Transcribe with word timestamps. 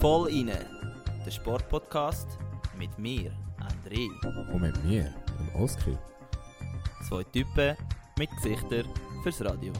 Voll 0.00 0.28
inne, 0.30 0.66
der 1.24 1.30
Sportpodcast 1.30 2.26
mit 2.76 2.98
mir, 2.98 3.30
André. 3.60 4.08
Und 4.52 4.62
mit 4.62 4.84
mir, 4.84 5.14
dem 5.38 5.62
Oskar. 5.62 5.96
Zwei 7.08 7.22
Typen 7.24 7.76
mit 8.18 8.28
Gesichtern 8.42 8.86
fürs 9.22 9.44
Radio. 9.44 9.72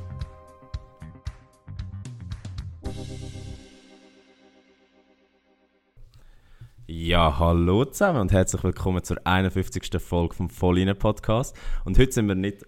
Ja, 6.86 7.36
hallo 7.36 7.84
zusammen 7.84 8.20
und 8.20 8.32
herzlich 8.32 8.62
willkommen 8.62 9.02
zur 9.02 9.16
51. 9.25 10.00
Folge 10.00 10.36
vom 10.36 10.50
Volline 10.50 10.95
Podcast. 10.95 11.57
Und 11.84 11.98
heute 11.98 12.12
sind 12.12 12.29
wir 12.29 12.36
nicht 12.36 12.64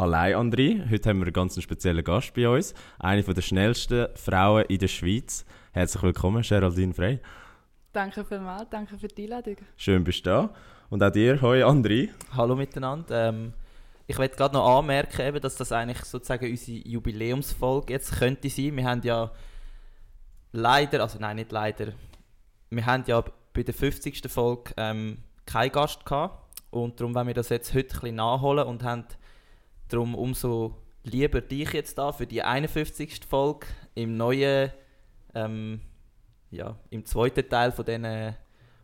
allein, 0.00 0.34
André. 0.34 0.90
Heute 0.90 1.10
haben 1.10 1.18
wir 1.18 1.26
einen 1.26 1.32
ganz 1.32 1.60
speziellen 1.62 2.02
Gast 2.02 2.32
bei 2.32 2.48
uns. 2.48 2.74
Eine 2.98 3.22
der 3.22 3.42
schnellsten 3.42 4.08
Frauen 4.14 4.64
in 4.66 4.78
der 4.78 4.88
Schweiz. 4.88 5.44
Herzlich 5.72 6.02
willkommen, 6.02 6.42
Geraldine 6.42 6.94
Frey. 6.94 7.20
Danke 7.92 8.24
vielmals, 8.24 8.68
danke 8.70 8.96
für 8.96 9.08
die 9.08 9.24
Einladung. 9.24 9.56
Schön 9.76 10.02
bist 10.02 10.24
du 10.24 10.30
da. 10.30 10.50
Und 10.88 11.02
auch 11.02 11.10
dir, 11.10 11.40
hoi 11.42 11.62
André. 11.62 12.08
Hallo 12.34 12.56
miteinander. 12.56 13.28
Ähm, 13.28 13.52
ich 14.06 14.16
möchte 14.16 14.36
gerade 14.36 14.54
noch 14.54 14.78
anmerken, 14.78 15.20
eben, 15.20 15.40
dass 15.40 15.56
das 15.56 15.70
eigentlich 15.70 16.02
sozusagen 16.04 16.50
unsere 16.50 16.78
Jubiläumsfolge 16.88 17.92
jetzt 17.92 18.18
könnte 18.18 18.48
sein. 18.48 18.76
Wir 18.76 18.84
haben 18.84 19.02
ja 19.02 19.30
leider, 20.52 21.02
also 21.02 21.18
nein, 21.18 21.36
nicht 21.36 21.52
leider, 21.52 21.92
wir 22.70 22.86
haben 22.86 23.04
ja 23.06 23.22
bei 23.52 23.62
der 23.62 23.74
50. 23.74 24.30
Folge 24.30 24.72
ähm, 24.78 25.18
keinen 25.44 25.72
Gast 25.72 26.06
gehabt. 26.06 26.38
Und 26.70 26.98
darum 26.98 27.14
wollen 27.14 27.26
wir 27.26 27.34
das 27.34 27.50
jetzt 27.50 27.74
heute 27.74 27.88
ein 27.88 28.00
bisschen 28.00 28.16
nachholen 28.16 28.66
und 28.66 28.82
haben 28.82 29.04
darum 29.92 30.14
umso 30.14 30.76
lieber 31.04 31.40
dich 31.40 31.72
jetzt 31.72 31.98
da 31.98 32.12
für 32.12 32.26
die 32.26 32.42
51. 32.42 33.20
Folge 33.28 33.66
im 33.94 34.16
neuen, 34.16 34.70
ähm, 35.34 35.80
ja, 36.50 36.76
im 36.90 37.04
zweiten 37.04 37.48
Teil 37.48 37.72
von 37.72 37.84
diesen, 37.84 38.34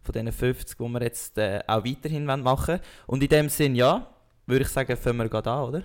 von 0.03 0.13
diesen 0.13 0.33
50, 0.33 0.77
die 0.79 0.85
wir 0.85 1.03
jetzt 1.03 1.39
äh, 1.39 1.63
auch 1.67 1.85
weiterhin 1.85 2.25
machen 2.25 2.45
wollen. 2.45 2.81
Und 3.07 3.23
in 3.23 3.29
dem 3.29 3.49
Sinn, 3.49 3.75
ja, 3.75 4.07
würde 4.47 4.63
ich 4.63 4.69
sagen, 4.69 4.97
fangen 4.97 5.19
wir 5.19 5.29
gerade 5.29 5.51
an, 5.51 5.65
oder? 5.65 5.83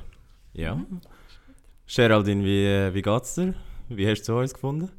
Ja. 0.53 0.79
Geraldine, 1.87 2.43
wie, 2.43 2.65
äh, 2.65 2.93
wie 2.93 3.01
geht's 3.01 3.35
dir? 3.35 3.53
Wie 3.89 4.07
hast 4.07 4.23
du 4.23 4.37
uns 4.37 4.53
gefunden? 4.53 4.91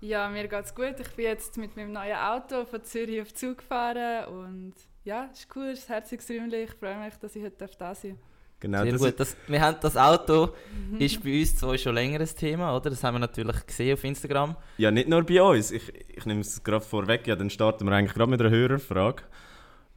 Ja, 0.00 0.28
mir 0.28 0.48
geht's 0.48 0.74
gut. 0.74 0.94
Ich 0.98 1.10
bin 1.10 1.26
jetzt 1.26 1.58
mit 1.58 1.76
meinem 1.76 1.92
neuen 1.92 2.16
Auto 2.16 2.64
von 2.64 2.82
Zürich 2.84 3.20
auf 3.20 3.34
Zug 3.34 3.58
gefahren 3.58 4.26
und 4.26 4.74
ja, 5.04 5.28
es 5.32 5.40
ist 5.40 5.56
cool, 5.56 5.68
es 5.68 5.80
ist 5.80 5.90
Räumchen. 6.30 6.52
Ich 6.52 6.70
freue 6.70 7.04
mich, 7.04 7.14
dass 7.16 7.36
ich 7.36 7.42
heute 7.42 7.68
da 7.78 7.94
sein 7.94 8.12
darf. 8.12 8.29
Genau, 8.60 8.82
Sehr 8.82 8.92
das 8.92 9.00
gut. 9.00 9.14
Das, 9.18 9.36
wir 9.46 9.60
haben 9.60 9.78
das 9.80 9.96
Auto 9.96 10.50
ist 10.98 11.24
bei 11.24 11.40
uns 11.40 11.56
zwar 11.56 11.78
schon 11.78 11.94
länger 11.94 12.20
ein 12.20 12.28
Thema, 12.28 12.76
oder? 12.76 12.90
Das 12.90 13.02
haben 13.02 13.14
wir 13.14 13.18
natürlich 13.20 13.66
gesehen 13.66 13.94
auf 13.94 14.04
Instagram. 14.04 14.54
Ja, 14.76 14.90
nicht 14.90 15.08
nur 15.08 15.22
bei 15.22 15.42
uns. 15.42 15.70
Ich, 15.70 15.90
ich 16.08 16.26
nehme 16.26 16.42
es 16.42 16.62
gerade 16.62 16.84
vorweg. 16.84 17.26
Ja, 17.26 17.36
dann 17.36 17.48
starten 17.48 17.86
wir 17.86 17.92
eigentlich 17.92 18.14
gerade 18.14 18.30
mit 18.30 18.40
einer 18.40 18.50
Hörerfrage. 18.50 19.22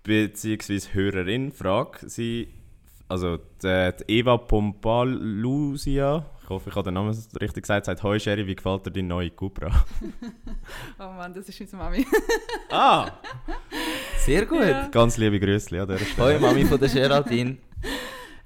Beziehungsweise 0.04 0.94
Hörerin-Frage. 0.94 2.10
Sie, 2.10 2.54
also 3.10 3.38
die, 3.38 3.92
die 4.00 4.20
Eva 4.20 4.38
Pompalusia, 4.38 6.26
ich 6.42 6.50
hoffe, 6.50 6.70
ich 6.70 6.76
habe 6.76 6.86
den 6.86 6.94
Namen 6.96 7.18
richtig 7.40 7.64
gesagt, 7.64 7.86
sagt 7.86 8.04
«Hoi 8.04 8.20
Sherry, 8.20 8.46
wie 8.48 8.56
gefällt 8.56 8.86
dir 8.86 8.92
deine 8.92 9.08
neue 9.08 9.30
Cupra?» 9.30 9.70
Oh 11.00 11.04
Mann, 11.04 11.34
das 11.34 11.48
ist 11.50 11.60
unsere 11.60 11.84
Mami. 11.84 12.06
Ah! 12.70 13.12
Sehr 14.20 14.46
gut. 14.46 14.62
Ja. 14.62 14.88
Ganz 14.88 15.18
liebe 15.18 15.40
Grüße 15.40 15.82
an 15.82 15.88
dieser 15.88 16.06
Stelle. 16.06 16.28
Hoi 16.28 16.40
Mami 16.40 16.66
von 16.66 16.80
der 16.80 16.90
Geraldine. 16.90 17.58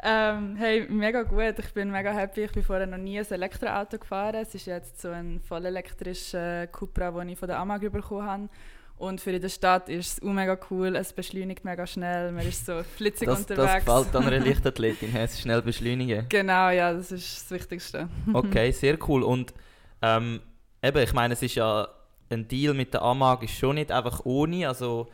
Ähm, 0.07 0.55
hey, 0.55 0.87
mega 0.89 1.23
gut. 1.23 1.59
Ich 1.59 1.73
bin 1.73 1.91
mega 1.91 2.11
happy. 2.11 2.45
Ich 2.45 2.51
bin 2.53 2.63
vorher 2.63 2.87
noch 2.87 2.97
nie 2.97 3.19
ein 3.19 3.25
Elektroauto 3.29 3.97
gefahren. 3.99 4.35
Es 4.35 4.55
ist 4.55 4.65
jetzt 4.65 5.01
so 5.01 5.09
ein 5.09 5.39
voll 5.41 5.65
elektrischer 5.65 6.67
Cupra, 6.67 7.11
den 7.11 7.29
ich 7.29 7.39
von 7.39 7.47
der 7.47 7.59
Amag 7.59 7.81
bekommen 7.91 8.25
habe. 8.25 8.49
Und 8.97 9.21
für 9.21 9.31
in 9.31 9.41
der 9.41 9.49
Stadt 9.49 9.89
ist 9.89 10.13
es 10.13 10.21
auch 10.23 10.31
mega 10.33 10.57
cool. 10.71 10.95
Es 10.95 11.13
beschleunigt 11.13 11.63
mega 11.65 11.85
schnell. 11.85 12.31
Man 12.31 12.47
ist 12.47 12.65
so 12.65 12.81
flitzig 12.83 13.27
Das, 13.27 13.45
das 13.45 13.57
unterwegs. 13.57 13.85
gefällt 13.85 14.15
an 14.15 14.23
einer 14.23 14.39
Leichtathletin, 14.45 15.11
he? 15.11 15.27
schnell 15.27 15.61
beschleunigen. 15.61 16.25
Genau, 16.29 16.69
ja, 16.69 16.93
das 16.93 17.11
ist 17.11 17.43
das 17.43 17.51
Wichtigste. 17.51 18.09
Okay, 18.33 18.71
sehr 18.71 18.97
cool. 19.07 19.21
Und 19.23 19.53
ähm, 20.01 20.41
eben, 20.81 20.97
ich 21.03 21.13
meine, 21.13 21.33
es 21.33 21.43
ist 21.43 21.55
ja 21.55 21.87
ein 22.29 22.47
Deal 22.47 22.73
mit 22.73 22.93
der 22.93 23.01
Amag 23.03 23.43
ist 23.43 23.53
schon 23.53 23.75
nicht 23.75 23.91
einfach 23.91 24.21
ohne. 24.25 24.67
Also 24.67 25.07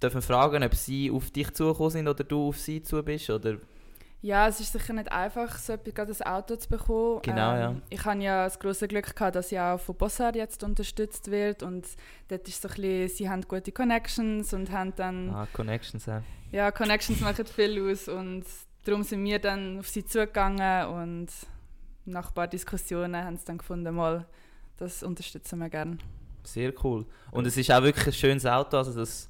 dürfen 0.00 0.22
fragen, 0.22 0.62
ob 0.62 0.74
sie 0.74 1.10
auf 1.10 1.30
dich 1.30 1.52
zugekommen 1.54 1.90
sind 1.90 2.08
oder 2.08 2.22
du 2.22 2.48
auf 2.48 2.58
sie 2.58 2.82
zu 2.82 3.02
bist? 3.02 3.30
Oder? 3.30 3.56
Ja, 4.20 4.48
es 4.48 4.58
ist 4.58 4.72
sicher 4.72 4.92
nicht 4.94 5.12
einfach, 5.12 5.56
so 5.58 5.74
etwas, 5.74 5.94
gerade 5.94 6.12
ein 6.12 6.22
Auto 6.26 6.56
zu 6.56 6.68
bekommen. 6.68 7.20
Genau, 7.22 7.54
ja. 7.54 7.74
Ich 7.88 8.04
habe 8.04 8.20
ja 8.20 8.44
das 8.44 8.58
große 8.58 8.88
Glück 8.88 9.14
gehabt, 9.14 9.36
dass 9.36 9.52
ich 9.52 9.60
auch 9.60 9.78
von 9.78 9.94
Bossard 9.94 10.34
jetzt 10.34 10.64
unterstützt 10.64 11.30
wird 11.30 11.62
und 11.62 11.86
dort 12.26 12.48
ist 12.48 12.60
so 12.60 12.68
ein 12.68 12.74
bisschen, 12.74 13.08
sie 13.08 13.28
haben 13.30 13.42
gute 13.42 13.70
Connections 13.70 14.52
und 14.52 14.72
haben 14.72 14.92
dann, 14.96 15.30
Ah, 15.30 15.46
Connections, 15.52 16.06
ja. 16.06 16.22
ja, 16.50 16.72
Connections 16.72 17.20
machen 17.20 17.46
viel 17.46 17.80
aus 17.90 18.08
und 18.08 18.44
darum 18.84 19.04
sind 19.04 19.22
wir 19.24 19.38
dann 19.38 19.78
auf 19.78 19.88
sie 19.88 20.04
zugegangen 20.04 20.88
und 20.88 21.28
nach 22.04 22.28
ein 22.28 22.34
paar 22.34 22.48
Diskussionen 22.48 23.24
haben 23.24 23.36
sie 23.36 23.44
dann 23.44 23.58
gefunden, 23.58 23.94
mal, 23.94 24.26
das 24.78 25.04
unterstützen 25.04 25.60
wir 25.60 25.68
gerne. 25.68 25.98
Sehr 26.42 26.72
cool. 26.82 27.04
Und 27.30 27.46
es 27.46 27.56
ist 27.56 27.70
auch 27.70 27.82
wirklich 27.82 28.06
ein 28.06 28.12
schönes 28.12 28.46
Auto. 28.46 28.78
Also 28.78 28.94
das, 28.94 29.28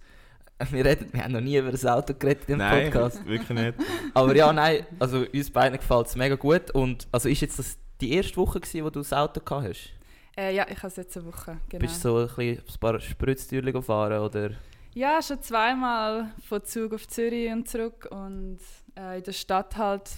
wir, 0.71 0.85
reden, 0.85 1.09
wir 1.13 1.25
haben 1.25 1.33
noch 1.33 1.41
nie 1.41 1.57
über 1.57 1.69
ein 1.69 1.89
Auto 1.89 2.15
geredet 2.15 2.49
im 2.49 2.59
Nein, 2.59 2.91
Podcast. 2.91 3.25
wirklich 3.27 3.59
nicht. 3.59 3.75
Aber 4.15 4.35
ja, 4.35 4.53
nein, 4.53 4.87
also 4.99 5.25
uns 5.33 5.51
beiden 5.51 5.79
gefällt 5.79 6.07
es 6.09 6.17
mega 6.17 6.35
gut. 6.35 6.71
Und 6.73 7.07
also 7.13 7.29
ist 7.29 7.41
jetzt 7.41 7.59
das 7.59 7.79
die 8.01 8.13
erste 8.13 8.37
Woche, 8.37 8.61
gewesen, 8.61 8.85
wo 8.85 8.91
du 8.91 9.01
das 9.01 9.13
Auto 9.13 9.41
gehabt 9.41 9.69
hast? 9.69 9.91
Äh, 10.37 10.55
ja, 10.55 10.67
ich 10.69 10.77
habe 10.79 10.89
es 10.89 10.97
jetzt 10.97 11.17
eine 11.17 11.27
Woche, 11.27 11.59
genau. 11.69 11.81
Bist 11.83 12.05
du 12.05 12.09
so 12.09 12.17
ein, 12.19 12.27
bisschen 12.27 12.59
ein 12.59 12.81
paar 12.81 13.01
Spritztürchen 13.01 13.73
gefahren 13.73 14.21
oder? 14.21 14.51
Ja, 14.95 15.21
schon 15.21 15.43
zweimal 15.43 16.31
von 16.49 16.65
Zug 16.65 16.95
auf 16.95 17.07
Zürich 17.09 17.51
und 17.53 17.69
zurück 17.69 18.09
und 18.11 18.59
äh, 18.97 19.19
in 19.19 19.25
der 19.25 19.33
Stadt 19.33 19.77
halt, 19.77 20.11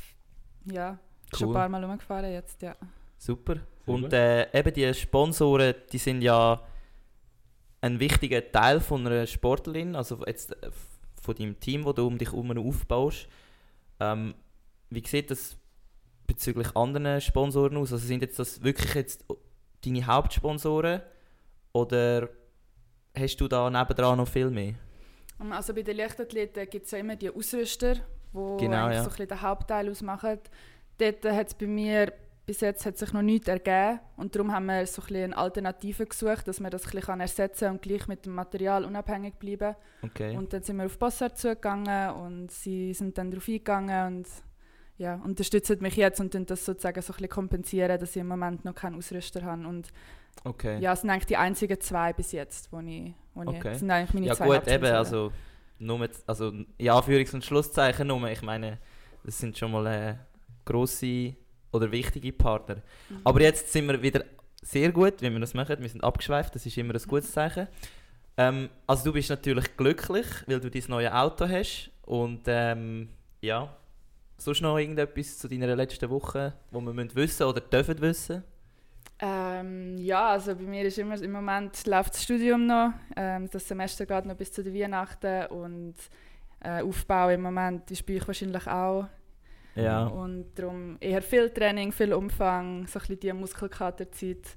ja, 0.71 0.99
schon 1.35 1.49
Cool. 1.49 1.57
ein 1.57 1.61
paar 1.61 1.69
Mal 1.71 1.85
rumgefahren 1.85 2.33
jetzt, 2.33 2.61
ja. 2.63 2.77
Super. 3.17 3.57
Und 3.87 4.13
äh, 4.13 4.51
eben 4.59 4.73
die 4.73 4.93
Sponsoren, 4.95 5.75
die 5.91 5.99
sind 5.99 6.23
ja 6.23 6.61
ein 7.81 8.01
wichtiger 8.01 8.51
Teil 8.53 8.81
von 8.81 9.07
einer 9.07 9.27
Sportlerin, 9.27 9.97
also 9.97 10.23
jetzt 10.27 10.53
äh, 10.63 10.71
von 11.21 11.35
deinem 11.35 11.59
Team, 11.61 11.85
das 11.85 11.95
du 11.95 12.07
um 12.07 12.19
dich 12.19 12.33
herum 12.33 12.57
aufbaust. 12.57 13.29
Ähm, 13.99 14.35
wie 14.91 15.07
sieht 15.07 15.31
das 15.31 15.57
bezüglich 16.27 16.75
anderen 16.77 17.21
Sponsoren 17.21 17.77
aus? 17.77 17.93
Also 17.93 18.07
sind 18.07 18.23
jetzt 18.23 18.39
das 18.39 18.63
wirklich 18.63 18.95
jetzt 18.95 19.25
deine 19.85 20.07
Hauptsponsoren 20.07 21.03
oder 21.73 22.29
hast 23.17 23.37
du 23.37 23.49
da 23.49 23.71
nebendran 23.71 24.19
noch 24.19 24.29
viel 24.29 24.51
mehr? 24.51 24.75
Um, 25.39 25.53
Also 25.53 25.75
bei 25.75 25.83
den 25.83 25.97
Leichtathleten 25.97 26.69
gibt 26.69 26.87
es 26.87 26.93
ja 26.93 26.99
immer 26.99 27.17
die 27.17 27.31
Ausrüster, 27.31 27.95
die 27.95 28.57
Genau, 28.59 28.89
ja. 28.89 29.03
so 29.03 29.05
ein 29.05 29.05
bisschen 29.09 29.29
den 29.29 29.43
Hauptteil 29.43 29.89
ausmachen. 29.91 30.39
Dort 30.99 31.25
hat 31.25 31.49
es 31.49 31.55
bei 31.55 31.67
mir 31.67 32.13
bis 32.51 32.63
jetzt 32.63 32.85
hat 32.85 32.99
sich 32.99 33.13
noch 33.13 33.23
nichts 33.23 33.47
ergeben 33.47 34.01
und 34.17 34.35
darum 34.35 34.51
haben 34.51 34.67
wir 34.67 34.85
so 34.85 35.01
ein 35.03 35.15
eine 35.15 35.37
Alternative 35.37 36.05
gesucht, 36.05 36.49
dass 36.49 36.59
man 36.59 36.73
das 36.73 36.85
ein 36.85 36.91
bisschen 36.91 37.21
ersetzen 37.21 37.67
kann 37.67 37.73
und 37.75 37.83
gleich 37.83 38.09
mit 38.09 38.27
dem 38.27 38.35
Material 38.35 38.85
unabhängig 38.85 39.35
bleiben. 39.35 39.77
Okay. 40.03 40.37
Und 40.37 40.53
dann 40.53 40.61
sind 40.65 40.79
wir 40.79 40.87
auf 40.87 40.99
Bossart 40.99 41.39
zugegangen 41.39 42.11
und 42.17 42.51
sie 42.51 42.93
sind 42.93 43.17
dann 43.17 43.31
darauf 43.31 43.47
eingegangen 43.47 44.17
und 44.17 44.27
ja, 44.99 45.15
unterstützen 45.25 45.79
mich 45.81 45.95
jetzt 45.95 46.19
und 46.19 46.35
das 46.51 46.65
sozusagen 46.65 47.01
so 47.01 47.13
ein 47.13 47.19
bisschen 47.19 47.29
kompensieren, 47.29 48.01
dass 48.01 48.17
ich 48.17 48.21
im 48.21 48.27
Moment 48.27 48.65
noch 48.65 48.75
keinen 48.75 48.97
Ausrüster 48.97 49.45
habe. 49.45 49.69
Und 49.69 49.87
okay. 50.43 50.81
ja, 50.81 50.95
es 50.95 51.03
sind 51.03 51.11
eigentlich 51.11 51.27
die 51.27 51.37
einzigen 51.37 51.81
zwei 51.81 52.13
bis 52.13 52.33
jetzt, 52.33 52.73
wo 52.73 52.81
ich, 52.81 53.15
wo 53.33 53.43
Okay. 53.43 53.59
ich 53.59 53.63
das 53.63 53.79
sind 53.79 53.93
eigentlich 53.93 54.15
meine 54.15 54.27
Ja 54.27 54.35
zwei 54.35 54.59
gut, 54.59 54.67
eben, 54.67 54.87
also, 54.87 55.31
nur 55.79 56.01
mit, 56.01 56.17
also 56.27 56.49
in 56.49 56.67
Anführungs- 56.81 57.33
und 57.33 57.45
Schlusszeichen 57.45 58.09
nur, 58.09 58.29
ich 58.29 58.43
meine, 58.43 58.79
das 59.23 59.39
sind 59.39 59.57
schon 59.57 59.71
mal 59.71 59.87
äh, 59.87 60.17
grosse 60.65 61.37
oder 61.73 61.91
wichtige 61.91 62.33
Partner. 62.33 62.77
Mhm. 63.09 63.21
Aber 63.25 63.41
jetzt 63.41 63.73
sind 63.73 63.87
wir 63.87 64.01
wieder 64.03 64.25
sehr 64.63 64.93
gut, 64.93 65.23
wie 65.23 65.31
wir 65.31 65.41
das 65.41 65.55
machen, 65.55 65.77
wir 65.81 65.89
sind 65.89 66.05
abgeschweift, 66.05 66.55
das 66.55 66.67
ist 66.67 66.77
immer 66.77 66.95
ein 66.95 67.03
gutes 67.07 67.33
Zeichen. 67.33 67.69
Ähm, 68.37 68.69
also 68.87 69.05
du 69.05 69.13
bist 69.13 69.31
natürlich 69.31 69.77
glücklich, 69.77 70.27
weil 70.47 70.61
du 70.61 70.71
dein 70.71 70.83
neues 70.89 71.13
Auto 71.13 71.49
hast 71.49 71.91
und 72.03 72.43
ähm, 72.47 73.09
ja, 73.41 73.75
sonst 74.37 74.61
noch 74.61 74.79
irgendetwas 74.79 75.39
zu 75.39 75.49
deiner 75.49 75.75
letzten 75.77 76.09
Woche, 76.11 76.55
wo 76.71 76.81
wir 76.81 76.93
müssen 76.93 77.15
wissen 77.15 77.45
oder 77.45 77.61
dürfen 77.61 78.01
wissen? 78.01 78.43
Ähm, 79.23 79.99
ja, 79.99 80.31
also 80.31 80.55
bei 80.55 80.63
mir 80.63 80.85
ist 80.85 80.99
immer 80.99 81.21
im 81.21 81.33
Moment 81.33 81.87
läuft 81.87 82.15
das 82.15 82.23
Studium 82.23 82.67
noch. 82.67 82.93
Ähm, 83.17 83.49
das 83.51 83.69
Semester 83.69 84.07
geht 84.07 84.25
noch 84.25 84.37
bis 84.37 84.53
zu 84.53 84.63
den 84.63 84.75
Weihnachten 84.75 85.47
und 85.47 85.95
äh, 86.61 86.83
Aufbau 86.83 87.29
im 87.29 87.43
Moment 87.43 87.91
ist 87.91 88.07
bei 88.07 88.17
euch 88.17 88.27
wahrscheinlich 88.27 88.67
auch. 88.67 89.07
Ja. 89.83 90.07
Und 90.07 90.47
darum 90.55 90.97
eher 91.01 91.23
viel 91.23 91.51
Training, 91.51 91.93
viel 91.93 92.13
Umfang, 92.13 92.87
so 92.87 92.99
ein 92.99 93.01
bisschen 93.01 93.21
die 93.21 93.33
Muskelkaterzeit. 93.33 94.57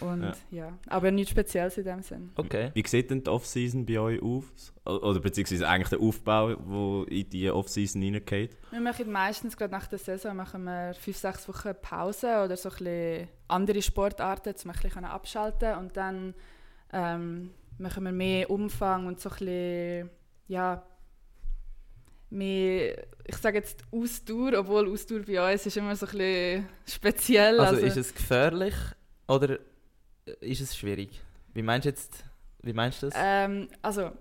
Und 0.00 0.22
Ja. 0.22 0.32
ja. 0.50 0.78
aber 0.88 1.10
nichts 1.10 1.30
Spezielles 1.32 1.76
in 1.76 1.84
dem 1.84 2.02
Sinn. 2.02 2.30
Okay. 2.36 2.70
Wie 2.74 2.82
sieht 2.86 3.10
denn 3.10 3.22
die 3.22 3.28
Off-Season 3.30 3.84
bei 3.84 3.98
euch 3.98 4.22
aus? 4.22 4.72
Oder 4.84 5.20
beziehungsweise 5.20 5.68
eigentlich 5.68 5.90
der 5.90 6.00
Aufbau, 6.00 6.54
der 6.54 7.12
in 7.12 7.28
die 7.28 7.50
Off-Season 7.50 8.02
reingeht? 8.02 8.56
Wir 8.70 8.80
machen 8.80 9.12
meistens 9.12 9.56
gerade 9.56 9.72
nach 9.72 9.86
der 9.86 9.98
Saison 9.98 10.34
machen 10.34 10.64
wir 10.64 10.94
fünf, 10.94 11.16
sechs 11.18 11.46
Wochen 11.48 11.74
Pause 11.80 12.42
oder 12.44 12.56
so 12.56 12.70
ein 12.70 12.76
bisschen 12.76 13.28
andere 13.48 13.82
Sportarten, 13.82 14.54
um 14.64 14.70
ein 14.70 14.76
bisschen 14.80 15.04
abschalten 15.04 15.76
und 15.76 15.96
dann 15.96 16.34
ähm, 16.92 17.50
machen 17.78 18.04
wir 18.04 18.12
mehr 18.12 18.50
Umfang 18.50 19.06
und 19.06 19.20
so 19.20 19.28
ein 19.28 19.36
bisschen, 19.36 20.10
ja, 20.48 20.82
mehr, 22.32 23.06
ich 23.24 23.36
sage 23.36 23.58
jetzt 23.58 23.82
Ausdauer, 23.90 24.58
obwohl 24.58 24.90
Ausdauer 24.90 25.20
bei 25.20 25.52
uns 25.52 25.66
ist 25.66 25.76
immer 25.76 25.94
so 25.94 26.06
ein 26.06 26.12
bisschen 26.12 26.68
speziell. 26.86 27.60
Also, 27.60 27.76
ist 27.76 27.96
es 27.96 28.14
gefährlich 28.14 28.74
oder 29.28 29.58
ist 30.40 30.60
es 30.60 30.76
schwierig? 30.76 31.20
Wie 31.54 31.62
meinst 31.62 31.84
du 31.84 31.90
jetzt? 31.90 32.24
Wie 32.62 32.72
meinst 32.72 33.02
du 33.02 33.06
das? 33.06 33.14
Ähm, 33.18 33.68
also, 33.82 34.12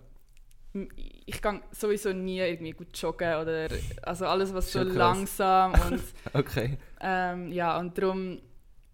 ich 1.25 1.41
gehe 1.41 1.61
sowieso 1.71 2.13
nie 2.13 2.39
irgendwie 2.39 2.71
gut 2.71 2.97
joggen 2.97 3.35
oder 3.35 3.67
also 4.03 4.25
alles, 4.25 4.53
was 4.53 4.71
so 4.71 4.83
langsam 4.83 5.73
und 5.73 6.01
Okay. 6.33 6.77
ähm, 7.01 7.51
ja, 7.51 7.77
und 7.77 7.97
darum 7.97 8.39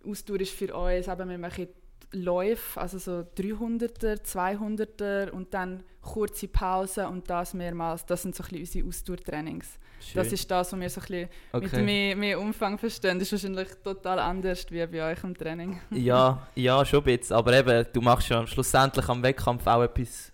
Ausdauer 0.05 0.39
ist 0.41 0.53
für 0.53 0.73
uns, 0.73 1.07
eben, 1.07 1.29
wir 1.29 1.37
machen 1.37 1.67
Läufe, 2.11 2.79
also 2.79 2.97
so 2.97 3.25
300er, 3.37 4.21
200er 4.21 5.31
und 5.31 5.53
dann 5.53 5.83
kurze 6.01 6.47
Pause 6.47 7.07
und 7.07 7.29
das 7.29 7.53
mehrmals. 7.53 8.05
Das 8.05 8.21
sind 8.21 8.35
so 8.35 8.43
ein 8.43 8.49
bisschen 8.49 8.85
unsere 8.85 8.87
Ausdauertrainings. 8.87 9.77
Das 10.13 10.27
Schön. 10.27 10.33
ist 10.35 10.51
das, 10.51 10.71
was 10.71 10.79
wir 10.79 10.89
so 10.89 11.01
ein 11.01 11.07
bisschen 11.07 11.29
mit 11.53 11.63
okay. 11.65 11.81
mehr, 11.81 12.15
mehr 12.15 12.39
Umfang 12.39 12.77
verstehen. 12.77 13.19
Das 13.19 13.31
ist 13.31 13.43
wahrscheinlich 13.43 13.67
total 13.83 14.19
anders 14.19 14.65
wie 14.69 14.85
bei 14.85 15.11
euch 15.11 15.23
im 15.23 15.35
Training. 15.35 15.81
ja, 15.91 16.47
ja, 16.55 16.85
schon 16.85 16.99
ein 16.99 17.17
bisschen. 17.17 17.35
Aber 17.35 17.53
eben, 17.53 17.85
du 17.91 18.01
machst 18.01 18.29
ja 18.29 18.45
schlussendlich 18.47 19.07
am 19.09 19.21
Wettkampf 19.23 19.65
auch 19.67 19.83
etwas 19.83 20.31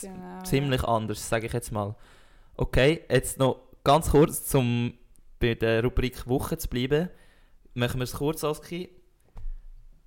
Genau, 0.00 0.42
ziemlich 0.42 0.82
anders, 0.84 1.28
sage 1.28 1.46
ich 1.46 1.52
jetzt 1.52 1.70
mal. 1.70 1.94
Okay, 2.56 3.02
jetzt 3.10 3.38
noch 3.38 3.60
ganz 3.84 4.10
kurz, 4.10 4.54
um 4.54 4.94
bei 5.38 5.54
der 5.54 5.84
Rubrik 5.84 6.26
Woche 6.26 6.56
zu 6.56 6.68
bleiben. 6.68 7.10
Machen 7.74 8.00
wir 8.00 8.04
es 8.04 8.12
kurz, 8.12 8.42
Oski. 8.44 8.88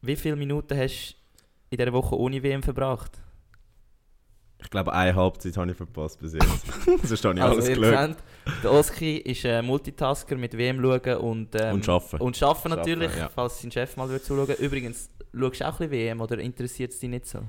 Wie 0.07 0.15
viele 0.15 0.37
Minuten 0.37 0.77
hast 0.77 1.11
du 1.11 1.15
in 1.71 1.77
dieser 1.77 1.91
Woche 1.91 2.17
ohne 2.17 2.41
WM 2.41 2.63
verbracht? 2.63 3.21
Ich 4.59 4.69
glaube, 4.69 4.91
eine 4.93 5.13
Halbzeit 5.13 5.55
habe 5.57 5.69
ich 5.71 5.77
verpasst 5.77 6.19
bis 6.19 6.33
jetzt. 6.33 6.65
Sonst 7.03 7.25
habe 7.25 7.35
ich 7.37 7.41
alles 7.43 7.67
Also, 7.69 7.81
geschaut. 7.81 8.07
seht, 8.07 8.63
der 8.63 8.71
Oski 8.71 9.17
ist 9.17 9.45
ein 9.45 9.65
Multitasker 9.65 10.35
mit 10.37 10.57
WM 10.57 10.81
schauen 10.81 11.17
und, 11.17 11.49
ähm, 11.61 11.75
Und 11.75 11.89
arbeiten. 11.89 12.17
Und 12.23 12.41
arbeiten 12.41 12.69
natürlich, 12.69 13.09
Arbeiten, 13.09 13.19
ja. 13.19 13.29
falls 13.29 13.61
sein 13.61 13.71
Chef 13.71 13.97
mal 13.97 14.09
würde 14.09 14.23
zuschauen. 14.23 14.55
Übrigens, 14.57 15.09
schaust 15.37 15.59
du 15.61 15.65
auch 15.67 15.73
ein 15.73 15.77
bisschen 15.77 15.91
WM 15.91 16.21
oder 16.21 16.39
interessiert 16.39 16.91
es 16.93 16.99
dich 16.99 17.09
nicht 17.09 17.27
so? 17.27 17.39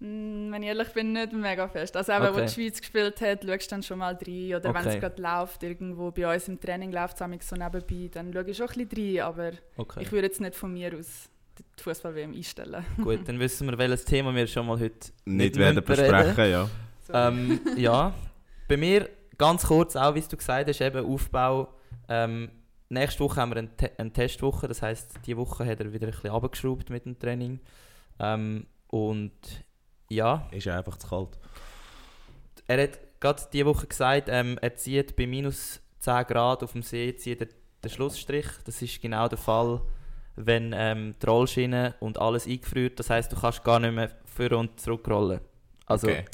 Mm, 0.00 0.50
Wenn 0.52 0.62
ich 0.64 0.68
ehrlich 0.68 0.88
bin, 0.88 1.12
nicht 1.12 1.32
mega 1.32 1.68
fest. 1.68 1.96
Also 1.96 2.12
eben, 2.12 2.26
Okay. 2.26 2.36
wo 2.36 2.40
die 2.40 2.48
Schweiz 2.52 2.80
gespielt 2.80 3.20
hat, 3.20 3.44
schaust 3.44 3.66
du 3.66 3.70
dann 3.70 3.82
schon 3.84 3.98
mal 3.98 4.14
rein. 4.14 4.54
Oder 4.56 4.64
wenn 4.74 4.76
Okay. 4.84 4.94
es 4.96 5.00
gerade 5.00 5.22
läuft, 5.22 5.62
irgendwo 5.62 6.10
bei 6.10 6.34
uns 6.34 6.48
im 6.48 6.60
Training 6.60 6.90
läuft 6.92 7.20
es 7.20 7.48
so 7.48 7.54
nebenbei, 7.56 8.10
dann 8.12 8.32
schaue 8.32 8.50
ich 8.50 8.56
schon 8.56 8.68
ein 8.68 8.86
bisschen 8.88 9.16
rein. 9.18 9.26
Aber 9.26 9.52
Okay. 9.76 10.02
ich 10.02 10.10
würde 10.12 10.26
jetzt 10.26 10.40
nicht 10.40 10.56
von 10.56 10.72
mir 10.72 10.92
aus 10.98 11.30
die 11.80 11.84
Fußball-WM 11.84 12.34
einstellen. 12.34 12.84
Gut, 13.02 13.20
dann 13.26 13.38
wissen 13.38 13.68
wir, 13.68 13.78
welches 13.78 14.04
Thema 14.04 14.34
wir 14.34 14.46
schon 14.46 14.66
mal 14.66 14.78
heute 14.78 15.10
Nicht 15.24 15.56
müssen 15.56 15.60
werden 15.60 15.84
besprechen, 15.84 16.50
ja. 16.50 16.70
Ähm, 17.12 17.60
ja, 17.76 18.14
bei 18.68 18.76
mir 18.76 19.08
ganz 19.36 19.66
kurz 19.66 19.96
auch, 19.96 20.14
wie 20.14 20.20
du 20.20 20.36
gesagt 20.36 20.68
hast, 20.68 20.80
eben 20.80 21.04
Aufbau. 21.04 21.74
Ähm, 22.08 22.50
nächste 22.88 23.20
Woche 23.20 23.40
haben 23.40 23.50
wir 23.50 23.56
eine, 23.56 23.76
Te 23.76 23.90
eine 23.98 24.12
Testwoche, 24.12 24.68
das 24.68 24.82
heißt, 24.82 25.20
die 25.26 25.36
Woche 25.36 25.66
hat 25.66 25.80
er 25.80 25.92
wieder 25.92 26.06
ein 26.06 26.12
bisschen 26.12 26.30
runtergeschraubt 26.30 26.90
mit 26.90 27.04
dem 27.04 27.18
Training. 27.18 27.60
Ähm, 28.18 28.66
und 28.88 29.32
ja, 30.08 30.46
Ist 30.50 30.66
ja 30.66 30.76
einfach 30.78 30.96
zu 30.98 31.08
kalt. 31.08 31.38
er 32.66 32.82
hat 32.82 32.98
gerade 33.20 33.42
diese 33.52 33.66
Woche 33.66 33.86
gesagt, 33.86 34.28
ähm, 34.28 34.58
er 34.60 34.74
zieht 34.74 35.16
bei 35.16 35.26
minus 35.26 35.80
10 36.00 36.24
Grad 36.26 36.62
auf 36.62 36.72
dem 36.72 36.82
See 36.82 37.14
zieht 37.14 37.40
er 37.40 37.48
den 37.82 37.90
Schlussstrich. 37.90 38.46
Das 38.64 38.82
ist 38.82 39.00
genau 39.00 39.28
der 39.28 39.38
Fall, 39.38 39.80
wenn 40.46 40.72
ähm, 40.76 41.14
die 41.22 41.26
Rollschiene 41.26 41.94
und 42.00 42.18
alles 42.18 42.46
eingefriert. 42.46 42.98
Das 42.98 43.10
heißt, 43.10 43.30
du 43.32 43.36
kannst 43.36 43.62
gar 43.64 43.78
nicht 43.78 43.94
mehr 43.94 44.10
vor 44.24 44.52
und 44.52 44.80
zurückrollen. 44.80 45.40
Also 45.86 46.08
Okay. 46.08 46.24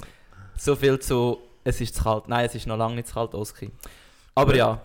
so 0.56 0.76
viel 0.76 0.98
zu, 0.98 1.38
es 1.64 1.80
ist 1.80 1.94
zu 1.96 2.02
kalt. 2.04 2.28
Nein, 2.28 2.46
es 2.46 2.54
ist 2.54 2.66
noch 2.66 2.76
lange 2.76 2.96
nicht 2.96 3.08
zu 3.08 3.14
kalt, 3.14 3.34
Oski. 3.34 3.70
Aber 4.34 4.54
ja, 4.54 4.80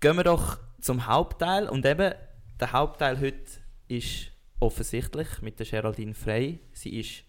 gehen 0.00 0.16
wir 0.16 0.24
doch 0.24 0.58
zum 0.80 1.06
Hauptteil. 1.06 1.68
Und 1.68 1.84
eben, 1.84 2.14
der 2.60 2.72
Hauptteil 2.72 3.20
heute 3.20 3.42
ist 3.88 4.30
offensichtlich 4.60 5.42
mit 5.42 5.58
der 5.58 5.66
Geraldine 5.66 6.14
Frey. 6.14 6.60
Sie 6.72 7.00
ist 7.00 7.24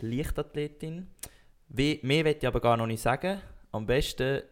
Leichtathletin. 0.00 1.08
Wie, 1.68 2.00
mehr 2.02 2.24
will 2.24 2.36
ich 2.38 2.46
aber 2.46 2.60
gar 2.60 2.76
noch 2.76 2.86
nicht 2.86 3.02
sagen. 3.02 3.40
Am 3.72 3.86
besten 3.86 4.42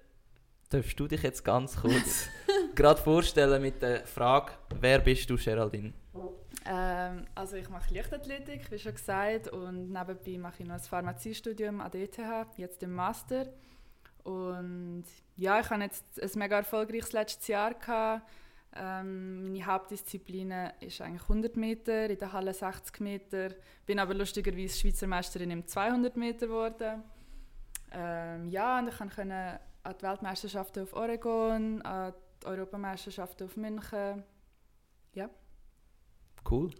darfst 0.70 0.98
du 0.98 1.06
dich 1.06 1.22
jetzt 1.22 1.44
ganz 1.44 1.76
kurz 1.80 2.28
gerade 2.74 3.00
vorstellen 3.00 3.62
mit 3.62 3.80
der 3.82 4.06
Frage, 4.06 4.52
wer 4.80 4.98
bist 4.98 5.28
du, 5.30 5.36
Geraldine? 5.36 5.92
Ähm, 6.66 7.26
also 7.34 7.56
ich 7.56 7.68
mache 7.68 7.92
Leichtathletik, 7.94 8.70
wie 8.70 8.78
schon 8.78 8.94
gesagt, 8.94 9.48
und 9.48 9.90
nebenbei 9.90 10.38
mache 10.38 10.62
ich 10.62 10.68
noch 10.68 10.74
ein 10.74 10.80
Pharmaziestudium 10.80 11.80
an 11.80 11.90
der 11.90 12.02
ETH, 12.02 12.18
jetzt 12.56 12.82
im 12.82 12.94
Master. 12.94 13.46
Und 14.22 15.04
ja, 15.36 15.60
ich 15.60 15.68
hatte 15.68 15.82
jetzt 15.82 16.22
ein 16.22 16.38
mega 16.38 16.56
erfolgreiches 16.56 17.12
letztes 17.12 17.46
Jahr. 17.48 17.74
Gehabt. 17.74 18.22
Ähm, 18.76 19.44
meine 19.44 19.66
Hauptdisziplin 19.66 20.52
ist 20.80 21.00
eigentlich 21.00 21.22
100 21.22 21.56
Meter, 21.56 22.10
in 22.10 22.18
der 22.18 22.32
Halle 22.32 22.54
60 22.54 23.00
Meter. 23.00 23.50
Bin 23.86 23.98
aber 23.98 24.14
lustigerweise 24.14 24.78
Schweizer 24.78 25.06
Meisterin 25.06 25.50
im 25.50 25.66
200 25.66 26.16
Meter 26.16 26.46
geworden. 26.46 27.02
Ähm, 27.92 28.48
ja, 28.48 28.80
und 28.80 28.88
ich 28.88 28.96
konnte 28.96 29.22
an 29.22 29.94
die 29.96 30.02
Weltmeisterschaften 30.02 30.82
auf 30.82 30.94
Oregon, 30.94 31.82
an 31.82 32.14
die 32.44 32.48
Europameisterschaften 32.48 33.46
auf 33.46 33.56
München. 33.56 34.22
Cool. 36.48 36.70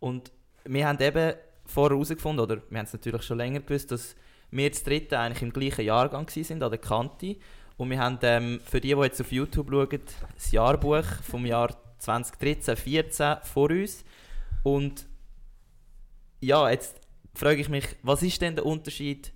Und 0.00 0.32
wir 0.64 0.86
haben 0.86 1.00
eben 1.00 1.34
vorher 1.64 1.96
herausgefunden, 1.96 2.40
oder 2.40 2.62
wir 2.68 2.78
haben 2.78 2.86
es 2.86 2.92
natürlich 2.92 3.22
schon 3.22 3.38
länger 3.38 3.60
gewusst, 3.60 3.90
dass 3.90 4.16
wir 4.50 4.68
das 4.68 4.82
dritte 4.82 5.18
eigentlich 5.18 5.42
im 5.42 5.52
gleichen 5.52 5.84
Jahrgang 5.84 6.26
waren, 6.26 6.62
an 6.62 6.70
der 6.70 6.78
Kante. 6.78 7.36
Und 7.76 7.90
wir 7.90 7.98
haben 7.98 8.18
ähm, 8.22 8.60
für 8.64 8.80
die, 8.80 8.94
die 8.94 9.00
jetzt 9.00 9.20
auf 9.20 9.32
YouTube 9.32 9.70
schauen, 9.70 10.00
das 10.34 10.52
Jahrbuch 10.52 11.04
vom 11.22 11.46
Jahr 11.46 11.76
2013, 11.98 12.76
14 12.76 13.36
vor 13.42 13.70
uns. 13.70 14.04
Und 14.62 15.06
ja, 16.40 16.68
jetzt 16.68 17.00
frage 17.34 17.60
ich 17.60 17.68
mich, 17.68 17.86
was 18.02 18.22
ist 18.22 18.40
denn 18.42 18.56
der 18.56 18.66
Unterschied 18.66 19.32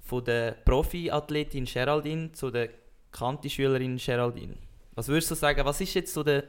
von 0.00 0.24
der 0.24 0.52
Profi-Athletin 0.52 1.64
Geraldine 1.64 2.32
zu 2.32 2.50
der 2.50 2.70
Kanti-Schülerin 3.12 3.96
Geraldine? 3.96 4.56
Was 4.94 5.08
würdest 5.08 5.30
du 5.30 5.34
sagen, 5.34 5.64
was 5.64 5.80
ist 5.80 5.94
jetzt 5.94 6.12
so 6.12 6.22
der, 6.22 6.44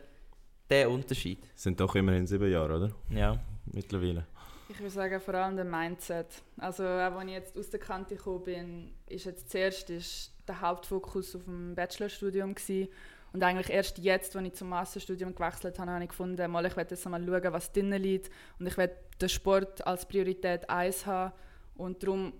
der 0.70 0.90
Unterschied? 0.90 1.40
Sind 1.56 1.80
doch 1.80 1.96
immerhin 1.96 2.26
sieben 2.26 2.52
Jahre, 2.52 2.76
oder? 2.76 2.92
Ja. 3.10 3.40
Mittlerweile. 3.72 4.26
Ich 4.70 4.80
würde 4.80 4.90
sagen, 4.90 5.20
vor 5.22 5.36
allem 5.36 5.56
der 5.56 5.66
Mindset. 5.66 6.28
Also, 6.58 6.84
auch 6.84 6.88
als 6.88 7.26
ich 7.26 7.32
jetzt 7.32 7.58
aus 7.58 7.70
der 7.70 7.80
Kante 7.80 8.16
gekommen 8.16 8.44
bin, 8.44 8.92
ist 9.08 9.26
jetzt 9.26 9.50
zuerst 9.52 9.90
ist 9.90 10.32
der 10.48 10.62
Hauptfokus 10.62 11.36
auf 11.36 11.44
dem 11.44 11.76
Bachelorstudium 11.76 12.56
gewesen. 12.56 12.90
Und 13.34 13.44
eigentlich 13.44 13.70
erst 13.70 13.98
jetzt, 13.98 14.36
als 14.36 14.46
ich 14.46 14.54
zum 14.54 14.70
Masterstudium 14.70 15.34
gewechselt 15.34 15.80
habe, 15.80 15.92
habe 15.92 16.04
ich 16.04 16.10
gefunden, 16.10 16.52
mal, 16.52 16.66
ich 16.66 16.76
werde 16.76 16.96
jetzt 16.96 17.08
mal 17.08 17.24
schauen, 17.24 17.54
was 17.54 17.72
drinnen 17.72 18.02
liegt. 18.02 18.30
Und 18.60 18.68
ich 18.68 18.78
werde 18.78 18.96
den 19.20 19.30
Sport 19.30 19.86
als 19.86 20.08
Priorität 20.08 20.70
1 20.70 21.06
haben. 21.06 21.34
Und 21.76 22.04
darum 22.04 22.34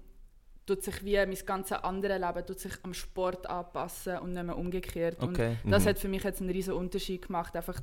tut 0.66 0.84
sich 0.84 1.04
wie 1.04 1.16
mein 1.18 1.36
ganzes 1.46 1.78
andere 1.84 2.18
Leben 2.18 2.46
tut 2.46 2.60
sich 2.60 2.74
am 2.84 2.94
Sport 2.94 3.48
anpassen 3.48 4.18
und 4.20 4.34
nicht 4.34 4.44
mehr 4.44 4.58
umgekehrt. 4.58 5.20
Und 5.22 5.30
Okay. 5.36 5.58
das 5.66 5.84
Mhm. 5.84 5.90
hat 5.90 6.00
für 6.00 6.08
mich 6.08 6.24
jetzt 6.24 6.42
einen 6.42 6.50
riesen 6.52 6.74
Unterschied 6.74 7.28
gemacht, 7.28 7.56
einfach 7.56 7.80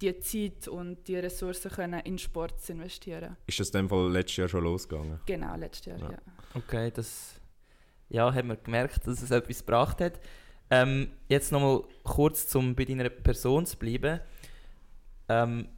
die 0.00 0.18
Zeit 0.18 0.66
und 0.68 1.06
die 1.06 1.16
Ressourcen 1.16 1.70
können 1.70 2.00
in 2.00 2.18
Sport 2.18 2.60
zu 2.60 2.72
investieren. 2.72 3.36
Ist 3.46 3.60
das 3.60 3.68
in 3.70 3.72
dem 3.82 3.88
Fall 3.88 4.10
letztes 4.10 4.36
Jahr 4.38 4.48
schon 4.48 4.64
losgegangen? 4.64 5.20
Genau, 5.26 5.54
letztes 5.56 5.86
Jahr, 5.86 5.98
Ja. 5.98 6.10
ja. 6.10 6.18
Okay, 6.54 6.90
das 6.92 7.40
ja, 8.08 8.32
haben 8.34 8.48
wir 8.48 8.56
gemerkt, 8.56 9.06
dass 9.06 9.22
es 9.22 9.30
etwas 9.30 9.60
gebracht 9.60 10.00
hat. 10.00 10.20
Ähm, 10.70 11.10
jetzt 11.28 11.52
nochmal 11.52 11.82
kurz, 12.02 12.52
um 12.54 12.74
bei 12.74 12.84
deiner 12.84 13.08
Person 13.08 13.66
zu 13.66 13.76
bleiben. 13.76 14.20
Ähm, 15.28 15.68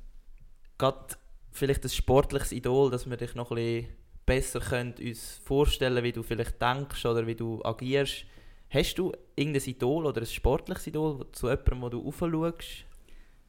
Gerade 0.79 1.15
vielleicht 1.53 1.85
ein 1.85 1.91
sportliches 1.91 2.53
Idol, 2.53 2.91
dass 2.91 3.09
wir 3.09 3.17
dich 3.17 3.35
noch 3.35 3.51
ein 3.51 3.57
bisschen 3.57 3.89
besser 4.27 4.61
können 4.61 4.95
uns 5.01 5.41
vorstellen 5.45 6.03
wie 6.03 6.13
du 6.13 6.23
vielleicht 6.23 6.61
denkst 6.61 7.05
oder 7.07 7.27
wie 7.27 7.35
du 7.37 7.65
agierst. 7.65 8.25
Hast 8.69 8.99
du 8.99 9.13
irgendein 9.37 9.63
Idol 9.63 10.07
oder 10.07 10.21
ein 10.21 10.27
sportliches 10.27 10.89
Idol 10.89 11.27
zu 11.33 11.49
jemandem, 11.49 11.83
wo 11.83 11.89
du 11.89 12.07
aufschaust? 12.07 12.85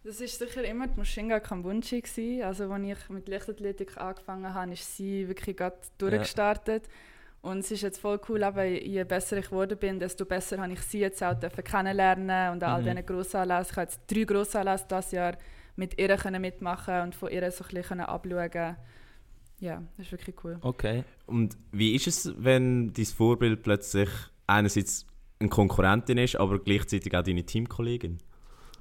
Das 0.04 0.22
war 0.22 0.28
sicher 0.28 0.64
immer 0.64 0.88
die 0.88 0.98
Mushinga 1.00 1.40
Kambunchi. 1.40 2.00
Gewesen. 2.02 2.44
Also, 2.44 2.72
als 2.72 2.84
ich 2.86 3.10
mit 3.10 3.28
Leichtathletik 3.28 3.98
angefangen 3.98 4.54
habe, 4.54 4.72
ist 4.72 4.96
sie 4.96 5.28
wirklich 5.28 5.58
gerade 5.58 5.76
durchgestartet. 5.98 6.88
Und 7.42 7.60
es 7.60 7.72
ist 7.72 7.82
jetzt 7.82 8.00
voll 8.00 8.20
cool, 8.30 8.44
aber 8.44 8.64
je 8.66 9.04
besser 9.04 9.38
ich 9.38 9.46
geworden 9.50 9.78
bin, 9.78 10.00
desto 10.00 10.26
besser 10.26 10.60
habe 10.60 10.74
ich 10.74 10.82
sie 10.82 11.00
jetzt 11.00 11.22
auch 11.24 11.36
kennenlernen 11.64 12.52
und 12.52 12.64
an 12.64 12.72
all 12.72 12.82
Mhm. 12.82 12.86
diesen 12.86 13.06
Grossanlässen. 13.06 13.72
Ich 13.72 13.78
habe 13.78 13.88
jetzt 13.90 14.02
drei 14.08 14.24
Grossanlässe 14.24 14.86
dieses 14.90 15.12
Jahr 15.12 15.38
mit 15.76 16.00
ihr 16.00 16.16
können 16.18 16.42
mitmachen 16.42 17.02
und 17.02 17.16
von 17.16 17.30
ihr 17.30 17.50
so 17.52 17.64
ein 17.64 17.68
bisschen 17.68 17.84
können 17.84 18.02
abschauen 18.02 18.76
ja, 19.60 19.82
das 19.98 20.06
ist 20.08 20.12
wirklich 20.12 20.36
cool. 20.44 20.58
Okay. 20.62 21.04
Und 21.26 21.58
wie 21.72 21.96
ist 21.96 22.08
es, 22.08 22.34
wenn 22.38 22.94
dein 22.94 23.06
Vorbild 23.06 23.64
plötzlich 23.64 24.10
einerseits 24.46 25.06
eine 25.40 25.50
Konkurrentin 25.50 26.18
ist, 26.18 26.36
aber 26.36 26.60
gleichzeitig 26.60 27.16
auch 27.16 27.24
deine 27.24 27.44
Teamkollegin? 27.46 28.18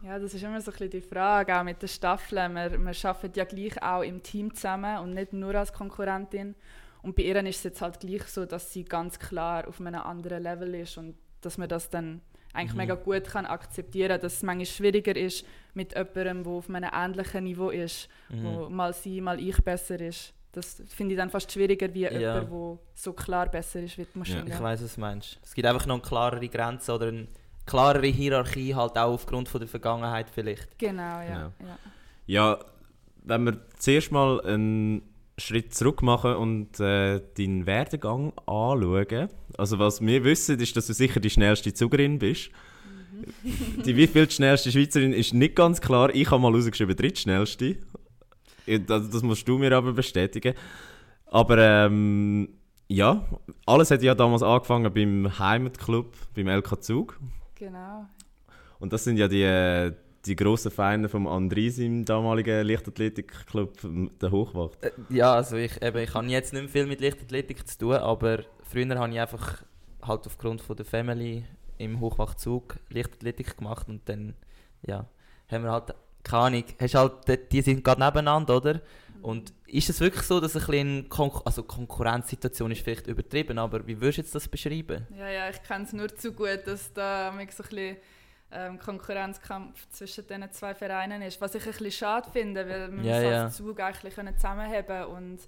Ja, 0.03 0.19
das 0.19 0.35
ist 0.35 0.43
immer 0.45 0.61
so 0.61 0.71
ein 0.71 0.73
bisschen 0.79 0.91
die 0.91 1.01
Frage, 1.01 1.59
auch 1.59 1.65
mit 1.65 1.81
den 1.83 1.89
Staffeln. 1.89 2.55
Wir, 2.55 2.71
wir 2.73 3.05
arbeiten 3.11 3.33
ja 3.39 3.45
gleich 3.45 3.83
auch 3.83 4.03
im 4.03 4.23
Team 4.23 4.55
zusammen 4.55 4.99
und 4.99 5.15
nicht 5.15 5.33
nur 5.33 5.55
als 5.55 5.73
Konkurrentin. 5.73 6.55
Und 7.03 7.17
bei 7.17 7.23
ihr 7.25 7.37
ist 7.47 7.57
es 7.59 7.65
jetzt 7.65 7.81
halt 7.83 7.99
gleich 8.01 8.25
so, 8.25 8.45
dass 8.47 8.73
sie 8.73 8.85
ganz 8.85 9.19
klar 9.19 9.67
auf 9.67 9.81
einem 9.81 9.95
anderen 10.01 10.43
Level 10.43 10.75
ist 10.75 10.99
und 10.99 11.15
dass 11.41 11.57
man 11.59 11.69
das 11.69 11.89
dann 11.91 12.21
eigentlich 12.53 12.73
Mhm. 12.73 12.79
mega 12.79 12.95
gut 12.95 13.25
kann 13.25 13.45
akzeptieren 13.47 14.19
dass 14.21 14.35
es 14.35 14.43
manchmal 14.43 14.67
schwieriger 14.67 15.15
ist 15.15 15.45
mit 15.75 15.95
jemandem, 15.95 16.43
der 16.45 16.53
auf 16.53 16.69
einem 16.71 16.91
ähnlichen 16.93 17.45
Niveau 17.45 17.71
ist, 17.71 18.09
Mhm. 18.31 18.45
wo 18.45 18.69
mal 18.69 18.93
sie, 18.95 19.21
mal 19.21 19.39
ich 19.41 19.57
besser 19.63 20.01
ist. 20.01 20.33
Das 20.57 20.83
finde 20.89 21.15
ich 21.15 21.19
dann 21.19 21.29
fast 21.31 21.53
schwieriger 21.53 21.93
wie 21.93 22.03
Ja. 22.03 22.11
jemand, 22.13 22.51
der 22.51 22.79
so 22.95 23.13
klar 23.13 23.47
besser 23.51 23.81
ist 23.81 23.99
wie 23.99 24.07
die 24.13 24.19
Maschine. 24.19 24.45
Ich 24.49 24.59
weiß, 24.59 24.83
was 24.83 24.95
du 24.95 25.01
meinst. 25.01 25.39
Es 25.43 25.55
gibt 25.55 25.67
einfach 25.69 25.87
noch 25.87 25.97
eine 25.97 26.03
klarere 26.03 26.49
Grenze 26.49 26.95
oder 26.95 27.09
eine 27.09 27.27
klarere 27.67 28.07
Hierarchie, 28.07 28.75
halt 28.75 28.97
auch 28.97 29.13
aufgrund 29.13 29.49
von 29.49 29.61
der 29.61 29.69
Vergangenheit 29.69 30.31
vielleicht. 30.31 30.79
Genau, 30.79 31.21
ja. 31.21 31.25
Ja. 31.29 31.53
ja. 31.61 31.79
Ja, 32.27 32.59
wenn 33.25 33.45
wir 33.45 33.59
zuerst 33.79 34.11
mal 34.13 34.41
einen 34.41 35.03
Schritt 35.39 35.75
zurück 35.75 36.03
machen 36.03 36.35
und 36.37 36.81
äh, 36.81 37.21
deinen 37.37 37.67
Werdegang 37.67 38.33
anschauen. 38.47 39.29
Also 39.59 39.79
was 39.79 40.01
wir 40.01 40.25
wissen, 40.25 40.59
ist, 40.59 40.75
dass 40.77 40.87
du 40.87 40.95
sicher 40.95 41.21
die 41.21 41.31
schnellste 41.31 41.75
Zugerin 41.75 42.19
bist. 42.19 42.51
Die 43.85 43.97
wie 43.97 44.07
viel 44.07 44.31
schnellste 44.31 44.71
Schweizerin 44.73 45.13
ist 45.13 45.35
nicht 45.35 45.55
ganz 45.55 45.81
klar. 45.81 46.15
Ich 46.15 46.31
habe 46.31 46.41
mal 46.41 46.53
rausgeschrieben, 46.55 46.97
drittschnellste. 46.97 47.77
Das, 48.67 49.09
das 49.11 49.23
musst 49.23 49.47
du 49.47 49.59
mir 49.59 49.73
aber 49.73 49.93
bestätigen. 49.93 50.55
Aber 51.27 51.59
ähm, 51.59 52.49
ja, 52.89 53.25
alles 53.67 53.91
hat 53.91 54.03
ja 54.03 54.15
damals 54.15 54.43
angefangen 54.43 54.93
beim 54.93 55.39
Heimatclub, 55.39 56.15
beim 56.35 56.49
LK 56.49 56.83
Zug. 56.83 57.19
Genau. 57.57 58.07
Und 58.79 58.93
das 58.93 59.05
sind 59.05 59.17
ja 59.17 59.29
die, 59.29 59.93
die 60.25 60.37
grossen 60.37 60.71
Feinde 60.71 61.09
vom 61.09 61.27
Andris 61.27 61.79
im 61.79 62.05
damaligen 62.05 62.67
Leichtathletikclub, 62.67 63.79
der 64.21 64.31
Hochwacht. 64.31 64.85
Äh, 64.85 64.91
Ja, 65.09 65.35
also 65.35 65.57
ich, 65.57 65.83
eben, 65.83 65.99
ich 65.99 66.15
habe 66.15 66.27
jetzt 66.27 66.53
nicht 66.53 66.63
mehr 66.63 66.71
viel 66.71 66.87
mit 66.87 67.01
Leichtathletik 67.01 67.67
zu 67.67 67.79
tun, 67.79 67.95
aber 67.95 68.41
früher 68.63 68.99
habe 68.99 69.13
ich 69.13 69.21
einfach 69.21 69.63
halt 70.03 70.27
aufgrund 70.27 70.61
von 70.61 70.77
der 70.77 70.85
Family 70.87 71.45
im 71.79 72.01
Hochwachzug 72.01 72.77
Leichtathletik 72.91 73.57
gemacht 73.57 73.89
und 73.89 74.09
dann, 74.09 74.35
ja, 74.83 75.07
haben 75.51 75.65
wir 75.65 75.73
halt, 75.73 75.95
keine 76.27 76.43
Ahnung, 76.43 76.65
hast 76.81 76.95
halt, 76.95 77.13
die- 77.29 77.49
sind 77.63 77.85
gerade 77.85 78.01
nebeneinander, 78.03 78.57
oder? 78.57 78.81
Und 79.23 79.53
ist 79.67 79.89
es 79.91 80.01
wirklich 80.01 80.23
so, 80.23 80.39
dass 80.41 80.55
ein 80.57 80.61
bisschen 80.61 81.09
Konkur 81.09 81.43
also 81.47 81.63
Konkurrenzsituation 81.63 82.71
ist 82.71 82.83
vielleicht 82.83 83.07
übertrieben, 83.07 83.59
aber 83.59 83.85
wie 83.87 84.01
würdest 84.01 84.19
du 84.19 84.23
jetzt 84.23 84.35
das 84.35 84.47
beschreiben? 84.49 85.07
Ja, 85.17 85.29
ja, 85.29 85.49
ich 85.51 85.63
kenne 85.63 85.85
es 85.85 85.93
nur 85.93 86.09
zu 86.15 86.33
gut, 86.33 86.61
dass 86.67 86.93
da 86.93 87.33
so 87.53 87.63
ein 87.65 87.69
bisschen 87.69 87.97
ähm, 88.53 88.79
Konkurrenzkampf 88.79 89.89
zwischen 89.91 90.27
diesen 90.27 90.53
zwei 90.53 90.75
Vereinen 90.75 91.23
ist. 91.23 91.41
Was 91.41 91.55
ich 91.57 91.65
ein 91.65 91.73
bisschen 91.73 91.91
schade 91.91 92.31
finde, 92.31 92.69
weil 92.69 92.93
wir 92.93 93.05
Ja, 93.05 93.17
uns 93.17 93.25
ja. 93.25 93.45
als 93.45 93.57
Zug 93.57 93.81
eigentlich 93.81 94.15
können 94.15 94.35
und 95.09 95.39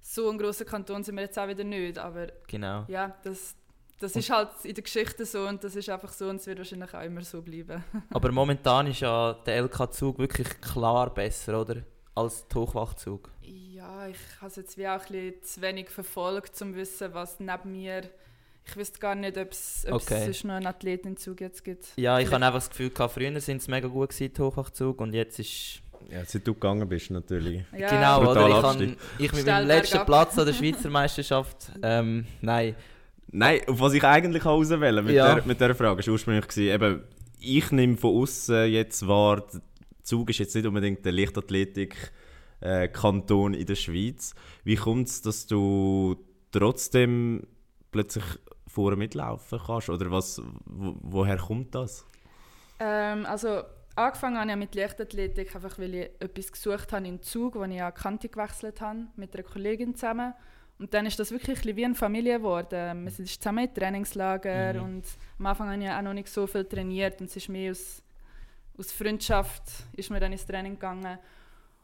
so 0.00 0.30
ein 0.30 0.38
grosser 0.38 0.64
Kanton 0.64 1.04
sind 1.04 1.14
wir 1.16 1.22
jetzt 1.24 1.38
auch 1.38 1.46
wieder 1.48 1.64
nicht. 1.64 1.98
Aber 1.98 2.28
Genau. 2.48 2.84
ja, 2.88 3.14
das, 3.22 3.54
das 3.98 4.14
Und- 4.14 4.20
ist 4.20 4.30
halt 4.30 4.50
in 4.64 4.74
der 4.74 4.82
Geschichte 4.84 5.24
so 5.26 5.46
und 5.46 5.62
das 5.62 5.76
ist 5.76 5.88
einfach 5.88 6.12
so 6.12 6.28
und 6.28 6.36
es 6.36 6.46
wird 6.46 6.58
wahrscheinlich 6.58 6.92
auch 6.94 7.02
immer 7.02 7.22
so 7.22 7.40
bleiben. 7.42 7.84
Aber 8.10 8.32
momentan 8.32 8.86
ist 8.88 9.00
ja 9.00 9.34
der 9.46 9.62
LK-Zug 9.62 10.18
wirklich 10.18 10.48
klar 10.60 11.12
besser, 11.12 11.60
oder? 11.60 11.82
Als 12.14 12.46
der 12.48 12.60
Hochwachzug. 12.62 13.30
Ja, 13.42 14.06
ich 14.08 14.16
habe 14.40 14.48
es 14.48 14.56
jetzt 14.56 14.76
wie 14.76 14.86
auch 14.86 15.00
ein 15.00 15.00
bisschen 15.00 15.42
zu 15.42 15.62
wenig 15.62 15.88
verfolgt, 15.88 16.50
um 16.62 16.72
zu 16.72 16.76
wissen, 16.76 17.14
was 17.14 17.40
neben 17.40 17.72
mir... 17.72 18.02
Ich 18.64 18.76
wüsste 18.76 19.00
gar 19.00 19.16
nicht, 19.16 19.36
ob 19.38 19.50
es 19.50 19.84
ob 19.88 19.94
Okay. 20.02 20.30
noch 20.44 20.54
einen 20.54 20.66
Athletenzug 20.68 21.40
jetzt 21.40 21.64
gibt. 21.64 21.86
Ja, 21.96 22.20
ich 22.20 22.26
habe 22.30 22.36
einfach 22.46 22.60
das 22.60 22.70
Gefühl, 22.70 22.90
gehabt, 22.90 23.14
früher 23.14 23.40
sind 23.40 23.56
es 23.56 23.66
mega 23.66 23.88
gut 23.88 24.10
gewesen, 24.10 24.32
der 24.34 24.44
Hochwachzug, 24.44 25.00
und 25.00 25.14
jetzt 25.14 25.40
ist 25.40 25.80
Ja, 26.08 26.24
seit 26.24 26.46
du 26.46 26.54
gegangen 26.54 26.88
bist 26.88 27.10
natürlich. 27.10 27.64
Ja, 27.76 27.88
Genau, 28.20 28.30
oder? 28.30 28.48
Ich, 28.48 28.60
kann, 28.62 28.96
ich 29.18 29.32
mit 29.32 29.42
Steil 29.42 29.64
meinem 29.64 29.66
letzten. 29.66 30.04
Platz 30.06 30.38
an 30.38 30.46
der 30.46 30.52
Schweizer 30.52 30.90
Meisterschaft. 30.90 31.72
Ähm, 31.82 32.24
nein. 32.40 32.76
Nein, 33.32 33.60
auf 33.66 33.80
was 33.80 33.94
ich 33.94 34.04
eigentlich 34.04 34.44
auswählen 34.44 35.04
mit, 35.04 35.14
Ja. 35.14 35.34
der, 35.34 35.44
mit 35.46 35.58
dieser 35.58 35.74
Frage, 35.74 36.06
war 36.06 36.12
ursprünglich, 36.12 36.46
gewesen, 36.46 36.74
eben, 36.74 37.02
ich 37.40 37.72
nehme 37.72 37.96
von 37.96 38.14
außen 38.22 38.70
jetzt 38.70 39.08
wahr, 39.08 39.40
der 39.52 39.62
Zug 40.02 40.30
ist 40.30 40.38
jetzt 40.38 40.54
nicht 40.54 40.66
unbedingt 40.66 41.04
der 41.04 41.12
Leichtathletik-Kanton 42.60 43.54
in 43.54 43.66
der 43.66 43.74
Schweiz. 43.74 44.34
Wie 44.64 44.76
kommt 44.76 45.08
es, 45.08 45.22
dass 45.22 45.46
du 45.46 46.16
trotzdem 46.50 47.46
plötzlich 47.90 48.24
vorne 48.66 48.96
mitlaufen 48.96 49.60
kannst? 49.66 49.88
Oder 49.88 50.10
was, 50.10 50.42
wo, 50.64 50.96
woher 51.00 51.38
kommt 51.38 51.74
das? 51.74 52.04
Ähm, 52.78 53.24
also 53.26 53.62
angefangen 53.96 54.38
habe 54.38 54.50
ich 54.50 54.56
mit 54.56 54.74
Leichtathletik, 54.74 55.54
einfach 55.54 55.78
weil 55.78 55.94
ich 55.94 56.10
etwas 56.20 56.52
gesucht 56.52 56.92
habe 56.92 57.06
im 57.06 57.22
Zug, 57.22 57.54
wo 57.54 57.64
ich 57.64 57.82
an 57.82 57.92
die 57.94 58.00
Kante 58.02 58.28
gewechselt 58.28 58.80
habe, 58.80 59.06
mit 59.16 59.34
einer 59.34 59.44
Kollegin 59.44 59.94
zusammen. 59.94 60.34
Und 60.78 60.92
dann 60.94 61.06
ist 61.06 61.18
das 61.18 61.30
wirklich 61.30 61.64
ein 61.66 61.76
wie 61.76 61.84
eine 61.84 61.94
Familie 61.94 62.38
geworden. 62.38 63.04
Wir 63.04 63.10
sind 63.10 63.28
zusammen 63.28 63.64
in 63.68 63.74
Trainingslager 63.74 64.74
Mhm. 64.74 64.82
und 64.82 65.04
am 65.38 65.46
Anfang 65.46 65.70
habe 65.70 65.82
ich 65.82 65.88
auch 65.88 66.02
noch 66.02 66.14
nicht 66.14 66.28
so 66.28 66.46
viel 66.46 66.64
trainiert 66.64 67.20
und 67.20 67.28
es 67.28 67.36
ist 67.36 67.48
mehr 67.48 67.70
aus, 67.70 68.02
aus 68.76 68.90
Freundschaft 68.90 69.62
ist 69.96 70.10
mir 70.10 70.18
dann 70.18 70.32
ins 70.32 70.44
Training 70.44 70.74
gegangen. 70.74 71.18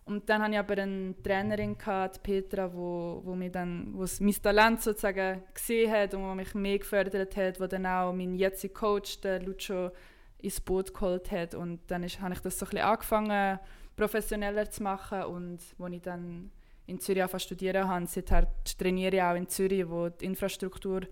Und 0.05 0.27
dann 0.29 0.41
hatte 0.43 0.53
ich 0.53 0.59
aber 0.59 0.83
eine 0.83 1.15
Trainerin, 1.23 1.77
gehabt, 1.77 2.17
die 2.17 2.21
Petra, 2.21 2.73
wo, 2.73 3.21
wo, 3.25 3.35
mir 3.35 3.51
dann, 3.51 3.93
wo 3.93 4.05
es 4.05 4.21
mein 4.21 4.33
Talent 4.43 4.81
sozusagen 4.81 5.43
gesehen 5.53 5.93
hat 5.93 6.15
und 6.15 6.23
wo 6.23 6.35
mich 6.35 6.55
mehr 6.55 6.79
gefördert 6.79 7.37
hat, 7.37 7.61
wo 7.61 7.67
dann 7.67 7.85
auch 7.85 8.13
mein 8.15 8.35
jetziger 8.35 8.73
Coach, 8.73 9.21
der 9.21 9.43
Lucio, 9.43 9.91
ins 10.39 10.61
Boot 10.63 10.95
geholt 10.95 11.31
hat. 11.31 11.55
Und 11.55 11.81
dann 11.89 12.05
ist, 12.05 12.21
habe 12.21 12.33
ich 12.33 12.41
das 12.41 12.59
so 12.59 12.65
ein 12.65 12.71
bisschen 12.71 12.87
angefangen, 12.87 13.59
professioneller 13.97 14.71
zu 14.71 14.83
machen. 14.83 15.25
Und 15.25 15.61
als 15.79 15.93
ich 15.93 16.01
dann 16.01 16.51
in 16.89 16.99
Zürich 17.01 17.23
angefangen 17.23 17.41
zu 17.41 17.47
studieren 17.47 17.89
habe, 17.89 18.07
seither 18.07 18.49
trainiere 18.79 19.17
ich 19.17 19.23
auch 19.23 19.35
in 19.35 19.49
Zürich, 19.49 19.89
wo 19.89 20.09
die 20.09 20.25
Infrastruktur 20.25 21.03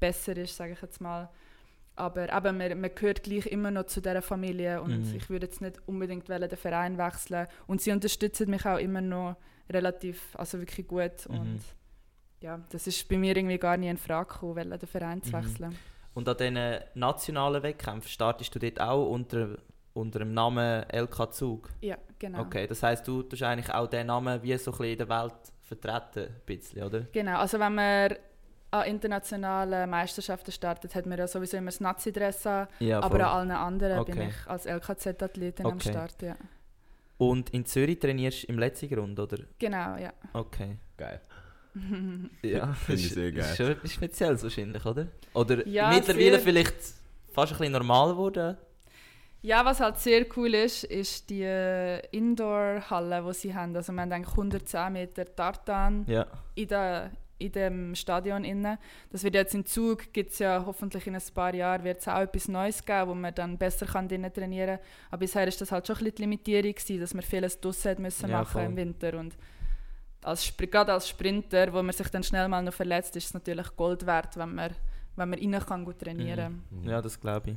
besser 0.00 0.36
ist, 0.36 0.56
sage 0.56 0.72
ich 0.72 0.82
jetzt 0.82 1.00
mal. 1.00 1.28
Aber 1.94 2.24
eben, 2.24 2.58
man, 2.58 2.80
man 2.80 2.94
gehört 2.94 3.22
gleich 3.22 3.46
immer 3.46 3.70
noch 3.70 3.84
zu 3.86 4.00
dieser 4.02 4.20
Familie 4.20 4.82
und 4.82 5.08
Mhm. 5.10 5.14
ich 5.16 5.30
würde 5.30 5.46
jetzt 5.46 5.60
nicht 5.62 5.80
unbedingt 5.86 6.28
wollen, 6.28 6.48
den 6.48 6.58
Verein 6.58 6.98
wechseln. 6.98 7.46
Und 7.66 7.80
sie 7.80 7.92
unterstützen 7.92 8.50
mich 8.50 8.66
auch 8.66 8.78
immer 8.78 9.00
noch 9.00 9.36
relativ, 9.70 10.34
also 10.36 10.58
wirklich 10.60 10.86
gut. 10.86 11.28
Mhm. 11.28 11.38
Und 11.38 11.60
ja, 12.42 12.60
das 12.70 12.86
ist 12.86 13.08
bei 13.08 13.16
mir 13.16 13.34
irgendwie 13.36 13.56
gar 13.58 13.76
nie 13.78 13.88
in 13.88 13.96
Frage 13.96 14.30
gekommen, 14.32 14.70
den 14.70 14.78
Verein 14.86 15.22
zu 15.22 15.30
Mhm. 15.34 15.44
wechseln. 15.44 15.78
Und 16.12 16.28
an 16.28 16.36
diesen 16.36 16.58
nationalen 16.94 17.62
Wettkämpfen 17.62 18.08
startest 18.10 18.54
du 18.54 18.58
dort 18.58 18.80
auch 18.80 19.10
unter, 19.10 19.56
unter 19.96 20.18
dem 20.20 20.32
Namen 20.34 20.84
LK 20.92 21.32
Zug. 21.32 21.68
Ja, 21.80 21.96
genau. 22.18 22.40
Okay, 22.42 22.66
das 22.66 22.82
heisst, 22.82 23.06
du 23.08 23.22
tust 23.22 23.42
eigentlich 23.42 23.72
auch 23.72 23.86
den 23.88 24.06
Namen 24.06 24.42
wie 24.42 24.56
so 24.58 24.70
ein 24.70 24.76
bisschen 24.78 24.92
in 24.92 24.98
der 24.98 25.08
Welt 25.08 25.34
vertreten, 25.62 26.26
ein 26.34 26.40
bisschen, 26.46 26.82
oder? 26.82 27.00
Genau, 27.12 27.38
also 27.38 27.58
wenn 27.58 27.74
man 27.74 28.14
an 28.70 28.84
internationalen 28.86 29.88
Meisterschaften 29.88 30.52
startet, 30.52 30.94
hat 30.94 31.06
man 31.06 31.18
ja 31.18 31.26
sowieso 31.26 31.56
immer 31.56 31.70
das 31.70 31.80
Nazi-Dress 31.80 32.46
an, 32.46 32.68
Ja, 32.80 33.00
aber 33.00 33.16
an 33.16 33.22
allen 33.22 33.50
anderen 33.52 34.04
bin 34.04 34.14
Okay. 34.18 34.28
ich 34.30 34.50
als 34.50 34.66
LKZ-Athletin 34.66 35.66
am 35.66 35.72
Okay. 35.74 35.90
Start. 35.90 36.20
Ja. 36.22 36.34
Und 37.18 37.50
in 37.50 37.64
Zürich 37.64 37.98
trainierst 37.98 38.42
du 38.42 38.46
im 38.48 38.58
letzten 38.58 38.88
Grund, 38.90 39.18
oder? 39.18 39.38
Genau, 39.58 39.96
ja. 39.96 40.12
Okay. 40.32 40.76
Geil. 40.96 41.20
Ja, 42.42 42.72
Finde 42.86 43.00
ich 43.02 43.10
sehr 43.12 43.32
geil. 43.32 43.40
Ist 43.44 43.56
schon 43.56 43.66
etwas 43.70 43.92
Spezielles 43.92 44.42
wahrscheinlich, 44.42 44.84
oder? 44.84 45.06
Oder 45.34 45.66
Ja, 45.66 45.90
mittlerweile 45.90 46.38
vielleicht 46.38 46.74
fast 47.32 47.52
ein 47.52 47.58
bisschen 47.58 47.72
normal 47.72 48.10
geworden? 48.12 48.56
Ja, 49.46 49.64
was 49.64 49.78
halt 49.78 49.96
sehr 49.98 50.26
cool 50.36 50.54
ist, 50.54 50.82
ist 50.82 51.30
die 51.30 51.44
Indoor-Halle, 52.10 53.22
die 53.28 53.32
sie 53.32 53.54
haben. 53.54 53.76
Also 53.76 53.92
wir 53.92 54.00
haben 54.02 54.10
eigentlich 54.12 54.32
110 54.36 54.92
Meter 54.92 55.24
Tartan 55.24 56.04
Ja. 56.08 56.26
in, 56.56 56.66
der, 56.66 57.10
in 57.38 57.52
dem 57.52 57.94
Stadion 57.94 58.42
inne. 58.44 58.78
Das 59.10 59.22
wird 59.22 59.34
jetzt 59.34 59.54
in 59.54 59.64
Zug, 59.64 60.12
gibt 60.12 60.32
es 60.32 60.40
ja 60.40 60.64
hoffentlich 60.66 61.06
in 61.06 61.14
ein 61.14 61.22
paar 61.32 61.54
Jahren, 61.54 61.84
wird 61.84 62.00
es 62.00 62.08
auch 62.08 62.18
etwas 62.22 62.48
Neues 62.48 62.84
geben, 62.84 63.08
wo 63.10 63.14
man 63.14 63.32
dann 63.36 63.56
besser 63.56 63.86
kann 63.86 64.08
drinnen 64.08 64.32
trainieren 64.32 64.78
kann. 64.78 64.86
Aber 65.12 65.18
bisher 65.20 65.46
ist 65.46 65.60
das 65.60 65.70
halt 65.70 65.86
schon 65.86 65.94
ein 65.96 65.98
bisschen 66.00 66.16
die 66.16 66.22
Limitierung 66.22 66.72
gewesen, 66.74 67.00
dass 67.00 67.14
man 67.14 67.22
vieles 67.22 67.60
draussen 67.60 68.02
müssen 68.02 68.28
Ja, 68.28 68.38
machen 68.38 68.50
voll. 68.52 68.62
im 68.64 68.76
Winter. 68.76 69.16
Und 69.16 69.36
als, 70.24 70.52
gerade 70.56 70.92
als 70.92 71.08
Sprinter, 71.08 71.72
wo 71.72 71.82
man 71.84 71.92
sich 71.94 72.08
dann 72.08 72.24
schnell 72.24 72.48
mal 72.48 72.62
noch 72.62 72.74
verletzt, 72.74 73.14
ist 73.14 73.26
es 73.26 73.34
natürlich 73.34 73.76
Gold 73.76 74.06
wert, 74.06 74.36
wenn 74.36 74.56
man, 74.56 74.72
wenn 75.14 75.28
man 75.30 75.38
rein 75.38 75.64
kann 75.64 75.84
gut 75.84 76.00
trainieren 76.00 76.64
Ja, 76.82 77.00
das 77.00 77.20
glaube 77.20 77.50
ich. 77.50 77.56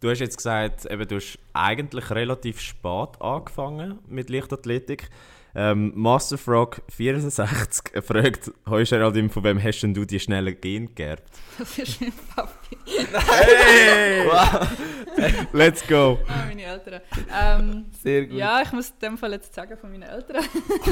Du 0.00 0.10
hast 0.10 0.20
jetzt 0.20 0.36
gesagt, 0.36 0.86
eben, 0.86 1.08
du 1.08 1.16
hast 1.16 1.38
eigentlich 1.54 2.10
relativ 2.10 2.60
spät 2.60 3.20
angefangen 3.20 3.98
mit 4.06 4.30
Leichtathletik. 4.30 5.10
Ähm, 5.60 5.92
Masterfrog 5.96 6.82
64 6.88 8.04
fragt, 8.04 8.52
«Hoi 8.70 8.84
Geraldine, 8.84 9.28
von 9.28 9.42
wem 9.42 9.60
hast 9.60 9.80
denn 9.80 9.92
du 9.92 10.04
die 10.04 10.20
schnellen 10.20 10.56
Gene 10.60 10.86
geerbt?» 10.86 11.24
Das 11.58 11.76
ist 11.76 12.00
mein 12.00 12.12
Papi. 12.32 12.76
Hey! 12.86 14.24
Wow, 14.24 14.68
Let's 15.52 15.84
go. 15.84 16.20
Ah, 16.28 16.44
meine 16.46 16.62
Eltern. 16.62 17.00
Ähm, 17.36 17.86
Sehr 18.00 18.26
gut. 18.26 18.36
ja, 18.38 18.62
ich 18.62 18.70
muss 18.70 18.90
in 18.90 18.98
dem 19.02 19.18
Fall 19.18 19.32
jetzt 19.32 19.52
sagen 19.52 19.76
von 19.76 19.90
meinen 19.90 20.04
Eltern. 20.04 20.44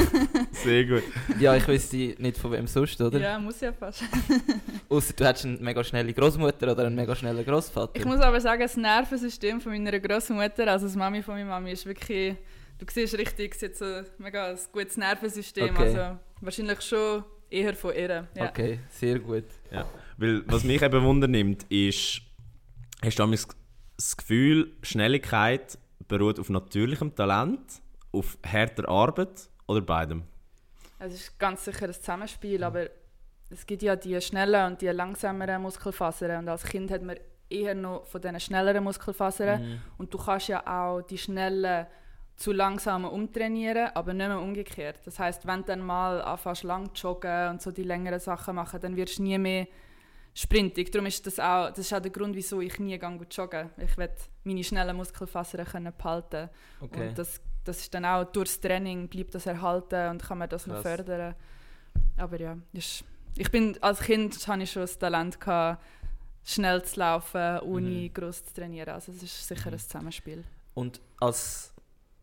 Sehr 0.51 0.85
gut. 0.85 1.05
Ja, 1.39 1.55
ich 1.55 1.69
wüsste 1.69 1.97
nicht 2.19 2.37
von 2.37 2.51
wem 2.51 2.67
sonst, 2.67 3.01
oder? 3.01 3.21
Ja, 3.21 3.39
muss 3.39 3.61
ja 3.61 3.73
fast. 3.73 4.03
Außer 4.89 5.13
du 5.13 5.25
hättest 5.25 5.45
eine 5.45 5.59
mega 5.59 5.85
schnelle 5.85 6.13
Großmutter 6.13 6.73
oder 6.73 6.87
einen 6.87 6.97
mega 6.97 7.15
schnellen 7.15 7.45
Großvater. 7.45 8.01
Ich 8.01 8.05
muss 8.05 8.19
aber 8.19 8.41
sagen, 8.41 8.63
das 8.63 8.77
Nervensystem 8.77 9.61
von 9.61 9.71
meiner 9.71 10.01
Großmutter, 10.01 10.67
also 10.67 10.87
das 10.87 10.97
Mami 10.97 11.23
von 11.23 11.35
meiner 11.35 11.51
Mami, 11.51 11.71
ist 11.71 11.87
wirklich. 11.87 12.35
Du 12.79 12.85
siehst 12.91 13.17
richtig, 13.17 13.55
sie 13.55 13.67
hat 13.67 13.77
so 13.77 13.85
ein 13.85 14.07
mega 14.19 14.51
ein 14.51 14.59
gutes 14.73 14.97
Nervensystem. 14.97 15.75
Okay. 15.75 15.83
Also 15.99 16.19
wahrscheinlich 16.41 16.81
schon 16.83 17.25
eher 17.51 17.75
von 17.75 17.95
ihr. 17.95 18.27
Ja. 18.35 18.49
Okay, 18.49 18.81
sehr 18.91 19.19
gut. 19.19 19.45
Weil, 20.19 20.43
was 20.47 20.65
mich 20.65 20.83
eben 20.83 21.03
wundernimmt, 21.05 21.65
ist, 21.71 22.21
hast 23.03 23.19
du 23.19 23.23
damals 23.23 23.49
das 23.97 24.17
Gefühl, 24.17 24.73
Schnelligkeit 24.83 25.79
beruht 26.09 26.39
auf 26.39 26.51
natürlichem 26.51 27.15
Talent, 27.15 27.61
auf 28.13 28.37
harter 28.45 28.89
Arbeit 28.89 29.49
oder 29.67 29.81
beidem? 29.81 30.25
Es 30.99 31.15
ist 31.15 31.39
ganz 31.39 31.65
sicher 31.65 31.87
ein 31.87 31.93
Zusammenspiel, 31.95 32.63
aber 32.65 32.87
es 33.51 33.65
gibt 33.67 33.83
ja 33.83 33.97
die 33.97 34.21
schnellen 34.21 34.73
und 34.73 34.81
die 34.83 34.89
langsameren 34.89 35.63
Muskelfasern 35.63 36.39
und 36.41 36.49
als 36.49 36.65
Kind 36.65 36.91
hat 36.91 37.03
man 37.03 37.17
eher 37.49 37.75
noch 37.75 38.07
von 38.07 38.21
diesen 38.21 38.41
schnelleren 38.41 38.83
Muskelfasern 38.85 39.63
Mhm. 39.63 39.79
und 39.99 40.13
du 40.13 40.19
kannst 40.19 40.49
ja 40.49 40.67
auch 40.67 41.03
die 41.03 41.19
schnellen 41.19 41.87
zu 42.37 42.53
langsamen 42.53 43.11
umtrainieren, 43.11 43.91
aber 43.95 44.13
nicht 44.13 44.29
mehr 44.29 44.39
umgekehrt. 44.41 44.99
Das 45.05 45.19
heißt, 45.19 45.47
wenn 45.47 45.61
du 45.61 45.67
dann 45.67 45.81
mal 45.81 46.21
anfängst 46.21 46.65
lang 46.65 46.95
zu 46.95 47.09
joggen 47.09 47.49
und 47.51 47.63
so 47.63 47.71
die 47.71 47.83
längeren 47.83 48.21
Sachen 48.21 48.55
machen, 48.57 48.81
dann 48.81 48.95
wirst 48.97 49.19
du 49.19 49.23
nie 49.23 49.39
mehr 49.39 49.67
sprintig. 50.35 50.93
Darum 50.93 51.07
ist 51.07 51.27
das 51.27 51.39
auch, 51.41 51.69
das 51.71 51.79
ist 51.79 51.95
auch 51.95 52.01
der 52.01 52.11
Grund, 52.11 52.37
wieso 52.37 52.61
ich 52.61 52.79
nie 52.79 52.99
gehe 52.99 53.27
joggen. 53.31 53.71
Ich 53.79 53.97
will 53.97 54.11
meine 54.45 54.63
schnellen 54.65 54.97
Muskelfasern 54.97 55.65
können 55.65 55.93
behalten. 55.97 56.51
Okay. 56.81 57.09
Und 57.09 57.19
das, 57.19 57.41
das 57.65 57.79
ist 57.81 57.95
dann 57.95 58.05
auch 58.05 58.25
durchs 58.25 58.61
Training 58.61 59.09
bleibt 59.09 59.35
das 59.35 59.47
erhalten 59.47 60.11
und 60.11 60.23
kann 60.23 60.37
man 60.39 60.49
das 60.51 60.67
noch 60.67 60.83
Krass. 60.83 60.83
fördern. 60.97 61.35
Aber 62.19 62.39
ja, 62.39 62.59
ist, 62.75 63.03
ich 63.39 63.51
bin, 63.51 63.83
als 63.83 64.01
Kind 64.01 64.47
hatte 64.47 64.63
ich 64.63 64.71
schon 64.71 64.83
das 64.83 64.99
Talent, 64.99 65.41
gehabt, 65.41 65.83
schnell 66.45 66.83
zu 66.85 67.01
laufen, 67.01 67.61
ohne 67.61 67.89
Mhm. 67.89 68.13
groß 68.13 68.45
zu 68.45 68.55
trainieren. 68.55 68.91
Also 68.91 69.13
es 69.13 69.23
ist 69.23 69.49
sicher 69.49 69.73
ein 69.73 69.79
Zusammenspiel. 69.79 70.45
Und 70.75 71.01
als 71.19 71.73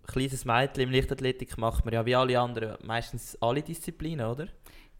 kleines 0.07 0.45
Mädchen 0.45 0.83
im 0.83 0.91
Leichtathletik 0.91 1.57
macht 1.57 1.86
man 1.86 1.93
ja 1.93 2.05
wie 2.05 2.15
alle 2.15 2.39
anderen 2.39 2.77
meistens 2.86 3.38
alle 3.41 3.62
Disziplinen, 3.62 4.25
oder? 4.25 4.48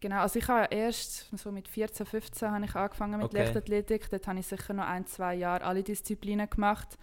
Genau, 0.00 0.20
also 0.20 0.38
ich 0.38 0.48
habe 0.48 0.66
erst 0.74 1.30
so 1.36 1.50
mit 1.50 1.66
14, 1.68 2.04
15 2.04 2.50
habe 2.50 2.64
ich 2.64 2.74
angefangen 2.74 3.18
mit 3.18 3.26
Okay. 3.26 3.38
Leichtathletik. 3.38 4.10
Dort 4.10 4.26
habe 4.26 4.38
ich 4.38 4.46
sicher 4.46 4.74
noch 4.74 4.84
ein, 4.86 5.06
zwei 5.06 5.34
Jahre 5.34 5.64
alle 5.64 5.82
Disziplinen 5.82 6.48
gemacht. 6.50 6.98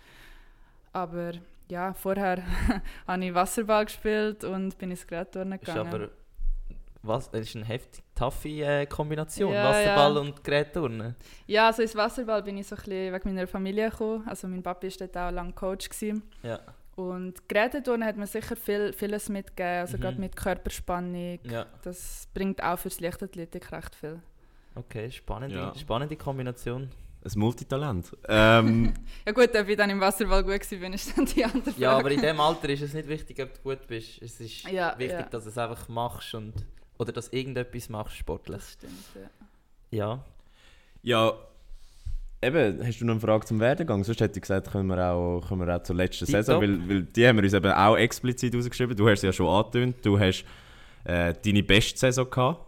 Aber 0.93 1.31
ja, 1.70 1.93
vorher 1.93 2.43
habe 3.08 3.25
ich 3.25 3.34
Wasserball 3.34 3.86
gespielt 3.86 4.43
und 4.43 4.77
bin 4.77 4.91
ins 4.91 5.08
Gerätturnen 5.08 5.58
Ist 5.60 5.65
gegangen. 5.65 5.88
aber 5.93 6.10
was, 7.03 7.31
das 7.31 7.41
ist 7.41 7.55
eine 7.55 7.65
heftig 7.65 8.03
taffe 8.13 8.50
äh, 8.50 8.86
Kombination, 8.86 9.51
Ja, 9.51 9.70
Wasserball 9.70 10.13
ja. 10.15 10.20
und 10.22 10.43
Gerätturnen. 10.43 11.15
Ja, 11.48 11.67
also 11.67 11.81
ins 11.81 11.96
Wasserball 11.96 12.43
bin 12.43 12.58
ich 12.58 12.67
so 12.67 12.75
ein 12.75 12.81
bisschen 12.84 13.13
wegen 13.13 13.34
meiner 13.34 13.48
Familie 13.48 13.89
gekommen. 13.89 14.27
Also 14.27 14.48
mein 14.48 14.62
Papa 14.62 14.84
war 14.86 14.91
dort 15.00 15.17
auch 15.17 15.31
lange 15.31 15.53
Coach. 15.53 15.89
Gewesen. 15.89 16.22
Ja, 16.43 16.60
Und 17.10 17.48
Geräteturnen 17.50 18.08
hat 18.08 18.17
mir 18.17 18.27
sicher 18.27 18.55
viel, 18.55 18.93
vieles 18.93 19.29
mitgegeben, 19.29 19.79
also 19.81 19.98
Mhm. 19.98 20.01
gerade 20.01 20.20
mit 20.20 20.36
Körperspannung. 20.36 21.39
ja. 21.43 21.65
Das 21.84 22.27
bringt 22.34 22.62
auch 22.63 22.77
fürs 22.79 23.00
Leichtathletik 23.00 23.72
recht 23.72 23.96
viel. 23.96 24.20
Okay, 24.75 25.12
spannende, 25.12 25.55
Ja. 25.55 25.75
spannende 25.75 26.15
Kombination. 26.15 26.89
Ein 27.24 27.31
Multitalent. 27.39 28.17
ähm, 28.27 28.93
Ja 29.27 29.31
gut, 29.31 29.55
ob 29.55 29.67
ich 29.67 29.77
dann 29.77 29.89
im 29.91 30.00
Wasserball 30.00 30.43
gut 30.43 30.72
war, 30.72 30.79
bin, 30.79 30.93
ist 30.93 31.15
dann 31.15 31.25
die 31.25 31.43
andere 31.46 31.65
Frage. 31.72 31.79
Ja, 31.81 31.98
aber 31.98 32.10
in 32.10 32.20
dem 32.22 32.39
Alter 32.39 32.70
ist 32.70 32.81
es 32.81 32.93
nicht 32.96 33.08
wichtig, 33.08 33.39
ob 33.43 33.53
du 33.53 33.62
gut 33.62 33.86
bist. 33.88 34.20
Es 34.24 34.39
ist 34.39 34.63
Ja, 34.67 34.98
wichtig, 34.98 35.20
ja. 35.20 35.29
dass 35.29 35.43
du 35.43 35.50
es 35.51 35.58
einfach 35.58 35.88
machst 35.88 36.34
und 36.34 36.53
oder 36.98 37.12
dass 37.12 37.29
du 37.29 37.38
irgendetwas 37.38 37.89
machst 37.89 38.15
sportlich. 38.17 38.58
Das 38.58 38.72
stimmt, 38.74 38.93
ja. 39.15 39.29
Ja. 39.91 40.25
ja, 41.03 41.34
eben, 42.41 42.86
hast 42.86 43.00
du 43.00 43.05
noch 43.05 43.13
eine 43.13 43.21
Frage 43.21 43.45
zum 43.45 43.60
Werdegang? 43.60 44.03
Sonst 44.03 44.21
hätte 44.21 44.38
ich 44.38 44.41
gesagt, 44.41 44.71
können 44.71 44.88
wir 44.88 45.12
auch, 45.12 45.41
können 45.48 45.65
wir 45.65 45.75
auch 45.75 45.83
zur 45.83 45.95
letzten 45.95 46.25
Saison, 46.25 46.60
Tipptopp. 46.60 46.88
weil, 46.88 46.95
weil 46.95 47.03
die 47.03 47.27
haben 47.27 47.38
wir 47.38 47.43
uns 47.43 47.53
eben 47.53 47.71
auch 47.71 47.98
explizit 47.98 48.55
rausgeschrieben. 48.55 48.95
Du 48.95 49.07
hast 49.07 49.19
es 49.19 49.24
ja 49.24 49.33
schon 49.33 49.48
angetönt. 49.48 49.98
Du 50.03 50.19
hast 50.19 50.45
äh, 51.03 51.33
deine 51.43 51.63
beste 51.63 52.00
Saison 52.00 52.29
gehabt. 52.29 52.65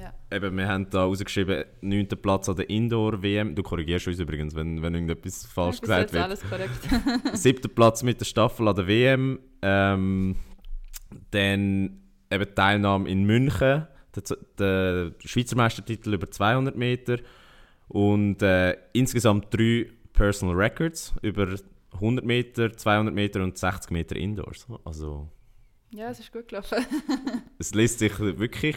ja. 0.00 0.12
Eben, 0.30 0.56
wir 0.56 0.66
haben 0.66 0.90
da 0.90 1.04
rausgeschrieben, 1.04 1.64
9. 1.80 2.08
Platz 2.20 2.48
an 2.48 2.56
der 2.56 2.68
Indoor-WM. 2.68 3.54
Du 3.54 3.62
korrigierst 3.62 4.08
uns 4.08 4.18
übrigens, 4.18 4.54
wenn, 4.56 4.82
wenn 4.82 4.94
irgendetwas 4.94 5.46
falsch 5.46 5.80
gesagt 5.80 6.12
wird. 6.12 6.24
alles 6.24 6.42
korrekt. 6.48 6.70
Siebter 7.34 7.68
Platz 7.68 8.02
mit 8.02 8.18
der 8.20 8.24
Staffel 8.24 8.66
an 8.66 8.74
der 8.74 8.86
WM. 8.88 9.38
Ähm, 9.62 10.36
dann 11.30 12.00
eben 12.30 12.54
Teilnahme 12.54 13.08
in 13.08 13.24
München, 13.24 13.86
der, 14.16 14.38
der 14.58 15.12
Schweizer 15.24 15.56
Meistertitel 15.56 16.14
über 16.14 16.28
200 16.28 16.76
Meter 16.76 17.18
und 17.88 18.42
äh, 18.42 18.76
insgesamt 18.92 19.52
drei 19.52 19.90
Personal 20.12 20.54
Records 20.56 21.14
über 21.22 21.48
100 21.94 22.24
Meter, 22.24 22.72
200 22.72 23.14
Meter 23.14 23.42
und 23.42 23.58
60 23.58 23.90
Meter 23.90 24.16
Indoors. 24.16 24.66
Also 24.84 25.28
ja, 25.90 26.10
es 26.10 26.18
ist 26.18 26.32
gut 26.32 26.48
gelaufen. 26.48 26.84
es 27.58 27.72
liest 27.72 28.00
sich 28.00 28.18
wirklich 28.18 28.76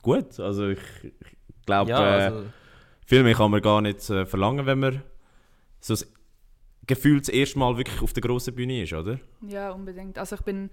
gut. 0.00 0.40
Also 0.40 0.68
ich, 0.68 0.78
ich 1.02 1.66
glaube, 1.66 1.90
ja, 1.90 2.18
äh, 2.18 2.22
also, 2.24 2.44
viel 3.04 3.22
mehr 3.22 3.34
kann 3.34 3.50
man 3.50 3.60
gar 3.60 3.80
nicht 3.82 4.08
äh, 4.08 4.24
verlangen, 4.24 4.64
wenn 4.64 4.78
man 4.78 5.02
so 5.80 5.92
das 5.92 6.10
Gefühl 6.86 7.18
das 7.18 7.28
erste 7.28 7.58
Mal 7.58 7.76
wirklich 7.76 8.00
auf 8.00 8.12
der 8.12 8.22
grossen 8.22 8.54
Bühne 8.54 8.82
ist, 8.82 8.92
oder? 8.92 9.20
ja, 9.46 9.70
unbedingt. 9.70 10.18
Also 10.18 10.36
ich 10.36 10.42
bin 10.42 10.70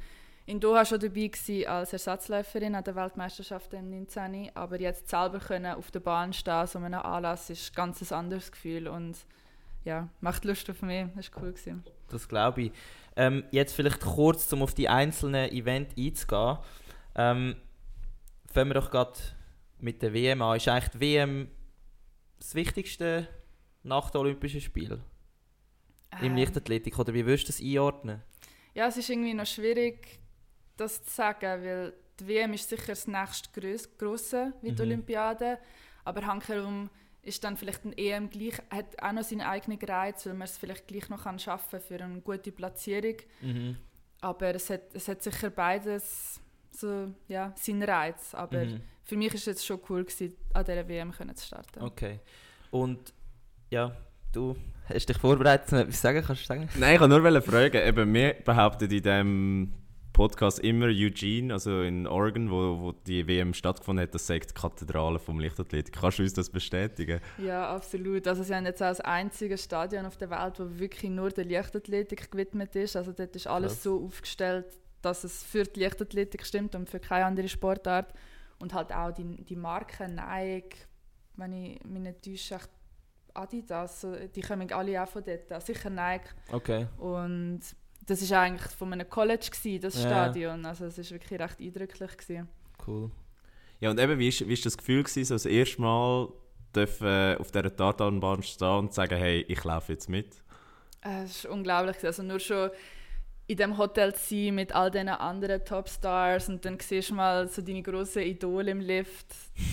in 0.49 0.59
Doha 0.59 0.83
schon 0.83 0.99
dabei 0.99 1.27
gewesen 1.27 1.67
als 1.67 1.93
Ersatzläuferin 1.93 2.73
an 2.73 2.83
der 2.83 2.95
Weltmeisterschaft 2.95 3.71
im 3.75 3.91
19. 3.91 4.49
Aber 4.55 4.79
jetzt 4.79 5.07
selber 5.07 5.37
können 5.37 5.75
auf 5.75 5.91
der 5.91 5.99
Bahn 5.99 6.33
stehen, 6.33 6.65
so 6.65 6.79
einem 6.79 6.95
Anlass, 6.95 7.51
ist 7.51 7.71
ein 7.71 7.75
ganz 7.75 8.11
anderes 8.11 8.51
Gefühl 8.51 8.87
und 8.87 9.15
ja, 9.85 10.09
macht 10.21 10.45
Lust 10.45 10.67
auf 10.71 10.81
mehr. 10.81 11.11
Das 11.15 11.31
war 11.31 11.43
cool. 11.43 11.51
Gewesen. 11.51 11.83
das 12.09 12.27
glaube 12.27 12.63
ich. 12.63 12.71
Ähm, 13.15 13.43
jetzt 13.51 13.75
vielleicht 13.75 14.01
kurz, 14.01 14.51
um 14.51 14.63
auf 14.63 14.73
die 14.73 14.89
einzelnen 14.89 15.51
Events 15.51 15.95
einzugehen. 15.95 16.57
Ähm, 17.15 17.55
fangen 18.51 18.71
wir 18.71 18.73
doch 18.73 18.89
gerade 18.89 19.19
mit 19.77 20.01
der 20.01 20.13
WM 20.13 20.41
an. 20.41 20.57
Ist 20.57 20.67
eigentlich 20.67 20.89
die 20.89 20.99
WM 20.99 21.47
das 22.39 22.55
Wichtigste 22.55 23.27
nach 23.83 24.09
den 24.09 24.21
Olympischen 24.21 24.61
Spielen 24.61 25.03
im 26.21 26.31
Ähm, 26.31 26.37
Leichtathletik? 26.37 26.97
Oder 26.97 27.13
wie 27.13 27.25
würdest 27.27 27.49
du 27.49 27.51
das 27.51 27.61
einordnen? 27.61 28.23
Ja, 28.73 28.87
es 28.87 28.97
ist 28.97 29.09
irgendwie 29.09 29.33
noch 29.33 29.45
schwierig, 29.45 30.19
das 30.79 31.03
zu 31.03 31.11
sagen, 31.11 31.63
weil 31.63 31.93
die 32.19 32.27
WM 32.27 32.53
ist 32.53 32.69
sicher 32.69 32.87
das 32.87 33.07
nächste 33.07 33.49
grosse 33.97 34.53
wie 34.61 34.71
die 34.71 34.81
Mhm. 34.81 34.89
Olympiade, 34.89 35.57
aber 36.03 36.25
hankerum 36.25 36.89
ist 37.21 37.43
dann 37.43 37.57
vielleicht 37.57 37.83
ein 37.85 37.93
EM 37.97 38.29
gleich, 38.29 38.55
hat 38.69 39.01
auch 39.01 39.11
noch 39.11 39.23
seinen 39.23 39.41
eigenen 39.41 39.79
Reiz, 39.79 40.25
weil 40.25 40.33
man 40.33 40.43
es 40.47 40.57
vielleicht 40.57 40.87
gleich 40.87 41.09
noch 41.09 41.23
kann 41.23 41.37
schaffen 41.37 41.79
für 41.81 42.01
eine 42.01 42.21
gute 42.21 42.51
Platzierung. 42.51 43.15
Mhm. 43.41 43.77
Aber 44.21 44.55
es 44.55 44.69
hat, 44.69 44.81
es 44.93 45.07
hat 45.07 45.21
sicher 45.21 45.49
beides 45.49 46.39
so, 46.71 47.13
ja, 47.27 47.53
seinen 47.57 47.83
Reiz. 47.83 48.33
Aber 48.33 48.65
Mhm. 48.65 48.81
für 49.03 49.17
mich 49.17 49.29
war 49.29 49.35
es 49.35 49.45
jetzt 49.45 49.65
schon 49.65 49.79
cool, 49.89 50.03
gewesen, 50.05 50.35
an 50.53 50.65
dieser 50.65 50.87
WM 50.87 51.11
können 51.11 51.35
zu 51.35 51.45
starten. 51.47 51.81
Okay. 51.81 52.19
Und 52.71 53.13
ja, 53.69 53.95
du 54.31 54.55
hast 54.87 55.07
dich 55.09 55.17
vorbereitet, 55.17 55.71
etwas 55.73 56.01
sagen? 56.01 56.23
Kannst 56.25 56.43
du 56.43 56.45
sagen? 56.47 56.69
Nein, 56.77 56.95
ich 56.95 57.01
wollte 57.01 57.19
nur 57.31 57.41
fragen. 57.41 57.77
Eben, 57.85 58.13
wir 58.13 58.33
behaupten 58.33 58.85
in 58.85 58.89
diesem 58.89 59.73
Podcast 60.19 60.59
immer 60.59 60.87
Eugene, 60.87 61.53
also 61.53 61.81
in 61.81 62.05
Oregon, 62.05 62.51
wo, 62.51 62.81
wo 62.81 62.91
die 62.91 63.25
WM 63.25 63.53
stattgefunden 63.53 64.03
hat, 64.03 64.13
das 64.13 64.27
sagt 64.27 64.49
die 64.49 64.53
Kathedrale 64.53 65.17
vom 65.17 65.39
Leichtathletik. 65.39 65.95
Kannst 65.95 66.19
du 66.19 66.23
uns 66.23 66.33
das 66.33 66.49
bestätigen? 66.49 67.21
Ja, 67.37 67.73
absolut. 67.73 68.27
Also 68.27 68.43
sie 68.43 68.53
haben 68.53 68.65
jetzt 68.65 68.83
auch 68.83 68.89
das 68.89 68.99
einzige 68.99 69.57
Stadion 69.57 70.05
auf 70.05 70.17
der 70.17 70.29
Welt, 70.29 70.59
wo 70.59 70.77
wirklich 70.77 71.09
nur 71.09 71.29
der 71.29 71.45
Leichtathletik 71.45 72.31
gewidmet 72.31 72.75
ist. 72.75 72.97
Also 72.97 73.13
dort 73.13 73.33
ist 73.33 73.47
alles 73.47 73.75
Krass. 73.75 73.83
so 73.83 74.03
aufgestellt, 74.03 74.65
dass 75.01 75.23
es 75.23 75.41
für 75.41 75.63
die 75.63 75.79
Leichtathletik 75.79 76.45
stimmt 76.45 76.75
und 76.75 76.89
für 76.89 76.99
keine 76.99 77.23
andere 77.23 77.47
Sportart. 77.47 78.13
Und 78.59 78.73
halt 78.73 78.91
auch 78.91 79.13
die, 79.13 79.45
die 79.45 79.55
Marke 79.55 80.09
Nike, 80.09 80.79
wenn 81.37 81.53
ich 81.53 81.81
mich 81.85 82.01
nicht 82.01 82.25
täusche, 82.25 82.55
echt 82.55 82.69
Adidas, 83.33 84.05
die 84.35 84.41
kommen 84.41 84.69
alle 84.73 85.01
auch 85.01 85.07
von 85.07 85.23
dort. 85.23 85.49
Also 85.49 85.67
Sicher 85.67 85.89
Nike. 85.89 86.27
Okay. 86.51 86.87
Und 86.97 87.61
das 88.09 88.21
ist 88.21 88.31
eigentlich 88.31 88.71
von 88.71 88.91
einem 88.93 89.09
College, 89.09 89.49
gewesen, 89.51 89.81
das 89.81 89.95
Ja. 89.95 90.01
Stadion. 90.01 90.65
Also 90.65 90.85
es 90.85 90.97
ist 90.97 91.11
wirklich 91.11 91.39
recht 91.39 91.59
eindrücklich. 91.59 92.17
Gewesen. 92.17 92.47
Cool. 92.87 93.11
Ja, 93.79 93.91
und 93.91 93.99
eben, 93.99 94.19
wie 94.19 94.27
ist, 94.27 94.47
wie 94.47 94.53
ist 94.53 94.65
das 94.65 94.77
Gefühl 94.77 95.03
gewesen, 95.03 95.25
so 95.25 95.35
das 95.35 95.45
erste 95.45 95.81
Mal 95.81 96.29
dürfen, 96.75 97.07
äh, 97.07 97.37
auf 97.39 97.51
dieser 97.51 97.75
Tartanbahn 97.75 98.43
stehen 98.43 98.67
und 98.77 98.93
sagen, 98.93 99.17
hey, 99.17 99.45
ich 99.47 99.63
laufe 99.63 99.91
jetzt 99.93 100.09
mit? 100.09 100.35
Äh, 101.01 101.23
Es 101.23 101.37
ist 101.37 101.45
unglaublich. 101.45 101.95
gewesen. 101.97 102.07
Also 102.07 102.23
nur 102.23 102.39
schon 102.39 102.69
in 103.49 103.57
dem 103.57 103.77
Hotel 103.79 104.13
zu 104.13 104.35
sein 104.35 104.53
mit 104.55 104.73
all 104.75 104.91
diesen 104.91 105.09
anderen 105.09 105.65
Topstars 105.65 106.49
und 106.49 106.63
dann 106.63 106.77
siehst 106.79 107.09
du 107.09 107.15
mal 107.15 107.47
so 107.47 107.63
deine 107.63 107.81
grossen 107.81 108.21
Idole 108.21 108.69
im 108.71 108.79
Lift. 108.79 109.25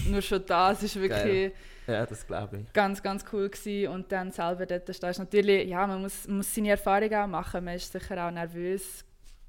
Nur 0.09 0.23
schon 0.23 0.43
das 0.47 0.83
ist 0.83 0.97
wirklich... 0.99 1.53
Ja, 1.87 2.05
das 2.07 2.27
glaube 2.27 2.61
ich. 2.61 2.73
Ganz, 2.73 3.03
ganz 3.03 3.23
cool 3.33 3.49
gewesen. 3.51 3.93
Und 3.93 4.11
dann 4.11 4.33
selber 4.33 4.65
dort 4.67 4.93
stehst 4.93 5.19
natürlich, 5.19 5.69
ja, 5.69 5.87
man 5.87 6.01
muss, 6.01 6.27
muss 6.27 6.53
seine 6.55 6.71
Erfahrung 6.71 7.13
auch 7.15 7.27
machen. 7.27 7.65
Man 7.65 7.77
ist 7.77 7.93
sicher 7.93 8.27
auch 8.27 8.31
nervös, 8.33 9.05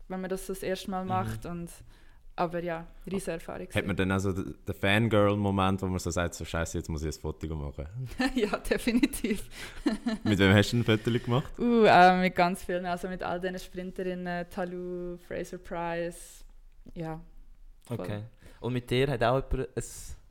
wenn 0.10 0.20
man 0.22 0.30
das 0.30 0.46
das 0.46 0.62
erste 0.62 0.92
Mal 0.92 1.04
Mhm. 1.04 1.08
macht. 1.08 1.46
Und, 1.46 1.70
aber 2.38 2.64
ja, 2.64 2.86
riesige 3.12 3.32
Erfahrung. 3.32 3.68
Hat 3.74 3.86
man 3.86 3.96
dann 3.96 4.12
also 4.12 4.32
den 4.32 4.56
Fangirl-Moment, 4.80 5.82
wo 5.82 5.88
man 5.88 5.98
so 5.98 6.12
sagt, 6.12 6.36
so 6.36 6.46
scheiße, 6.46 6.78
jetzt 6.78 6.88
muss 6.88 7.04
ich 7.04 7.16
ein 7.16 7.20
Foto 7.20 7.48
machen? 7.56 7.88
ja, 8.36 8.56
definitiv. 8.58 9.50
Mit 10.24 10.38
wem 10.38 10.54
hast 10.54 10.72
du 10.72 10.78
ein 10.78 10.84
Foto 10.84 11.12
gemacht? 11.12 11.52
Uh, 11.58 11.86
äh, 11.86 12.22
mit 12.22 12.36
ganz 12.36 12.64
vielen, 12.64 12.86
also 12.86 13.08
mit 13.10 13.24
all 13.24 13.40
diesen 13.40 13.58
Sprinterinnen, 13.58 14.46
Talou, 14.52 15.18
Fraser 15.28 15.58
Price, 15.58 16.46
ja. 16.94 17.20
voll. 17.88 18.00
Okay. 18.00 18.22
Und 18.60 18.74
mit 18.74 18.90
dir 18.90 19.08
hat 19.08 19.24
auch 19.24 19.44
jemand 19.52 19.70
ein, 19.76 19.84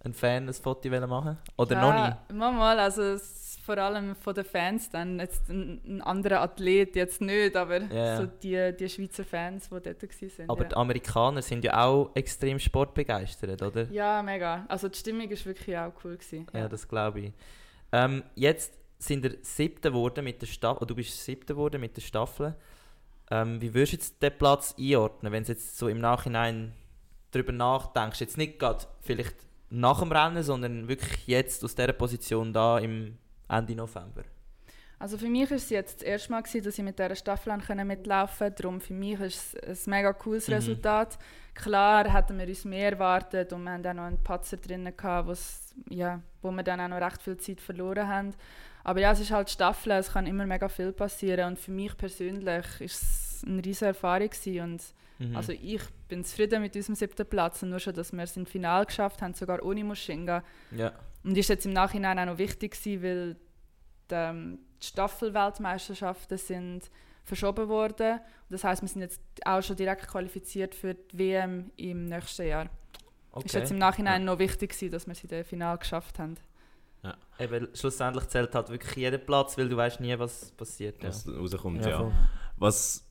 ein 0.05 0.15
Fan 0.15 0.49
ein 0.49 0.55
Foto 0.55 0.91
wollen 0.91 1.09
machen 1.09 1.39
Oder 1.57 1.75
ja, 1.75 1.81
noch 1.81 2.09
nie? 2.09 2.39
Manchmal, 2.39 2.79
also 2.79 3.03
es, 3.03 3.46
vor 3.67 3.79
allem 3.79 4.15
von 4.15 4.33
den 4.35 4.45
Fans 4.45 4.89
dann, 4.89 5.19
jetzt 5.19 5.49
ein, 5.51 5.81
ein 5.85 6.03
anderer 6.03 6.41
Athlet 6.41 6.95
jetzt 6.95 7.21
nicht, 7.21 7.57
aber 7.57 7.83
Ja. 7.93 8.17
so 8.19 8.27
die, 8.27 8.73
die 8.79 8.89
Schweizer 8.89 9.25
Fans, 9.25 9.65
die 9.69 9.81
dort 9.81 10.03
waren. 10.03 10.49
Aber 10.51 10.63
ja. 10.63 10.69
die 10.69 10.77
Amerikaner 10.77 11.43
sind 11.43 11.65
ja 11.65 11.85
auch 11.85 12.11
extrem 12.15 12.59
sportbegeistert, 12.59 13.61
oder? 13.61 13.91
ja, 13.91 14.23
mega. 14.23 14.65
Also 14.69 14.89
die 14.89 14.97
Stimmung 14.99 15.29
war 15.29 15.45
wirklich 15.45 15.77
auch 15.77 15.93
cool. 16.05 16.17
Gewesen. 16.17 16.47
Ja, 16.55 16.69
das 16.69 16.87
glaube 16.89 17.21
ich. 17.21 17.33
Ähm, 17.93 18.23
jetzt 18.37 18.73
sind 18.99 19.23
wir 19.25 19.37
siebter 19.43 19.91
geworden 19.91 20.25
mit 20.25 20.41
der 20.41 20.47
Staffel. 20.47 20.87
Du 20.87 20.95
bist 20.95 21.25
siebter 21.25 21.55
geworden 21.55 21.81
mit 21.81 21.97
der 21.97 22.03
Staffel. 22.03 22.55
Ähm, 23.31 23.61
wie 23.61 23.75
würdest 23.75 23.93
du 23.93 23.97
jetzt 23.97 24.23
den 24.23 24.39
Platz 24.39 24.75
einordnen, 24.79 25.33
wenn 25.33 25.43
du 25.43 25.51
jetzt 25.53 25.77
so 25.77 25.89
im 25.89 25.99
Nachhinein 25.99 26.73
darüber 27.33 27.53
nachdenkst? 27.53 28.21
Jetzt 28.21 28.39
nicht 28.39 28.59
gerade 28.61 28.85
vielleicht 29.01 29.35
nach 29.69 29.99
dem 30.01 30.13
Rennen, 30.13 30.43
sondern 30.43 30.89
wirklich 30.89 31.27
jetzt 31.27 31.65
aus 31.65 31.75
dieser 31.75 31.93
Position 31.93 32.53
da 32.53 32.79
im 32.79 33.19
Ende 33.49 33.75
November. 33.75 34.23
Also 34.99 35.19
für 35.19 35.29
mich 35.29 35.51
war 35.51 35.57
es 35.59 35.69
jetzt 35.69 36.01
das 36.01 36.03
erste 36.03 36.33
Mal, 36.33 36.43
gewesen, 36.43 36.65
dass 36.65 36.79
ich 36.79 36.85
mit 36.85 36.99
dieser 36.99 37.15
Staffel 37.15 37.55
mitlaufen 37.85 38.39
konnte. 38.39 38.63
Darum 38.63 38.81
für 38.81 38.95
mich 38.95 39.21
ist 39.21 39.55
es 39.63 39.87
ein 39.87 39.91
mega 39.91 40.13
cooles 40.15 40.49
Mhm. 40.49 40.55
Resultat. 40.55 41.19
Klar 41.55 42.11
hätten 42.13 42.39
wir 42.39 42.47
uns 42.49 42.65
mehr 42.65 42.93
erwartet 42.93 43.53
und 43.53 43.65
wir 43.65 43.73
hatten 43.73 43.87
auch 43.89 43.95
noch 43.95 44.03
einen 44.05 44.23
Patzer 44.23 44.57
drin, 44.57 44.91
gehabt, 44.97 45.39
ja, 45.91 46.21
wo 46.41 46.51
wir 46.51 46.63
dann 46.63 46.81
auch 46.81 46.89
noch 46.89 47.01
recht 47.01 47.21
viel 47.23 47.37
Zeit 47.37 47.61
verloren 47.61 48.09
haben. 48.09 48.35
Aber 48.85 49.01
ja, 49.01 49.13
es 49.13 49.21
ist 49.21 49.33
halt 49.33 49.51
Staffel, 49.51 49.93
es 49.93 50.13
kann 50.13 50.27
immer 50.27 50.47
mega 50.47 50.69
viel 50.69 50.93
passieren 50.93 51.49
und 51.49 51.59
für 51.59 51.73
mich 51.73 51.97
persönlich 51.97 52.81
ist 52.81 53.03
es 53.03 53.26
eine 53.45 53.65
riesige 53.65 53.87
Erfahrung 53.87 54.29
gewesen. 54.31 54.61
und 54.61 54.83
Mhm. 55.19 55.35
also 55.35 55.53
ich 55.53 55.81
bin 56.09 56.23
zufrieden 56.25 56.61
mit 56.61 56.77
unserem 56.77 56.95
siebten 56.95 57.25
Platz 57.27 57.63
und 57.63 57.71
nur 57.71 57.81
schon, 57.81 57.95
dass 57.95 58.13
wir 58.13 58.23
es 58.23 58.37
im 58.37 58.45
Finale 58.45 58.85
geschafft 58.85 59.23
haben, 59.23 59.33
sogar 59.33 59.63
ohne 59.65 59.83
Muschinga. 59.83 60.43
ja. 60.73 60.93
Und 61.25 61.37
ist 61.39 61.49
jetzt 61.49 61.65
im 61.67 61.73
Nachhinein 61.73 62.19
auch 62.19 62.27
noch 62.27 62.39
wichtig 62.39 62.73
gewesen, 62.73 63.03
weil 63.03 63.37
die, 64.11 64.15
ähm, 64.15 64.59
die 64.81 64.87
Staffelweltmeisterschaften 64.87 66.39
sind 66.39 66.91
verschoben 67.25 67.69
worden. 67.69 68.13
Und 68.19 68.51
das 68.51 68.63
heißt, 68.63 68.83
wir 68.83 68.89
sind 68.89 69.01
jetzt 69.03 69.21
auch 69.45 69.63
schon 69.63 69.77
direkt 69.77 70.07
qualifiziert 70.07 70.75
für 70.75 70.95
die 70.95 71.19
WM 71.19 71.71
im 71.77 72.07
nächsten 72.07 72.47
Jahr. 72.47 72.69
Okay. 73.33 73.47
Ist 73.47 73.55
jetzt 73.55 73.71
im 73.73 73.79
Nachhinein 73.79 74.25
noch 74.25 74.39
wichtig 74.39 74.71
gewesen, 74.71 74.93
dass 74.93 75.07
wir 75.07 75.15
sie 75.15 75.27
im 75.27 75.45
Finale 75.45 75.79
geschafft 75.79 76.19
haben. 76.19 76.37
Eben, 77.39 77.69
schlussendlich 77.75 78.27
zählt 78.29 78.55
halt 78.55 78.71
wirklich 78.71 78.97
jeder 78.97 79.19
Platz, 79.19 79.59
weil 79.59 79.69
du 79.69 79.77
weißt 79.77 80.01
nie, 80.01 80.19
was 80.19 80.51
passiert. 80.53 81.03
Ja. 81.03 81.09
Was 81.11 81.29
rauskommt, 81.29 81.85
Ja, 81.85 81.91
ja. 82.03 82.13
Was 82.57 83.06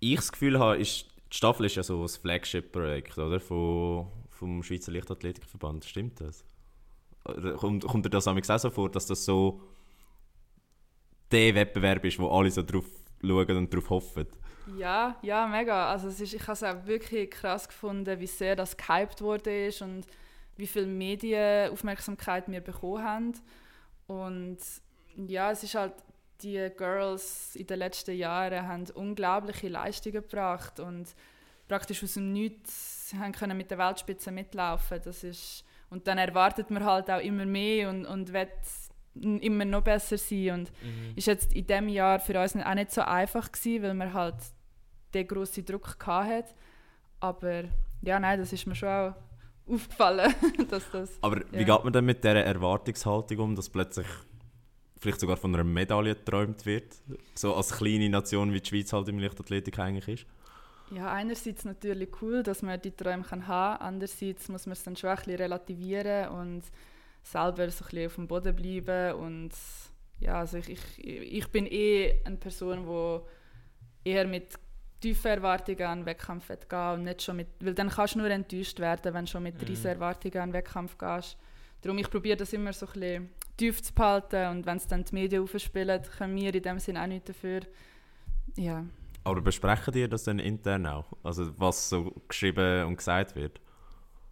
ich 0.00 0.16
das 0.16 0.32
Gefühl 0.32 0.58
habe, 0.58 0.78
ist, 0.78 1.06
die 1.32 1.36
Staffel 1.36 1.66
ist 1.66 1.76
ja 1.76 1.82
so 1.82 2.02
ein 2.02 2.08
Flagship-Projekt, 2.08 3.18
oder? 3.18 3.40
Von, 3.40 4.08
vom 4.30 4.62
Schweizer 4.62 4.92
Leichtathletikverband. 4.92 5.84
Stimmt 5.84 6.20
das? 6.20 6.44
Kommt, 7.56 7.84
kommt 7.84 8.06
dir 8.06 8.10
das 8.10 8.26
auch 8.26 8.58
so 8.58 8.70
vor, 8.70 8.90
dass 8.90 9.06
das 9.06 9.24
so 9.24 9.60
der 11.30 11.54
Wettbewerb 11.54 12.04
ist, 12.04 12.18
wo 12.18 12.28
alle 12.28 12.50
so 12.50 12.62
drauf 12.62 12.86
schauen 13.20 13.56
und 13.56 13.74
drauf 13.74 13.90
hoffen? 13.90 14.26
Ja, 14.76 15.16
ja, 15.22 15.46
mega. 15.46 15.90
Also 15.90 16.08
es 16.08 16.20
ist, 16.20 16.34
ich 16.34 16.42
habe 16.42 16.52
es 16.52 16.62
auch 16.62 16.86
wirklich 16.86 17.30
krass 17.30 17.68
gefunden, 17.68 18.20
wie 18.20 18.26
sehr 18.26 18.56
das 18.56 18.76
gehypt 18.76 19.20
wurde 19.20 19.66
ist 19.66 19.82
und 19.82 20.06
wie 20.56 20.66
viel 20.66 20.86
Medienaufmerksamkeit 20.86 22.48
wir 22.48 22.60
bekommen 22.60 23.02
haben. 23.02 23.32
Und 24.06 24.58
ja, 25.16 25.50
es 25.50 25.62
ist 25.62 25.74
halt, 25.74 25.94
die 26.42 26.70
Girls 26.76 27.56
in 27.56 27.66
den 27.66 27.78
letzten 27.78 28.16
Jahren 28.16 28.66
haben 28.66 28.84
unglaubliche 28.94 29.68
Leistungen 29.68 30.22
gebracht 30.22 30.78
und 30.80 31.06
praktisch 31.66 32.02
aus 32.04 32.14
dem 32.14 32.32
Nichts 32.32 33.12
haben 33.18 33.32
können 33.32 33.56
mit 33.56 33.70
der 33.70 33.78
Weltspitze 33.78 34.30
mitlaufen. 34.30 35.00
Das 35.04 35.24
ist, 35.24 35.64
und 35.90 36.06
dann 36.06 36.18
erwartet 36.18 36.70
man 36.70 36.84
halt 36.84 37.10
auch 37.10 37.20
immer 37.20 37.44
mehr 37.46 37.90
und, 37.90 38.06
und 38.06 38.32
will 38.32 38.48
immer 39.40 39.64
noch 39.64 39.82
besser 39.82 40.16
sein. 40.18 40.50
Und 40.50 40.70
Mhm. 40.82 41.12
ist 41.16 41.26
jetzt 41.26 41.52
in 41.52 41.66
diesem 41.66 41.88
Jahr 41.88 42.20
für 42.20 42.40
uns 42.40 42.54
auch 42.56 42.74
nicht 42.74 42.92
so 42.92 43.00
einfach 43.02 43.50
gewesen, 43.50 43.82
weil 43.82 43.94
wir 43.94 44.12
halt 44.12 44.36
den 45.14 45.26
grossen 45.26 45.64
Druck 45.64 45.96
hatten. 46.06 46.44
Aber 47.20 47.64
ja, 48.02 48.20
nein, 48.20 48.38
das 48.38 48.52
ist 48.52 48.66
mir 48.66 48.74
schon 48.76 48.88
auch 48.88 49.14
aufgefallen, 49.66 50.32
dass 50.70 50.88
das... 50.92 51.18
Aber 51.20 51.38
Ja. 51.38 51.44
wie 51.52 51.64
geht 51.64 51.84
man 51.84 51.92
denn 51.92 52.04
mit 52.04 52.22
dieser 52.22 52.44
Erwartungshaltung 52.44 53.38
um, 53.40 53.56
dass 53.56 53.68
plötzlich 53.68 54.06
vielleicht 55.00 55.20
sogar 55.20 55.36
von 55.36 55.54
einer 55.54 55.64
Medaille 55.64 56.14
geträumt 56.14 56.66
wird? 56.66 56.96
So 57.34 57.54
als 57.54 57.70
kleine 57.72 58.08
Nation 58.08 58.52
wie 58.52 58.60
die 58.60 58.68
Schweiz 58.68 58.92
halt 58.92 59.08
im 59.08 59.18
Leichtathletik 59.18 59.78
eigentlich 59.78 60.08
ist. 60.22 60.26
Ja, 60.90 61.12
einerseits 61.12 61.64
natürlich 61.64 62.08
cool, 62.22 62.42
dass 62.42 62.62
man 62.62 62.80
die 62.80 62.92
Träume 62.92 63.22
kann 63.22 63.46
haben 63.46 63.78
kann. 63.78 63.86
Andererseits 63.88 64.48
muss 64.48 64.66
man 64.66 64.72
es 64.72 64.82
dann 64.82 64.96
schon 64.96 65.10
ein 65.10 65.16
bisschen 65.16 65.36
relativieren 65.36 66.28
und 66.30 66.62
selber 67.22 67.68
so 67.70 67.84
ein 67.84 67.88
bisschen 67.90 68.06
auf 68.06 68.14
dem 68.14 68.26
Boden 68.28 68.56
bleiben. 68.56 69.14
Und 69.20 69.50
ja, 70.20 70.38
also 70.40 70.56
ich, 70.58 70.68
ich, 70.68 70.98
ich 70.98 71.48
bin 71.48 71.66
eh 71.66 72.22
eine 72.24 72.36
Person, 72.36 72.86
die 74.04 74.10
eher 74.10 74.26
mit 74.26 74.54
tiefen 75.00 75.28
Erwartungen 75.30 75.82
an 75.82 76.00
den 76.00 76.06
Wettkampf 76.06 76.48
gehen 76.48 76.92
und 76.94 77.04
nicht 77.04 77.22
schon 77.22 77.36
mit, 77.36 77.48
weil 77.60 77.74
dann 77.74 77.90
kannst 77.90 78.14
du 78.14 78.18
nur 78.20 78.30
enttäuscht 78.30 78.80
werden, 78.80 79.12
wenn 79.14 79.26
du 79.26 79.30
schon 79.30 79.42
mit 79.42 79.60
Mhm. 79.60 79.66
riesen 79.68 79.86
Erwartungen 79.88 80.38
an 80.38 80.48
den 80.48 80.54
Wettkampf 80.54 80.96
gehst. 80.98 81.36
Darum, 81.82 81.98
ich 81.98 82.10
probiere 82.10 82.36
das 82.36 82.52
immer 82.52 82.72
so 82.72 82.86
ein 82.86 82.92
bisschen 82.92 83.30
tief 83.56 83.82
zu 83.82 83.92
behalten 83.92 84.48
und 84.50 84.66
wenn 84.66 84.76
es 84.76 84.86
dann 84.86 85.04
die 85.04 85.14
Medien 85.14 85.42
aufspielen, 85.42 86.02
können 86.16 86.36
wir 86.36 86.54
in 86.54 86.62
dem 86.62 86.78
Sinne 86.78 87.02
auch 87.02 87.06
nichts 87.06 87.26
dafür. 87.26 87.60
Ja. 88.56 88.84
Aber 89.24 89.40
besprechen 89.40 89.92
die 89.92 90.08
das 90.08 90.24
dann 90.24 90.38
intern 90.38 90.86
auch? 90.86 91.12
Also 91.22 91.58
was 91.58 91.88
so 91.88 92.12
geschrieben 92.28 92.86
und 92.86 92.96
gesagt 92.96 93.36
wird? 93.36 93.60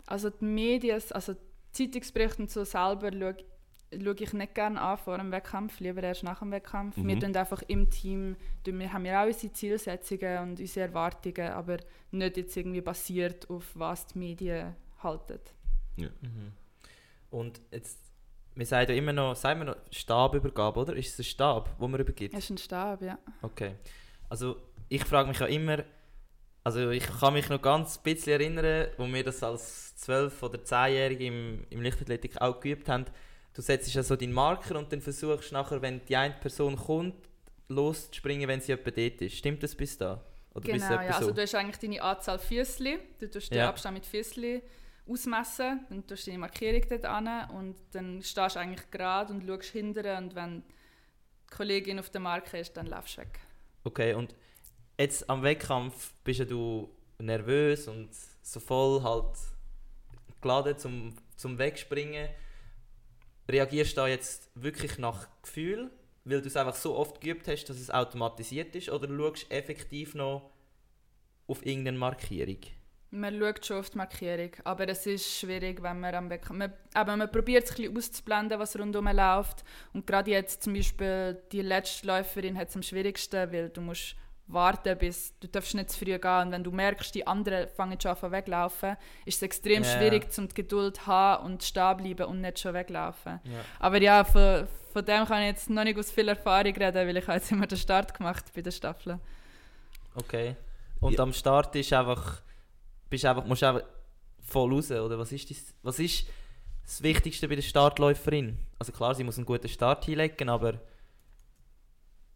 Also 0.06 0.30
die 0.30 0.44
Medien, 0.44 1.02
also 1.11 1.35
die 1.35 1.40
Zeitungsberichte 1.72 2.42
und 2.42 2.50
so 2.50 2.64
selber 2.64 3.12
schaue, 3.12 3.37
schaue 3.92 4.16
ich 4.18 4.32
nicht 4.32 4.54
gerne 4.54 4.80
an 4.80 4.96
vor 4.98 5.18
dem 5.18 5.30
Wettkampf, 5.32 5.80
lieber 5.80 6.02
erst 6.02 6.22
nach 6.22 6.38
dem 6.38 6.50
Wettkampf. 6.50 6.96
Mhm. 6.96 7.09
Wir 7.09 7.20
tun 7.20 7.37
einfach 7.37 7.62
im 7.68 7.90
Team, 7.90 8.37
wir 8.64 8.92
haben 8.92 9.04
wir 9.04 9.20
auch 9.20 9.26
unsere 9.26 9.52
Zielsetzungen 9.52 10.38
und 10.42 10.61
unsere 10.61 10.87
Erwartungen, 10.87 11.52
aber 11.52 11.78
nicht 12.12 12.37
jetzt 12.37 12.56
irgendwie 12.56 12.80
basiert 12.80 13.50
auf 13.50 13.64
was 13.74 14.06
die 14.06 14.18
Medien 14.18 14.74
halten. 15.02 15.40
Mhm. 15.96 16.52
Und 17.37 17.61
jetzt, 17.70 17.99
wir 18.55 18.64
sagen 18.64 18.90
ja 18.90 18.96
immer 18.96 19.12
noch, 19.12 19.37
sagen 19.37 19.61
wir 19.61 19.66
noch 19.66 19.77
Stabübergabe, 19.90 20.81
oder? 20.81 20.96
Ist 20.96 21.12
es 21.12 21.18
ein 21.18 21.25
Stab, 21.25 21.75
wo 21.79 21.87
man 21.87 22.01
übergibt? 22.01 22.33
Es 22.35 22.44
ist 22.44 22.51
ein 22.51 22.59
Stab, 22.59 23.03
ja. 23.03 23.18
Okay. 23.42 23.75
Also 24.31 24.57
ich 24.88 25.05
frage 25.05 25.29
mich 25.29 25.38
ja 25.38 25.46
immer, 25.46 25.85
also 26.64 26.88
ich 26.90 27.07
kann 27.07 27.35
mich 27.35 27.49
noch 27.51 27.61
ganz 27.61 27.99
ein 27.99 28.03
bisschen 28.05 28.40
erinnern, 28.40 28.88
wo 28.96 29.07
wir 29.07 29.22
das 29.22 29.42
als 29.42 29.94
12- 30.09 30.42
oder 30.42 30.59
10-Jährige 30.61 31.27
im, 31.27 31.66
im 31.68 31.83
Lichtathletik 31.83 32.40
auch 32.40 32.59
geübt 32.59 32.88
haben. 32.88 33.05
Du 33.53 33.61
setzt 33.61 33.92
ja 33.94 34.03
so 34.03 34.16
deinen 34.16 34.33
Marker 34.33 34.79
und 34.79 34.90
dann 34.90 35.03
versuchst 35.03 35.53
nachher, 35.53 35.83
wenn 35.83 36.03
die 36.07 36.16
eine 36.16 36.35
Person 36.35 36.77
kommt, 36.77 37.16
loszuspringen, 37.68 38.49
wenn 38.49 38.62
sie 38.62 38.72
etwa 38.72 38.90
dort 38.90 39.20
ist. 39.20 39.37
Stimmt 39.37 39.62
das 39.62 39.75
bis 39.75 39.99
da? 39.99 40.25
Oder 40.55 40.72
bis 40.72 40.83
Genau, 40.83 40.94
etwa 40.94 41.05
ja. 41.05 41.11
Also 41.16 41.29
so? 41.29 41.35
du 41.35 41.42
hast 41.42 41.55
eigentlich 41.55 41.79
deine 41.79 42.03
Anzahl 42.03 42.38
Füßli, 42.38 42.99
du 43.18 43.31
tust 43.31 43.51
den 43.51 43.59
Ja. 43.59 43.68
Abstand 43.68 43.94
mit 43.94 44.07
Füßli 44.07 44.62
ausmessen, 45.09 45.87
dann 45.88 46.07
tust 46.07 46.27
du 46.27 46.31
deine 46.31 46.40
Markierung 46.40 46.83
dort 46.88 47.05
an 47.05 47.51
und 47.51 47.77
dann 47.92 48.23
stehst 48.23 48.57
du 48.57 48.61
eigentlich 48.61 48.90
gerade 48.90 49.33
und 49.33 49.47
schaust 49.47 49.71
hinterher 49.71 50.19
und 50.19 50.35
wenn 50.35 50.62
die 50.62 51.55
Kollegin 51.55 51.99
auf 51.99 52.11
der 52.11 52.21
Marke 52.21 52.59
ist, 52.59 52.77
dann 52.77 52.87
laufst 52.87 53.16
du 53.16 53.23
weg. 53.23 53.40
Okay, 53.85 54.14
und 54.14 54.35
jetzt 54.99 55.29
am 55.31 55.42
Wettkampf 55.42 56.12
bist 56.25 56.51
du 56.51 56.90
nervös 57.19 57.88
und 57.88 58.11
so 58.42 58.61
voll 58.61 59.03
halt 59.03 59.37
geladen 60.40 60.79
zum, 60.79 61.14
zum 61.37 61.59
Wegspringen. 61.59 62.29
Reagierst 63.49 63.92
du 63.92 64.01
da 64.03 64.09
jetzt 64.09 64.51
wirklich 64.55 64.99
nach 64.99 65.29
Gefühl, 65.42 65.90
weil 66.25 66.42
du 66.42 66.49
es 66.49 66.57
einfach 66.57 66.75
so 66.75 66.97
oft 66.97 67.21
geübt 67.21 67.47
hast, 67.47 67.66
dass 67.66 67.79
es 67.79 67.90
automatisiert 67.90 68.75
ist, 68.75 68.88
oder 68.88 69.09
schaust 69.09 69.45
du 69.45 69.55
effektiv 69.55 70.14
noch 70.14 70.51
auf 71.47 71.64
irgendeine 71.64 71.99
Markierung? 71.99 72.59
Man 73.11 73.38
schaut 73.38 73.64
schon 73.64 73.79
auf 73.79 73.90
die 73.90 73.99
Markierung, 73.99 74.51
aber 74.64 74.88
es 74.88 75.07
ist 75.07 75.38
schwierig, 75.38 75.83
wenn 75.83 76.01
man 76.01 76.14
am 76.14 76.29
Wettkampf... 76.29 76.59
Man, 76.59 76.73
aber 76.92 77.16
man 77.16 77.31
probiert 77.31 77.64
es 77.64 77.71
ein 77.71 77.77
bisschen 77.77 77.97
auszublenden, 77.97 78.59
was 78.59 78.79
rundherum 78.79 79.09
läuft. 79.09 79.64
Und 79.92 80.07
gerade 80.07 80.31
jetzt 80.33 80.62
zum 80.64 80.75
Beispiel 80.75 81.40
die 81.53 81.62
letzte 81.62 82.07
Läuferin 82.09 82.59
hat 82.59 82.69
es 82.69 82.77
am 82.77 82.83
schwierigsten, 82.83 83.53
weil 83.53 83.69
du 83.71 83.81
musst 83.81 84.16
warten, 84.49 84.97
bis 84.99 85.35
du 85.40 85.49
darfst 85.49 85.75
nicht 85.75 85.90
zu 85.90 85.99
früh 85.99 86.19
gehen. 86.19 86.40
Und 86.47 86.53
wenn 86.53 86.64
du 86.64 86.71
merkst, 86.73 87.14
die 87.14 87.27
anderen 87.27 87.69
fangen 87.69 88.01
schon 88.01 88.12
an 88.16 88.33
weglaufen, 88.33 88.97
ist 89.25 89.37
es 89.37 89.42
extrem 89.42 89.83
Ja. 89.83 89.97
schwierig, 89.99 90.33
zum 90.33 90.49
die 90.49 90.55
Geduld 90.55 90.97
zu 90.97 91.07
haben 91.07 91.47
und 91.47 91.62
stehen 91.62 91.97
bleiben 91.97 92.27
und 92.27 92.40
nicht 92.40 92.59
schon 92.59 92.75
weglaufen. 92.75 93.40
Ja. 93.45 93.61
Aber 93.79 94.01
ja, 94.03 94.25
von, 94.25 94.66
von 94.92 95.05
dem 95.05 95.25
kann 95.27 95.42
ich 95.42 95.49
jetzt 95.49 95.71
noch 95.71 95.85
nicht 95.85 95.99
aus 95.99 96.11
viel 96.11 96.29
Erfahrung 96.29 96.75
reden, 96.75 97.09
weil 97.09 97.16
ich 97.16 97.27
habe 97.27 97.38
jetzt 97.38 97.51
immer 97.53 97.66
den 97.66 97.79
Start 97.79 98.14
gemacht 98.14 98.45
bei 98.55 98.62
der 98.62 98.73
Staffel. 98.73 99.19
Okay. 100.14 100.57
Und 101.01 101.14
Ja. 101.14 101.21
am 101.21 101.33
Start 101.33 101.75
ist 101.77 101.92
einfach, 101.92 102.40
bist 103.09 103.25
einfach, 103.25 103.45
musst 103.45 103.62
einfach 103.62 103.87
voll 104.40 104.73
raus, 104.73 104.90
oder? 104.90 105.19
Was 105.19 105.33
ist, 105.33 105.51
das, 105.51 105.75
was 105.83 105.99
ist 105.99 106.27
das 106.85 107.03
Wichtigste 107.03 107.49
bei 107.49 107.57
der 107.57 107.62
Startläuferin? 107.62 108.59
Also 108.79 108.92
klar, 108.92 109.14
sie 109.14 109.25
muss 109.25 109.37
einen 109.37 109.47
guten 109.47 109.69
Start 109.69 110.05
hinlegen, 110.05 110.49
aber 110.49 110.81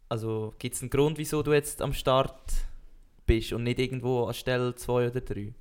also 0.09 0.53
gibt 0.59 0.75
es 0.75 0.81
einen 0.81 0.89
Grund, 0.89 1.17
wieso 1.17 1.41
du 1.41 1.53
jetzt 1.53 1.81
am 1.81 1.93
Start 1.93 2.51
bist 3.25 3.53
und 3.53 3.63
nicht 3.63 3.79
irgendwo 3.79 4.25
an 4.25 4.33
Stelle 4.33 4.75
2 4.75 5.07
oder 5.07 5.21
3? 5.21 5.53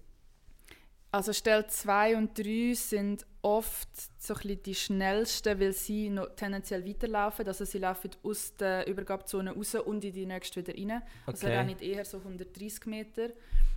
Also 1.12 1.33
Stelle 1.33 1.66
2 1.66 2.16
und 2.16 2.38
3 2.38 2.73
sind 2.75 3.27
oft 3.42 3.88
so 4.18 4.35
ein 4.35 4.62
die 4.62 4.75
schnellsten, 4.75 5.59
weil 5.59 5.73
sie 5.73 6.09
noch 6.09 6.29
tendenziell 6.37 6.87
weiterlaufen. 6.87 7.49
Also 7.49 7.64
sie 7.64 7.79
laufen 7.79 8.11
aus 8.23 8.55
der 8.57 8.87
Übergabezone 8.87 9.53
raus 9.53 9.75
und 9.75 10.05
in 10.05 10.12
die 10.12 10.27
nächste 10.27 10.61
wieder 10.64 10.75
rein. 10.75 11.03
Also 11.27 11.46
Okay. 11.46 11.57
dann 11.57 11.66
nicht 11.66 11.83
eher 11.83 12.05
so 12.05 12.18
130 12.18 12.87
Meter. 12.87 13.31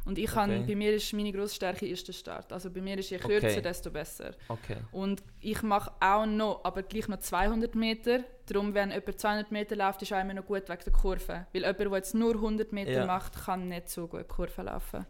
Und 0.05 0.17
ich 0.19 0.25
Okay. 0.25 0.33
kann, 0.35 0.67
bei 0.67 0.75
mir 0.75 0.93
ist 0.93 1.11
meine 1.13 1.31
grosse 1.31 1.55
Stärke 1.55 1.87
ist 1.87 2.07
der 2.07 2.13
Start. 2.13 2.51
Also 2.53 2.69
bei 2.69 2.81
mir 2.81 2.99
ist 2.99 3.09
je 3.09 3.17
kürzer, 3.17 3.47
Okay. 3.47 3.61
desto 3.61 3.89
besser. 3.89 4.35
Okay. 4.49 4.77
Und 4.91 5.23
ich 5.39 5.63
mache 5.63 5.91
auch 6.01 6.25
noch, 6.25 6.63
aber 6.65 6.83
gleich 6.83 7.07
noch 7.07 7.19
200 7.19 7.73
Meter. 7.73 8.19
Darum, 8.45 8.73
wenn 8.75 8.91
jemand 8.91 9.19
200 9.19 9.49
Meter 9.51 9.75
läuft, 9.77 10.01
ist 10.01 10.11
auch 10.13 10.19
immer 10.21 10.33
noch 10.33 10.45
gut 10.45 10.67
wegen 10.69 10.83
der 10.85 10.93
Kurve. 10.93 11.47
Weil 11.53 11.61
jemand, 11.61 11.79
der 11.79 11.91
jetzt 11.93 12.13
nur 12.13 12.35
100 12.35 12.73
Meter 12.73 12.91
Ja. 12.91 13.05
macht, 13.05 13.33
kann 13.45 13.69
nicht 13.69 13.89
so 13.89 14.07
gut 14.07 14.27
Kurven 14.27 14.65
laufen. 14.65 15.05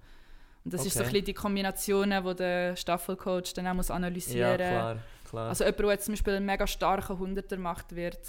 Und 0.66 0.74
das 0.74 0.86
ist 0.86 0.94
so 0.94 1.00
Okay. 1.00 1.08
ein 1.08 1.12
bisschen 1.14 1.26
die 1.26 1.34
Kombinationen, 1.34 2.24
die 2.26 2.36
der 2.36 2.76
Staffelcoach 2.76 3.54
dann 3.56 3.68
auch 3.68 3.74
muss 3.74 3.90
Ja, 3.90 3.96
analysieren 3.96 4.52
muss. 4.52 4.58
klar. 4.58 4.98
klar. 5.30 5.50
Also 5.50 5.64
jemand, 5.66 5.80
der 5.80 5.90
jetzt 5.92 6.06
zum 6.06 6.14
Beispiel 6.14 6.34
einen 6.36 6.46
mega 6.46 6.66
starken 6.68 7.18
100er 7.18 7.58
macht, 7.58 7.96
wird 7.96 8.20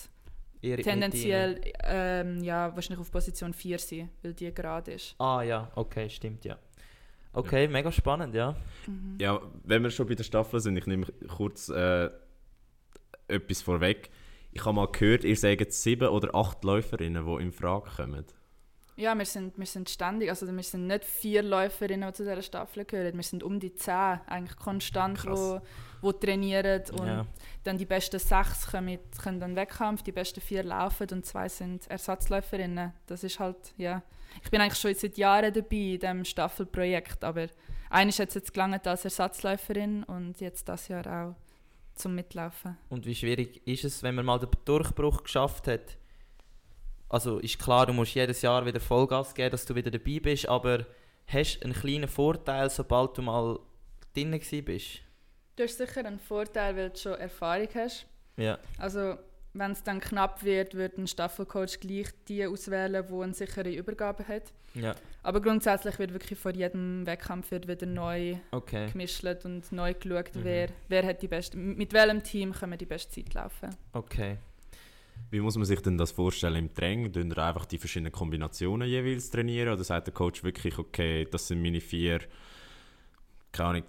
Ihr 0.61 0.77
mit 0.77 0.85
tendenziell 0.85 1.61
ähm, 1.85 2.43
ja, 2.43 2.75
wahrscheinlich 2.75 3.01
auf 3.01 3.11
Position 3.13 3.53
4 3.53 3.79
sein, 3.79 4.11
weil 4.23 4.33
die 4.35 4.53
gerade 4.53 4.93
ist. 4.93 5.15
Ah 5.21 5.43
ja, 5.43 5.71
okay, 5.77 6.09
stimmt, 6.11 6.45
ja. 6.45 6.59
Okay, 7.33 7.69
mega 7.69 7.91
spannend, 7.93 8.35
ja. 8.35 8.55
Ja, 9.21 9.41
wenn 9.65 9.83
wir 9.83 9.91
schon 9.91 10.07
bei 10.07 10.15
der 10.15 10.23
Staffel 10.25 10.61
sind, 10.61 10.77
ich 10.77 10.87
nehme 10.87 11.07
kurz 11.37 11.69
äh, 11.69 12.09
etwas 13.29 13.61
vorweg. 13.63 14.11
Ich 14.53 14.65
habe 14.65 14.75
mal 14.77 14.87
gehört, 14.87 15.25
ihr 15.25 15.37
sagt 15.37 15.73
sieben 15.73 16.09
oder 16.09 16.35
acht 16.35 16.63
Läuferinnen, 16.65 17.27
die 17.27 17.43
in 17.43 17.53
Frage 17.53 17.91
kommen. 17.97 18.25
Ja, 18.97 19.19
wir 19.19 19.25
sind, 19.25 19.59
wir 19.59 19.67
sind 19.67 19.91
ständig, 19.91 20.29
also 20.31 20.47
wir 20.47 20.63
sind 20.63 20.87
nicht 20.87 21.05
vier 21.05 21.43
Läuferinnen, 21.43 22.09
die 22.09 22.15
zu 22.15 22.23
dieser 22.23 22.43
Staffel 22.43 22.85
gehören. 22.85 23.17
Wir 23.17 23.25
sind 23.25 23.43
um 23.43 23.59
die 23.59 23.75
zehn 23.75 24.21
eigentlich 24.27 24.57
konstant, 24.57 25.19
Krass. 25.19 25.39
wo, 25.39 25.61
wo 26.01 26.13
trainieren 26.13 26.83
und 26.93 27.07
ja. 27.07 27.27
dann 27.65 27.77
die 27.77 27.87
besten 27.87 28.21
sechs 28.21 28.69
kommen, 28.69 28.99
können 29.21 29.41
dann 29.41 29.57
Wettkampf, 29.57 30.03
die 30.03 30.13
besten 30.13 30.41
vier 30.41 30.63
laufen 30.63 31.09
und 31.11 31.27
zwei 31.27 31.49
sind 31.49 31.91
Ersatzläuferinnen. 31.91 32.93
Das 33.07 33.25
ist 33.25 33.41
halt, 33.41 33.75
ja. 33.77 34.03
Ich 34.45 34.51
bin 34.51 34.61
eigentlich 34.61 34.79
schon 34.79 34.95
seit 34.95 35.19
Jahren 35.19 35.53
dabei 35.53 35.77
in 35.77 35.99
diesem 35.99 36.25
Staffelprojekt, 36.25 37.25
aber 37.25 37.49
eigentlich 37.91 38.19
hat 38.21 38.29
es 38.29 38.35
jetzt 38.35 38.55
gelangt 38.55 38.87
als 38.87 39.05
Ersatzläuferin 39.05 40.05
und 40.05 40.41
jetzt 40.41 40.69
das 40.69 40.87
Jahr 40.87 41.07
auch 41.07 41.35
zum 41.95 42.15
Mitlaufen. 42.15 42.77
Und 42.89 43.07
wie 43.07 43.15
schwierig 43.15 43.67
ist 43.67 43.85
es, 43.85 44.03
wenn 44.03 44.15
man 44.15 44.25
mal 44.25 44.39
den 44.39 44.51
Durchbruch 44.65 45.23
geschafft 45.23 45.69
hat? 45.69 45.97
Also 47.15 47.39
ist 47.39 47.61
klar, 47.61 47.87
du 47.87 47.93
musst 47.93 48.13
jedes 48.17 48.43
Jahr 48.43 48.67
wieder 48.67 48.81
Vollgas 48.81 49.33
geben, 49.35 49.53
dass 49.53 49.65
du 49.65 49.77
wieder 49.77 49.89
dabei 49.89 50.19
bist, 50.19 50.49
aber 50.49 50.85
hast 51.29 51.61
du 51.61 51.65
einen 51.65 51.73
kleinen 51.73 52.09
Vorteil, 52.09 52.69
sobald 52.71 53.17
du 53.17 53.23
mal 53.23 53.61
drin 54.17 54.33
bist? 54.33 55.01
Du 55.55 55.63
hast 55.63 55.79
sicher 55.79 56.05
einen 56.05 56.19
Vorteil, 56.19 56.77
weil 56.77 56.91
du 56.91 56.99
schon 56.99 57.15
Erfahrung 57.15 57.69
hast. 57.73 58.07
Ja. 58.37 58.59
Also, 58.79 59.15
wenn 59.53 59.71
es 59.71 59.85
dann 59.85 60.01
knapp 60.01 60.43
wird, 60.43 60.75
wird 60.75 60.99
ein 60.99 61.07
Staffelcoach 61.07 61.79
gleich 61.79 62.09
die 62.27 62.45
auswählen, 62.49 63.07
die 63.09 63.15
eine 63.23 63.33
sichere 63.33 63.71
Übergabe 63.71 64.27
hat. 64.27 64.53
Ja, 64.75 64.97
Aber 65.23 65.41
grundsätzlich 65.41 65.97
wird 66.01 66.13
wirklich 66.13 66.37
vor 66.37 66.51
jedem 66.51 67.07
Wettkampf 67.07 67.53
wird 67.53 67.69
wieder 67.69 67.87
neu 67.87 68.39
okay. 68.51 68.91
gemischt 68.91 69.23
und 69.45 69.71
neu 69.71 69.95
geschaut, 69.95 70.35
Mhm. 70.35 70.43
wer, 70.43 70.69
wer 70.89 71.07
hat 71.07 71.23
die 71.23 71.29
beste, 71.29 71.57
mit 71.57 71.93
welchem 71.93 72.25
Team 72.25 72.53
können 72.53 72.73
wir 72.73 72.77
die 72.79 72.87
beste 72.87 73.13
Zeit 73.15 73.33
laufen. 73.35 73.71
Okay. 73.93 74.39
Wie 75.31 75.41
muss 75.41 75.57
man 75.57 75.65
sich 75.65 75.81
denn 75.81 75.99
das 75.99 76.13
vorstellen 76.13 76.57
im 76.57 76.75
Training? 76.75 77.13
Tun 77.13 77.31
ihr 77.31 77.39
einfach 77.39 77.67
die 77.67 77.79
verschiedenen 77.79 78.13
Kombinationen 78.13 78.89
jeweils 78.89 79.31
trainieren? 79.31 79.73
Oder 79.73 79.85
sagt 79.85 80.07
der 80.07 80.15
Coach 80.15 80.45
wirklich, 80.45 80.79
okay, 80.79 81.27
das 81.31 81.49
sind 81.49 81.63
meine 81.63 81.81
vier, 81.81 82.21
keine 83.53 83.69
Ahnung, 83.71 83.83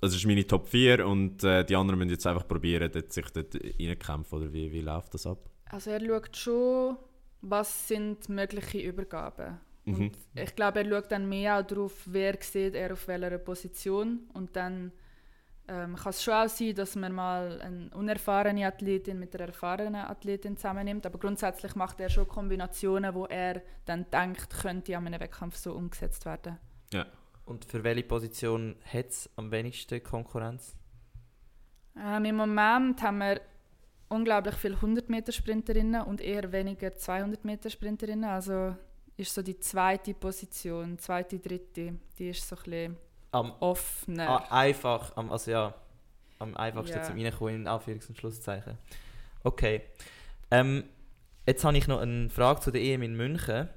das 0.00 0.14
ist 0.14 0.26
meine 0.26 0.46
Top 0.46 0.68
4 0.68 1.06
und 1.06 1.42
äh, 1.44 1.64
die 1.64 1.76
anderen 1.76 1.98
müssen 1.98 2.10
jetzt 2.10 2.26
einfach 2.26 2.46
probieren, 2.46 2.90
dort, 2.92 3.12
sich 3.12 3.26
dort 3.30 3.54
reinkämpfen? 3.54 4.38
Oder 4.38 4.52
wie, 4.52 4.70
wie 4.70 4.80
läuft 4.80 5.14
das 5.14 5.26
ab? 5.26 5.38
Also 5.66 5.90
er 5.90 6.00
schaut 6.00 6.36
schon, 6.36 6.96
was 7.40 7.88
sind 7.88 8.28
mögliche 8.28 8.78
Übergaben. 8.78 9.58
Mhm. 9.84 9.94
Und 9.94 10.18
ich 10.34 10.54
glaube, 10.54 10.80
er 10.80 10.88
schaut 10.88 11.12
dann 11.12 11.28
mehr 11.28 11.58
auch 11.58 11.66
darauf, 11.66 11.92
wer 12.06 12.36
sieht 12.40 12.74
er 12.74 12.92
auf 12.92 13.08
welcher 13.08 13.38
Position. 13.38 14.20
Und 14.32 14.56
dann 14.56 14.92
ähm, 15.66 15.96
kann 15.96 16.10
es 16.10 16.22
schon 16.22 16.34
auch 16.34 16.48
sein, 16.48 16.74
dass 16.74 16.94
man 16.94 17.12
mal 17.12 17.60
eine 17.60 17.90
unerfahrene 17.94 18.66
Athletin 18.66 19.18
mit 19.18 19.34
einer 19.34 19.46
erfahrenen 19.48 19.94
Athletin 19.94 20.56
zusammennimmt. 20.56 21.06
Aber 21.06 21.18
grundsätzlich 21.18 21.74
macht 21.74 22.00
er 22.00 22.10
schon 22.10 22.28
Kombinationen, 22.28 23.14
wo 23.14 23.26
er 23.26 23.62
dann 23.86 24.06
denkt, 24.10 24.50
könnte 24.60 24.96
an 24.96 25.06
einem 25.06 25.20
Wettkampf 25.20 25.56
so 25.56 25.72
umgesetzt 25.72 26.26
werden. 26.26 26.58
Ja. 26.92 27.06
Und 27.46 27.64
für 27.64 27.82
welche 27.82 28.04
Position 28.04 28.76
hat 28.84 29.08
es 29.08 29.30
am 29.36 29.50
wenigsten 29.50 30.02
Konkurrenz? 30.02 30.76
Ähm, 31.96 32.24
Im 32.24 32.36
Moment 32.36 33.02
haben 33.02 33.18
wir 33.18 33.40
unglaublich 34.08 34.54
viele 34.56 34.76
100-Meter-Sprinterinnen 34.76 36.02
und 36.02 36.20
eher 36.20 36.50
weniger 36.52 36.88
200-Meter-Sprinterinnen. 36.88 38.28
Also 38.28 38.76
ist 39.16 39.34
so 39.34 39.42
die 39.42 39.58
zweite 39.58 40.14
Position, 40.14 40.98
zweite, 40.98 41.38
dritte, 41.38 41.94
die 42.18 42.30
ist 42.30 42.48
so 42.48 42.56
ein 42.56 42.62
bisschen 42.62 42.96
Am 43.34 43.52
offener. 43.60 44.28
ah, 44.28 44.46
einfach, 44.50 45.16
am, 45.16 45.30
also 45.32 45.50
ja, 45.50 45.74
am 46.38 46.56
einfachsten 46.56 46.96
Ja. 46.98 47.02
zum 47.02 47.20
Reinkommen, 47.20 47.54
in 47.54 47.68
Anführungs- 47.68 48.08
und 48.08 48.16
Schlusszeichen. 48.18 48.78
Okay. 49.42 49.82
Ähm, 50.50 50.84
jetzt 51.46 51.64
habe 51.64 51.76
ich 51.76 51.88
noch 51.88 52.00
eine 52.00 52.30
Frage 52.30 52.60
zu 52.60 52.70
der 52.70 52.80
EM 52.82 53.02
in 53.02 53.16
München. 53.16 53.68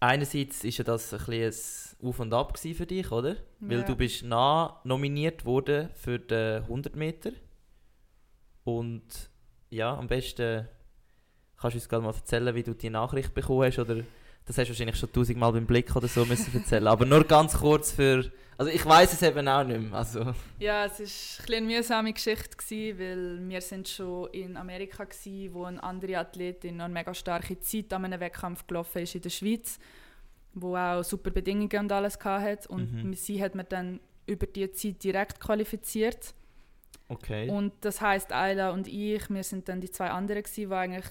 Einerseits 0.00 0.62
ist 0.64 0.78
ja 0.78 0.84
das 0.84 1.12
ein 1.12 1.18
bisschen 1.26 1.96
ein 2.02 2.08
Auf 2.08 2.20
und 2.20 2.32
Ab 2.32 2.58
für 2.58 2.86
dich, 2.86 3.10
oder? 3.10 3.36
Weil 3.58 3.78
Ja. 3.80 3.84
du 3.84 3.96
bist 3.96 4.22
nah 4.22 4.80
nominiert 4.84 5.44
worden 5.44 5.88
für 5.94 6.18
den 6.18 6.62
100 6.68 6.94
Meter. 6.94 7.30
Und 8.64 9.30
ja, 9.70 9.96
am 9.96 10.06
besten 10.06 10.68
kannst 11.56 11.74
du 11.74 11.78
uns 11.78 11.88
gerade 11.88 12.02
mal 12.04 12.14
erzählen, 12.14 12.54
wie 12.54 12.62
du 12.62 12.74
die 12.74 12.90
Nachricht 12.90 13.34
bekommen 13.34 13.64
hast, 13.64 13.78
oder 13.78 13.96
das 14.46 14.56
hast 14.56 14.66
du 14.68 14.72
wahrscheinlich 14.72 14.96
schon 14.96 15.12
tausendmal 15.12 15.52
beim 15.52 15.66
Blick 15.66 15.94
oder 15.96 16.08
so 16.08 16.24
müssen 16.24 16.54
erzählen. 16.54 16.86
Aber 16.86 17.04
nur 17.04 17.24
ganz 17.24 17.58
kurz 17.58 17.92
für, 17.92 18.30
also 18.58 18.70
ich 18.70 18.84
weiß 18.84 19.12
es 19.14 19.22
eben 19.22 19.48
auch 19.48 19.64
nicht 19.64 19.80
mehr. 19.80 19.94
Also, 19.98 20.34
Ja, 20.58 20.84
es 20.84 20.98
war 21.00 21.56
ein 21.56 21.64
eine 21.64 21.66
mühsame 21.66 22.12
Geschichte, 22.12 22.56
gewesen, 22.56 22.98
weil 22.98 23.48
wir 23.48 23.60
sind 23.62 23.88
schon 23.88 24.28
in 24.32 24.56
Amerika 24.56 25.04
waren, 25.04 25.54
wo 25.54 25.64
eine 25.64 25.82
andere 25.82 26.18
Athletin 26.18 26.76
noch 26.76 26.84
eine 26.86 26.94
mega 26.94 27.14
starke 27.14 27.58
Zeit 27.60 27.92
an 27.92 28.04
einem 28.04 28.20
Wettkampf 28.20 28.66
gelaufen 28.66 29.02
ist 29.02 29.14
in 29.14 29.22
der 29.22 29.30
Schweiz, 29.30 29.78
wo 30.54 30.76
auch 30.76 31.02
super 31.04 31.30
Bedingungen 31.30 31.78
und 31.84 31.92
alles 31.92 32.18
hatte. 32.22 32.68
Und 32.68 32.92
Mhm. 33.04 33.14
sie 33.14 33.42
hat 33.42 33.54
mir 33.54 33.64
dann 33.64 34.00
über 34.26 34.46
diese 34.46 34.72
Zeit 34.72 35.02
direkt 35.04 35.40
qualifiziert. 35.40 36.34
okay. 37.08 37.48
Und 37.48 37.72
das 37.80 38.00
heißt 38.00 38.32
Ayla 38.32 38.70
und 38.70 38.86
ich, 38.88 39.30
wir 39.30 39.42
sind 39.44 39.68
dann 39.68 39.80
die 39.80 39.90
zwei 39.90 40.10
anderen 40.10 40.42
gewesen, 40.42 40.68
die 40.68 40.74
eigentlich 40.74 41.06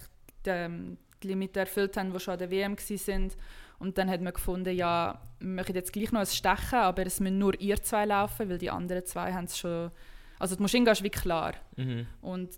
die, 0.45 0.97
die 1.23 1.27
Limite 1.29 1.61
erfüllt 1.61 1.97
haben, 1.97 2.13
die 2.13 2.19
schon 2.19 2.33
an 2.33 2.39
der 2.39 2.51
WM 2.51 2.75
sind. 2.77 3.35
Und 3.79 3.97
dann 3.97 4.09
hat 4.09 4.21
man 4.21 4.33
gefunden, 4.33 4.75
ja, 4.75 5.21
wir 5.39 5.47
möchten 5.47 5.75
jetzt 5.75 5.93
gleich 5.93 6.11
noch 6.11 6.21
ein 6.21 6.25
Stechen, 6.25 6.79
aber 6.79 7.05
es 7.05 7.19
müssen 7.19 7.37
nur 7.37 7.59
ihr 7.59 7.81
zwei 7.83 8.05
laufen, 8.05 8.49
weil 8.49 8.57
die 8.57 8.69
anderen 8.69 9.05
zwei 9.05 9.33
haben 9.33 9.45
es 9.45 9.57
schon... 9.57 9.91
Also 10.39 10.55
die 10.55 10.61
Maschine 10.61 10.89
ist 10.91 11.03
wie 11.03 11.09
klar. 11.09 11.53
Mhm. 11.75 12.07
Und 12.21 12.49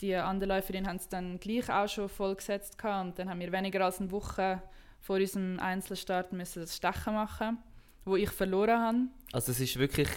die 0.00 0.14
andere 0.14 0.56
Läuferin 0.56 0.86
haben 0.86 0.96
es 0.96 1.08
dann 1.08 1.40
gleich 1.40 1.70
auch 1.70 1.88
schon 1.88 2.08
voll 2.08 2.34
gesetzt 2.34 2.78
gehabt. 2.78 3.06
und 3.06 3.18
dann 3.18 3.30
haben 3.30 3.40
wir 3.40 3.50
weniger 3.52 3.84
als 3.84 4.00
eine 4.00 4.10
Woche 4.10 4.62
vor 5.00 5.16
unserem 5.16 5.58
Einzelstart 5.58 6.32
müssen 6.32 6.60
das 6.60 6.76
Stechen 6.76 7.14
machen, 7.14 7.58
wo 8.04 8.16
ich 8.16 8.30
verloren 8.30 8.80
habe. 8.80 8.98
Also 9.32 9.52
es 9.52 9.60
ist 9.60 9.78
wirklich 9.78 10.08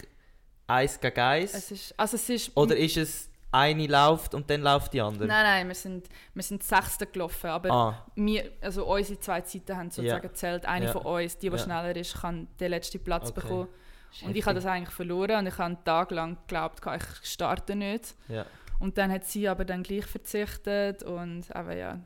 eins 0.66 1.00
gegen 1.00 1.20
eins? 1.20 1.54
Es 1.54 1.70
ist, 1.70 1.94
also 1.98 2.16
es 2.16 2.28
ist 2.28 2.56
Oder 2.56 2.76
ist 2.76 2.96
es 2.96 3.30
eine 3.52 3.86
läuft 3.86 4.34
und 4.34 4.48
dann 4.50 4.62
läuft 4.62 4.92
die 4.94 5.00
andere? 5.00 5.26
Nein, 5.28 5.44
nein, 5.44 5.68
wir 5.68 5.74
sind, 5.74 6.08
wir 6.34 6.42
sind 6.42 6.62
Sechste 6.62 7.06
gelaufen, 7.06 7.50
aber 7.50 7.70
Ah, 7.70 8.06
wir, 8.16 8.50
also 8.60 8.86
unsere 8.86 9.20
zwei 9.20 9.42
Zeiten 9.42 9.76
haben 9.76 9.90
sozusagen 9.90 10.22
Ja. 10.22 10.28
gezählt. 10.28 10.66
Eine 10.66 10.86
Ja. 10.86 10.92
von 10.92 11.02
uns, 11.02 11.36
die, 11.38 11.50
die 11.50 11.56
Ja. 11.56 11.62
schneller 11.62 11.94
ist, 11.94 12.14
kann 12.20 12.48
den 12.58 12.70
letzten 12.70 13.02
Platz 13.04 13.30
Okay. 13.30 13.40
bekommen. 13.40 13.68
ist 14.12 14.22
Und 14.22 14.36
ich 14.36 14.44
habe 14.44 14.54
das 14.56 14.66
eigentlich 14.66 14.94
verloren 14.94 15.38
und 15.40 15.46
ich 15.46 15.54
habe 15.54 15.64
einen 15.64 15.84
Tag 15.84 16.10
lang 16.10 16.36
geglaubt, 16.46 16.80
ich 16.96 17.30
starte 17.30 17.76
nicht. 17.76 18.14
Ja. 18.28 18.44
Und 18.78 18.98
dann 18.98 19.12
hat 19.12 19.24
sie 19.24 19.46
aber 19.48 19.64
dann 19.64 19.82
gleich 19.82 20.06
verzichtet 20.06 21.02
und 21.02 21.54
aber 21.54 21.74
ja, 21.76 22.00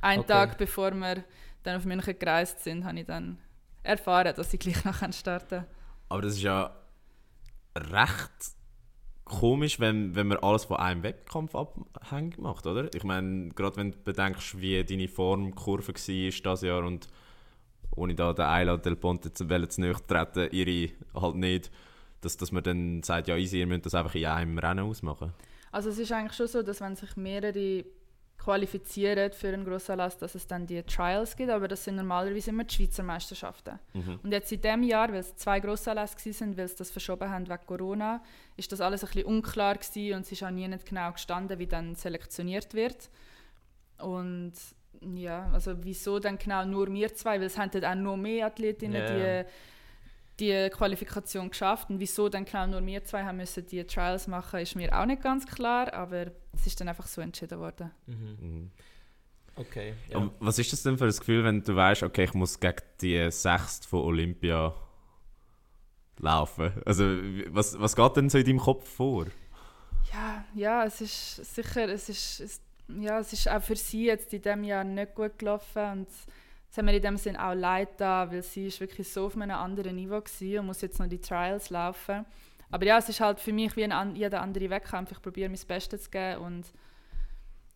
einen 0.00 0.20
Okay. 0.20 0.32
Tag 0.32 0.58
bevor 0.58 0.90
wir 0.92 1.22
dann 1.62 1.76
auf 1.76 1.84
München 1.84 2.18
gereist 2.18 2.64
sind, 2.64 2.84
habe 2.84 2.98
ich 3.00 3.06
dann 3.06 3.38
erfahren, 3.82 4.34
dass 4.34 4.52
ich 4.52 4.58
gleich 4.60 4.84
noch 4.84 4.96
starten 5.12 5.48
kann. 5.48 5.66
Aber 6.08 6.22
das 6.22 6.32
ist 6.34 6.42
ja 6.42 6.74
recht 7.76 8.55
komisch, 9.26 9.80
wenn, 9.80 10.14
wenn 10.14 10.28
man 10.28 10.38
alles 10.38 10.64
von 10.64 10.78
einem 10.78 11.02
Wettkampf 11.02 11.54
abhängig 11.54 12.38
macht, 12.38 12.66
oder? 12.66 12.88
Ich 12.94 13.04
meine, 13.04 13.50
gerade 13.50 13.76
wenn 13.76 13.90
du 13.90 13.98
bedenkst, 13.98 14.60
wie 14.60 14.82
deine 14.82 15.08
Formkurve 15.08 15.88
war 15.88 15.94
dieses 15.94 16.62
Jahr 16.62 16.84
und 16.84 17.08
ohne 17.94 18.14
da 18.14 18.32
den 18.32 18.44
Ayla 18.44 18.76
Del 18.76 18.96
Ponte 18.96 19.32
zu, 19.32 19.46
zu 19.46 19.80
nahe 19.80 19.96
treten, 20.06 20.48
ihre 20.52 20.92
halt 21.14 21.34
nicht, 21.34 21.70
dass, 22.20 22.36
dass 22.36 22.52
man 22.52 22.62
dann 22.62 23.02
sagt, 23.02 23.28
ja 23.28 23.36
easy, 23.36 23.58
ihr 23.58 23.66
müsst 23.66 23.86
das 23.86 23.94
einfach 23.94 24.14
in 24.14 24.26
einem 24.26 24.58
Rennen 24.58 24.84
ausmachen. 24.84 25.32
Also 25.72 25.90
es 25.90 25.98
ist 25.98 26.12
eigentlich 26.12 26.36
schon 26.36 26.46
so, 26.46 26.62
dass 26.62 26.80
wenn 26.80 26.94
sich 26.94 27.16
mehrere 27.16 27.84
qualifizieren 28.38 29.32
für 29.32 29.48
einen 29.48 29.64
Grossanlass, 29.64 30.18
dass 30.18 30.34
es 30.34 30.46
dann 30.46 30.66
die 30.66 30.82
Trials 30.82 31.36
gibt, 31.36 31.50
aber 31.50 31.68
das 31.68 31.84
sind 31.84 31.96
normalerweise 31.96 32.50
immer 32.50 32.64
die 32.64 32.74
Schweizer 32.74 33.02
Meisterschaften. 33.02 33.78
Mhm. 33.92 34.20
Und 34.22 34.32
jetzt 34.32 34.52
in 34.52 34.60
diesem 34.60 34.82
Jahr, 34.82 35.08
weil 35.08 35.20
es 35.20 35.36
zwei 35.36 35.60
Grossanlässe 35.60 36.16
waren, 36.16 36.56
weil 36.56 36.68
sie 36.68 36.76
das 36.76 36.90
verschoben 36.90 37.30
haben 37.30 37.48
wegen 37.48 37.66
Corona, 37.66 38.22
ist 38.56 38.70
das 38.70 38.80
alles 38.80 39.02
ein 39.02 39.08
bisschen 39.08 39.24
unklar 39.24 39.76
gewesen 39.76 40.14
und 40.14 40.20
es 40.22 40.32
ist 40.32 40.42
auch 40.42 40.50
nie 40.50 40.68
nicht 40.68 40.86
genau 40.86 41.12
gestanden, 41.12 41.58
wie 41.58 41.66
dann 41.66 41.94
selektioniert 41.94 42.74
wird. 42.74 43.10
Und 43.98 44.52
ja, 45.00 45.50
also 45.52 45.74
wieso 45.82 46.18
dann 46.18 46.38
genau 46.38 46.64
nur 46.64 46.92
wir 46.92 47.14
zwei, 47.14 47.38
weil 47.38 47.46
es 47.46 47.58
haben 47.58 47.70
dann 47.70 47.84
auch 47.84 48.02
noch 48.02 48.16
mehr 48.16 48.46
Athletinnen, 48.46 49.02
yeah. 49.02 49.42
die 49.42 49.48
die 50.38 50.68
Qualifikation 50.70 51.50
geschafft 51.50 51.88
und 51.90 51.98
wieso 51.98 52.28
dann 52.28 52.44
genau 52.44 52.66
nur 52.66 52.84
wir 52.84 53.04
zwei 53.04 53.24
haben 53.24 53.38
müssen 53.38 53.66
die 53.66 53.84
Trials 53.84 54.26
machen, 54.26 54.60
ist 54.60 54.76
mir 54.76 54.96
auch 54.98 55.06
nicht 55.06 55.22
ganz 55.22 55.46
klar, 55.46 55.92
aber 55.94 56.26
es 56.52 56.66
ist 56.66 56.80
dann 56.80 56.88
einfach 56.88 57.06
so 57.06 57.20
entschieden 57.20 57.58
worden. 57.58 57.90
Mhm. 58.06 58.36
Mhm. 58.40 58.70
Okay. 59.56 59.94
Ja. 60.10 60.18
Und 60.18 60.32
was 60.38 60.58
ist 60.58 60.72
das 60.72 60.82
denn 60.82 60.98
für 60.98 61.06
ein 61.06 61.10
Gefühl, 61.10 61.42
wenn 61.44 61.62
du 61.62 61.74
weißt, 61.74 62.02
okay, 62.02 62.24
ich 62.24 62.34
muss 62.34 62.60
gegen 62.60 62.82
die 63.00 63.30
Sechste 63.30 63.88
von 63.88 64.00
Olympia 64.00 64.74
laufen? 66.18 66.72
Also 66.84 67.04
was, 67.48 67.78
was 67.80 67.96
geht 67.96 68.16
denn 68.16 68.28
so 68.28 68.38
in 68.38 68.44
deinem 68.44 68.58
Kopf 68.58 68.86
vor? 68.86 69.26
Ja, 70.12 70.44
ja, 70.54 70.84
es 70.84 71.00
ist 71.00 71.54
sicher, 71.54 71.88
es 71.88 72.08
ist, 72.08 72.40
es, 72.40 72.60
ja, 72.88 73.18
es 73.18 73.32
ist 73.32 73.48
auch 73.48 73.62
für 73.62 73.76
sie 73.76 74.06
jetzt 74.06 74.32
in 74.34 74.42
diesem 74.42 74.64
Jahr 74.64 74.84
nicht 74.84 75.14
gut 75.14 75.38
gelaufen 75.38 75.84
und 75.92 76.08
es 76.70 76.76
hat 76.76 76.84
mir 76.84 76.94
in 76.94 77.02
dem 77.02 77.16
Sinn 77.16 77.36
auch 77.36 77.54
leid 77.54 77.88
da, 77.98 78.30
weil 78.30 78.42
sie 78.42 78.66
ist 78.66 78.80
wirklich 78.80 79.10
so 79.10 79.26
auf 79.26 79.36
einem 79.36 79.56
anderen 79.56 79.96
Niveau 79.96 80.16
war 80.16 80.60
und 80.60 80.66
muss 80.66 80.80
jetzt 80.82 80.98
noch 80.98 81.06
die 81.06 81.20
Trials 81.20 81.70
laufen. 81.70 82.26
Aber 82.70 82.84
ja, 82.84 82.98
es 82.98 83.08
ist 83.08 83.20
halt 83.20 83.40
für 83.40 83.52
mich 83.52 83.76
wie 83.76 83.84
ein, 83.84 84.16
jeder 84.16 84.42
andere 84.42 84.68
Wettkampf. 84.70 85.12
Ich 85.12 85.22
probiere 85.22 85.48
mein 85.48 85.60
Bestes 85.66 86.04
zu 86.04 86.10
geben 86.10 86.42
und 86.42 86.66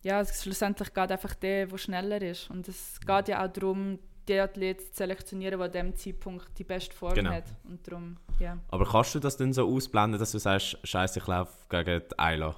ja, 0.03 0.19
es 0.19 0.41
schlussendlich 0.41 0.93
geht 0.93 1.11
einfach 1.11 1.35
der, 1.35 1.67
der 1.67 1.77
schneller 1.77 2.21
ist. 2.21 2.49
Und 2.49 2.67
es 2.67 2.99
geht 2.99 3.27
ja 3.27 3.45
auch 3.45 3.51
darum, 3.51 3.99
den 4.27 4.39
Athlet 4.41 4.81
zu 4.81 4.97
selektionieren, 4.97 5.59
der 5.59 5.81
an 5.81 5.93
diesem 5.93 5.95
Zeitpunkt 5.95 6.47
die 6.57 6.63
beste 6.63 6.95
Form 6.95 7.13
genau. 7.13 7.31
hat. 7.31 7.45
Und 7.63 7.87
darum, 7.87 8.17
ja. 8.39 8.57
Aber 8.69 8.85
kannst 8.85 9.15
du 9.15 9.19
das 9.19 9.37
dann 9.37 9.53
so 9.53 9.67
ausblenden, 9.67 10.19
dass 10.19 10.31
du 10.31 10.39
sagst, 10.39 10.77
scheiße, 10.83 11.19
ich 11.19 11.27
laufe 11.27 11.53
gegen 11.69 12.01
die 12.09 12.19
Ayla? 12.19 12.55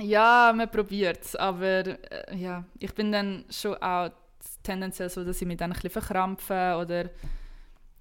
Ja, 0.00 0.52
man 0.54 0.70
probiert 0.70 1.24
es, 1.24 1.34
aber 1.34 1.86
äh, 1.86 2.36
ja, 2.36 2.64
ich 2.78 2.94
bin 2.94 3.10
dann 3.10 3.44
schon 3.50 3.74
auch 3.76 4.10
tendenziell 4.62 5.08
so, 5.08 5.24
dass 5.24 5.40
ich 5.40 5.46
mich 5.46 5.56
dann 5.56 5.70
ein 5.70 5.74
bisschen 5.74 5.90
verkrampfe 5.90 6.76
oder 6.80 7.10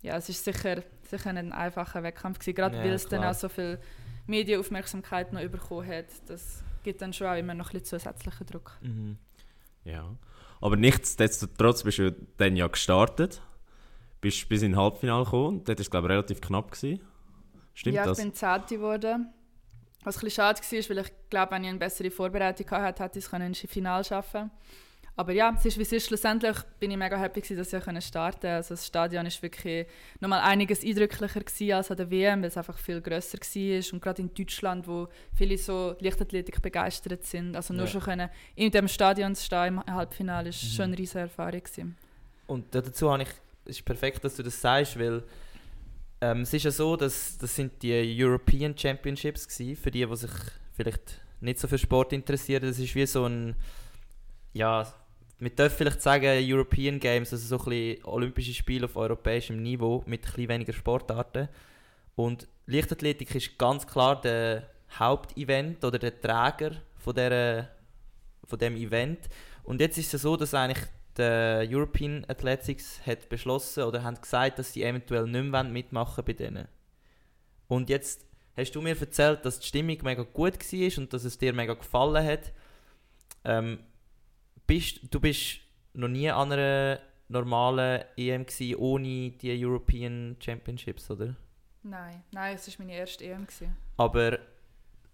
ja, 0.01 0.17
es 0.17 0.29
ist 0.29 0.43
sicher, 0.43 0.83
sicher 1.09 1.29
ein 1.29 1.51
einfacher 1.51 2.03
Wettkampf 2.03 2.39
gewesen, 2.39 2.55
gerade 2.55 2.77
ja, 2.77 2.83
weil 2.83 2.93
es 2.93 3.07
dann 3.07 3.23
auch 3.23 3.33
so 3.33 3.49
viel 3.49 3.79
Medienaufmerksamkeit 4.27 5.33
noch 5.33 5.41
bekommen 5.41 5.87
hat. 5.87 6.05
Das 6.27 6.63
gibt 6.83 7.01
dann 7.01 7.13
schon 7.13 7.27
auch 7.27 7.35
immer 7.35 7.53
noch 7.53 7.69
ein 7.69 7.79
bisschen 7.79 7.99
zusätzlichen 7.99 8.45
Druck. 8.45 8.77
Mhm. 8.81 9.17
Ja, 9.83 10.15
aber 10.61 10.75
nichtsdestotrotz 10.75 11.83
bist 11.83 11.99
du 11.99 12.15
dann 12.37 12.55
ja 12.55 12.67
gestartet, 12.67 13.41
bist 14.21 14.47
bis 14.49 14.61
in 14.61 14.75
Halbfinale 14.75 15.23
gekommen, 15.23 15.63
dort 15.63 15.79
war 15.79 15.81
es 15.81 15.89
glaube 15.89 16.07
ich 16.07 16.11
relativ 16.11 16.41
knapp. 16.41 16.71
Gewesen. 16.71 17.01
Stimmt 17.73 17.95
ja, 17.95 18.05
das? 18.05 18.17
ich 18.17 18.23
bin 18.23 18.33
Zehnte 18.33 18.75
geworden. 18.75 19.29
Was 20.03 20.17
ein 20.17 20.21
bisschen 20.21 20.43
schade 20.43 20.59
war, 20.61 20.95
weil 20.95 21.05
ich 21.05 21.29
glaube, 21.29 21.51
wenn 21.51 21.63
ich 21.63 21.69
eine 21.69 21.79
bessere 21.79 22.11
Vorbereitung 22.11 22.69
hatte, 22.71 23.03
hätte 23.03 23.19
ich 23.19 23.25
es 23.25 23.33
ins 23.33 23.59
Finale 23.59 24.03
schaffen 24.03 24.49
können. 24.49 24.51
Aber 25.19 25.31
ja, 25.31 25.51
es 25.57 25.65
ist 25.65 25.79
wie 25.79 25.81
es 25.81 25.91
ist. 25.91 26.05
Schlussendlich 26.05 26.55
bin 26.79 26.91
ich 26.91 26.97
mega 26.97 27.17
happy, 27.17 27.41
dass 27.55 27.73
ich 27.73 28.05
starten 28.05 28.39
konnte. 28.39 28.49
Also 28.51 28.75
das 28.75 28.85
Stadion 28.85 29.25
war 29.25 29.41
wirklich 29.41 29.87
nochmal 30.19 30.41
einiges 30.41 30.83
eindrücklicher 30.83 31.75
als 31.75 31.89
an 31.89 31.97
der 31.97 32.11
WM, 32.11 32.41
weil 32.43 32.49
es 32.49 32.57
einfach 32.57 32.77
viel 32.77 33.01
grösser 33.01 33.39
war. 33.39 33.93
Und 33.93 34.01
gerade 34.01 34.21
in 34.21 34.31
Deutschland, 34.31 34.87
wo 34.87 35.07
viele 35.33 35.57
so 35.57 35.95
Leichtathletik 35.99 36.61
begeistert 36.61 37.23
sind. 37.23 37.55
Also 37.55 37.73
nur 37.73 37.85
ja. 37.85 37.91
schon 37.91 38.01
können, 38.01 38.29
in 38.53 38.69
dem 38.69 38.87
Stadion 38.87 39.33
zu 39.33 39.43
stehen 39.43 39.81
im 39.87 39.95
Halbfinale, 39.95 40.49
war 40.49 40.55
mhm. 40.55 40.75
schon 40.75 40.85
eine 40.85 40.97
riesige 40.99 41.21
Erfahrung. 41.21 41.63
Gewesen. 41.63 41.97
Und 42.45 42.75
dazu 42.75 43.11
habe 43.11 43.23
ich, 43.23 43.29
es 43.65 43.77
ist 43.77 43.85
perfekt, 43.85 44.23
dass 44.23 44.35
du 44.35 44.43
das 44.43 44.61
sagst, 44.61 44.99
weil 44.99 45.23
ähm, 46.21 46.41
es 46.41 46.53
ist 46.53 46.63
ja 46.63 46.71
so, 46.71 46.95
dass 46.95 47.39
das 47.39 47.55
sind 47.55 47.81
die 47.81 48.23
European 48.23 48.77
Championships 48.77 49.47
gewesen, 49.47 49.81
für 49.81 49.89
die, 49.89 50.05
die 50.05 50.15
sich 50.15 50.31
vielleicht 50.73 51.21
nicht 51.41 51.57
so 51.57 51.67
für 51.67 51.79
Sport 51.79 52.13
interessieren. 52.13 52.61
Das 52.67 52.77
ist 52.77 52.93
wie 52.93 53.07
so 53.07 53.25
ein 53.25 53.55
ja, 54.53 54.93
wir 55.39 55.49
dürfen 55.51 55.77
vielleicht 55.77 56.01
sagen, 56.01 56.39
European 56.41 56.99
Games, 56.99 57.31
also 57.31 57.57
so 57.57 57.63
ein 57.63 57.69
bisschen 57.69 58.05
Olympische 58.05 58.53
Spiele 58.53 58.85
auf 58.85 58.95
europäischem 58.95 59.61
Niveau 59.61 60.03
mit 60.07 60.21
ein 60.21 60.25
bisschen 60.25 60.49
weniger 60.49 60.73
Sportarten. 60.73 61.47
Und 62.15 62.47
Leichtathletik 62.65 63.33
ist 63.35 63.57
ganz 63.57 63.85
klar 63.85 64.19
der 64.19 64.69
Hauptevent 64.97 65.83
oder 65.83 65.99
der 65.99 66.19
Träger 66.19 66.81
von, 66.95 67.13
der, 67.13 67.69
von 68.45 68.57
dem 68.57 68.75
Event. 68.75 69.19
Und 69.63 69.79
jetzt 69.79 69.97
ist 69.97 70.13
es 70.13 70.23
so, 70.23 70.35
dass 70.35 70.53
eigentlich 70.53 70.87
der 71.17 71.67
European 71.69 72.25
Athletics 72.27 72.99
hat 73.05 73.29
beschlossen 73.29 73.83
oder 73.83 74.03
haben 74.03 74.19
gesagt, 74.19 74.59
dass 74.59 74.73
sie 74.73 74.83
eventuell 74.83 75.27
nicht 75.27 75.45
mehr 75.45 75.63
mitmachen 75.63 76.23
bei 76.25 76.33
denen. 76.33 76.67
Und 77.67 77.89
jetzt 77.89 78.25
hast 78.55 78.71
du 78.71 78.81
mir 78.81 78.99
erzählt, 78.99 79.45
dass 79.45 79.59
die 79.59 79.67
Stimmung 79.67 79.97
mega 80.03 80.23
gut 80.23 80.53
war 80.53 80.97
und 80.97 81.13
dass 81.13 81.23
es 81.23 81.37
dir 81.37 81.53
mega 81.53 81.73
gefallen 81.73 82.25
hat. 82.25 82.51
Ähm, 83.43 83.79
bist, 84.67 84.99
du 85.09 85.19
bist 85.19 85.59
noch 85.93 86.07
nie 86.07 86.29
an 86.29 86.51
einer 86.51 86.99
normalen 87.29 88.03
EM 88.15 88.45
gewesen, 88.45 88.75
ohne 88.75 89.31
die 89.31 89.65
European 89.65 90.35
Championships, 90.39 91.09
oder? 91.09 91.35
Nein, 91.83 92.23
nein, 92.31 92.55
es 92.55 92.67
war 92.67 92.85
meine 92.85 92.97
erste 92.97 93.25
EM. 93.25 93.47
Gewesen. 93.47 93.75
Aber 93.97 94.39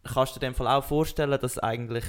kannst 0.04 0.36
du 0.36 0.40
dir 0.40 0.48
in 0.48 0.54
dem 0.54 0.58
Fall 0.58 0.68
auch 0.68 0.84
vorstellen, 0.84 1.40
dass 1.40 1.58
eigentlich 1.60 2.06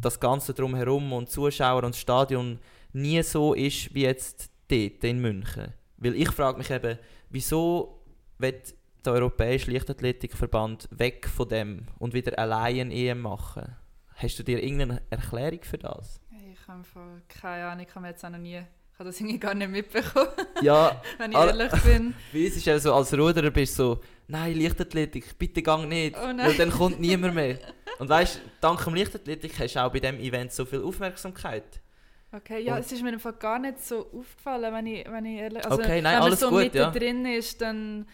das 0.00 0.20
Ganze 0.20 0.54
drumherum 0.54 1.12
und 1.12 1.30
Zuschauer 1.30 1.84
und 1.84 1.94
das 1.94 2.00
Stadion 2.00 2.58
nie 2.92 3.22
so 3.22 3.54
ist 3.54 3.94
wie 3.94 4.02
jetzt 4.02 4.50
dort 4.68 5.04
in 5.04 5.20
München? 5.20 5.74
Weil 5.96 6.14
ich 6.14 6.30
frage 6.30 6.58
mich 6.58 6.70
eben, 6.70 6.98
wieso 7.30 8.02
wird 8.38 8.74
der 9.04 9.14
Europäische 9.14 9.70
Leichtathletikverband 9.70 10.88
weg 10.90 11.28
von 11.28 11.48
dem 11.48 11.86
und 11.98 12.14
wieder 12.14 12.38
allein 12.38 12.90
EM 12.90 13.20
machen? 13.20 13.76
Hast 14.20 14.36
du 14.36 14.42
dir 14.42 14.60
irgendeine 14.60 15.00
Erklärung 15.10 15.62
für 15.62 15.78
das? 15.78 16.20
Ich 16.52 16.66
habe 16.66 16.82
keine 17.28 17.66
Ahnung, 17.66 17.86
ich 17.88 17.94
habe 17.94 18.08
jetzt 18.08 18.24
auch 18.24 18.30
noch 18.30 18.38
nie 18.38 18.56
ich 18.58 19.00
habe 19.00 19.10
das 19.10 19.20
irgendwie 19.20 19.38
gar 19.38 19.54
nicht 19.54 19.70
mitbekommen, 19.70 20.32
ja, 20.60 21.00
wenn 21.18 21.30
ich 21.30 21.38
ehrlich 21.38 21.70
bin. 21.84 22.14
Wie 22.32 22.48
es 22.48 22.56
ist 22.56 22.66
ja 22.66 22.76
so, 22.80 22.92
als 22.92 23.16
Ruderer 23.16 23.52
bist 23.52 23.78
du 23.78 23.82
so, 23.84 24.00
nein, 24.26 24.60
Leichtathletik, 24.60 25.38
bitte 25.38 25.62
gang 25.62 25.88
nicht, 25.88 26.16
oh 26.16 26.36
weil 26.36 26.56
dann 26.56 26.70
kommt 26.70 26.98
niemand 26.98 27.36
mehr. 27.36 27.60
Und 28.00 28.08
weißt, 28.08 28.38
du, 28.38 28.40
dank 28.60 28.82
dem 28.82 28.96
Leichtathletik 28.96 29.56
hast 29.56 29.76
du 29.76 29.84
auch 29.84 29.92
bei 29.92 30.00
diesem 30.00 30.18
Event 30.18 30.50
so 30.50 30.64
viel 30.64 30.82
Aufmerksamkeit. 30.82 31.80
Okay, 32.32 32.58
ja, 32.58 32.74
Und 32.74 32.80
es 32.80 32.90
ist 32.90 33.04
mir 33.04 33.12
einfach 33.12 33.38
gar 33.38 33.60
nicht 33.60 33.80
so 33.84 34.00
aufgefallen, 34.12 34.74
wenn 34.74 34.86
ich, 34.86 35.08
wenn 35.08 35.24
ich 35.26 35.38
ehrlich 35.38 35.64
also, 35.64 35.78
okay, 35.78 36.02
nein, 36.02 36.20
wenn 36.20 36.30
man 36.30 36.36
so 36.36 36.50
gut, 36.50 36.58
mitten 36.58 36.76
ja. 36.78 36.90
drin 36.90 37.24
ist, 37.24 37.60
dann 37.60 38.04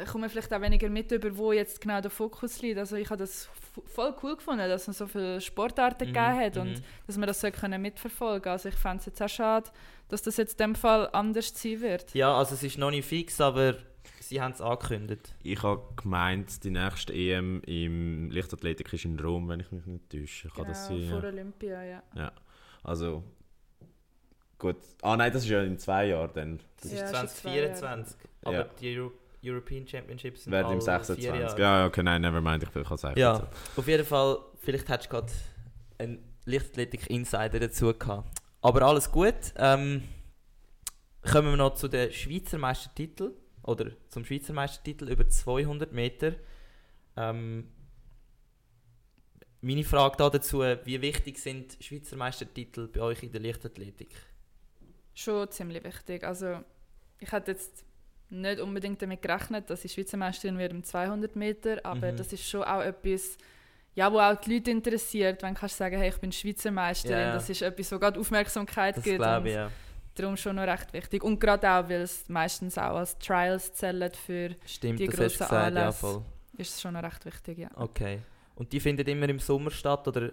äh, 0.00 0.04
kommt 0.04 0.22
man 0.22 0.30
vielleicht 0.30 0.52
auch 0.52 0.60
weniger 0.60 0.88
mit 0.88 1.10
über, 1.12 1.36
wo 1.36 1.52
jetzt 1.52 1.80
genau 1.80 2.00
der 2.00 2.10
Fokus 2.10 2.60
liegt. 2.62 2.78
Also 2.78 2.96
ich 2.96 3.08
habe 3.10 3.18
das 3.18 3.48
voll 3.86 4.14
cool 4.22 4.36
gefunden, 4.36 4.68
dass 4.68 4.88
es 4.88 4.98
so 4.98 5.06
viele 5.06 5.40
Sportarten 5.40 6.08
mhm. 6.08 6.12
gegeben 6.12 6.38
hat 6.38 6.56
und 6.56 6.72
mhm. 6.72 6.84
dass 7.06 7.16
man 7.16 7.26
das 7.26 7.40
so 7.40 7.50
können 7.50 7.80
mitverfolgen 7.80 8.50
Also 8.50 8.68
ich 8.68 8.74
fände 8.74 8.98
es 8.98 9.06
jetzt 9.06 9.22
auch 9.22 9.28
schade, 9.28 9.70
dass 10.08 10.22
das 10.22 10.36
jetzt 10.36 10.60
in 10.60 10.68
dem 10.68 10.74
Fall 10.74 11.08
anders 11.12 11.52
sein 11.54 11.80
wird. 11.80 12.14
Ja, 12.14 12.36
also 12.36 12.54
es 12.54 12.62
ist 12.62 12.78
noch 12.78 12.90
nicht 12.90 13.06
fix, 13.06 13.40
aber 13.40 13.76
sie 14.20 14.40
haben 14.40 14.52
es 14.52 14.60
angekündigt. 14.60 15.34
Ich 15.42 15.62
habe 15.62 15.82
gemeint, 15.96 16.64
die 16.64 16.70
nächste 16.70 17.12
EM 17.12 17.62
im 17.66 18.30
Leichtathletik 18.30 18.92
ist 18.92 19.04
in 19.04 19.18
Rom, 19.18 19.48
wenn 19.48 19.60
ich 19.60 19.70
mich 19.70 19.86
nicht 19.86 20.10
täusche. 20.10 20.48
Kann 20.48 20.64
genau, 20.64 20.68
das 20.68 20.86
sein? 20.86 21.08
vor 21.08 21.22
ja? 21.22 21.28
Olympia, 21.28 21.84
ja. 21.84 22.02
Ja, 22.14 22.32
also 22.82 23.22
gut. 24.58 24.76
Ah 25.02 25.16
nein, 25.16 25.32
das 25.32 25.44
ist 25.44 25.50
ja 25.50 25.62
in 25.62 25.78
zwei 25.78 26.06
Jahren 26.06 26.30
dann. 26.34 26.60
Das 26.80 26.92
ja, 26.92 27.04
ist 27.04 27.10
2024. 27.10 28.16
Aber 28.44 28.56
ja. 28.56 28.64
die 28.80 28.98
Euro 28.98 29.12
European 29.42 29.86
Championships 29.86 30.44
sind 30.44 30.52
Werden 30.52 30.72
im 30.72 30.80
26. 30.80 31.58
Ja, 31.58 31.86
okay, 31.86 32.02
nein, 32.02 32.20
never 32.20 32.40
mind, 32.40 32.62
ich 32.62 32.74
will 32.74 32.82
es 32.82 33.04
einfach 33.04 33.16
Ja, 33.16 33.48
auf 33.76 33.86
jeden 33.86 34.04
Fall, 34.04 34.38
vielleicht 34.60 34.88
hättest 34.88 35.08
du 35.08 35.16
gerade 35.16 35.32
einen 35.98 36.18
Lichtathletik-Insider 36.44 37.60
dazu 37.60 37.92
gehabt. 37.92 38.38
Aber 38.60 38.82
alles 38.82 39.10
gut. 39.10 39.34
Ähm, 39.56 40.02
kommen 41.30 41.50
wir 41.50 41.56
noch 41.56 41.74
zu 41.74 41.88
den 41.88 42.12
Schweizer 42.12 42.58
Meistertitel 42.58 43.32
oder 43.62 43.90
zum 44.08 44.24
Schweizer 44.24 44.52
Meistertitel 44.52 45.08
über 45.08 45.28
200 45.28 45.92
Meter. 45.92 46.34
Ähm, 47.16 47.68
meine 49.60 49.84
Frage 49.84 50.16
da 50.16 50.30
dazu, 50.30 50.60
wie 50.60 51.00
wichtig 51.00 51.38
sind 51.38 51.76
Schweizer 51.80 52.16
Meistertitel 52.16 52.88
bei 52.88 53.00
euch 53.00 53.22
in 53.22 53.32
der 53.32 53.40
Leichtathletik? 53.40 54.10
schon 55.14 55.50
ziemlich 55.50 55.84
wichtig. 55.84 56.24
Also 56.24 56.62
ich 57.18 57.30
hätte 57.32 57.52
jetzt 57.52 57.84
nicht 58.32 58.60
unbedingt 58.60 59.00
damit 59.02 59.22
gerechnet, 59.22 59.68
dass 59.70 59.84
ich 59.84 59.92
Schweizer 59.92 60.16
Meisterin 60.16 60.58
werde 60.58 60.74
im 60.74 60.82
200 60.84 61.36
Meter, 61.36 61.78
aber 61.84 62.12
Mhm. 62.12 62.16
das 62.16 62.32
ist 62.32 62.48
schon 62.48 62.62
auch 62.64 62.80
etwas, 62.80 63.36
ja, 63.94 64.10
wo 64.12 64.18
auch 64.18 64.34
die 64.40 64.54
Leute 64.54 64.70
interessiert, 64.70 65.42
wenn 65.42 65.54
du 65.54 65.60
kannst 65.60 65.76
sagen, 65.76 65.98
hey, 65.98 66.08
ich 66.08 66.16
bin 66.18 66.32
Schweizer 66.32 66.70
Meisterin, 66.70 67.18
Ja. 67.18 67.32
das 67.34 67.48
ist 67.50 67.62
etwas, 67.62 67.92
wo 67.92 67.98
gerade 67.98 68.18
Aufmerksamkeit 68.18 68.96
Das 68.96 69.04
gibt 69.04 69.18
glaube 69.18 69.50
ja. 69.50 69.70
darum 70.14 70.36
schon 70.36 70.56
noch 70.56 70.62
recht 70.66 70.92
wichtig. 70.92 71.22
Und 71.22 71.38
gerade 71.38 71.68
auch, 71.70 71.88
weil 71.88 72.00
es 72.02 72.28
meistens 72.28 72.78
auch 72.78 72.96
als 72.96 73.18
Trials 73.18 73.72
zählt 73.74 74.16
für, 74.16 74.56
Stimmt, 74.66 74.98
die 74.98 75.06
grossen 75.06 75.28
gesagt, 75.38 75.52
ja 75.52 75.66
Anlässe. 75.66 75.98
voll. 75.98 76.22
ist 76.56 76.74
es 76.74 76.80
schon 76.80 76.94
noch 76.94 77.02
recht 77.02 77.24
wichtig, 77.26 77.58
ja. 77.58 77.68
Okay. 77.76 78.20
Und 78.54 78.72
die 78.72 78.80
finden 78.80 79.06
immer 79.08 79.28
im 79.28 79.38
Sommer 79.38 79.70
statt 79.70 80.06
oder 80.08 80.30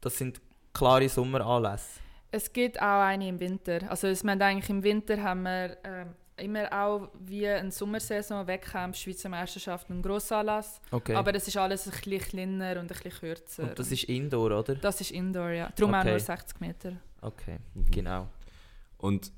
das 0.00 0.18
sind 0.18 0.40
klare 0.72 1.08
Sommeranlässe? 1.08 2.00
Es 2.30 2.52
gibt 2.52 2.80
auch 2.82 3.02
eine 3.02 3.28
im 3.28 3.38
Winter. 3.38 3.80
Also 3.88 4.08
es, 4.08 4.24
wir 4.24 4.32
haben 4.32 4.42
eigentlich 4.42 4.68
im 4.70 4.82
Winter 4.82 5.22
haben 5.22 5.42
wir 5.44 5.76
ähm, 5.84 6.08
immer 6.36 6.72
auch 6.72 7.08
wie 7.20 7.46
eine 7.46 7.70
Sommersaison, 7.70 8.46
Wettkämpfe, 8.46 8.98
Schweizer 9.00 9.28
Meisterschaft 9.28 9.88
und 9.90 10.02
Grossanlass. 10.02 10.80
Okay. 10.90 11.14
Aber 11.14 11.32
das 11.32 11.46
ist 11.48 11.56
alles 11.56 11.86
ein 11.86 11.92
bisschen 11.92 12.20
kleiner 12.20 12.80
und 12.80 12.80
ein 12.80 12.86
bisschen 12.88 13.10
kürzer. 13.12 13.62
Und 13.64 13.78
das 13.78 13.90
ist 13.92 14.04
Indoor, 14.04 14.58
oder? 14.58 14.74
das 14.74 15.00
ist 15.00 15.10
Indoor, 15.12 15.50
ja. 15.50 15.70
Darum 15.76 15.94
auch 15.94 16.00
Okay. 16.00 16.10
nur 16.10 16.20
60 16.20 16.60
Meter. 16.60 16.92
Okay, 17.20 17.58
Mhm. 17.74 17.90
genau. 17.90 18.28
Und 18.98 19.30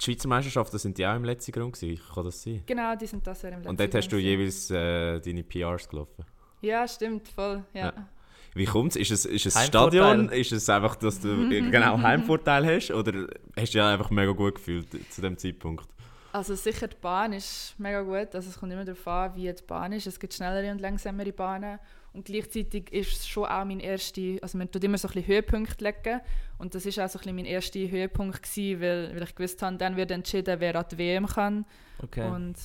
die 0.00 0.04
Schweizer 0.04 0.28
Meisterschaften 0.28 0.78
sind 0.78 0.98
ja 0.98 1.12
auch 1.12 1.16
im 1.16 1.24
letzten 1.24 1.52
Grund 1.52 1.74
gewesen, 1.78 2.00
kann 2.14 2.24
das 2.24 2.42
sein? 2.42 2.62
Genau, 2.66 2.96
die 2.96 3.06
sind 3.06 3.26
das 3.26 3.42
ja 3.42 3.48
im 3.50 3.56
letzten 3.56 3.68
Und 3.68 3.80
dort 3.80 3.94
hast 3.94 4.08
du 4.08 4.16
Jahr 4.16 4.24
jeweils 4.38 4.70
äh, 4.70 5.20
deine 5.20 5.42
PRs 5.44 5.88
gelaufen. 5.88 6.24
Ja, 6.62 6.86
stimmt, 6.88 7.28
voll. 7.28 7.62
Ja. 7.74 7.86
Ja. 7.86 8.08
Wie 8.54 8.64
kommt 8.66 8.90
es? 8.92 8.96
Ist 8.96 9.10
es, 9.10 9.24
ist 9.26 9.46
es 9.46 9.54
das 9.54 9.62
Heimvorteil. 9.64 10.00
Stadion? 10.00 10.28
Ist 10.30 10.52
es 10.52 10.68
einfach, 10.68 10.96
dass 10.96 11.20
du 11.20 11.48
genau 11.70 11.98
Heimvorteil 11.98 12.66
hast? 12.66 12.90
Oder 12.90 13.26
hast 13.56 13.74
du 13.74 13.78
dich 13.78 13.82
einfach 13.82 14.10
mega 14.10 14.32
gut 14.32 14.56
gefühlt 14.56 14.88
zu 15.12 15.20
dem 15.22 15.38
Zeitpunkt? 15.38 15.86
Also 16.32 16.54
sicher, 16.54 16.88
die 16.88 16.96
Bahn 17.00 17.32
ist 17.34 17.74
mega 17.78 18.00
gut. 18.00 18.34
Also 18.34 18.48
es 18.48 18.58
kommt 18.58 18.72
immer 18.72 18.84
darauf 18.86 19.06
an, 19.06 19.34
wie 19.36 19.52
die 19.52 19.62
Bahn 19.66 19.92
ist. 19.92 20.06
Es 20.06 20.18
gibt 20.18 20.32
schnellere 20.32 20.70
und 20.72 20.80
langsamere 20.80 21.32
Bahnen. 21.32 21.78
Und 22.14 22.24
gleichzeitig 22.24 22.90
ist 22.92 23.12
es 23.12 23.28
schon 23.28 23.44
auch 23.44 23.64
mein 23.64 23.80
erster, 23.80 24.20
also 24.40 24.56
man 24.58 24.70
tut 24.70 24.82
immer 24.84 24.96
so 24.98 25.08
ein 25.08 25.12
bisschen 25.14 25.28
Höhepunkte 25.28 25.84
legen. 25.84 26.20
Und 26.58 26.74
das 26.74 26.86
ist 26.86 26.98
auch 26.98 27.08
so 27.08 27.18
ein 27.18 27.22
bisschen 27.22 27.36
mein 27.36 27.44
erster 27.44 27.78
Höhepunkt 27.80 28.42
gewesen, 28.42 28.80
weil, 28.80 29.14
weil 29.14 29.22
ich 29.22 29.34
gewusst 29.34 29.62
habe, 29.62 29.76
dann 29.76 29.96
wird 29.96 30.10
entschieden, 30.10 30.58
wer 30.60 30.74
an 30.76 30.84
die 30.90 30.98
WM 30.98 31.26
kann. 31.26 31.66
Okay. 32.02 32.26
Und 32.28 32.56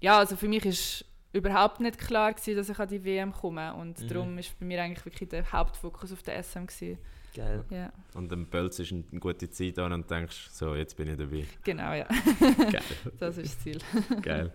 ja, 0.00 0.18
also 0.18 0.36
für 0.36 0.48
mich 0.48 0.64
ist 0.64 1.04
überhaupt 1.32 1.80
nicht 1.80 1.98
klar 1.98 2.32
gewesen, 2.32 2.56
dass 2.56 2.68
ich 2.68 2.78
an 2.78 2.88
die 2.88 3.04
WM 3.04 3.32
komme. 3.32 3.74
Und 3.74 4.00
Mhm. 4.00 4.08
darum 4.08 4.38
ist 4.38 4.58
bei 4.58 4.64
mir 4.66 4.80
eigentlich 4.82 5.04
wirklich 5.04 5.28
der 5.28 5.50
Hauptfokus 5.52 6.12
auf 6.12 6.22
der 6.22 6.36
SM 6.42 6.66
gewesen. 6.66 6.98
Geil. 7.34 7.64
Ja, 7.70 7.92
Und 8.14 8.32
dann 8.32 8.46
bölzt 8.46 8.80
ist 8.80 8.90
eine 8.92 9.04
gute 9.20 9.50
Zeit 9.50 9.78
an 9.78 9.92
und 9.92 10.10
denkst, 10.10 10.48
so, 10.52 10.74
jetzt 10.74 10.96
bin 10.96 11.08
ich 11.08 11.16
dabei. 11.16 11.44
genau, 11.64 11.92
ja. 11.92 12.06
Geil. 12.70 12.82
Das 13.18 13.36
ist 13.38 13.54
das 13.54 13.58
Ziel. 13.60 13.78
Geil. 14.22 14.52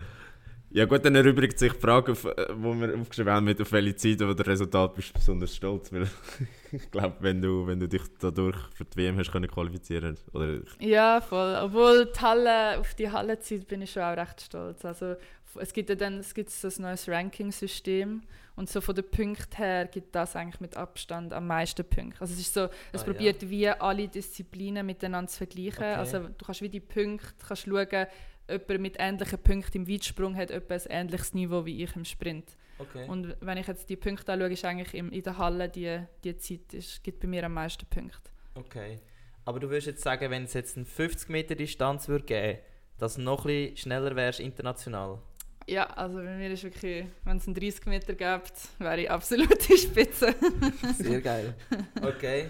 Ja 0.75 0.85
gut, 0.85 1.05
dann 1.05 1.13
erübrigt 1.13 1.59
sich 1.59 1.71
die 1.71 1.79
Frage, 1.79 2.13
auf, 2.13 2.25
äh, 2.25 2.47
wo 2.55 2.73
wir 2.73 2.99
aufgeschrieben 2.99 3.31
haben, 3.31 3.45
mit 3.45 3.61
auf 3.61 3.71
welche 3.71 3.95
Zeit 3.95 4.19
oder 4.23 4.33
das 4.33 4.47
Resultat 4.47 4.95
bist 4.95 5.09
du 5.09 5.13
besonders 5.13 5.55
stolz. 5.55 5.93
Weil 5.93 6.07
ich 6.71 6.89
glaube, 6.89 7.15
wenn 7.19 7.39
du, 7.43 7.67
wenn 7.67 7.79
du 7.79 7.87
dich 7.87 8.01
dadurch 8.19 8.57
für 8.73 8.83
die 8.83 8.97
WM 8.97 9.19
hast 9.19 9.31
können 9.31 9.47
qualifizieren 9.47 10.17
oder 10.33 10.61
Ja, 10.79 11.21
voll. 11.21 11.55
Obwohl 11.61 12.07
die 12.07 12.19
Halle, 12.19 12.79
auf 12.79 12.95
die 12.95 13.07
Hallenzeit 13.07 13.67
bin 13.67 13.83
ich 13.83 13.91
schon 13.91 14.01
auch 14.01 14.17
recht 14.17 14.41
stolz. 14.41 14.83
Also 14.83 15.15
es 15.59 15.73
gibt 15.73 15.89
ja 15.89 15.95
dann 15.95 16.19
es 16.19 16.33
gibt 16.33 16.49
so 16.49 16.67
ein 16.67 16.73
neues 16.81 17.07
Ranking-System 17.07 18.21
und 18.55 18.69
so 18.69 18.81
von 18.81 18.95
den 18.95 19.09
Punkten 19.09 19.57
her 19.57 19.87
gibt 19.87 20.13
das 20.13 20.35
eigentlich 20.35 20.59
mit 20.59 20.77
Abstand 20.77 21.33
am 21.33 21.47
meisten 21.47 21.83
Punkte. 21.83 22.21
Also 22.21 22.33
es 22.33 22.39
ist 22.39 22.53
so, 22.53 22.69
es 22.91 23.01
Ah, 23.01 23.05
probiert 23.05 23.49
wie 23.49 23.67
alle 23.67 24.07
Disziplinen 24.07 24.85
miteinander 24.85 25.29
zu 25.29 25.37
vergleichen. 25.37 25.83
Okay. 25.83 25.93
Also 25.93 26.19
du 26.19 26.45
kannst 26.45 26.61
wie 26.61 26.69
die 26.69 26.79
Punkte, 26.79 27.33
kannst 27.47 27.63
schauen, 27.63 28.07
jemand 28.49 28.79
mit 28.79 28.95
ähnlichen 28.99 29.39
Punkten 29.39 29.77
im 29.77 29.87
Weitsprung 29.87 30.35
hat 30.35 30.51
etwa 30.51 30.75
ein 30.75 30.81
ähnliches 30.89 31.33
Niveau 31.33 31.65
wie 31.65 31.83
ich 31.83 31.95
im 31.95 32.05
Sprint. 32.05 32.55
Okay. 32.77 33.07
Und 33.07 33.35
wenn 33.39 33.57
ich 33.57 33.67
jetzt 33.67 33.89
die 33.89 33.95
Punkte 33.95 34.33
anschaue, 34.33 34.51
ist 34.51 34.65
eigentlich 34.65 34.93
im, 34.93 35.11
in 35.11 35.23
der 35.23 35.37
Halle 35.37 35.69
die, 35.69 35.99
die 36.23 36.37
Zeit, 36.37 36.73
ist, 36.73 37.03
gibt 37.03 37.19
bei 37.21 37.27
mir 37.27 37.43
am 37.45 37.53
meisten 37.53 37.85
Punkte. 37.85 38.31
okay. 38.55 38.99
Aber 39.45 39.59
du 39.59 39.69
würdest 39.69 39.87
jetzt 39.87 40.03
sagen, 40.03 40.31
wenn 40.31 40.45
es 40.45 40.53
jetzt 40.53 40.77
eine 40.77 40.85
50 40.85 41.27
Meter 41.27 41.55
Distanz 41.55 42.07
würde 42.07 42.23
geben, 42.23 42.59
dass 42.97 43.15
du 43.15 43.21
noch 43.21 43.43
ein 43.43 43.47
bisschen 43.47 43.77
schneller 43.77 44.15
wärst 44.15 44.39
international? 44.39 45.19
Ja, 45.67 45.85
also 45.85 46.17
bei 46.17 46.35
mir 46.35 46.51
ist 46.51 46.63
wirklich, 46.63 47.05
wenn 47.23 47.37
es 47.37 47.47
einen 47.47 47.55
30 47.55 47.85
Meter 47.85 48.13
gibt, 48.13 48.53
wäre 48.79 49.01
ich 49.01 49.09
absolut 49.09 49.69
die 49.69 49.77
Spitze. 49.77 50.35
Sehr 50.97 51.21
geil. 51.21 51.55
Okay. 52.01 52.47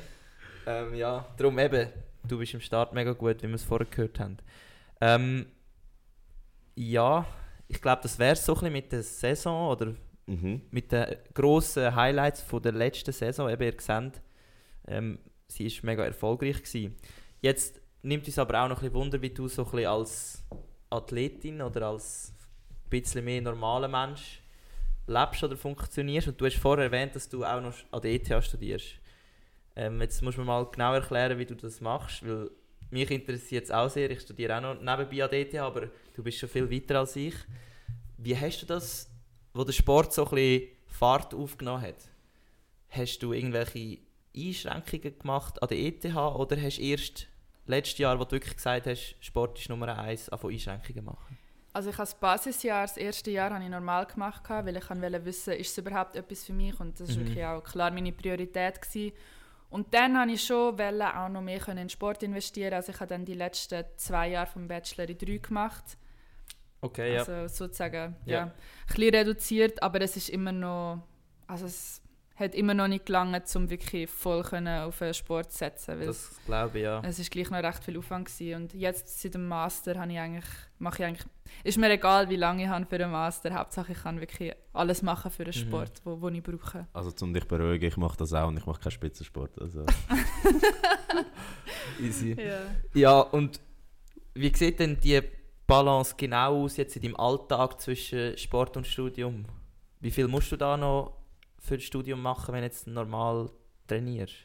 Ähm, 0.65 0.95
ja, 0.95 1.25
darum 1.37 1.59
eben, 1.59 1.89
du 2.27 2.37
bist 2.37 2.53
im 2.53 2.61
Start 2.61 2.93
mega 2.93 3.13
gut, 3.13 3.43
wie 3.43 3.47
wir 3.47 3.55
es 3.55 3.63
vorher 3.63 3.87
gehört 3.87 4.19
haben. 4.19 4.37
Ähm, 5.01 5.45
ja, 6.75 7.25
ich 7.67 7.81
glaube, 7.81 8.01
das 8.01 8.17
wäre 8.17 8.35
so 8.35 8.53
ein 8.53 8.59
bisschen 8.59 8.73
mit 8.73 8.91
der 8.91 9.03
Saison 9.03 9.69
oder 9.69 9.93
mhm. 10.25 10.61
mit 10.71 10.91
den 10.91 11.17
grossen 11.33 11.93
Highlights 11.95 12.41
von 12.41 12.61
der 12.61 12.71
letzten 12.71 13.11
Saison. 13.11 13.49
Eben, 13.49 13.63
ihr 13.63 13.75
seht, 13.79 14.21
ähm, 14.87 15.19
sie 15.47 15.65
war 15.65 15.85
mega 15.85 16.05
erfolgreich. 16.05 16.63
Gewesen. 16.63 16.95
Jetzt 17.41 17.81
nimmt 18.01 18.25
uns 18.25 18.39
aber 18.39 18.63
auch 18.63 18.69
noch 18.69 18.77
ein 18.77 18.81
bisschen 18.81 18.93
Wunder, 18.95 19.21
wie 19.21 19.29
du 19.29 19.47
so 19.47 19.65
ein 19.65 19.71
bisschen 19.71 19.87
als 19.87 20.43
Athletin 20.89 21.61
oder 21.61 21.87
als 21.87 22.33
bisschen 23.01 23.25
mehr 23.25 23.41
normaler 23.41 23.87
Mensch 23.87 24.41
lebst 25.07 25.43
oder 25.43 25.57
funktionierst. 25.57 26.29
Und 26.29 26.39
du 26.39 26.45
hast 26.45 26.57
vorher 26.57 26.85
erwähnt, 26.85 27.15
dass 27.15 27.29
du 27.29 27.43
auch 27.43 27.61
noch 27.61 27.73
an 27.91 28.01
der 28.01 28.13
ETH 28.13 28.43
studierst. 28.43 28.95
Ähm, 29.75 30.01
jetzt 30.01 30.21
musst 30.21 30.37
du 30.37 30.41
mir 30.41 30.47
mal 30.47 30.65
genau 30.65 30.93
erklären, 30.93 31.37
wie 31.37 31.45
du 31.45 31.55
das 31.55 31.81
machst, 31.81 32.25
weil 32.25 32.49
mich 32.91 33.09
interessiert 33.09 33.65
es 33.65 33.71
auch 33.71 33.89
sehr. 33.89 34.11
Ich 34.11 34.21
studiere 34.21 34.57
auch 34.57 34.61
noch 34.61 34.75
nebenbei 34.75 35.23
an 35.23 35.29
der 35.29 35.41
ETH, 35.41 35.55
aber 35.55 35.89
du 36.13 36.23
bist 36.23 36.37
schon 36.37 36.49
viel 36.49 36.69
weiter 36.69 36.99
als 36.99 37.15
ich. 37.15 37.33
Wie 38.17 38.37
hast 38.37 38.61
du 38.61 38.65
das, 38.67 39.09
wo 39.53 39.63
der 39.63 39.73
Sport 39.73 40.13
so 40.13 40.25
ein 40.25 40.35
bisschen 40.35 40.69
Fahrt 40.87 41.33
aufgenommen 41.33 41.81
hat? 41.81 42.09
Hast 42.89 43.19
du 43.19 43.33
irgendwelche 43.33 43.97
Einschränkungen 44.35 45.17
gemacht 45.17 45.61
an 45.61 45.69
der 45.69 45.79
ETH 45.79 46.05
oder 46.05 46.61
hast 46.61 46.77
du 46.77 46.83
erst 46.83 47.27
letztes 47.65 47.97
Jahr, 47.97 48.19
wo 48.19 48.25
du 48.25 48.31
wirklich 48.33 48.55
gesagt 48.55 48.85
hast, 48.85 49.15
Sport 49.19 49.59
ist 49.59 49.69
Nummer 49.69 49.97
eins, 49.97 50.29
von 50.35 50.51
Einschränkungen 50.51 51.03
machen? 51.03 51.37
Also 51.73 51.89
ich 51.89 51.95
habe 51.97 52.03
das 52.03 52.13
Basisjahr, 52.15 52.83
das 52.83 52.97
erste 52.97 53.31
Jahr 53.31 53.51
habe 53.51 53.63
ich 53.63 53.69
normal 53.69 54.05
gemacht, 54.05 54.43
weil 54.47 54.77
ich 54.77 54.89
wollte 54.89 55.25
wissen, 55.25 55.53
ist 55.53 55.71
es 55.71 55.77
überhaupt 55.79 56.15
etwas 56.15 56.43
für 56.43 56.53
mich 56.53 56.79
und 56.79 56.99
das 56.99 57.09
war 57.09 57.15
Mhm. 57.17 57.27
wirklich 57.27 57.45
auch 57.45 57.63
klar 57.63 57.89
meine 57.91 58.11
Priorität. 58.11 58.79
Gewesen. 58.81 59.11
Und 59.71 59.91
dann 59.91 60.15
habe 60.19 60.31
ich 60.31 60.43
schon 60.43 60.77
wollen, 60.77 61.01
auch 61.01 61.29
noch 61.29 61.41
mehr 61.41 61.67
in 61.69 61.89
Sport 61.89 62.21
investieren. 62.21 62.75
Also 62.75 62.91
ich 62.91 62.99
habe 62.99 63.07
dann 63.09 63.25
die 63.25 63.33
letzten 63.33 63.83
zwei 63.97 64.29
Jahre 64.29 64.45
vom 64.45 64.67
Bachelor 64.67 65.09
in 65.09 65.17
drei 65.17 65.37
gemacht. 65.37 65.97
Okay, 66.81 67.13
ja. 67.15 67.19
Also 67.21 67.47
sozusagen, 67.47 68.15
Ja. 68.25 68.33
ja. 68.33 68.43
Ein 68.43 68.51
bisschen 68.87 69.15
reduziert, 69.15 69.81
aber 69.81 69.99
es 70.01 70.15
ist 70.15 70.29
immer 70.29 70.51
noch, 70.51 71.01
also 71.47 71.65
es 71.65 72.02
hat 72.35 72.55
immer 72.55 72.73
noch 72.73 72.87
nicht 72.87 73.05
gelangt, 73.05 73.43
um 73.55 73.69
wirklich 73.69 74.09
voll 74.09 74.41
können 74.43 74.83
auf 74.83 74.97
den 74.99 75.13
Sport 75.13 75.51
zu 75.51 75.59
setzen. 75.59 75.99
Weil 75.99 76.07
Das 76.07 76.31
glaube 76.45 76.79
ich, 76.79 76.83
ja. 76.83 77.01
es 77.05 77.19
ist 77.19 77.29
gleich 77.29 77.49
noch 77.51 77.61
recht 77.61 77.83
viel 77.83 77.97
Aufwand 77.97 78.25
gewesen. 78.27 78.63
Und 78.63 78.73
jetzt 78.73 79.21
seit 79.21 79.35
dem 79.35 79.47
Master 79.47 79.99
habe 79.99 80.11
ich 80.11 80.19
eigentlich, 80.19 80.45
mache 80.79 81.03
ich 81.03 81.07
eigentlich, 81.07 81.27
ist 81.63 81.77
mir 81.77 81.91
egal, 81.91 82.29
wie 82.29 82.35
lange 82.35 82.63
ich 82.63 82.69
habe 82.69 82.85
für 82.87 82.97
den 82.97 83.11
Master. 83.11 83.53
Hauptsache 83.53 83.91
ich 83.91 84.01
kann 84.01 84.19
wirklich 84.19 84.51
alles 84.73 85.03
machen 85.03 85.29
für 85.29 85.43
den 85.43 85.53
Mhm. 85.53 85.67
Sport, 85.67 85.91
wo, 86.03 86.19
wo 86.21 86.29
ich 86.29 86.41
brauche. 86.41 86.87
Also 86.93 87.11
zum 87.11 87.33
dich 87.35 87.45
beruhigen, 87.47 87.85
ich 87.87 87.97
mache 87.97 88.17
das 88.17 88.33
auch 88.33 88.47
und 88.47 88.57
ich 88.57 88.65
mache 88.65 88.81
keinen 88.81 88.91
Spitzensport. 88.91 89.61
Also. 89.61 89.85
Easy. 92.01 92.35
Ja. 92.39 92.59
Ja, 92.93 93.19
und 93.19 93.59
wie 94.33 94.53
sieht 94.55 94.79
denn 94.79 94.99
die 94.99 95.21
Balance 95.67 96.15
genau 96.17 96.63
aus 96.63 96.77
jetzt 96.77 96.95
in 96.95 97.03
deinem 97.03 97.15
Alltag 97.15 97.79
zwischen 97.79 98.37
Sport 98.37 98.75
und 98.77 98.87
Studium? 98.87 99.45
Wie 99.99 100.11
viel 100.11 100.27
musst 100.27 100.51
du 100.51 100.57
da 100.57 100.75
noch 100.75 101.13
für 101.63 101.75
das 101.77 101.83
Studium 101.85 102.21
machen, 102.21 102.53
wenn 102.53 102.61
du 102.61 102.67
jetzt 102.67 102.87
normal 102.87 103.49
trainierst? 103.87 104.35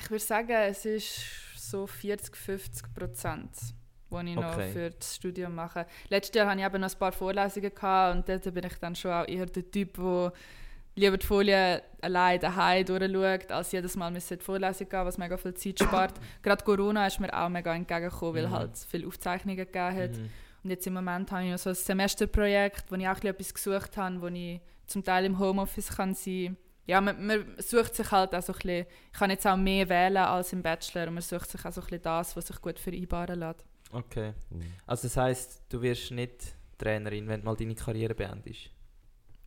Ich 0.00 0.10
würde 0.10 0.24
sagen, 0.24 0.50
es 0.50 0.84
ist 0.84 1.20
so 1.56 1.86
40, 1.86 2.36
50 2.36 2.94
Prozent, 2.94 3.50
die 4.10 4.30
ich 4.30 4.36
noch 4.36 4.52
Okay. 4.54 4.72
für 4.72 4.90
das 4.90 5.16
Studium 5.16 5.54
mache. 5.54 5.86
Letztes 6.08 6.34
Jahr 6.34 6.48
hatte 6.48 6.60
ich 6.60 6.66
eben 6.66 6.80
noch 6.80 6.92
ein 6.92 6.98
paar 6.98 7.12
Vorlesungen 7.12 7.72
gehabt 7.74 8.16
und 8.16 8.28
dort 8.28 8.54
bin 8.54 8.64
ich 8.64 8.74
dann 8.78 8.94
schon 8.96 9.12
auch 9.12 9.26
eher 9.28 9.46
der 9.46 9.70
Typ, 9.70 9.94
der 9.94 10.32
lieber 10.96 11.16
die 11.16 11.26
Folie 11.26 11.82
allein 12.02 12.40
daheim 12.40 12.84
durchschaut, 12.84 13.52
als 13.52 13.70
jedes 13.72 13.94
Mal 13.94 14.10
müssen 14.10 14.36
die 14.38 14.44
Vorlesung 14.44 14.88
gehen, 14.88 15.04
was 15.06 15.16
mega 15.16 15.36
viel 15.36 15.54
Zeit 15.54 15.78
spart. 15.78 16.14
Gerade 16.42 16.64
Corona 16.64 17.06
ist 17.06 17.20
mir 17.20 17.32
auch 17.32 17.48
mega 17.48 17.72
entgegengekommen, 17.74 18.34
weil 18.34 18.46
Mhm. 18.48 18.52
halt 18.52 18.76
viele 18.90 19.06
Aufzeichnungen 19.06 19.56
gegeben 19.58 19.96
hat. 19.96 20.10
Mhm. 20.16 20.30
Und 20.64 20.70
jetzt 20.70 20.86
im 20.88 20.94
Moment 20.94 21.30
habe 21.30 21.44
ich 21.44 21.52
noch 21.52 21.58
so 21.58 21.70
ein 21.70 21.76
Semesterprojekt, 21.76 22.90
wo 22.90 22.96
ich 22.96 23.06
auch 23.06 23.10
ein 23.10 23.14
bisschen 23.14 23.28
etwas 23.30 23.54
gesucht 23.54 23.96
habe, 23.96 24.20
wo 24.20 24.26
ich 24.26 24.60
zum 24.88 25.04
Teil 25.04 25.24
im 25.26 25.38
Homeoffice 25.38 25.90
kann 25.90 26.14
sein 26.14 26.56
Ja, 26.86 27.00
man, 27.00 27.24
man 27.24 27.54
sucht 27.58 27.94
sich 27.94 28.10
halt 28.10 28.34
auch 28.34 28.42
so 28.42 28.52
ein 28.52 28.56
bisschen, 28.58 28.86
ich 29.12 29.18
kann 29.18 29.30
jetzt 29.30 29.46
auch 29.46 29.56
mehr 29.56 29.88
wählen 29.88 30.16
als 30.16 30.52
im 30.52 30.62
Bachelor 30.62 31.08
und 31.08 31.14
man 31.14 31.22
sucht 31.22 31.50
sich 31.50 31.64
auch 31.64 31.72
so 31.72 31.80
ein 31.80 31.86
bisschen 31.86 32.02
das, 32.02 32.36
was 32.36 32.46
sich 32.46 32.60
gut 32.60 32.78
vereinbaren 32.78 33.38
lässt. 33.38 33.64
Okay. 33.92 34.32
Mhm. 34.50 34.72
Also 34.86 35.08
das 35.08 35.16
heisst, 35.16 35.62
du 35.68 35.80
wirst 35.82 36.10
nicht 36.10 36.54
Trainerin, 36.78 37.28
wenn 37.28 37.40
du 37.40 37.46
mal 37.46 37.56
deine 37.56 37.74
Karriere 37.74 38.14
beendest? 38.14 38.70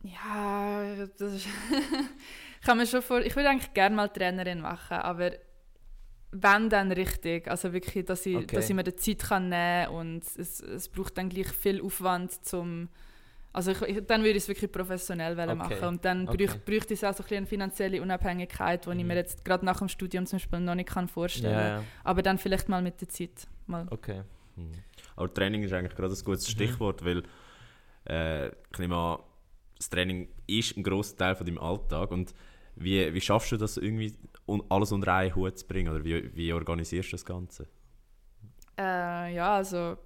Ja, 0.04 1.06
das 1.06 1.34
ist... 1.34 1.46
ich 2.60 2.66
kann 2.66 2.76
mir 2.76 2.86
schon 2.86 3.02
vor... 3.02 3.20
Ich 3.20 3.34
würde 3.34 3.48
eigentlich 3.50 3.72
gerne 3.72 3.96
mal 3.96 4.08
Trainerin 4.08 4.60
machen, 4.60 4.98
aber 4.98 5.32
wenn 6.32 6.68
dann 6.68 6.92
richtig. 6.92 7.48
Also 7.48 7.72
wirklich, 7.72 8.04
dass 8.04 8.26
ich, 8.26 8.36
Okay. 8.36 8.56
dass 8.56 8.68
ich 8.68 8.74
mir 8.74 8.84
die 8.84 8.96
Zeit 8.96 9.20
kann 9.20 9.48
nehmen 9.48 9.86
kann 9.86 9.94
und 9.94 10.24
es, 10.36 10.60
es 10.60 10.88
braucht 10.88 11.18
dann 11.18 11.28
gleich 11.28 11.48
viel 11.48 11.82
Aufwand 11.82 12.44
zum... 12.44 12.88
Also 13.54 13.72
ich, 13.72 13.82
ich, 13.82 14.06
dann 14.06 14.20
würde 14.22 14.30
ich 14.30 14.36
es 14.44 14.48
wirklich 14.48 14.72
professionell 14.72 15.36
wollen 15.36 15.50
Okay. 15.60 15.74
machen 15.74 15.88
und 15.88 16.04
dann 16.04 16.26
Okay. 16.28 16.46
bräuch, 16.46 16.64
bräuchte 16.64 16.94
es 16.94 17.04
auch 17.04 17.12
so 17.12 17.22
ein 17.22 17.24
bisschen 17.24 17.36
eine 17.38 17.46
finanzielle 17.46 18.00
Unabhängigkeit, 18.00 18.86
die 18.86 18.90
ich 18.90 18.96
Mhm. 18.96 19.06
mir 19.08 19.14
jetzt 19.16 19.44
gerade 19.44 19.64
nach 19.66 19.78
dem 19.78 19.88
Studium 19.88 20.24
zum 20.26 20.38
Beispiel 20.38 20.60
noch 20.60 20.74
nicht 20.74 20.88
kann 20.88 21.06
vorstellen 21.08 21.54
kann. 21.54 21.82
ja. 21.82 21.84
Aber 22.04 22.22
dann 22.22 22.38
vielleicht 22.38 22.68
mal 22.68 22.80
mit 22.82 23.00
der 23.00 23.08
Zeit. 23.08 23.46
Mal. 23.66 23.86
Okay. 23.90 24.22
Mhm. 24.56 24.72
Aber 25.16 25.32
Training 25.32 25.62
ist 25.64 25.72
eigentlich 25.72 25.94
gerade 25.94 26.14
ein 26.14 26.24
gutes 26.24 26.48
Mhm. 26.48 26.52
Stichwort, 26.52 27.04
weil 27.04 27.22
äh, 28.08 28.48
ich 28.48 28.78
nehme 28.78 28.96
an, 28.96 29.18
das 29.76 29.90
Training 29.90 30.28
ist 30.46 30.76
ein 30.76 30.82
grosser 30.82 31.16
Teil 31.16 31.34
von 31.36 31.44
deinem 31.46 31.58
Alltag. 31.58 32.10
Und 32.10 32.34
wie, 32.76 33.12
wie 33.12 33.20
schaffst 33.20 33.52
du 33.52 33.56
das 33.58 33.76
irgendwie, 33.76 34.14
un 34.46 34.62
alles 34.70 34.92
unter 34.92 35.14
einen 35.14 35.34
Hut 35.34 35.58
zu 35.58 35.66
bringen? 35.66 35.92
Oder 35.92 36.02
wie, 36.04 36.34
wie 36.34 36.52
organisierst 36.54 37.08
du 37.10 37.14
das 37.16 37.24
Ganze? 37.24 37.68
Äh, 38.78 39.34
ja, 39.34 39.56
also 39.56 39.96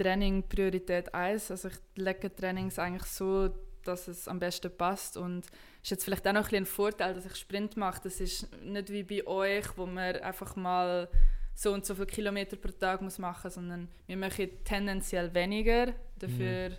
Training 0.00 0.42
Priorität 0.48 1.14
1. 1.14 1.50
Also 1.50 1.68
ich 1.68 1.74
lege 1.96 2.34
Trainings 2.34 2.78
eigentlich 2.78 3.04
so, 3.04 3.50
dass 3.84 4.08
es 4.08 4.28
am 4.28 4.38
besten 4.38 4.70
passt 4.74 5.18
und 5.18 5.46
ist 5.82 5.90
jetzt 5.90 6.04
vielleicht 6.04 6.26
auch 6.26 6.32
noch 6.32 6.50
ein, 6.50 6.56
ein 6.56 6.66
Vorteil, 6.66 7.14
dass 7.14 7.26
ich 7.26 7.36
Sprint 7.36 7.76
mache. 7.76 8.00
Das 8.04 8.20
ist 8.20 8.48
nicht 8.62 8.90
wie 8.90 9.02
bei 9.02 9.26
euch, 9.26 9.66
wo 9.76 9.84
man 9.84 10.16
einfach 10.16 10.56
mal 10.56 11.08
so 11.54 11.74
und 11.74 11.84
so 11.84 11.94
viele 11.94 12.06
Kilometer 12.06 12.56
pro 12.56 12.70
Tag 12.70 13.02
muss 13.02 13.18
machen, 13.18 13.50
sondern 13.50 13.88
wir 14.06 14.16
machen 14.16 14.48
tendenziell 14.64 15.34
weniger, 15.34 15.92
dafür 16.18 16.78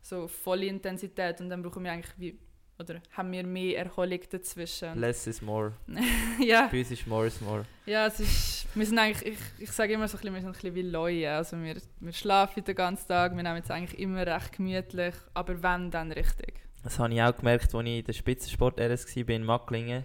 so 0.00 0.26
volle 0.28 0.66
Intensität 0.66 1.40
und 1.40 1.50
dann 1.50 1.62
brauchen 1.62 1.84
wir 1.84 1.92
eigentlich 1.92 2.14
wie 2.16 2.38
oder 2.78 3.00
haben 3.12 3.32
wir 3.32 3.44
mehr 3.44 3.78
Erholung 3.78 4.20
dazwischen. 4.30 4.98
Less 4.98 5.26
is 5.26 5.40
more. 5.40 5.72
ja. 6.40 6.68
Bei 6.70 6.78
uns 6.78 6.90
ist 6.90 7.06
more 7.06 7.26
is 7.26 7.40
more. 7.40 7.64
Ja, 7.86 8.06
es 8.06 8.20
ist, 8.20 8.66
wir 8.74 8.86
sind 8.86 8.98
eigentlich, 8.98 9.34
ich, 9.34 9.62
ich 9.62 9.72
sage 9.72 9.94
immer 9.94 10.08
so 10.08 10.16
ein 10.16 10.20
bisschen, 10.20 10.34
wir 10.34 10.40
sind 10.40 10.50
ein 10.50 10.52
bisschen 10.52 10.74
wie 10.74 10.82
Leute. 10.82 11.30
Also 11.30 11.56
wir, 11.62 11.76
wir 12.00 12.12
schlafen 12.12 12.64
den 12.64 12.74
ganzen 12.74 13.08
Tag, 13.08 13.34
wir 13.34 13.42
nehmen 13.42 13.62
es 13.62 13.70
eigentlich 13.70 13.98
immer 13.98 14.26
recht 14.26 14.52
gemütlich, 14.52 15.14
aber 15.34 15.62
wenn, 15.62 15.90
dann 15.90 16.12
richtig. 16.12 16.54
Das 16.82 16.98
habe 16.98 17.12
ich 17.12 17.22
auch 17.22 17.36
gemerkt, 17.36 17.74
als 17.74 17.86
ich 17.86 17.98
in 17.98 18.04
der 18.04 18.12
Spitzensport 18.12 18.80
RS 18.80 19.16
war 19.16 19.28
in 19.30 19.44
Macklingen. 19.44 20.04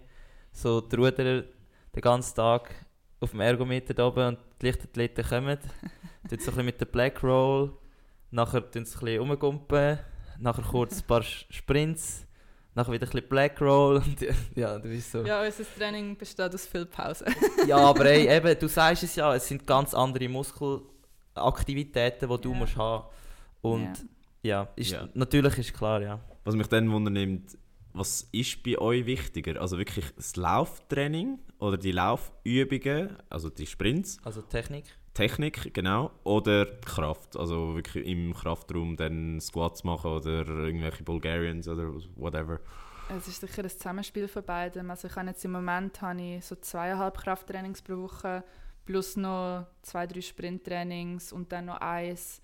So 0.51 0.81
die 0.81 0.95
Ruderer 0.95 1.43
den 1.95 2.01
ganzen 2.01 2.35
Tag 2.35 2.73
auf 3.19 3.31
dem 3.31 3.41
Ergometer 3.41 3.93
da 3.93 4.07
oben 4.07 4.29
und 4.29 4.39
die 4.61 4.65
Leichtathleten 4.65 5.23
kommen. 5.23 5.57
Tun 6.29 6.29
so 6.29 6.33
ein 6.33 6.37
bisschen 6.37 6.65
mit 6.65 6.79
der 6.79 6.85
Black 6.85 7.23
Roll, 7.23 7.73
nachher 8.31 8.69
tun 8.69 8.85
sie 8.85 8.97
ein 8.97 8.99
bisschen 8.99 9.19
rumgumpen, 9.19 9.99
nachher 10.39 10.63
kurz 10.63 11.01
ein 11.01 11.07
paar 11.07 11.23
Sprints, 11.23 12.25
nachher 12.75 12.91
wieder 12.93 13.05
ein 13.07 13.11
bisschen 13.11 13.29
Black 13.29 13.59
Roll. 13.61 13.97
Und 13.97 14.17
ja, 14.55 14.77
du 14.79 14.87
bist 14.89 15.11
so. 15.11 15.23
Ja, 15.25 15.43
unser 15.43 15.63
Training 15.77 16.15
besteht 16.17 16.53
aus 16.53 16.65
viel 16.65 16.85
Pause. 16.85 17.25
Ja, 17.67 17.77
aber 17.77 18.05
ey, 18.05 18.27
eben, 18.37 18.57
du 18.59 18.67
sagst 18.67 19.03
es 19.03 19.15
ja, 19.15 19.35
es 19.35 19.47
sind 19.47 19.65
ganz 19.67 19.93
andere 19.93 20.27
Muskelaktivitäten, 20.29 22.29
die 22.29 22.41
du 22.41 22.51
Ja. 22.51 22.57
musst 22.57 22.75
haben. 22.77 23.05
Und 23.61 23.93
ja, 24.43 24.67
ist, 24.75 24.91
Ja. 24.91 25.07
natürlich 25.13 25.57
ist 25.57 25.73
klar, 25.73 26.01
ja. 26.01 26.19
Was 26.43 26.55
mich 26.55 26.67
dann 26.67 26.91
wundernimmt, 26.91 27.57
was 27.93 28.27
ist 28.31 28.63
bei 28.63 28.77
euch 28.79 29.05
wichtiger? 29.05 29.61
Also 29.61 29.77
wirklich 29.77 30.05
das 30.15 30.35
Lauftraining 30.35 31.37
oder 31.59 31.77
die 31.77 31.91
Laufübungen, 31.91 33.17
also 33.29 33.49
die 33.49 33.67
Sprints, 33.67 34.17
Also 34.23 34.41
Technik. 34.41 34.85
Technik, 35.13 35.73
genau, 35.73 36.11
oder 36.23 36.65
Kraft, 36.65 37.35
also 37.35 37.75
wirklich 37.75 38.07
im 38.07 38.33
Kraftraum 38.33 38.95
dann 38.95 39.39
Squats 39.41 39.83
machen 39.83 40.11
oder 40.11 40.47
irgendwelche 40.47 41.03
Bulgarians 41.03 41.67
oder 41.67 41.93
whatever. 42.15 42.59
Es 43.17 43.27
ist 43.27 43.41
sicher 43.41 43.63
ein 43.63 43.69
Zusammenspiel 43.69 44.27
von 44.29 44.43
beidem. 44.43 44.89
Also 44.89 45.09
ich 45.09 45.15
habe 45.15 45.27
jetzt 45.27 45.43
im 45.43 45.51
Moment 45.51 46.01
habe 46.01 46.21
ich 46.21 46.45
so 46.45 46.55
zweieinhalb 46.55 47.17
Krafttrainings 47.17 47.81
pro 47.81 47.97
Woche 47.97 48.43
plus 48.85 49.17
noch 49.17 49.67
zwei, 49.81 50.07
drei 50.07 50.21
Sprinttrainings 50.21 51.33
und 51.33 51.51
dann 51.51 51.65
noch 51.65 51.81
eins. 51.81 52.41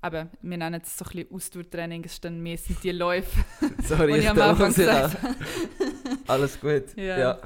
Aber 0.00 0.28
wir 0.40 0.56
nennen 0.58 0.80
es 0.82 0.98
so 0.98 1.04
ein 1.04 1.10
bisschen 1.12 1.32
Ausdauertraining, 1.32 2.04
es 2.04 2.14
ist 2.14 2.24
dann 2.24 2.40
mehr 2.40 2.58
sind 2.58 2.82
die 2.82 2.90
Läufe. 2.90 3.44
Sorry, 3.84 4.12
Und 4.14 4.18
ich 4.18 4.28
am 4.28 4.40
Anfang 4.40 4.74
gesagt 4.74 5.16
Alles 6.26 6.60
gut. 6.60 6.96
Ja. 6.96 7.18
Ja. 7.18 7.38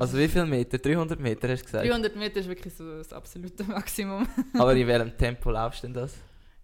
Also 0.00 0.18
wie 0.18 0.28
viele 0.28 0.46
Meter? 0.46 0.78
300 0.78 1.18
Meter 1.20 1.48
hast 1.48 1.62
du 1.62 1.64
gesagt? 1.66 1.86
300 1.86 2.16
Meter 2.16 2.40
ist 2.40 2.48
wirklich 2.48 2.74
so 2.74 2.96
das 2.98 3.12
absolute 3.12 3.64
Maximum. 3.68 4.26
Aber 4.54 4.74
in 4.74 4.86
welchem 4.86 5.16
Tempo 5.16 5.50
laufst 5.50 5.82
du 5.82 5.86
denn 5.88 5.94
das? 5.94 6.14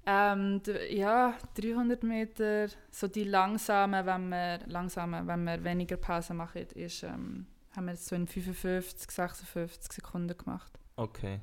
Ähm, 0.04 0.60
ja, 0.90 1.34
300 1.54 2.02
Meter, 2.02 2.66
so 2.90 3.06
die 3.06 3.24
langsamen, 3.24 4.04
wenn 4.04 4.28
wir, 4.30 4.58
langsamen, 4.66 5.26
wenn 5.28 5.44
wir 5.44 5.62
weniger 5.62 5.96
Pause 5.96 6.34
machen, 6.34 6.66
ist, 6.74 7.04
ähm, 7.04 7.46
haben 7.76 7.86
wir 7.86 7.96
so 7.96 8.16
in 8.16 8.26
55, 8.26 9.10
56 9.10 9.92
Sekunden 9.92 10.36
gemacht. 10.36 10.72
Okay. 10.96 11.40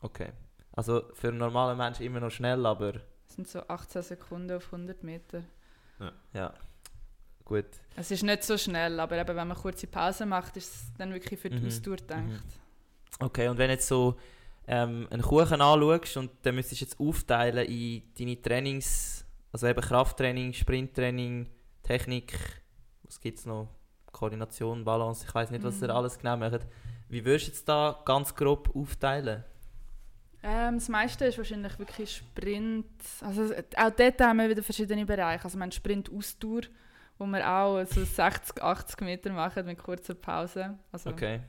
Okay. 0.00 0.30
Also 0.72 1.02
für 1.14 1.28
einen 1.28 1.38
normalen 1.38 1.76
Menschen 1.76 2.04
immer 2.06 2.20
noch 2.20 2.30
schnell, 2.30 2.64
aber 2.64 2.92
Das 2.92 3.34
sind 3.36 3.48
so 3.48 3.60
18 3.68 4.02
Sekunden 4.02 4.52
auf 4.52 4.66
100 4.72 5.02
Meter. 5.02 5.42
ja. 6.32 6.54
Gut. 7.46 7.64
Es 7.96 8.10
ist 8.10 8.22
nicht 8.22 8.42
so 8.44 8.58
schnell, 8.58 9.00
aber 9.00 9.16
eben, 9.16 9.34
wenn 9.36 9.48
man 9.48 9.56
kurze 9.56 9.86
Pause 9.86 10.26
macht, 10.26 10.56
ist 10.58 10.74
es 10.74 10.92
dann 10.98 11.12
wirklich 11.14 11.40
für 11.40 11.48
die 11.48 11.60
Mhm. 11.60 11.66
Ausdauer 11.68 11.96
gedacht. 11.96 12.44
Okay, 13.20 13.48
und 13.48 13.56
wenn 13.56 13.70
jetzt 13.70 13.86
so 13.88 14.16
ähm, 14.68 15.06
einen 15.10 15.22
Kuchen 15.22 15.60
anschaust 15.62 16.16
und 16.18 16.30
dann 16.42 16.56
müsstest 16.56 16.80
du 16.80 16.84
jetzt 16.84 17.00
aufteilen 17.00 17.66
in 17.66 18.02
deine 18.18 18.42
Trainings, 18.42 19.24
also 19.52 19.66
eben 19.68 19.80
Krafttraining, 19.80 20.52
Sprinttraining, 20.52 21.48
Technik, 21.84 22.36
was 23.04 23.20
gibt 23.20 23.38
es 23.38 23.46
noch? 23.46 23.68
Koordination, 24.10 24.84
Balance, 24.84 25.24
ich 25.28 25.34
weiß 25.34 25.50
nicht, 25.52 25.62
was 25.62 25.80
ihr 25.80 25.88
Mhm. 25.88 25.94
alles 25.94 26.18
genau 26.18 26.36
macht. 26.36 26.66
Wie 27.08 27.24
würdest 27.24 27.46
du 27.46 27.50
jetzt 27.52 27.68
da 27.68 28.02
ganz 28.04 28.34
grob 28.34 28.74
aufteilen? 28.74 29.44
Ähm, 30.42 30.74
das 30.74 30.88
meiste 30.88 31.24
ist 31.26 31.38
wahrscheinlich 31.38 31.78
wirklich 31.78 32.16
Sprint. 32.16 32.86
Also, 33.20 33.54
auch 33.76 33.90
dort 33.90 34.20
haben 34.20 34.38
wir 34.38 34.48
wieder 34.50 34.62
verschiedene 34.62 35.06
Bereiche. 35.06 35.44
Also, 35.44 35.56
wir 35.58 35.62
haben 35.62 35.72
Sprint-Ausdauer, 35.72 36.62
wo 37.18 37.26
wir 37.26 37.48
auch 37.50 37.84
so 37.86 38.04
60, 38.04 38.62
80 38.62 39.00
Meter 39.00 39.32
machen 39.32 39.64
mit 39.66 39.78
kurzer 39.78 40.14
Pause. 40.14 40.78
Also, 40.92 41.10
Okay, 41.10 41.40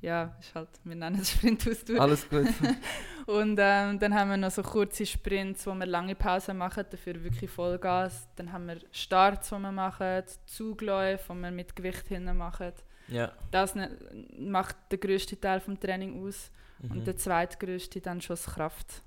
ja, 0.00 0.36
ist 0.38 0.54
halt, 0.54 0.68
wir 0.84 0.94
nennen 0.94 1.20
es 1.20 1.32
Sprint-Ausdauer. 1.32 2.00
alles 2.00 2.28
gut. 2.28 2.46
Und 3.26 3.58
ähm, 3.60 3.98
dann 3.98 4.14
haben 4.14 4.30
wir 4.30 4.36
noch 4.36 4.50
so 4.52 4.62
kurze 4.62 5.04
Sprints, 5.04 5.66
wo 5.66 5.74
wir 5.74 5.86
lange 5.86 6.14
Pausen 6.14 6.58
machen, 6.58 6.84
dafür 6.88 7.22
wirklich 7.24 7.50
Vollgas. 7.50 8.28
Dann 8.36 8.52
haben 8.52 8.68
wir 8.68 8.78
Starts, 8.92 9.48
die 9.48 9.56
wir 9.58 9.72
machen, 9.72 10.22
Zugläufe, 10.46 11.32
die 11.34 11.40
wir 11.40 11.50
mit 11.50 11.74
Gewicht 11.74 12.06
hinten 12.06 12.36
machen. 12.36 12.72
ja. 13.08 13.32
Das 13.50 13.74
ne, 13.74 13.90
macht 14.38 14.76
den 14.92 15.00
grössten 15.00 15.40
Teil 15.40 15.60
des 15.60 15.80
Training 15.80 16.24
aus. 16.24 16.50
Mhm. 16.78 16.90
Und 16.92 17.06
der 17.06 17.16
zweitgrößte 17.16 18.00
dann 18.00 18.20
schon 18.20 18.34
das 18.36 18.46
Kraft. 18.46 19.02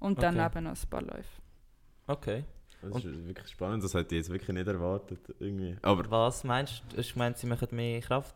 Und 0.00 0.20
dann 0.22 0.40
Okay. 0.40 0.46
eben 0.46 0.64
noch 0.64 0.72
ein 0.82 0.88
paar 0.90 1.02
Läufe. 1.02 1.42
Okay. 2.06 2.44
Das 2.82 2.96
ist 3.04 3.26
wirklich 3.26 3.48
spannend, 3.48 3.84
das 3.84 3.94
hätte 3.94 4.14
ich 4.14 4.20
jetzt 4.20 4.30
wirklich 4.30 4.54
nicht 4.56 4.66
erwartet. 4.66 5.18
Irgendwie. 5.38 5.76
Aber 5.82 6.10
Was 6.10 6.44
meinst 6.44 6.82
du? 6.88 6.94
Du 6.96 6.98
hast 6.98 7.12
gemeint, 7.12 7.38
sie 7.38 7.46
machen 7.46 7.68
mehr 7.72 8.00
Kraft? 8.00 8.34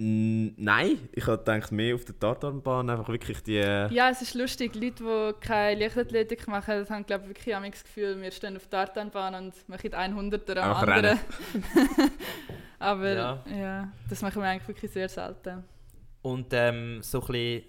nein, 0.00 1.08
ich 1.10 1.26
hätte 1.26 1.38
gedacht, 1.38 1.72
mehr 1.72 1.92
auf 1.96 2.04
der 2.04 2.16
Tartanbahn 2.16 2.88
einfach 2.88 3.08
wirklich 3.08 3.42
die... 3.42 3.56
äh, 3.56 3.92
Ja, 3.92 4.10
es 4.10 4.22
ist 4.22 4.34
lustig. 4.34 4.76
Leute, 4.76 5.02
die 5.02 5.40
keine 5.44 5.80
Leichtathletik 5.80 6.46
machen, 6.46 6.88
haben 6.88 7.04
glaube 7.04 7.24
ich, 7.24 7.28
wirklich 7.30 7.52
immer 7.52 7.68
das 7.68 7.82
Gefühl, 7.82 8.20
wir 8.22 8.30
stehen 8.30 8.56
auf 8.56 8.68
der 8.68 8.86
Tartanbahn 8.86 9.34
und 9.46 9.68
machen 9.68 9.90
100er 9.90 10.58
am 10.58 10.70
Einfach 10.70 10.82
anderen. 10.86 11.18
Aber 12.78 13.12
Ja. 13.12 13.44
ja. 13.52 13.92
das 14.08 14.22
machen 14.22 14.40
wir 14.40 14.48
eigentlich 14.48 14.68
wirklich 14.68 14.90
sehr 14.92 15.08
selten. 15.08 15.64
Und 16.22 16.46
ähm, 16.52 17.02
so 17.02 17.20
ein 17.20 17.26
bisschen, 17.26 17.62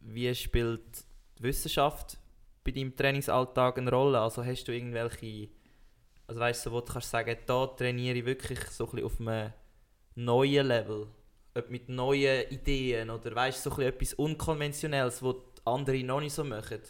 wie 0.00 0.34
spielt 0.34 1.04
die 1.38 1.42
Wissenschaft 1.42 2.16
bei 2.64 2.70
deinem 2.70 2.96
Trainingsalltag 2.96 3.76
eine 3.76 3.90
Rolle? 3.90 4.20
Also 4.20 4.42
hast 4.42 4.64
du 4.64 4.72
irgendwelche, 4.72 5.48
also 6.26 6.40
weißt 6.40 6.66
du, 6.66 6.72
wo 6.72 6.80
du 6.80 6.92
kannst 6.92 7.10
sagen, 7.10 7.36
da 7.46 7.66
trainiere 7.66 8.18
ich 8.18 8.24
wirklich 8.24 8.60
so 8.70 8.84
ein 8.86 8.90
bisschen 8.90 9.06
auf 9.06 9.20
einem 9.20 9.52
neuen 10.16 10.66
Level, 10.66 11.06
Ob 11.56 11.70
mit 11.70 11.88
neuen 11.88 12.48
Ideen 12.50 13.10
oder 13.10 13.34
weißt 13.34 13.64
du, 13.64 13.70
so 13.70 13.76
ein 13.76 13.76
bisschen 13.76 13.94
etwas 13.94 14.14
Unkonventionelles, 14.14 15.22
was 15.22 15.36
die 15.36 15.66
anderen 15.66 16.06
noch 16.06 16.20
nicht 16.20 16.32
so 16.34 16.42
machen? 16.44 16.80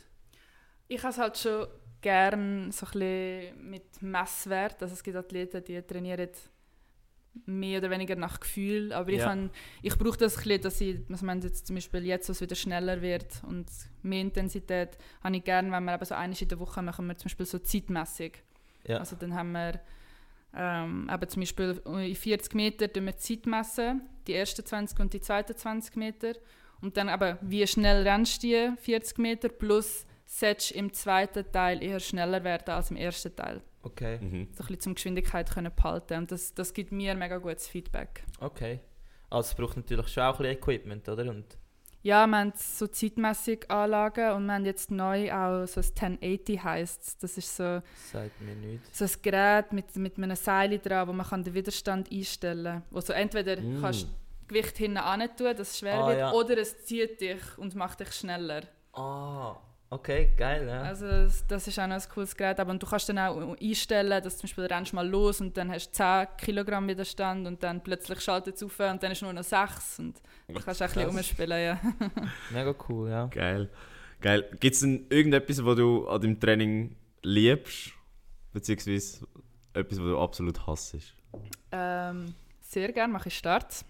Ich 0.88 1.02
habe 1.02 1.10
es 1.10 1.18
halt 1.18 1.38
schon 1.38 1.66
gern 2.00 2.70
so 2.72 2.86
ein 2.86 2.92
bisschen 2.92 3.70
mit 3.70 4.02
Messwert. 4.02 4.82
Also 4.82 4.94
es 4.94 5.02
gibt 5.02 5.16
Athleten, 5.16 5.64
die 5.64 5.80
trainieren 5.82 6.30
mehr 7.46 7.78
oder 7.80 7.90
weniger 7.90 8.14
nach 8.16 8.38
Gefühl. 8.40 8.92
Aber 8.92 9.10
ich, 9.10 9.18
Ja. 9.18 9.26
han- 9.30 9.50
ich 9.82 9.96
brauche 9.98 10.16
das 10.18 10.36
ein 10.36 10.42
bisschen, 10.44 10.62
dass 10.62 10.80
ich, 10.80 10.98
was 11.08 11.22
man 11.22 11.40
jetzt 11.42 11.66
zum 11.66 11.74
Beispiel 11.76 12.04
jetzt, 12.04 12.28
wo 12.28 12.32
es 12.32 12.40
wieder 12.40 12.54
schneller 12.54 13.02
wird 13.02 13.42
und 13.48 13.66
mehr 14.02 14.20
Intensität, 14.20 14.96
habe 15.22 15.36
ich 15.36 15.44
gern, 15.44 15.72
wenn 15.72 15.84
wir 15.84 15.94
eben 15.94 16.04
so 16.04 16.14
einmal 16.14 16.40
in 16.40 16.48
der 16.48 16.58
Woche 16.60 16.80
machen 16.82 17.06
wir 17.06 17.16
zum 17.16 17.24
Beispiel 17.24 17.46
so 17.46 17.58
zeitmässig. 17.58 18.42
Ja. 18.86 18.98
Also 18.98 19.16
dann 19.16 19.34
haben 19.34 19.52
wir 19.52 19.80
ähm, 20.56 21.10
eben 21.12 21.28
zum 21.28 21.42
Beispiel 21.42 21.80
in 21.84 22.14
40 22.14 22.54
Meter 22.54 22.92
tun 22.92 23.06
wir 23.06 23.16
Zeit 23.16 23.46
messen, 23.46 24.02
die 24.26 24.34
ersten 24.34 24.64
20 24.64 25.00
und 25.00 25.12
die 25.12 25.20
zweiten 25.20 25.56
20 25.56 25.96
Meter. 25.96 26.34
Und 26.80 26.96
dann 26.96 27.08
aber, 27.08 27.38
wie 27.40 27.66
schnell 27.66 28.06
rennst 28.06 28.42
du 28.42 28.46
die 28.48 28.70
40 28.80 29.18
Meter 29.18 29.48
plus 29.48 30.06
solltest 30.26 30.70
du 30.70 30.78
im 30.78 30.92
zweiten 30.92 31.50
Teil 31.52 31.82
eher 31.82 32.00
schneller 32.00 32.44
werden 32.44 32.70
als 32.70 32.90
im 32.90 32.96
ersten 32.96 33.34
Teil. 33.34 33.62
Okay. 33.82 34.18
Mhm. 34.18 34.48
So 34.52 34.62
ein 34.62 34.66
bisschen 34.66 34.80
zum 34.80 34.94
Geschwindigkeit 34.94 35.50
können 35.50 35.72
behalten. 35.74 36.18
Und 36.18 36.32
das, 36.32 36.54
das 36.54 36.72
gibt 36.72 36.92
mir 36.92 37.14
mega 37.14 37.38
gutes 37.38 37.68
Feedback. 37.68 38.24
Okay. 38.40 38.80
Also 39.30 39.50
es 39.50 39.54
braucht 39.54 39.76
natürlich 39.76 40.08
schon 40.08 40.22
auch 40.22 40.40
ein 40.40 40.46
bisschen 40.46 40.58
Equipment, 40.58 41.08
oder? 41.08 41.28
Und 41.30 41.58
Ja, 42.04 42.26
wir 42.26 42.36
haben 42.38 42.52
so 42.54 42.86
zeitmäßig 42.86 43.70
Anlagen 43.70 44.32
und 44.32 44.44
wir 44.46 44.52
haben 44.52 44.64
jetzt 44.66 44.90
neu 44.90 45.32
auch 45.32 45.66
so 45.66 45.80
ein 45.80 45.86
1080 46.20 46.62
heisst 46.62 47.22
Das 47.22 47.38
ist 47.38 47.56
so, 47.56 47.80
Sagt 48.12 48.40
mir 48.42 48.54
nichts. 48.54 48.98
so 48.98 49.06
ein 49.06 49.10
Gerät 49.22 49.72
mit, 49.72 49.96
mit 49.96 50.18
einem 50.18 50.36
Seil 50.36 50.78
dran, 50.78 51.08
wo 51.08 51.12
man 51.14 51.26
kann 51.26 51.42
den 51.42 51.54
Widerstand 51.54 52.12
einstellen 52.12 52.64
kann. 52.64 52.82
Wo 52.90 53.00
so 53.00 53.14
entweder 53.14 53.58
Mm. 53.60 53.80
kannst 53.80 54.02
du 54.02 54.08
Gewicht 54.48 54.76
hinten 54.76 54.98
an 54.98 55.20
tun, 55.34 55.56
dass 55.56 55.70
es 55.70 55.78
schwer 55.78 55.94
Ah, 55.94 56.06
wird, 56.08 56.18
ja. 56.18 56.32
oder 56.32 56.58
es 56.58 56.84
zieht 56.84 57.22
dich 57.22 57.40
und 57.56 57.74
macht 57.74 58.00
dich 58.00 58.12
schneller. 58.12 58.60
Ah, 58.92 59.56
okay, 59.94 60.30
geil, 60.36 60.66
ja. 60.66 60.82
Also 60.82 61.06
das, 61.06 61.46
das 61.46 61.68
ist 61.68 61.78
auch 61.78 61.86
noch 61.86 61.94
ein 61.94 62.02
cooles 62.12 62.36
Gerät. 62.36 62.58
Aber 62.60 62.74
du 62.74 62.86
kannst 62.86 63.08
dann 63.08 63.18
auch 63.18 63.56
einstellen, 63.60 64.22
dass 64.22 64.34
du 64.34 64.40
zum 64.40 64.48
Beispiel 64.48 64.64
rennst 64.66 64.92
mal 64.92 65.08
los 65.08 65.40
und 65.40 65.56
dann 65.56 65.70
hast 65.70 65.90
du 65.90 65.92
10 65.92 66.26
Kilogramm 66.36 66.88
Widerstand 66.88 67.46
und 67.46 67.62
dann 67.62 67.82
plötzlich 67.82 68.20
schaltet 68.20 68.56
es 68.56 68.62
auf 68.62 68.78
und 68.80 69.02
dann 69.02 69.12
ist 69.12 69.22
nur 69.22 69.32
noch 69.32 69.44
6 69.44 69.98
und 70.00 70.20
du 70.48 70.60
kannst 70.60 70.82
auch 70.82 70.88
ein 70.88 70.94
bisschen 70.94 71.10
umspielen, 71.10 71.64
ja. 71.64 71.80
Mega 72.50 72.74
cool, 72.88 73.10
ja. 73.10 73.26
Geil. 73.26 73.70
Geil. 74.20 74.48
Gibt 74.58 74.74
es 74.74 74.80
denn 74.80 75.06
irgendetwas, 75.10 75.64
was 75.64 75.76
du 75.76 76.08
an 76.08 76.20
deinem 76.20 76.40
Training 76.40 76.96
liebst? 77.22 77.92
Beziehungsweise 78.52 79.26
etwas, 79.72 79.98
was 79.98 80.04
du 80.04 80.18
absolut 80.18 80.66
hasst? 80.66 80.96
Ähm, 81.72 82.34
sehr 82.60 82.92
gerne 82.92 83.12
mache 83.12 83.28
ich 83.28 83.36
Starts. 83.36 83.84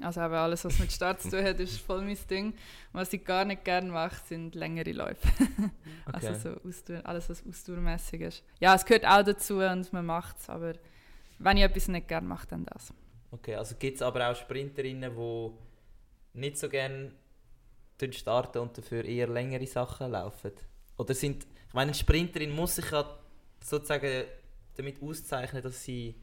Also 0.00 0.20
eben 0.20 0.34
alles, 0.34 0.64
was 0.64 0.78
mit 0.78 0.92
Starts 0.92 1.22
zu 1.22 1.30
tun 1.30 1.44
hat, 1.44 1.58
ist 1.58 1.78
voll 1.80 2.02
mein 2.02 2.18
Ding. 2.28 2.54
Was 2.92 3.12
ich 3.12 3.24
gar 3.24 3.44
nicht 3.44 3.64
gerne 3.64 3.90
mache, 3.90 4.16
sind 4.26 4.54
längere 4.54 4.92
Läufe. 4.92 5.28
Okay. 6.08 6.28
Also 6.28 6.54
so 6.54 6.68
Ausdauer, 6.68 7.00
alles, 7.04 7.28
was 7.28 7.44
ausdauermäßig 7.44 8.20
ist. 8.20 8.44
Ja, 8.60 8.76
es 8.76 8.84
gehört 8.84 9.04
auch 9.04 9.24
dazu 9.24 9.58
und 9.58 9.92
man 9.92 10.06
macht 10.06 10.38
es, 10.38 10.48
aber 10.48 10.74
wenn 11.40 11.56
ich 11.56 11.64
etwas 11.64 11.88
nicht 11.88 12.06
gerne 12.06 12.28
mache, 12.28 12.46
dann 12.46 12.64
das. 12.64 12.94
Okay, 13.32 13.56
also 13.56 13.74
gibt 13.76 13.96
es 13.96 14.02
aber 14.02 14.30
auch 14.30 14.36
Sprinterinnen, 14.36 15.12
die 15.16 15.50
nicht 16.38 16.58
so 16.58 16.68
gerne 16.68 17.10
starten 18.12 18.58
und 18.58 18.78
dafür 18.78 19.04
eher 19.04 19.26
längere 19.26 19.66
Sachen 19.66 20.12
laufen? 20.12 20.52
Oder 20.96 21.12
sind, 21.12 21.44
ich 21.66 21.74
meine, 21.74 21.90
eine 21.90 21.94
Sprinterin 21.94 22.54
muss 22.54 22.76
sich 22.76 22.88
ja 22.88 23.18
sozusagen 23.60 24.26
damit 24.76 25.02
auszeichnen, 25.02 25.62
dass 25.62 25.82
sie 25.82 26.14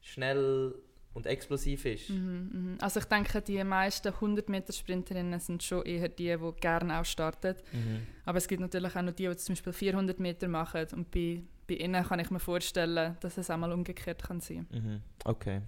schnell 0.00 0.74
und 1.16 1.26
explosiv 1.26 1.86
ist. 1.86 2.10
Mhm, 2.10 2.50
mhm. 2.52 2.78
Also 2.80 3.00
ich 3.00 3.06
denke, 3.06 3.40
die 3.40 3.64
meisten 3.64 4.08
100-Meter-Sprinterinnen 4.12 5.40
sind 5.40 5.62
schon 5.62 5.82
eher 5.84 6.08
die, 6.10 6.36
die 6.36 6.52
gerne 6.60 7.00
auch 7.00 7.04
starten. 7.06 7.54
Mhm. 7.72 8.06
Aber 8.26 8.36
es 8.36 8.46
gibt 8.46 8.60
natürlich 8.60 8.94
auch 8.94 9.02
noch 9.02 9.12
die, 9.14 9.26
die 9.26 9.36
zum 9.36 9.54
Beispiel 9.54 9.72
400 9.72 10.20
Meter 10.20 10.46
machen 10.46 10.86
und 10.94 11.10
bei, 11.10 11.42
bei 11.66 11.74
ihnen 11.76 12.04
kann 12.04 12.20
ich 12.20 12.30
mir 12.30 12.38
vorstellen, 12.38 13.16
dass 13.20 13.38
es 13.38 13.50
auch 13.50 13.56
mal 13.56 13.72
umgekehrt 13.72 14.22
kann 14.22 14.40
sein 14.40 14.66
Mhm. 14.70 15.00
Okay. 15.24 15.62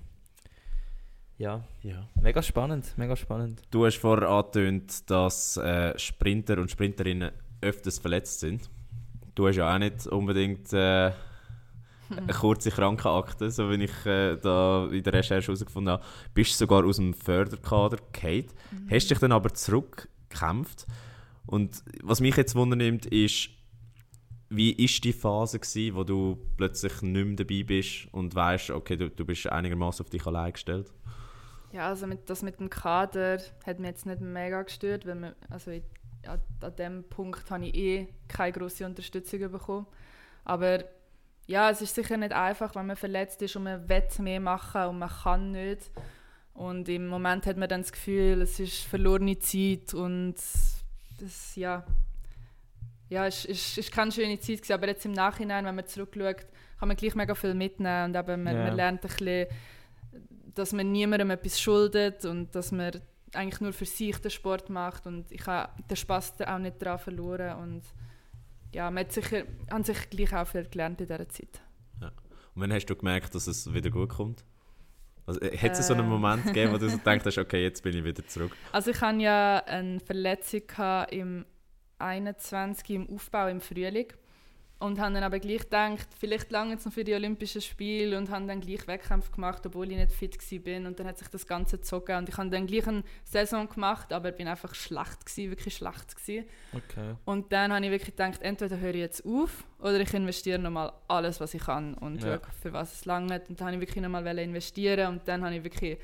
Ja, 1.39 1.65
Ja. 1.83 2.07
mega 2.21 2.43
spannend, 2.43 2.93
mega 2.99 3.17
spannend. 3.17 3.63
Du 3.71 3.87
hast 3.87 3.97
vorher 3.97 4.29
angetönt, 4.29 5.09
dass 5.09 5.57
äh, 5.57 5.97
Sprinter 5.99 6.59
und 6.59 6.71
Sprinterinnen 6.71 7.31
öfters 7.63 7.99
verletzt 7.99 8.41
sind. 8.41 8.69
Du 9.35 9.47
hast 9.49 9.57
ja 9.57 9.73
auch 9.73 9.79
nicht 9.79 10.07
unbedingt 10.09 10.73
äh, 10.73 11.13
eine 12.11 12.33
kurze 12.33 12.71
Krankenakte, 12.71 13.51
so 13.51 13.71
wie 13.71 13.85
ich 13.85 14.07
äh, 14.07 14.37
da 14.37 14.89
in 14.91 15.03
der 15.03 15.13
Recherche 15.13 15.49
herausgefunden 15.49 15.93
habe. 15.93 16.05
Bist 16.35 16.57
sogar 16.59 16.85
aus 16.85 16.97
dem 16.97 17.15
Förderkader 17.15 17.99
gefallen. 18.13 18.47
Hast 18.91 19.11
dich 19.11 19.19
dann 19.19 19.33
aber 19.33 19.53
zurückgekämpft. 19.53 20.87
Und 21.47 21.83
was 22.03 22.21
mich 22.21 22.37
jetzt 22.37 22.55
wundernimmt, 22.55 23.07
ist, 23.07 23.51
wie 24.51 24.73
ist 24.73 25.05
die 25.05 25.13
Phase 25.13 25.59
gewesen, 25.59 25.97
wo 25.97 26.05
du 26.05 26.39
plötzlich 26.57 27.03
nicht 27.03 27.27
mehr 27.27 27.37
dabei 27.37 27.63
bist 27.63 28.09
und 28.13 28.35
weißt, 28.35 28.71
okay, 28.71 28.97
du, 28.97 29.11
du 29.11 29.25
bist 29.25 29.47
einigermaßen 29.47 30.05
auf 30.05 30.11
dich 30.11 30.27
allein 30.27 30.53
gestellt? 30.53 30.93
Ja, 31.73 31.89
also 31.89 32.07
mit, 32.07 32.31
das 32.31 32.43
mit 32.43 32.61
dem 32.61 32.71
Kader 32.71 33.39
hat 33.67 33.79
mich 33.79 33.89
jetzt 33.89 34.07
nicht 34.07 34.21
mega 34.21 34.63
gestört, 34.63 35.07
weil 35.07 35.21
wir, 35.21 35.37
also 35.51 35.71
ich, 35.71 35.83
an, 36.27 36.41
an 36.61 36.77
dem 36.77 37.05
Punkt 37.05 37.51
habe 37.51 37.67
ich 37.67 37.75
eh 37.75 38.09
keine 38.27 38.53
grosse 38.53 38.87
Unterstützung 38.87 39.41
bekommen. 39.51 39.87
Aber 40.45 40.85
ja, 41.49 41.71
es 41.71 41.81
ist 41.81 41.95
sicher 41.95 42.17
nicht 42.19 42.33
einfach, 42.33 42.75
wenn 42.75 42.87
man 42.87 42.95
verletzt 42.97 43.41
ist 43.43 43.57
und 43.57 43.65
man 43.65 43.89
will 43.89 44.03
mehr 44.21 44.39
machen 44.39 44.83
und 44.83 44.99
man 44.99 45.09
kann 45.09 45.51
nicht. 45.51 45.91
Und 46.53 46.89
im 46.89 47.07
Moment 47.09 47.47
hat 47.47 47.57
man 47.57 47.69
dann 47.69 47.81
das 47.83 47.91
Gefühl, 47.91 48.43
es 48.43 48.61
ist 48.61 48.83
verlorene 48.83 49.39
Zeit 49.39 49.95
und 49.95 50.35
das, 50.35 51.57
ja, 51.57 51.85
ja, 53.09 53.27
es 53.27 53.45
ist, 53.47 53.79
ist 53.79 53.91
keine 53.91 54.13
schöne 54.13 54.39
Zeit 54.39 54.59
gewesen, 54.59 54.73
aber 54.75 54.89
jetzt 54.89 55.07
im 55.07 55.13
Nachhinein, 55.13 55.65
wenn 55.65 55.75
man 55.75 55.87
zurückschaut, 55.87 56.47
kann 56.79 56.89
man 56.89 56.97
gleich 56.97 57.15
mega 57.15 57.35
viel 57.35 57.55
mitnehmen 57.55 58.05
und 58.15 58.17
eben 58.17 58.43
man, 58.43 58.55
Ja. 58.57 58.65
man 58.65 58.77
lernt 58.77 59.05
ein 59.05 59.09
bisschen, 59.09 59.47
dass 60.55 60.73
man 60.73 60.93
niemandem 60.93 61.31
etwas 61.31 61.59
schuldet 61.61 62.25
und 62.27 62.55
dass 62.55 62.73
man 62.73 63.01
eigentlich 63.33 63.61
nur 63.61 63.73
für 63.73 63.87
sich 63.87 64.19
den 64.19 64.31
Sport 64.31 64.69
macht 64.69 65.07
und 65.07 65.31
ich 65.33 65.47
habe 65.47 65.73
den 65.89 65.97
Spaß 65.97 66.41
auch 66.43 66.59
nicht 66.59 66.83
daran 66.83 66.99
verloren 66.99 67.57
und 67.63 67.83
ja, 68.73 68.91
man 68.91 69.05
hat 69.05 69.13
sicher, 69.13 69.45
an 69.71 69.85
sich 69.85 70.11
gleich 70.11 70.35
auch 70.35 70.47
viel 70.47 70.65
gelernt 70.65 71.01
in 71.01 71.07
dieser 71.07 71.29
Zeit. 71.29 71.61
Und 72.01 72.63
wann 72.63 72.73
hast 72.73 72.87
du 72.87 72.97
gemerkt, 72.97 73.35
dass 73.35 73.47
es 73.47 73.73
wieder 73.73 73.91
gut 73.91 74.09
kommt? 74.09 74.45
Also, 75.27 75.41
äh, 75.41 75.57
hat 75.57 75.79
es 75.79 75.87
so 75.87 75.93
einen 75.95 76.05
Ähm. 76.05 76.11
Moment 76.11 76.45
gegeben, 76.45 76.73
wo 76.73 76.79
du 76.79 76.89
so 76.89 76.99
gedacht 77.05 77.25
hast, 77.25 77.39
okay, 77.39 77.63
jetzt 77.63 77.83
bin 77.83 77.97
ich 77.97 78.03
wieder 78.03 78.27
zurück? 78.27 78.51
Also 78.73 78.91
ich 78.91 79.01
hatte 79.01 79.21
ja 79.21 79.63
eine 79.67 80.01
Verletzung 80.01 80.63
im 81.11 81.47
21 81.99 82.91
im 82.91 83.09
Aufbau 83.11 83.49
im 83.49 83.61
Frühling 83.61 84.09
und 84.81 85.01
habe 85.01 85.13
dann 85.15 85.25
aber 85.25 85.41
gleich 85.41 85.63
gedacht, 85.63 86.07
vielleicht 86.19 86.51
lange 86.53 86.73
jetzt 86.75 86.87
noch 86.87 86.93
für 86.93 87.03
die 87.03 87.13
Olympischen 87.15 87.61
Spiele 87.61 88.17
und 88.17 88.31
habe 88.31 88.47
dann 88.47 88.61
gleich 88.61 88.87
Wettkämpfe 88.87 89.33
gemacht, 89.33 89.67
obwohl 89.67 89.91
ich 89.91 89.97
nicht 89.99 90.13
fit 90.13 90.37
war 90.41 90.87
und 90.87 90.99
dann 91.01 91.07
hat 91.09 91.19
sich 91.19 91.27
das 91.29 91.47
Ganze 91.47 91.79
gezogen 91.79 92.17
und 92.17 92.29
ich 92.29 92.37
habe 92.37 92.49
dann 92.49 92.67
gleich 92.67 92.87
eine 92.87 93.03
Saison 93.25 93.69
gemacht, 93.69 94.13
aber 94.13 94.31
bin 94.31 94.47
einfach 94.47 94.75
schlecht 94.77 95.27
gewesen, 95.27 95.51
wirklich 95.51 95.75
schlecht 95.75 96.15
gewesen. 96.17 96.47
Okay. 96.73 97.15
Und 97.25 97.53
dann 97.53 97.73
habe 97.73 97.85
ich 97.87 97.91
wirklich 97.91 98.17
gedacht, 98.17 98.41
entweder 98.43 98.79
höre 98.79 98.95
ich 98.95 99.01
jetzt 99.01 99.25
auf 99.27 99.65
oder 99.81 99.99
ich 100.01 100.15
investiere 100.15 100.61
nochmal 100.61 100.93
alles, 101.09 101.41
was 101.41 101.55
ich 101.55 101.63
kann 101.63 101.95
und 101.95 102.23
Ja. 102.23 102.37
schaue, 102.39 102.41
für 102.63 102.73
was 102.73 102.95
es 102.95 103.05
langt. 103.05 103.31
Und 103.49 103.61
dann 103.61 103.67
habe 103.67 103.77
ich 103.77 103.81
wirklich 103.81 104.03
nochmal 104.03 104.39
investieren 104.39 105.09
und 105.09 105.27
dann 105.27 105.45
habe 105.45 105.57
ich 105.57 105.65
wirklich, 105.65 105.99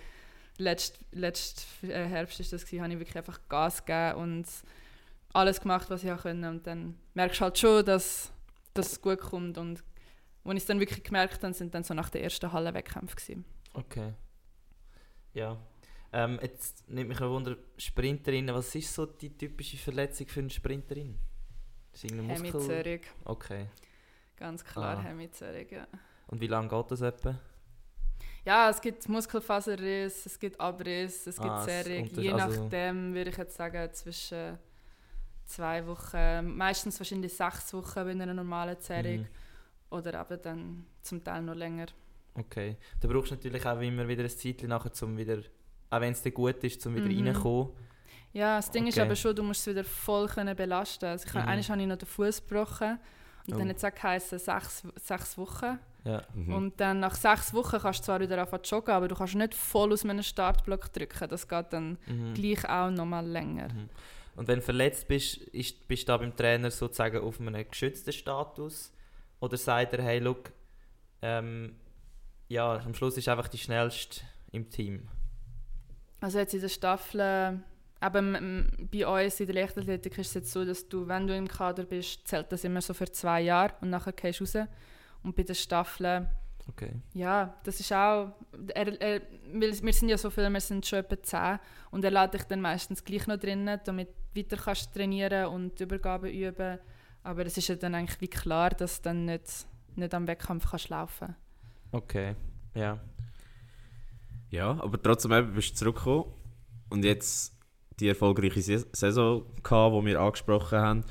letzt, 0.59 0.99
letzt 1.13 1.67
äh, 1.85 2.05
Herbst 2.07 2.41
ist 2.41 2.53
das 2.53 2.65
gewesen, 2.65 2.83
habe 2.83 2.93
ich 2.93 2.99
wirklich 2.99 3.17
einfach 3.19 3.39
Gas 3.49 3.85
gegeben 3.85 4.19
und 4.21 4.47
alles 5.33 5.61
gemacht, 5.61 5.91
was 5.91 6.03
ich 6.03 6.11
auch 6.11 6.23
konnte. 6.23 6.49
Und 6.49 6.67
dann 6.67 6.97
merkst 7.15 7.41
du 7.41 7.45
halt 7.45 7.59
schon, 7.59 7.85
dass, 7.85 8.31
dass 8.75 8.93
es 8.93 9.01
gut 9.01 9.21
kommt. 9.21 9.57
Und 9.59 9.83
als 10.45 10.55
ich 10.55 10.63
es 10.63 10.67
dann 10.67 10.81
wirklich 10.81 11.03
gemerkt 11.03 11.43
habe, 11.43 11.55
sind 11.55 11.75
dann 11.75 11.85
so 11.85 11.95
nach 11.95 12.11
der 12.11 12.23
ersten 12.23 12.53
Hallenwettkämpfe 12.53 13.17
gewesen. 13.17 13.45
Okay. 13.73 14.13
Ja. 15.33 15.57
Ähm, 16.13 16.39
jetzt 16.43 16.89
nimmt 16.89 17.09
mich 17.09 17.21
ein 17.21 17.29
Wunder, 17.29 17.57
Sprinterinnen, 17.77 18.55
was 18.55 18.75
ist 18.75 18.95
so 18.95 19.05
die 19.07 19.37
typische 19.37 19.77
Verletzung 19.77 20.29
für 20.29 20.41
eine 20.41 20.51
Sprinterin? 20.51 21.19
Ist 21.93 22.05
Muskel? 22.13 23.01
Okay. 23.25 23.67
ganz 24.37 24.65
klar 24.65 24.99
Ah. 24.99 25.03
Hemizerrig, 25.03 25.71
ja. 25.73 25.87
Und 26.27 26.41
wie 26.41 26.47
lange 26.49 26.69
geht 26.69 26.91
das 26.91 27.01
etwa? 27.01 27.39
Ja, 28.45 28.69
es 28.69 28.81
gibt 28.81 29.09
Muskelfaserriss, 29.09 30.27
es 30.27 30.39
gibt 30.39 30.61
Abriss, 30.61 31.27
es 31.27 31.37
gibt 31.37 31.49
Ah, 31.49 31.65
Zerrung. 31.65 32.07
Je 32.07 32.33
also- 32.33 32.63
nachdem 32.63 33.15
würde 33.15 33.31
ich 33.31 33.37
jetzt 33.37 33.57
sagen, 33.57 33.93
zwischen 33.93 34.59
zwei 35.47 35.87
Wochen, 35.87 36.57
meistens 36.57 36.99
wahrscheinlich 37.01 37.33
sechs 37.35 37.73
Wochen 37.75 38.05
bei 38.05 38.11
einer 38.11 38.33
normalen 38.35 38.79
Zerrung. 38.81 39.21
Mhm. 39.21 39.27
Oder 39.91 40.21
eben 40.21 40.43
dann 40.43 40.87
zum 41.03 41.23
Teil 41.23 41.43
noch 41.43 41.55
länger. 41.55 41.87
Okay. 42.35 42.77
Da 43.01 43.07
brauchst 43.09 43.31
du 43.31 43.37
natürlich 43.37 43.65
auch 43.65 43.81
immer 43.81 44.09
wieder 44.09 44.25
ein 44.25 44.31
Zeitchen 44.31 44.69
nachher, 44.69 44.91
um 45.03 45.17
wieder, 45.17 45.39
auch 45.91 46.01
wenn 46.01 46.13
es 46.13 46.23
dir 46.23 46.33
gut 46.33 46.63
ist, 46.65 46.85
um 46.87 46.95
wieder 46.97 47.07
Mhm. 47.09 47.27
reinzukommen. 47.29 47.73
Ja, 48.33 48.57
das 48.57 48.71
Ding 48.73 48.87
ist 48.89 48.95
Okay. 48.99 49.07
aber 49.07 49.15
schon, 49.15 49.37
du 49.37 49.45
musst 49.45 49.61
es 49.61 49.67
wieder 49.73 49.85
voll 49.85 50.27
können 50.27 50.57
belasten. 50.57 51.05
Also 51.05 51.27
ich 51.27 51.33
Mhm. 51.35 51.41
mhm. 51.41 51.49
Einmal 51.49 51.69
habe 51.69 51.81
ich 51.83 51.87
noch 51.89 51.97
den 51.99 52.09
Fuß 52.09 52.43
gebrochen. 52.47 52.99
Und 53.47 53.55
Oh. 53.55 53.59
dann 53.59 53.69
hat 53.69 53.77
es 53.77 53.85
auch 53.85 53.95
geheißen, 53.95 54.39
sechs, 54.39 54.83
sechs 54.97 55.39
Wochen. 55.39 55.79
Ja. 56.05 56.23
Mhm. 56.35 56.55
Und 56.55 56.81
dann 56.81 56.99
nach 57.01 57.15
sechs 57.15 57.53
Wochen 57.55 57.79
kannst 57.79 58.01
du 58.01 58.05
zwar 58.05 58.19
wieder 58.21 58.39
anfangen 58.41 58.65
zu 58.65 58.75
joggen, 58.75 58.95
aber 58.95 59.07
du 59.07 59.15
kannst 59.15 59.35
nicht 59.37 59.55
voll 59.55 59.93
aus 59.93 60.05
einem 60.05 60.23
Startblock 60.23 60.93
drücken. 60.93 61.29
Das 61.29 61.47
geht 61.47 61.67
dann 61.73 61.99
Mhm. 62.07 62.35
gleich 62.35 62.69
auch 62.69 62.91
noch 62.91 63.05
mal 63.07 63.25
länger. 63.25 63.69
Und 64.37 64.49
wenn 64.49 64.57
du 64.59 64.63
verletzt 64.65 65.07
bist, 65.09 65.37
ist, 65.39 65.87
bist 65.87 66.03
du 66.03 66.07
da 66.07 66.17
beim 66.17 66.35
Trainer 66.37 66.71
sozusagen 66.71 67.19
auf 67.19 67.41
einem 67.41 67.69
geschützten 67.71 68.13
Status? 68.13 68.93
Oder 69.41 69.57
sagt 69.57 69.93
er, 69.95 70.03
hey, 70.03 70.19
look, 70.19 70.53
ähm, 71.23 71.77
ja, 72.49 72.77
am 72.79 72.95
Schluss 72.95 73.17
ist 73.17 73.29
einfach 73.29 73.49
die 73.49 73.59
schnellste 73.59 74.23
im 74.53 74.71
Team? 74.71 75.09
Also 76.21 76.39
jetzt 76.39 76.55
in 76.55 76.61
der 76.61 76.69
Staffel, 76.69 77.21
äh, 77.21 77.53
eben 78.07 78.35
m- 78.35 78.89
bei 78.91 79.07
uns 79.07 79.39
in 79.41 79.47
der 79.47 79.55
Leichtathletik 79.55 80.19
ist 80.19 80.29
es 80.29 80.35
jetzt 80.35 80.53
so, 80.53 80.65
dass 80.65 80.89
du, 80.89 81.07
wenn 81.07 81.27
du 81.27 81.37
im 81.37 81.49
Kader 81.49 81.85
bist, 81.85 82.27
zählt 82.27 82.51
das 82.51 82.65
immer 82.65 82.81
so 82.81 82.95
für 82.95 83.11
zwei 83.11 83.43
Jahre 83.43 83.75
und 83.81 83.91
nachher 83.91 84.13
gehst 84.13 84.41
du 84.41 84.45
raus. 84.45 84.69
Und 85.23 85.37
bei 85.37 85.43
der 85.43 85.55
Staffel, 85.55 86.27
Okay. 86.67 86.93
ja, 87.13 87.55
das 87.65 87.79
ist 87.81 87.93
auch, 87.93 88.33
er, 88.75 89.01
er, 89.01 89.21
wir, 89.53 89.83
wir 89.83 89.93
sind 89.93 90.09
ja 90.09 90.17
so 90.17 90.31
viele, 90.31 90.49
wir 90.51 90.61
sind 90.61 90.87
schon 90.87 91.01
etwa 91.01 91.23
zehn 91.23 91.59
und 91.91 92.05
er 92.05 92.11
lädt 92.11 92.33
dich 92.35 92.45
dann 92.45 92.63
meistens 92.63 93.05
gleich 93.05 93.27
noch 93.27 93.37
drinnen, 93.39 93.79
damit 93.85 94.09
weiter 94.37 94.57
kannst 94.57 94.93
trainieren 94.95 95.47
und 95.47 95.79
die 95.79 95.85
Übergaben 95.85 96.31
üben. 96.31 96.79
Aber 97.23 97.47
es 97.47 97.57
ist 97.57 97.69
ja 97.69 97.75
dann 97.77 97.95
eigentlich 97.95 98.21
wie 98.21 98.29
klar, 98.29 98.71
dass 98.71 98.99
du 99.01 99.09
dann 99.09 99.25
nicht, 99.25 99.67
nicht 99.97 100.13
am 100.15 100.27
Wettkampf 100.27 100.71
kannst 100.71 100.89
laufen 100.91 101.35
Okay, 101.93 102.35
ja. 102.75 102.99
Ja, 104.51 104.71
aber 104.81 105.01
trotzdem 105.03 105.33
eben 105.33 105.55
bist 105.55 105.71
du 105.73 105.75
zurückgekommen 105.77 106.25
und 106.91 107.05
jetzt 107.05 107.57
die 108.01 108.09
erfolgreiche 108.09 108.61
Sa- 108.63 108.87
Saison 108.93 109.45
gehabt, 109.63 109.95
die 109.97 110.07
wir 110.07 110.21
angesprochen 110.21 110.79
haben. 110.79 111.05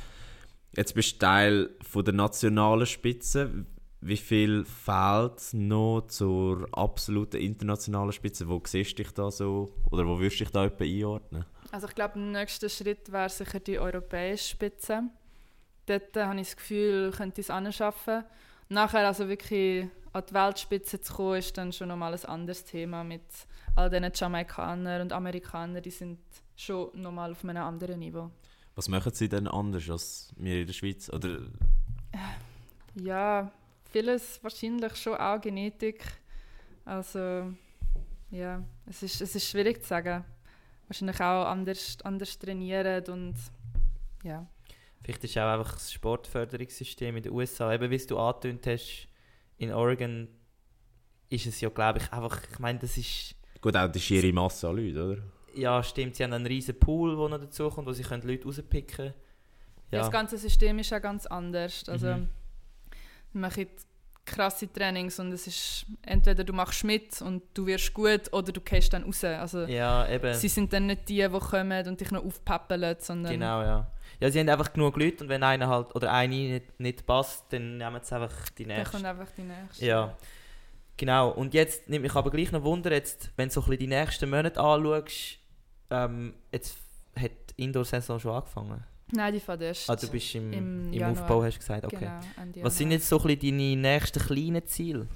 Jetzt 0.76 0.94
bist 0.96 1.14
du 1.16 1.20
Teil 1.20 1.70
von 1.82 2.04
der 2.06 2.14
nationalen 2.14 2.86
Spitze. 2.86 3.66
Wie 4.02 4.18
viel 4.18 4.66
fehlt 4.66 5.54
noch 5.54 6.08
zur 6.08 6.68
absoluten 6.74 7.38
internationalen 7.40 8.12
Spitze? 8.12 8.48
Wo 8.50 8.62
siehst 8.66 8.92
du 9.00 9.04
dich 9.04 9.14
da 9.14 9.32
so? 9.32 9.70
Oder 9.92 10.06
wo 10.06 10.20
würdest 10.20 10.40
du 10.42 10.44
dich 10.44 10.52
da 10.52 10.66
etwa 10.66 10.84
einordnen? 10.84 11.46
Also 11.74 11.88
ich 11.88 11.96
glaube, 11.96 12.20
der 12.20 12.22
nächste 12.22 12.70
Schritt 12.70 13.12
wäre 13.12 13.30
sicher 13.30 13.60
die 13.60 13.80
europäische 13.80 14.50
Spitze. 14.50 15.10
Dort 15.88 16.16
äh, 16.16 16.24
habe 16.24 16.40
ich 16.40 16.50
das 16.50 16.58
Gefühl, 16.58 17.10
könnte 17.10 17.42
ich 17.42 17.48
es 17.48 17.50
anschaffen. 17.50 18.24
Nachher 18.70 19.08
also 19.08 19.28
wirklich 19.28 19.88
an 20.12 20.24
die 20.30 20.34
Weltspitze 20.36 21.02
zu 21.02 21.14
kommen, 21.14 21.40
ist 21.40 21.58
dann 21.58 21.74
schon 21.74 21.88
nochmal 21.88 22.14
ein 22.14 22.26
anderes 22.26 22.64
Thema 22.64 23.04
mit 23.04 23.24
all 23.76 23.90
diesen 23.90 24.12
Jamaikanern 24.14 25.02
und 25.02 25.14
Amerikanern, 25.14 25.82
die 25.82 25.90
sind 25.90 26.20
schon 26.56 26.92
nochmal 26.94 27.32
auf 27.32 27.44
einem 27.44 27.64
anderen 27.64 28.02
Niveau. 28.02 28.30
Was 28.76 28.88
machen 28.88 29.12
sie 29.12 29.28
denn 29.28 29.48
anders 29.48 29.90
als 29.90 30.32
wir 30.38 30.62
in 30.62 30.68
der 30.68 30.74
Schweiz? 30.74 31.10
Oder 31.12 31.40
Ja, 32.94 33.52
vieles 33.92 34.44
wahrscheinlich 34.44 34.96
schon 34.96 35.16
auch 35.16 35.42
Genetik. 35.42 36.04
Also 36.86 37.52
ja, 38.30 38.64
es 38.86 39.02
ist, 39.02 39.22
es 39.22 39.36
ist 39.36 39.50
schwierig 39.50 39.82
zu 39.82 39.90
sagen. 39.90 40.24
Wahrscheinlich 40.94 41.20
auch 41.22 41.46
anders, 41.48 41.98
anders 42.04 42.38
trainieren 42.38 43.04
und 43.08 43.34
ja. 44.24 44.46
Vielleicht 45.02 45.24
ist 45.24 45.36
auch 45.40 45.52
einfach 45.52 45.74
das 45.74 45.92
Sportförderungssystem 45.92 47.18
in 47.18 47.24
den 47.24 47.32
USA, 47.34 47.74
eben 47.74 47.90
wie 47.90 47.98
du 47.98 48.18
angetönt 48.20 48.68
hast, 48.68 49.08
in 49.58 49.74
Oregon 49.74 50.28
ist 51.30 51.48
es 51.48 51.60
ja, 51.62 51.70
glaube 51.70 51.98
ich, 51.98 52.14
einfach, 52.14 52.40
ich 52.52 52.60
meine, 52.60 52.78
das 52.78 52.96
ist, 52.98 53.34
gut, 53.60 53.76
auch 53.76 53.92
die 53.92 54.00
schiere 54.00 54.32
Masse 54.32 54.70
an 54.70 54.76
Leuten, 54.76 55.00
oder? 55.02 55.22
ja 55.56 55.82
stimmt, 55.82 56.16
sie 56.16 56.24
haben 56.24 56.34
einen 56.34 56.46
riesen 56.46 56.80
Pool, 56.80 57.18
der 57.18 57.30
noch 57.30 57.44
dazu 57.44 57.70
kommt, 57.72 57.88
wo 57.88 57.92
sie 57.92 58.04
können 58.04 58.22
Leute 58.28 58.46
rauspicken 58.46 58.96
können. 58.96 59.14
Ja. 59.90 59.98
Ja, 59.98 60.04
Das 60.04 60.12
ganze 60.12 60.38
System 60.38 60.78
ist 60.78 60.94
auch 60.94 61.02
ganz 61.02 61.26
anders. 61.26 61.90
Also, 61.90 62.08
Mhm. 62.08 62.30
wir 63.34 63.42
machen 63.42 63.68
krasse 64.26 64.72
Trainings 64.72 65.20
und 65.20 65.32
es 65.32 65.48
ist 65.48 65.86
entweder 66.02 66.44
du 66.44 66.54
machst 66.54 66.84
mit 66.84 67.22
und 67.22 67.44
du 67.54 67.66
wirst 67.66 67.94
gut 67.94 68.32
oder 68.32 68.52
du 68.52 68.62
gehst 68.62 68.94
dann 68.94 69.04
raus. 69.04 69.24
Also, 69.24 69.64
ja 69.64 70.08
eben, 70.10 70.34
Sie 70.34 70.48
sind 70.48 70.72
dann 70.72 70.88
nicht 70.88 71.10
die, 71.10 71.28
die 71.28 71.40
kommen 71.40 71.88
und 71.88 72.00
dich 72.00 72.12
noch 72.12 72.24
aufpäppeln, 72.24 72.96
sondern 73.00 73.34
genau, 73.34 73.62
ja. 73.62 73.92
Ja, 74.20 74.30
sie 74.32 74.40
haben 74.40 74.50
einfach 74.50 74.72
genug 74.72 74.96
Leute 74.98 75.24
und 75.24 75.30
wenn 75.30 75.44
einer 75.44 75.68
halt, 75.68 75.94
oder 75.96 76.12
eine 76.14 76.36
nicht, 76.36 76.80
nicht 76.80 77.06
passt, 77.06 77.52
dann 77.52 77.78
nehmen 77.78 78.00
sie 78.02 78.16
einfach 78.16 78.50
die 78.58 78.66
dann 78.66 78.78
nächste. 78.78 78.92
kommt 78.92 79.06
einfach 79.06 79.32
die 79.36 79.42
nächste. 79.42 79.86
Ja, 79.86 80.16
genau. 80.96 81.32
Und 81.32 81.54
jetzt 81.54 81.90
nimmt 81.90 82.04
mich 82.04 82.16
aber 82.16 82.32
gleich 82.32 82.52
noch 82.52 82.64
Wunder, 82.64 82.92
jetzt, 82.92 83.32
wenn 83.36 83.50
du 83.50 83.54
so 83.54 83.62
ein 83.62 83.66
bisschen 83.66 83.80
die 83.80 83.88
nächsten 83.88 84.30
Monate 84.30 84.60
anschaust, 84.60 85.40
ähm, 85.90 86.36
jetzt 86.52 86.78
hat 87.20 87.32
die 87.58 87.64
Indoor-Saison 87.64 88.20
schon 88.20 88.32
angefangen. 88.32 88.84
Nein, 89.14 89.34
die 89.34 89.40
fährt 89.40 89.62
erst. 89.62 89.90
Ah, 89.90 89.96
du 89.96 90.08
bist 90.08 90.36
im, 90.36 90.52
Im 90.52 90.94
im. 90.94 91.04
Aufbau, 91.04 91.44
hast 91.44 91.56
du 91.56 91.60
gesagt, 91.60 91.86
okay. 91.86 92.10
Genau, 92.36 92.66
Was 92.66 92.78
sind 92.78 92.92
jetzt 92.92 93.08
so 93.08 93.20
ein 93.20 93.38
bisschen 93.38 93.58
deine 93.58 93.76
nächsten 93.76 94.20
kleinen 94.20 94.66
Ziele? 94.66 95.08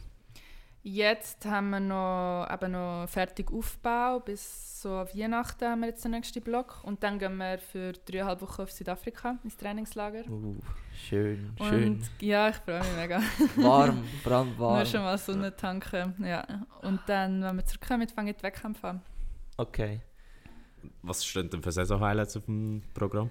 Jetzt 0.83 1.45
haben 1.45 1.71
wir 1.71 1.81
noch, 1.81 2.47
eben 2.49 2.71
noch 2.71 3.07
fertig 3.09 3.51
Aufbau. 3.51 4.21
Bis 4.21 4.81
so 4.81 4.89
Weihnachten 4.89 5.65
haben 5.65 5.81
wir 5.81 5.87
jetzt 5.87 6.05
den 6.05 6.11
nächsten 6.11 6.41
Block. 6.41 6.81
Und 6.83 7.03
dann 7.03 7.19
gehen 7.19 7.35
wir 7.35 7.57
für 7.57 7.91
dreieinhalb 7.91 8.41
Wochen 8.41 8.61
auf 8.61 8.71
Südafrika 8.71 9.37
ins 9.43 9.57
Trainingslager. 9.57 10.23
Uh, 10.29 10.55
schön, 10.95 11.51
schön. 11.57 11.87
Und 11.95 12.09
ja, 12.21 12.47
ich 12.49 12.55
freue 12.55 12.79
mich 12.79 12.95
mega. 12.95 13.21
warm, 13.57 14.05
vor 14.23 14.31
allem 14.31 14.55
Nur 14.55 14.85
schon 14.85 15.01
mal 15.01 15.17
Sonne 15.17 15.53
tanken. 15.53 16.23
Ja. 16.23 16.45
Und 16.81 17.01
dann, 17.07 17.41
wenn 17.41 17.57
wir 17.57 17.65
zurückkommen, 17.65 18.07
fangen 18.07 18.27
wir 18.27 18.33
die 18.33 18.43
Wettkämpfe 18.43 18.87
an. 18.87 19.01
Okay. 19.57 19.99
Was 21.01 21.25
stehen 21.25 21.49
denn 21.49 21.61
für 21.61 21.71
Saison-Highlights 21.71 22.37
auf 22.37 22.45
dem 22.45 22.83
Programm? 22.93 23.29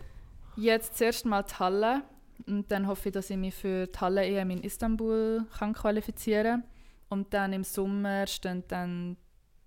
Jetzt 0.56 0.96
zuerst 0.98 1.24
mal 1.26 1.42
die 1.42 1.54
Halle. 1.54 2.02
Und 2.46 2.70
dann 2.70 2.86
hoffe 2.86 3.08
ich, 3.08 3.12
dass 3.14 3.30
ich 3.30 3.36
mich 3.36 3.54
für 3.54 3.86
die 3.86 3.98
Halle-EM 3.98 4.50
in 4.50 4.62
Istanbul 4.62 5.46
kann 5.58 5.72
qualifizieren 5.72 6.62
kann. 6.62 6.64
Und 7.08 7.32
dann 7.32 7.52
im 7.52 7.64
Sommer 7.64 8.26
stehen 8.26 8.64
dann 8.68 9.16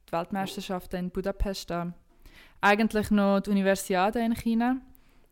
die 0.08 0.12
Weltmeisterschaften 0.12 1.00
in 1.00 1.10
Budapest 1.10 1.72
an. 1.72 1.94
Eigentlich 2.62 3.10
noch 3.12 3.40
die 3.42 3.50
Universiade 3.50 4.20
in 4.20 4.34
China. 4.36 4.78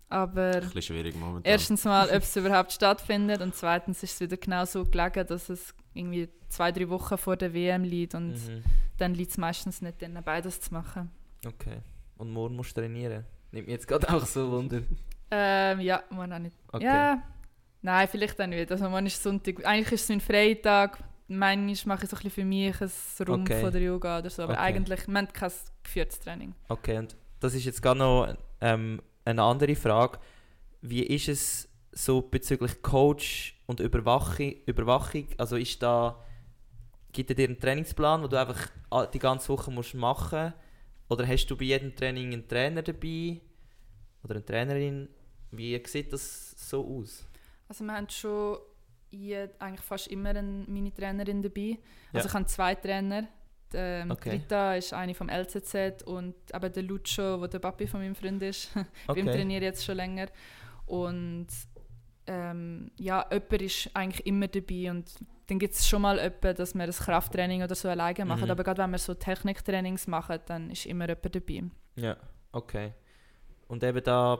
Aber 0.10 0.62
erstens 1.44 1.84
mal, 1.84 2.08
ob 2.16 2.24
es 2.24 2.36
überhaupt 2.36 2.72
stattfindet. 2.72 3.42
Und 3.42 3.56
zweitens 3.56 4.02
ist 4.04 4.14
es 4.14 4.20
wieder 4.22 4.38
genau 4.38 4.64
so 4.66 4.86
gelegen, 4.86 5.28
dass 5.28 5.50
es 5.50 5.74
irgendwie 5.94 6.30
zwei, 6.50 6.72
drei 6.72 6.88
Wochen 6.90 7.18
vor 7.18 7.36
der 7.36 7.54
WM 7.54 7.84
liegt. 7.84 8.16
Und 8.16 8.32
Mhm. 8.34 8.64
dann 8.98 9.14
liegt 9.14 9.32
es 9.32 9.38
meistens 9.38 9.82
nicht 9.82 10.02
drin, 10.02 10.18
beides 10.24 10.62
zu 10.62 10.74
machen. 10.74 11.12
Okay. 11.46 11.80
Und 12.18 12.32
morgen 12.32 12.56
musst 12.56 12.76
du 12.78 12.82
trainieren. 12.82 13.26
Nimmt 13.52 13.68
mich 13.68 13.74
jetzt 13.74 13.88
gerade 13.88 14.10
auch 14.14 14.26
so 14.26 14.50
Wunder. 14.52 14.82
Ähm, 15.32 15.80
ja, 15.82 16.04
man 16.10 16.32
auch 16.34 16.40
nicht. 16.40 16.56
Okay. 16.72 16.84
Ja, 16.86 17.22
nein, 17.82 18.08
vielleicht 18.08 18.40
auch 18.42 18.48
nicht. 18.48 18.72
Also 18.72 18.90
man 18.90 19.06
ist 19.06 19.22
Sonntag, 19.22 19.66
eigentlich 19.66 19.92
ist 19.94 20.04
es 20.04 20.10
mein 20.10 20.22
Freitag. 20.22 21.00
Manchmal 21.30 21.96
mache 21.98 22.06
ich 22.06 22.10
so 22.10 22.16
ein 22.16 22.24
bisschen 22.24 22.32
für 22.32 22.46
mich 22.46 22.80
ein 22.82 23.28
Rumpf 23.28 23.50
Okay. 23.52 23.66
oder 23.66 23.80
Yoga 23.80 24.20
oder 24.20 24.30
so. 24.30 24.44
Aber 24.44 24.54
Okay. 24.54 24.62
eigentlich, 24.62 25.08
man 25.08 25.28
hat 25.28 25.34
kein 25.34 25.52
geführtes 25.84 26.20
Training. 26.22 26.54
Okay, 26.70 26.98
und 27.00 27.16
das 27.42 27.54
ist 27.54 27.66
jetzt 27.66 27.82
gerade 27.82 28.00
noch 28.00 28.34
ähm, 28.62 29.02
eine 29.26 29.44
andere 29.44 29.76
Frage. 29.76 30.20
Wie 30.82 31.04
ist 31.04 31.28
es 31.28 31.68
so 31.92 32.22
bezüglich 32.22 32.82
Coach 32.82 33.60
und 33.66 33.82
Überwachung? 33.82 34.54
Überwachung? 34.66 35.28
Also 35.38 35.58
ist 35.58 35.84
da, 35.84 36.24
gibt 37.12 37.30
er 37.32 37.36
dir 37.36 37.48
einen 37.50 37.60
Trainingsplan, 37.60 38.24
wo 38.24 38.28
du 38.28 38.40
einfach 38.40 38.70
a- 38.90 39.06
die 39.06 39.20
ganze 39.20 39.50
Woche 39.50 39.70
musst 39.72 39.96
machen 39.96 40.54
Oder 41.10 41.28
hast 41.28 41.48
du 41.48 41.58
bei 41.58 41.66
jedem 41.66 41.94
Training 41.96 42.32
einen 42.32 42.48
Trainer 42.48 42.82
dabei? 42.84 43.42
Oder 44.24 44.36
eine 44.36 44.46
Trainerin? 44.46 45.10
Wie 45.52 45.82
sieht 45.86 46.12
das 46.14 46.52
so 46.70 46.86
aus? 46.86 47.26
Also 47.68 47.84
wir 47.84 47.94
haben 47.94 48.10
schon 48.10 48.58
jed, 49.10 49.60
eigentlich 49.60 49.82
fast 49.86 50.08
immer 50.08 50.30
eine 50.30 50.42
Mini-Trainerin 50.42 51.42
dabei. 51.42 51.78
Ja. 52.12 52.16
Also 52.16 52.28
ich 52.28 52.34
habe 52.34 52.46
zwei 52.46 52.76
Trainer. 52.76 53.28
Die, 53.72 53.78
ähm, 53.78 54.12
Okay. 54.12 54.30
Rita 54.32 54.76
ist 54.76 54.94
eine 54.94 55.14
vom 55.14 55.30
LZZ 55.30 56.04
und 56.04 56.36
eben 56.54 56.74
der 56.74 56.84
Lucio, 56.84 57.38
der 57.38 57.48
der 57.50 57.60
Papi 57.60 57.88
von 57.88 58.00
meinem 58.02 58.16
Freund 58.16 58.42
ist. 58.44 58.70
Okay. 59.08 59.24
trainiere 59.24 59.60
ich 59.60 59.66
jetzt 59.66 59.86
schon 59.86 59.98
länger. 59.98 60.28
Und 60.86 61.48
ähm, 62.28 62.92
ja, 62.98 63.26
jemand 63.32 63.62
ist 63.62 63.90
eigentlich 63.94 64.26
immer 64.26 64.48
dabei. 64.48 64.92
Und 64.92 65.14
dann 65.48 65.60
gibt 65.60 65.74
es 65.74 65.88
schon 65.88 66.02
mal 66.02 66.18
jemanden, 66.18 66.56
dass 66.56 66.76
wir 66.76 66.86
das 66.86 67.00
Krafttraining 67.00 67.64
oder 67.64 67.76
so 67.76 67.90
alleine 67.90 68.26
machen. 68.26 68.46
Mhm. 68.46 68.52
Aber 68.52 68.64
gerade 68.64 68.84
wenn 68.84 68.92
wir 68.92 68.98
so 68.98 69.14
Techniktrainings 69.14 70.08
machen, 70.08 70.40
dann 70.46 70.70
ist 70.70 70.86
immer 70.86 71.08
jemand 71.08 71.36
dabei. 71.36 71.64
Ja, 71.96 72.18
okay. 72.52 72.94
Und 73.68 73.84
eben 73.84 74.04
da, 74.04 74.40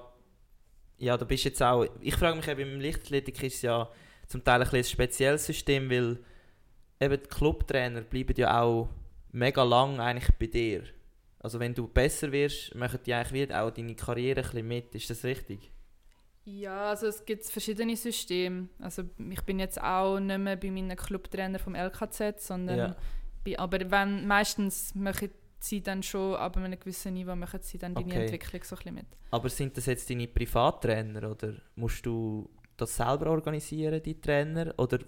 ja, 0.98 1.18
du 1.18 1.26
bist 1.26 1.44
jetzt 1.44 1.62
auch, 1.62 1.86
ich 2.02 2.16
frage 2.16 2.38
mich 2.38 2.48
eben, 2.48 2.74
im 2.74 2.80
Lichtathletik 2.80 3.44
ist 3.44 3.56
es 3.56 3.62
ja 3.64 3.90
zum 4.28 4.44
Teil 4.44 4.56
ein, 4.56 4.62
bisschen 4.62 4.80
ein 4.80 4.84
spezielles 4.84 5.46
System, 5.46 5.90
weil 5.90 6.20
eben 7.00 7.22
die 7.22 7.30
Clubtrainer 7.30 8.02
bleiben 8.02 8.34
ja 8.38 8.62
auch 8.62 8.90
mega 9.32 9.64
lang 9.64 10.00
eigentlich 10.00 10.34
bei 10.38 10.48
dir. 10.48 10.84
Also 11.40 11.60
wenn 11.60 11.74
du 11.74 11.88
besser 11.88 12.32
wirst, 12.32 12.74
machen 12.76 13.00
die 13.06 13.14
eigentlich 13.14 13.54
auch 13.54 13.72
deine 13.72 13.96
Karriere 13.96 14.42
ein 14.42 14.44
bisschen 14.50 14.68
mit, 14.68 14.96
ist 14.96 15.10
das 15.10 15.24
richtig? 15.24 15.72
Ja, 16.46 16.90
also 16.90 17.08
es 17.08 17.24
gibt 17.26 17.46
verschiedene 17.46 17.96
Systeme. 17.96 18.70
Also 18.80 19.04
ich 19.30 19.42
bin 19.42 19.60
jetzt 19.60 19.82
auch 19.82 20.20
nicht 20.20 20.40
mehr 20.40 20.56
bei 20.56 20.72
meinem 20.72 20.96
Clubtrainer 20.96 21.60
vom 21.60 21.76
LKZ, 21.76 22.42
sondern 22.42 22.78
Ja. 22.78 22.96
bei, 23.44 23.60
aber 23.60 23.92
wenn, 23.92 24.26
meistens 24.26 24.96
machen 24.96 25.30
sie 25.60 25.82
dann 25.82 26.04
schon, 26.04 26.36
ab 26.36 26.58
einem 26.58 26.80
gewissen 26.80 27.14
Niveau 27.14 27.36
machen 27.36 27.60
sie 27.62 27.78
dann 27.78 27.96
deine 27.96 28.06
Okay. 28.14 28.22
Entwicklung 28.24 28.64
so 28.64 28.76
ein 28.76 28.78
bisschen 28.80 28.96
mit. 28.96 29.06
Aber 29.32 29.50
sind 29.50 29.76
das 29.78 29.86
jetzt 29.88 30.10
deine 30.10 30.28
Privattrainer 30.28 31.30
oder 31.32 31.56
musst 31.76 32.06
du 32.06 32.50
das 32.78 32.96
selber 32.96 33.28
organisieren, 33.32 34.02
die 34.04 34.20
Trainer? 34.22 34.74
Oder 34.78 35.00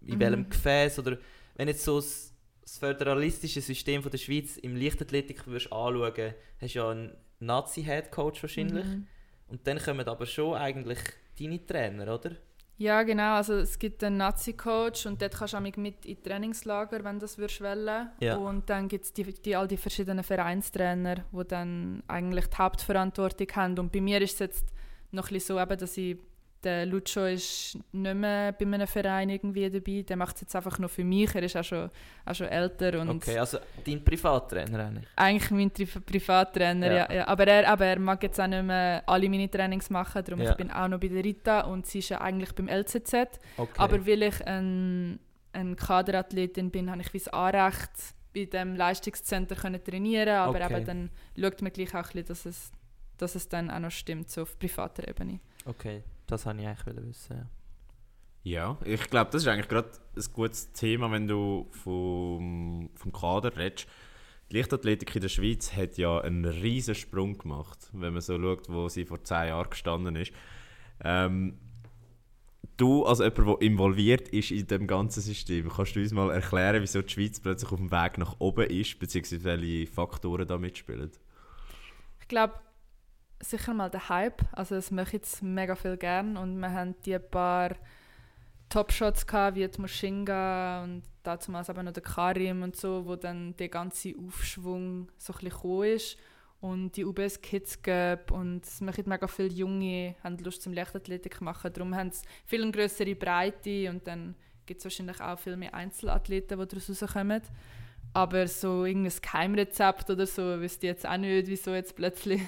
in 0.00 0.16
Mhm. 0.16 0.20
welchem 0.20 0.48
Gefäß? 0.50 0.98
Oder 1.00 1.18
wenn 1.56 1.68
jetzt 1.68 1.84
so 1.84 1.96
das, 1.96 2.34
föderalistische 2.78 3.62
System 3.62 4.02
von 4.02 4.10
der 4.10 4.18
Schweiz 4.18 4.58
im 4.58 4.76
Leichtathletik 4.76 5.46
würdest 5.46 5.72
anschauen, 5.72 6.34
hast 6.60 6.74
du 6.74 6.78
ja 6.78 6.90
einen 6.90 7.16
Nazi-Head-Coach 7.40 8.42
wahrscheinlich. 8.42 8.84
Mhm. 8.84 9.06
Und 9.48 9.66
dann 9.66 9.78
kommen 9.78 10.06
aber 10.06 10.26
schon 10.26 10.54
eigentlich 10.54 10.98
deine 11.38 11.64
Trainer, 11.64 12.14
oder? 12.14 12.32
Ja, 12.78 13.02
genau. 13.02 13.34
Also 13.34 13.54
es 13.54 13.78
gibt 13.78 14.04
einen 14.04 14.18
Nazi-Coach 14.18 15.06
und 15.06 15.20
dort 15.20 15.34
kannst 15.36 15.52
du 15.52 15.58
auch 15.58 15.60
mit 15.60 15.76
in 15.76 15.94
die 16.04 16.14
Trainingslager, 16.14 17.02
wenn 17.02 17.16
du 17.16 17.22
das 17.22 17.36
würdest 17.36 17.60
wollen. 17.60 18.08
Ja. 18.20 18.36
Und 18.36 18.70
dann 18.70 18.86
gibt 18.86 19.04
es 19.04 19.12
die, 19.12 19.24
die, 19.24 19.56
all 19.56 19.66
die 19.66 19.76
verschiedenen 19.76 20.22
Vereinstrainer, 20.22 21.16
die 21.32 21.44
dann 21.48 22.04
eigentlich 22.06 22.46
die 22.46 22.56
Hauptverantwortung 22.56 23.48
haben. 23.56 23.78
Und 23.80 23.92
bei 23.92 24.00
mir 24.00 24.22
ist 24.22 24.34
es 24.34 24.38
jetzt 24.38 24.66
noch 25.10 25.28
ein 25.28 25.34
bisschen 25.34 25.56
so, 25.56 25.60
eben, 25.60 25.76
dass 25.76 25.96
ich, 25.96 26.18
der 26.64 26.86
Lucio 26.86 27.24
ist 27.26 27.78
nicht 27.92 28.14
mehr 28.14 28.52
bei 28.52 28.64
einem 28.66 28.86
Verein 28.86 29.28
irgendwie 29.30 29.70
dabei. 29.70 30.02
Der 30.02 30.16
macht 30.16 30.34
es 30.36 30.40
jetzt 30.42 30.56
einfach 30.56 30.78
nur 30.78 30.88
für 30.88 31.04
mich. 31.04 31.34
Er 31.34 31.42
ist 31.44 31.56
auch 31.56 31.62
schon, 31.64 31.90
auch 32.26 32.34
schon 32.34 32.48
älter 32.48 33.00
und 33.00 33.10
Okay, 33.10 33.38
also 33.38 33.58
dein 33.86 34.04
Privattrainer 34.04 34.86
eigentlich. 34.86 35.06
eigentlich 35.14 35.50
mein 35.52 35.72
Tri 35.72 35.86
Privattrainer. 35.86 36.86
Ja. 36.86 36.96
Ja. 37.08 37.12
Ja, 37.12 37.28
Aber, 37.28 37.46
er, 37.46 37.68
aber 37.68 37.86
er 37.86 37.98
mag 38.00 38.22
jetzt 38.22 38.40
auch 38.40 38.46
nicht 38.48 38.64
mehr 38.64 39.02
alle 39.06 39.28
meine 39.28 39.48
Trainings 39.50 39.88
machen. 39.90 40.22
Darum 40.24 40.40
Ja. 40.42 40.50
ich 40.50 40.56
bin 40.56 40.70
auch 40.70 40.88
noch 40.88 40.98
bei 40.98 41.08
der 41.08 41.22
Rita 41.24 41.60
und 41.60 41.86
sie 41.86 42.00
ist 42.00 42.08
ja 42.08 42.20
eigentlich 42.20 42.52
beim 42.54 42.68
LZZ. 42.68 43.14
Okay. 43.56 43.68
Aber 43.76 44.04
weil 44.06 44.22
ich 44.24 44.46
ein, 44.46 45.20
eine 45.52 45.76
Kaderathletin 45.76 46.70
bin, 46.70 46.90
habe 46.90 47.02
ich 47.02 47.12
wie 47.14 47.18
das 47.18 47.28
Anrecht, 47.28 47.90
bei 48.34 48.44
dem 48.46 48.74
Leistungscenter 48.76 49.54
können 49.54 49.82
trainieren 49.82 50.28
Aber 50.28 50.58
Okay. 50.64 50.76
eben 50.76 50.84
dann 50.86 51.10
schaut 51.40 51.62
man 51.62 51.72
gleich 51.72 51.94
auch 51.94 51.98
ein 51.98 52.02
bisschen, 52.02 52.26
dass 52.26 52.46
es 52.46 52.72
dass 53.16 53.34
es 53.34 53.48
dann 53.48 53.68
auch 53.68 53.80
noch 53.80 53.90
stimmt, 53.90 54.30
so 54.30 54.42
auf 54.42 54.56
privater 54.60 55.08
Ebene. 55.08 55.40
Okay, 55.64 56.04
das 56.28 56.46
wollte 56.46 56.60
ich 56.60 56.68
eigentlich 56.68 57.06
wissen. 57.06 57.36
Ja. 57.36 57.50
Ja, 58.44 58.78
ich 58.84 59.10
glaube, 59.10 59.30
das 59.30 59.42
ist 59.42 59.48
eigentlich 59.48 59.68
gerade 59.68 59.90
ein 60.16 60.24
gutes 60.32 60.72
Thema, 60.72 61.10
wenn 61.10 61.26
du 61.26 61.68
vom, 61.70 62.88
vom 62.94 63.12
Kader 63.12 63.54
redest. 63.56 63.86
Die 64.50 64.56
Leichtathletik 64.56 65.14
in 65.14 65.20
der 65.20 65.28
Schweiz 65.28 65.76
hat 65.76 65.98
ja 65.98 66.20
einen 66.20 66.44
riesen 66.46 66.94
Sprung 66.94 67.36
gemacht, 67.36 67.90
wenn 67.92 68.14
man 68.14 68.22
so 68.22 68.40
schaut, 68.40 68.68
wo 68.70 68.88
sie 68.88 69.04
vor 69.04 69.22
zehn 69.22 69.48
Jahren 69.48 69.68
gestanden 69.68 70.16
ist. 70.16 70.32
Ähm, 71.04 71.58
du 72.78 73.04
als 73.04 73.18
jemand, 73.18 73.38
der 73.38 73.60
involviert 73.60 74.28
ist 74.28 74.50
in 74.50 74.66
dem 74.66 74.86
ganzen 74.86 75.20
System, 75.20 75.68
kannst 75.68 75.96
du 75.96 76.00
uns 76.00 76.12
mal 76.12 76.30
erklären, 76.30 76.80
wieso 76.80 77.02
die 77.02 77.12
Schweiz 77.12 77.40
plötzlich 77.40 77.70
auf 77.70 77.78
dem 77.78 77.90
Weg 77.90 78.16
nach 78.16 78.36
oben 78.38 78.70
ist, 78.70 78.98
beziehungsweise 78.98 79.44
welche 79.44 79.86
Faktoren 79.92 80.48
da 80.48 80.56
mitspielen? 80.56 81.10
Ich 82.20 82.28
glaube, 82.28 82.54
sicher 83.40 83.74
mal 83.74 83.90
der 83.90 84.08
Hype. 84.08 84.42
Also 84.52 84.74
das 84.74 84.90
mache 84.90 85.08
ich 85.08 85.12
jetzt 85.14 85.42
mega 85.42 85.74
viel 85.74 85.96
gern 85.96 86.36
und 86.36 86.58
wir 86.58 86.72
haben 86.72 86.94
die 87.04 87.18
paar 87.18 87.70
Top-Shots 88.68 89.26
gehabt, 89.26 89.56
wie 89.56 89.66
die 89.66 89.80
Moshinga 89.80 90.84
und 90.84 91.02
damals 91.22 91.70
aber 91.70 91.82
noch 91.82 91.92
der 91.92 92.02
Karim 92.02 92.62
und 92.62 92.76
so, 92.76 93.06
wo 93.06 93.16
dann 93.16 93.56
der 93.56 93.68
ganze 93.68 94.14
Aufschwung 94.18 95.08
so 95.16 95.32
ein 95.32 95.48
bisschen 95.48 95.82
ist 95.84 96.18
und 96.60 96.96
die 96.96 97.04
UBS 97.04 97.40
Kids 97.40 97.80
gab 97.82 98.30
und 98.30 98.64
es 98.64 98.80
machen 98.80 99.04
mega 99.06 99.26
viele 99.26 99.48
Junge, 99.48 100.16
haben 100.22 100.36
Lust 100.38 100.62
zum 100.62 100.72
Leichtathletik 100.72 101.40
machen, 101.40 101.72
darum 101.72 101.94
haben 101.94 102.10
sie 102.10 102.22
viel 102.44 102.70
größere 102.70 103.14
Breite 103.14 103.88
und 103.90 104.06
dann 104.06 104.34
gibt 104.66 104.80
es 104.80 104.84
wahrscheinlich 104.84 105.20
auch 105.20 105.38
viel 105.38 105.56
mehr 105.56 105.72
Einzelathleten, 105.72 106.58
die 106.58 106.66
daraus 106.66 106.90
rauskommen. 106.90 107.42
Aber 108.12 108.46
so 108.48 108.84
irgendein 108.84 109.20
Geheimrezept 109.20 110.10
oder 110.10 110.26
so 110.26 110.60
wüsste 110.60 110.86
ich 110.86 110.92
jetzt 110.92 111.06
auch 111.06 111.16
nicht, 111.16 111.46
wieso 111.46 111.74
jetzt 111.74 111.94
plötzlich 111.94 112.42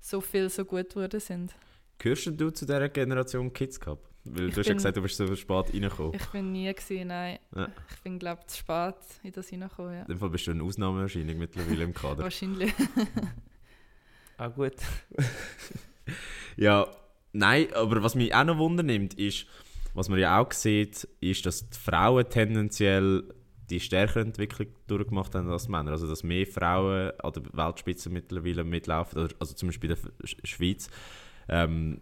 so 0.00 0.20
viel 0.20 0.48
so 0.48 0.64
gut 0.64 0.90
geworden 0.90 1.20
sind. 1.20 1.54
Gehörst 1.98 2.26
du 2.26 2.50
zu 2.50 2.64
dieser 2.64 2.88
Generation 2.88 3.52
Kids 3.52 3.78
Cup? 3.78 4.08
Weil 4.24 4.48
Ich 4.48 4.54
du 4.54 4.60
hast 4.60 4.68
ja 4.68 4.74
gesagt, 4.74 4.96
du 4.96 5.02
bist 5.02 5.16
so 5.16 5.34
spät 5.34 5.72
reingekommen. 5.72 6.14
Ich 6.14 6.26
bin 6.26 6.52
nie 6.52 6.72
gewesen, 6.72 7.08
nein. 7.08 7.38
Ja. 7.54 7.68
Ich 7.94 8.00
bin 8.02 8.18
glaube 8.18 8.46
zu 8.46 8.58
spät 8.58 8.94
in 9.22 9.32
das 9.32 9.48
hineingekommen, 9.48 9.94
ja. 9.94 10.00
In 10.02 10.08
dem 10.08 10.18
Fall 10.18 10.30
bist 10.30 10.46
du 10.46 10.50
eine 10.50 10.62
Ausnahmeerscheinung 10.62 11.38
mittlerweile 11.38 11.84
im 11.84 11.94
Kader. 11.94 12.18
Wahrscheinlich. 12.24 12.72
Ah 14.36 14.48
gut. 14.48 14.74
Ja, 16.56 16.88
nein, 17.32 17.72
aber 17.74 18.02
was 18.02 18.14
mich 18.14 18.34
auch 18.34 18.44
noch 18.44 18.58
wundernimmt, 18.58 19.14
ist, 19.14 19.46
was 19.94 20.08
man 20.08 20.18
ja 20.18 20.38
auch 20.40 20.52
sieht, 20.52 21.08
ist, 21.20 21.46
dass 21.46 21.70
die 21.70 21.78
Frauen 21.78 22.28
tendenziell 22.28 23.24
die 23.70 23.80
stärkere 23.80 24.20
Entwicklung 24.20 24.68
durchgemacht 24.86 25.34
haben 25.34 25.50
als 25.50 25.68
Männer. 25.68 25.92
Also, 25.92 26.08
dass 26.08 26.22
mehr 26.22 26.46
Frauen 26.46 27.12
an 27.20 27.32
der 27.32 27.42
Weltspitze 27.52 28.10
mittlerweile 28.10 28.64
mitlaufen, 28.64 29.28
also 29.38 29.54
zum 29.54 29.68
Beispiel 29.68 29.90
in 29.90 29.96
der 29.96 30.12
Sch- 30.28 30.46
Schweiz. 30.46 30.88
Ähm, 31.48 32.00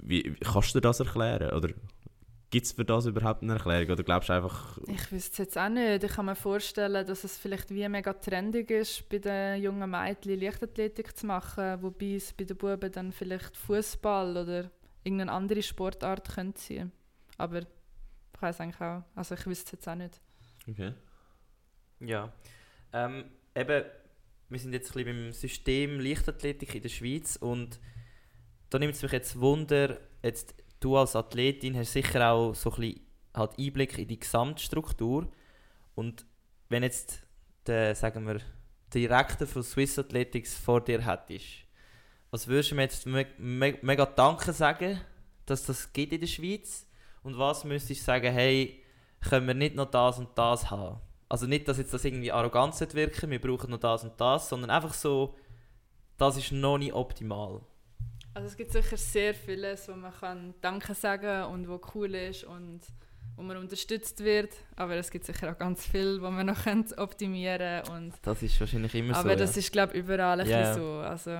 wie, 0.00 0.34
kannst 0.40 0.74
du 0.74 0.80
das 0.80 1.00
erklären? 1.00 1.52
Oder 1.52 1.68
gibt 2.50 2.66
es 2.66 2.72
für 2.72 2.84
das 2.84 3.06
überhaupt 3.06 3.42
eine 3.42 3.54
Erklärung? 3.54 3.90
Oder 3.92 4.02
glaubst 4.02 4.28
du 4.28 4.32
einfach, 4.32 4.78
Ich 4.88 5.12
wüsste 5.12 5.32
es 5.32 5.38
jetzt 5.38 5.58
auch 5.58 5.68
nicht. 5.68 6.02
Ich 6.04 6.12
kann 6.12 6.26
mir 6.26 6.34
vorstellen, 6.34 7.06
dass 7.06 7.24
es 7.24 7.38
vielleicht 7.38 7.70
wie 7.70 7.88
mega 7.88 8.12
trendig 8.12 8.70
ist, 8.70 9.08
bei 9.08 9.18
den 9.18 9.62
jungen 9.62 9.90
Mädchen 9.90 10.40
Leichtathletik 10.40 11.16
zu 11.16 11.26
machen, 11.26 11.82
wobei 11.82 12.14
es 12.16 12.32
bei 12.32 12.44
den 12.44 12.56
Buben 12.56 12.90
dann 12.92 13.12
vielleicht 13.12 13.56
Fußball 13.56 14.36
oder 14.36 14.70
irgendeine 15.04 15.32
andere 15.32 15.62
Sportart 15.62 16.28
könnte 16.34 16.60
sein. 16.60 16.92
Aber 17.38 17.60
ich 17.60 18.42
weiß 18.42 18.60
eigentlich 18.60 18.80
auch, 18.80 19.02
also 19.14 19.34
ich 19.34 19.46
wüsste 19.46 19.64
es 19.66 19.72
jetzt 19.72 19.88
auch 19.88 19.94
nicht. 19.94 20.20
Okay. 20.68 20.92
Ja. 22.00 22.32
Ähm, 22.92 23.24
eben, 23.54 23.84
wir 24.48 24.58
sind 24.58 24.72
jetzt 24.72 24.90
ein 24.90 25.04
bisschen 25.04 25.22
beim 25.24 25.32
System 25.32 26.00
Leichtathletik 26.00 26.74
in 26.74 26.82
der 26.82 26.88
Schweiz 26.88 27.36
und 27.36 27.78
da 28.70 28.78
nimmt 28.78 28.94
es 28.94 29.02
mich 29.02 29.12
jetzt 29.12 29.38
Wunder, 29.38 29.98
jetzt 30.22 30.54
du 30.80 30.96
als 30.96 31.14
Athletin 31.14 31.76
hast 31.76 31.92
sicher 31.92 32.30
auch 32.30 32.54
so 32.54 32.70
ein 32.72 32.80
bisschen 32.80 33.00
halt 33.34 33.58
Einblick 33.58 33.98
in 33.98 34.08
die 34.08 34.18
Gesamtstruktur 34.18 35.30
und 35.94 36.24
wenn 36.68 36.82
jetzt 36.82 37.22
der, 37.66 37.94
sagen 37.94 38.26
wir, 38.26 38.40
Direktor 38.92 39.46
von 39.46 39.62
Swiss 39.62 39.98
Athletics 39.98 40.58
vor 40.58 40.80
dir 40.80 41.04
hättest, 41.06 41.46
was 42.30 42.46
würdest 42.48 42.70
du 42.70 42.74
mir 42.76 42.82
jetzt 42.82 43.06
me 43.06 43.26
me 43.38 43.78
mega 43.82 44.06
danken 44.06 44.52
sagen, 44.52 45.00
dass 45.46 45.64
das 45.64 45.92
geht 45.92 46.12
in 46.12 46.20
der 46.20 46.26
Schweiz 46.26 46.86
und 47.22 47.38
was 47.38 47.64
müsstest 47.64 48.00
du 48.00 48.04
sagen, 48.04 48.32
hey, 48.32 48.79
können 49.28 49.46
wir 49.46 49.54
nicht 49.54 49.74
noch 49.76 49.90
das 49.90 50.18
und 50.18 50.28
das 50.36 50.70
haben? 50.70 50.98
Also 51.28 51.46
nicht, 51.46 51.68
dass 51.68 51.78
jetzt 51.78 51.94
das 51.94 52.04
irgendwie 52.04 52.32
arrogant 52.32 52.74
wirken, 52.94 53.30
wir 53.30 53.40
brauchen 53.40 53.70
noch 53.70 53.78
das 53.78 54.02
und 54.04 54.20
das, 54.20 54.48
sondern 54.48 54.70
einfach 54.70 54.92
so, 54.94 55.34
das 56.16 56.36
ist 56.36 56.50
noch 56.52 56.78
nicht 56.78 56.92
optimal. 56.92 57.60
Also 58.34 58.48
es 58.48 58.56
gibt 58.56 58.72
sicher 58.72 58.96
sehr 58.96 59.34
vieles, 59.34 59.88
wo 59.88 59.92
man 59.94 60.12
kann 60.12 60.54
Danke 60.60 60.94
sagen 60.94 61.44
und 61.52 61.68
wo 61.68 61.80
cool 61.94 62.14
ist 62.14 62.44
und 62.44 62.80
wo 63.36 63.42
man 63.42 63.56
unterstützt 63.56 64.22
wird. 64.22 64.52
Aber 64.76 64.94
es 64.96 65.10
gibt 65.10 65.24
sicher 65.24 65.52
auch 65.52 65.58
ganz 65.58 65.86
viel, 65.86 66.20
wo 66.20 66.30
man 66.30 66.46
noch 66.46 66.66
optimieren 66.98 67.82
und 67.90 68.12
Das 68.22 68.42
ist 68.42 68.58
wahrscheinlich 68.60 68.94
immer 68.94 69.16
Aber 69.16 69.30
so. 69.30 69.36
das 69.36 69.56
ist 69.56 69.72
glaube 69.72 69.92
ich 69.94 70.00
überall 70.00 70.40
ein 70.40 70.48
Ja. 70.48 70.58
bisschen 70.60 70.74
so. 70.82 70.92
Also 71.00 71.30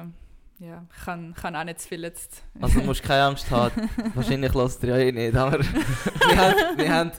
ja, 0.60 0.84
ich 0.94 1.04
kann, 1.04 1.34
kann 1.34 1.56
auch 1.56 1.64
nicht 1.64 1.80
zu 1.80 1.88
viel 1.88 2.02
jetzt. 2.02 2.42
ja. 2.54 2.62
Also 2.62 2.80
du 2.80 2.86
musst 2.86 3.02
keine 3.04 3.24
Angst 3.24 3.50
haben, 3.50 3.88
wahrscheinlich 4.14 4.54
lässt 4.54 4.82
ihr 4.82 4.88
ja 4.90 4.96
eh 4.98 5.12
nicht, 5.12 5.34
aber 5.36 5.58
wir 5.64 6.36
haben, 6.36 6.78
wir 6.78 6.94
haben, 6.94 7.12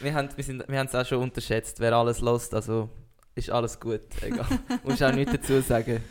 wir 0.00 0.14
haben, 0.14 0.28
wir 0.34 0.44
sind, 0.44 0.68
wir 0.68 0.78
haben 0.78 0.86
es 0.86 0.94
auch 0.94 1.06
schon 1.06 1.22
unterschätzt, 1.22 1.80
wer 1.80 1.92
alles 1.94 2.20
lässt, 2.20 2.54
also 2.54 2.88
ist 3.34 3.50
alles 3.50 3.78
gut, 3.78 4.00
egal. 4.22 4.46
musst 4.84 5.02
auch 5.02 5.12
nichts 5.12 5.32
dazu 5.32 5.60
sagen. 5.60 6.02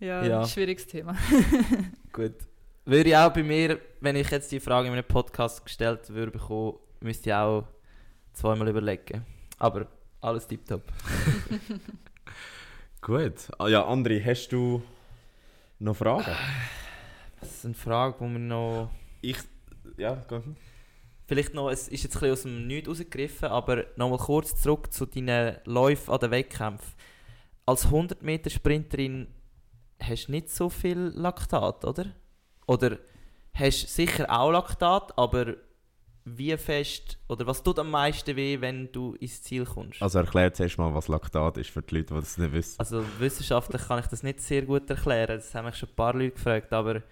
ja, 0.00 0.24
Ja. 0.24 0.46
schwieriges 0.46 0.86
Thema. 0.86 1.16
Gut. 2.12 2.34
Würde 2.84 3.08
ich 3.10 3.16
auch 3.16 3.32
bei 3.32 3.42
mir, 3.42 3.80
wenn 4.00 4.14
ich 4.16 4.30
jetzt 4.30 4.52
die 4.52 4.60
Frage 4.60 4.86
in 4.88 4.92
einem 4.94 5.04
Podcast 5.04 5.64
gestellt 5.64 6.08
würde 6.10 6.30
bekommen, 6.32 6.74
müsste 7.00 7.30
ich 7.30 7.34
auch 7.34 7.64
zweimal 8.32 8.68
überlegen. 8.68 9.26
Aber 9.58 9.86
alles 10.20 10.46
tipptopp. 10.46 10.82
Gut. 13.00 13.34
Ah, 13.58 13.68
ja, 13.68 13.82
André, 13.86 14.24
hast 14.24 14.48
du 14.48 14.82
noch 15.78 15.96
Fragen? 15.96 16.24
Das 17.40 17.50
ist 17.52 17.64
eine 17.64 17.74
Frage, 17.74 18.16
die 18.20 18.32
wir 18.32 18.38
noch... 18.38 18.90
Ich. 19.20 19.38
Ja, 19.96 20.14
geh. 20.28 20.40
Vielleicht 21.26 21.54
noch, 21.54 21.70
es 21.70 21.88
ist 21.88 22.04
jetzt 22.04 22.16
ein 22.16 22.20
bisschen 22.20 22.32
aus 22.32 22.42
dem 22.42 22.66
Nichts 22.68 22.88
rausgegriffen, 22.88 23.48
aber 23.48 23.84
nochmal 23.96 24.18
kurz 24.18 24.54
zurück 24.60 24.92
zu 24.92 25.06
deinen 25.06 25.56
Läufen 25.64 26.12
an 26.12 26.20
den 26.20 26.30
Wettkämpfen. 26.30 26.94
Als 27.66 27.88
100-Meter-Sprinterin 27.88 29.26
hast 30.00 30.28
du 30.28 30.32
nicht 30.32 30.50
so 30.50 30.68
viel 30.68 31.12
Laktat, 31.14 31.84
oder? 31.84 32.06
Oder 32.68 32.98
hast 33.54 33.82
du 33.82 33.86
sicher 33.88 34.30
auch 34.30 34.52
Laktat, 34.52 35.18
aber 35.18 35.56
wie 36.24 36.56
fest, 36.56 37.18
oder 37.28 37.46
was 37.46 37.62
tut 37.62 37.78
am 37.80 37.90
meisten 37.90 38.36
weh, 38.36 38.60
wenn 38.60 38.90
du 38.92 39.14
ins 39.14 39.42
Ziel 39.42 39.64
kommst? 39.64 40.02
Also 40.02 40.20
erklär 40.20 40.52
zuerst 40.52 40.78
mal, 40.78 40.94
was 40.94 41.08
Laktat 41.08 41.56
ist 41.56 41.70
für 41.70 41.82
die 41.82 41.96
Leute, 41.96 42.14
die 42.14 42.20
das 42.20 42.38
nicht 42.38 42.52
wissen. 42.52 42.78
Also 42.78 43.04
wissenschaftlich 43.18 43.82
kann 43.82 44.00
ich 44.00 44.06
das 44.06 44.22
nicht 44.22 44.40
sehr 44.40 44.62
gut 44.62 44.88
erklären, 44.90 45.38
das 45.38 45.54
haben 45.54 45.66
mich 45.66 45.76
schon 45.76 45.88
ein 45.88 45.94
paar 45.96 46.14
Leute 46.14 46.32
gefragt, 46.32 46.72
aber 46.72 47.02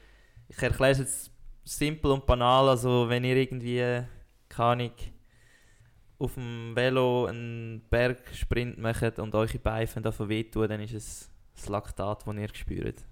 ich 0.49 0.61
erkläre 0.61 0.93
es 0.93 0.99
jetzt 0.99 1.31
simpel 1.65 2.11
und 2.13 2.27
banal, 2.27 2.69
also 2.69 3.09
wenn 3.09 3.25
ihr 3.25 3.37
irgendwie, 3.37 4.03
keine 4.49 4.69
Ahnung, 4.85 4.93
auf 6.19 6.35
dem 6.35 6.73
Velo 6.77 7.27
einen 7.27 7.83
Bergsprint 7.91 8.79
macht 8.79 9.19
und 9.19 9.35
eure 9.35 9.59
Beine 9.59 10.03
davon 10.03 10.29
wehtun, 10.29 10.69
dann 10.69 10.81
ist 10.81 10.95
es 10.95 11.31
das 11.55 11.69
Laktat, 11.69 12.27
das 12.27 12.35
ihr 12.37 12.49
spürt. 12.55 13.05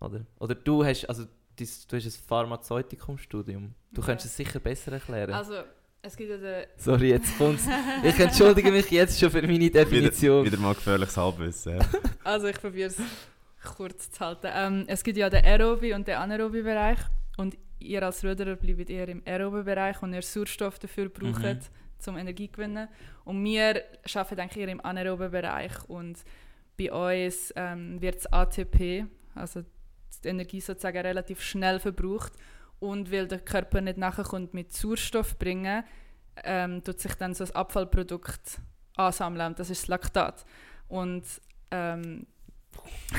Oder, 0.00 0.26
oder 0.38 0.54
du 0.54 0.84
hast, 0.84 1.06
also 1.08 1.24
dis- 1.58 1.86
du 1.86 1.96
hast 1.96 2.04
ein 2.06 2.10
Pharmazeutikumstudium, 2.28 3.74
du 3.92 4.00
Ja. 4.00 4.06
könntest 4.06 4.26
es 4.30 4.36
sicher 4.36 4.60
besser 4.60 4.92
erklären. 4.92 5.32
Also 5.32 5.54
es 6.02 6.14
gibt 6.16 6.30
ja 6.30 6.36
den, 6.36 6.66
Sorry, 6.76 7.08
jetzt 7.10 7.36
kommt's. 7.38 7.66
Ich 8.04 8.18
entschuldige 8.20 8.70
mich 8.70 8.90
jetzt 8.90 9.18
schon 9.18 9.30
für 9.30 9.42
meine 9.42 9.70
Definition. 9.70 10.44
Wieder, 10.44 10.52
wieder 10.52 10.62
mal 10.62 10.74
gefährliches 10.74 11.16
Halbwissen. 11.16 11.78
Also 12.22 12.46
ich 12.48 12.60
probiere 12.60 12.90
es 12.90 12.98
kurz 13.76 14.10
zu 14.10 14.20
halten. 14.20 14.48
Ähm, 14.52 14.84
es 14.86 15.02
gibt 15.02 15.16
ja 15.16 15.28
den 15.30 15.44
aerobi 15.44 15.94
und 15.94 16.06
den 16.06 16.16
anaerobi 16.16 16.62
Bereich 16.62 16.98
und 17.36 17.56
ihr 17.78 18.02
als 18.02 18.24
Ruderer 18.24 18.56
bleibt 18.56 18.90
eher 18.90 19.08
im 19.08 19.22
aerobi 19.26 19.62
Bereich 19.62 20.02
und 20.02 20.12
ihr 20.14 20.22
Sauerstoff 20.22 20.78
dafür 20.78 21.08
braucht, 21.08 21.42
Mhm. 21.42 21.60
zum 21.98 22.16
Energie 22.16 22.46
zu 22.48 22.52
gewinnen. 22.52 22.88
Und 23.24 23.44
wir 23.44 23.82
arbeiten 24.14 24.40
eigentlich 24.40 24.62
eher 24.62 24.68
im 24.68 24.80
anaeroben 24.84 25.30
Bereich 25.30 25.72
und 25.88 26.18
bei 26.78 26.92
uns 26.92 27.52
ähm, 27.56 28.00
wird 28.00 28.16
das 28.16 28.32
ATP, 28.32 29.06
also 29.34 29.62
die 30.24 30.28
Energie 30.28 30.60
sozusagen 30.60 30.98
relativ 30.98 31.40
schnell 31.42 31.78
verbraucht 31.78 32.32
und 32.80 33.10
weil 33.10 33.26
der 33.28 33.40
Körper 33.40 33.80
nicht 33.80 33.96
nachkommt 33.98 34.52
mit 34.54 34.72
Sauerstoff 34.72 35.38
bringen, 35.38 35.84
ähm, 36.44 36.82
tut 36.84 37.00
sich 37.00 37.14
dann 37.14 37.34
so 37.34 37.44
ein 37.44 37.54
Abfallprodukt 37.54 38.60
ansammeln 38.96 39.48
und 39.48 39.58
das 39.58 39.70
ist 39.70 39.82
das 39.84 39.88
Laktat. 39.88 40.44
Und 40.88 41.24
ähm, 41.70 42.26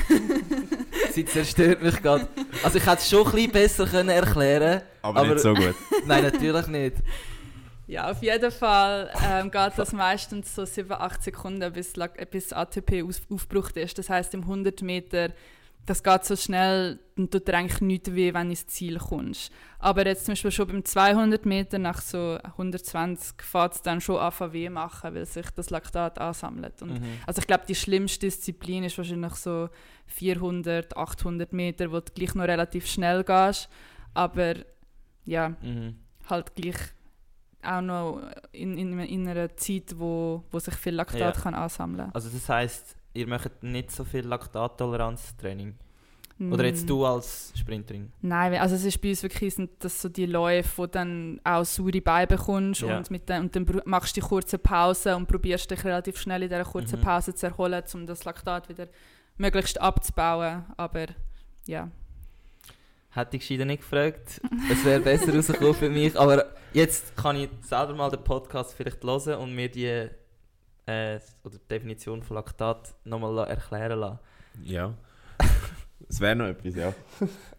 Sie 1.12 1.24
zerstört 1.24 1.82
mich 1.82 2.00
gerade. 2.02 2.28
Also 2.62 2.78
ich 2.78 2.86
hätte 2.86 2.98
es 2.98 3.08
schon 3.08 3.26
ein 3.26 3.32
bisschen 3.32 3.52
besser 3.52 3.86
können 3.86 4.10
erklären 4.10 4.82
Aber, 5.02 5.20
Aber- 5.20 5.28
nicht 5.30 5.40
so 5.40 5.54
gut. 5.54 5.74
Nein, 6.06 6.24
natürlich 6.24 6.66
nicht. 6.66 6.96
ja, 7.86 8.10
auf 8.10 8.22
jeden 8.22 8.50
Fall 8.50 9.10
ähm, 9.28 9.50
geht 9.50 9.72
das 9.76 9.92
meistens 9.92 10.54
so 10.54 10.64
7, 10.64 10.92
8 10.92 11.22
Sekunden, 11.22 11.72
bis, 11.72 11.94
bis 12.30 12.52
ATP 12.52 13.02
aufgebraucht 13.30 13.76
ist. 13.76 13.98
Das 13.98 14.10
heißt, 14.10 14.34
im 14.34 14.42
100 14.42 14.82
Meter 14.82 15.30
das 15.88 16.02
geht 16.02 16.24
so 16.24 16.36
schnell, 16.36 16.98
dann 17.16 17.30
tut 17.30 17.48
dir 17.48 17.54
eigentlich 17.54 17.80
nichts 17.80 18.12
weh, 18.14 18.32
wenn 18.34 18.44
du 18.46 18.50
ins 18.50 18.66
Ziel 18.66 18.98
kommst. 18.98 19.50
Aber 19.78 20.06
jetzt 20.06 20.24
zum 20.26 20.32
Beispiel 20.32 20.50
schon 20.50 20.66
beim 20.68 20.84
200 20.84 21.46
Meter 21.46 21.78
nach 21.78 22.00
so 22.00 22.38
120 22.42 23.42
fährt 23.42 23.74
es 23.74 23.82
dann 23.82 24.00
schon 24.00 24.18
an 24.18 24.52
weh 24.52 24.68
machen, 24.70 25.14
weil 25.14 25.24
sich 25.26 25.50
das 25.50 25.70
Laktat 25.70 26.18
ansammelt. 26.18 26.82
Und 26.82 27.00
Mhm. 27.00 27.18
also 27.26 27.40
ich 27.40 27.46
glaube, 27.46 27.64
die 27.66 27.74
schlimmste 27.74 28.26
Disziplin 28.26 28.84
ist 28.84 28.98
wahrscheinlich 28.98 29.34
so 29.34 29.68
400, 30.06 30.96
800 30.96 31.52
Meter, 31.52 31.90
wo 31.90 32.00
du 32.00 32.12
gleich 32.14 32.34
noch 32.34 32.44
relativ 32.44 32.86
schnell 32.86 33.24
gehst, 33.24 33.68
aber 34.14 34.54
ja, 35.24 35.50
Mhm. 35.62 35.96
halt 36.28 36.54
gleich 36.54 36.76
auch 37.62 37.80
noch 37.80 38.20
in, 38.52 38.76
in, 38.78 38.98
in 39.00 39.28
einer 39.28 39.56
Zeit, 39.56 39.94
wo, 39.98 40.44
wo 40.50 40.58
sich 40.58 40.74
viel 40.74 40.94
Laktat 40.94 41.36
Ja. 41.36 41.42
kann 41.42 41.54
ansammeln 41.54 42.10
Also 42.14 42.28
das 42.30 42.48
heisst, 42.48 42.94
ihr 43.18 43.26
macht 43.28 43.62
nicht 43.62 43.90
so 43.90 44.04
viel 44.04 44.24
Laktattoleranztraining? 44.26 45.74
Oder 46.52 46.62
Mm. 46.62 46.66
jetzt 46.66 46.88
du 46.88 47.04
als 47.04 47.52
Sprinterin? 47.56 48.12
Nein, 48.22 48.54
also 48.54 48.76
es 48.76 48.84
ist 48.84 49.00
bei 49.00 49.08
uns 49.10 49.24
wirklich 49.24 49.54
sind 49.56 49.70
das 49.80 50.00
so 50.00 50.08
die 50.08 50.26
Läufe, 50.26 50.70
wo 50.78 50.86
dann 50.86 51.40
auch 51.42 51.64
saure 51.64 52.00
Beine 52.00 52.28
bekommst 52.28 52.82
Ja. 52.82 52.96
und, 52.98 53.10
mit 53.10 53.28
den, 53.28 53.42
und 53.42 53.56
dann 53.56 53.82
machst 53.86 54.16
du 54.16 54.20
die 54.20 54.26
kurze 54.26 54.56
Pause 54.56 55.16
und 55.16 55.26
probierst 55.26 55.68
dich 55.68 55.84
relativ 55.84 56.16
schnell 56.20 56.44
in 56.44 56.48
dieser 56.48 56.64
kurzen 56.64 57.00
Mhm. 57.00 57.04
Pause 57.04 57.34
zu 57.34 57.46
erholen, 57.46 57.82
um 57.94 58.06
das 58.06 58.24
Laktat 58.24 58.68
wieder 58.68 58.86
möglichst 59.36 59.80
abzubauen. 59.80 60.64
Aber 60.76 61.06
ja, 61.66 61.90
Hätte 63.10 63.36
ich 63.36 63.42
gescheiter 63.42 63.64
nicht 63.64 63.80
gefragt. 63.80 64.40
Es 64.70 64.84
wäre 64.84 65.00
besser 65.00 65.34
rausgekommen 65.34 65.74
für 65.74 65.88
mich. 65.88 66.16
Aber 66.16 66.44
jetzt 66.74 67.16
kann 67.16 67.34
ich 67.36 67.48
selber 67.62 67.94
mal 67.94 68.10
den 68.10 68.22
Podcast 68.22 68.74
vielleicht 68.74 69.02
hören 69.02 69.38
und 69.40 69.54
mir 69.56 69.68
die, 69.70 70.08
äh, 70.88 71.20
oder 71.44 71.56
die 71.58 71.68
Definition 71.68 72.22
von 72.22 72.36
Laktat 72.36 72.94
nochmal 73.04 73.46
erklären 73.48 73.98
lassen. 74.00 74.18
Ja. 74.64 74.94
Es 76.10 76.20
wäre 76.20 76.36
noch 76.36 76.46
etwas, 76.46 76.74
ja. 76.74 76.94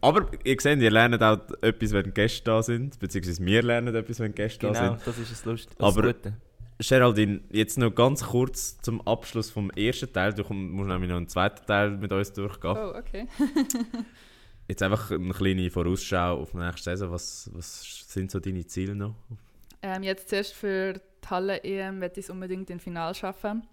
Aber 0.01 0.25
ihr 0.43 0.55
seht, 0.59 0.79
ihr 0.79 0.89
lernt 0.89 1.21
auch 1.21 1.39
etwas, 1.61 1.91
wenn 1.91 2.11
Gäste 2.13 2.43
da 2.45 2.63
sind. 2.63 2.97
Beziehungsweise 2.97 3.45
wir 3.45 3.61
lernen 3.61 3.93
etwas, 3.93 4.19
wenn 4.21 4.33
Gäste 4.33 4.65
da 4.65 4.73
Genau, 4.73 4.95
sind. 4.95 5.05
das 5.05 5.17
ist 5.19 5.45
das. 5.45 5.67
Aber- 5.77 6.01
das 6.01 6.15
Gute. 6.15 6.33
Geraldine, 6.79 7.41
jetzt 7.51 7.77
noch 7.77 7.91
ganz 7.93 8.23
kurz 8.23 8.79
zum 8.79 9.05
Abschluss 9.05 9.51
vom 9.51 9.69
ersten 9.71 10.11
Teil. 10.11 10.33
Du 10.33 10.41
musst 10.53 10.87
nämlich 10.89 11.09
noch 11.09 11.17
einen 11.17 11.27
zweiten 11.27 11.63
Teil 11.67 11.91
mit 11.91 12.11
uns 12.11 12.31
durchgehen. 12.33 12.75
oh, 12.77 12.93
okay. 12.97 13.27
Jetzt 14.67 14.81
einfach 14.83 15.11
eine 15.11 15.33
kleine 15.33 15.69
Vorausschau 15.69 16.41
auf 16.41 16.51
die 16.51 16.57
nächste 16.57 16.91
Saison. 16.91 17.11
Was, 17.11 17.49
was 17.53 18.05
sind 18.07 18.31
so 18.31 18.39
deine 18.39 18.65
Ziele 18.65 18.95
noch? 18.95 19.15
Ähm, 19.81 20.03
jetzt 20.03 20.29
zuerst 20.29 20.53
für 20.53 21.01
die 21.23 21.29
Halle-EM 21.29 22.01
ich 22.19 22.25
es 22.25 22.29
unbedingt 22.29 22.69
im 22.69 22.79
Finale 22.79 23.13
schaffen. 23.15 23.67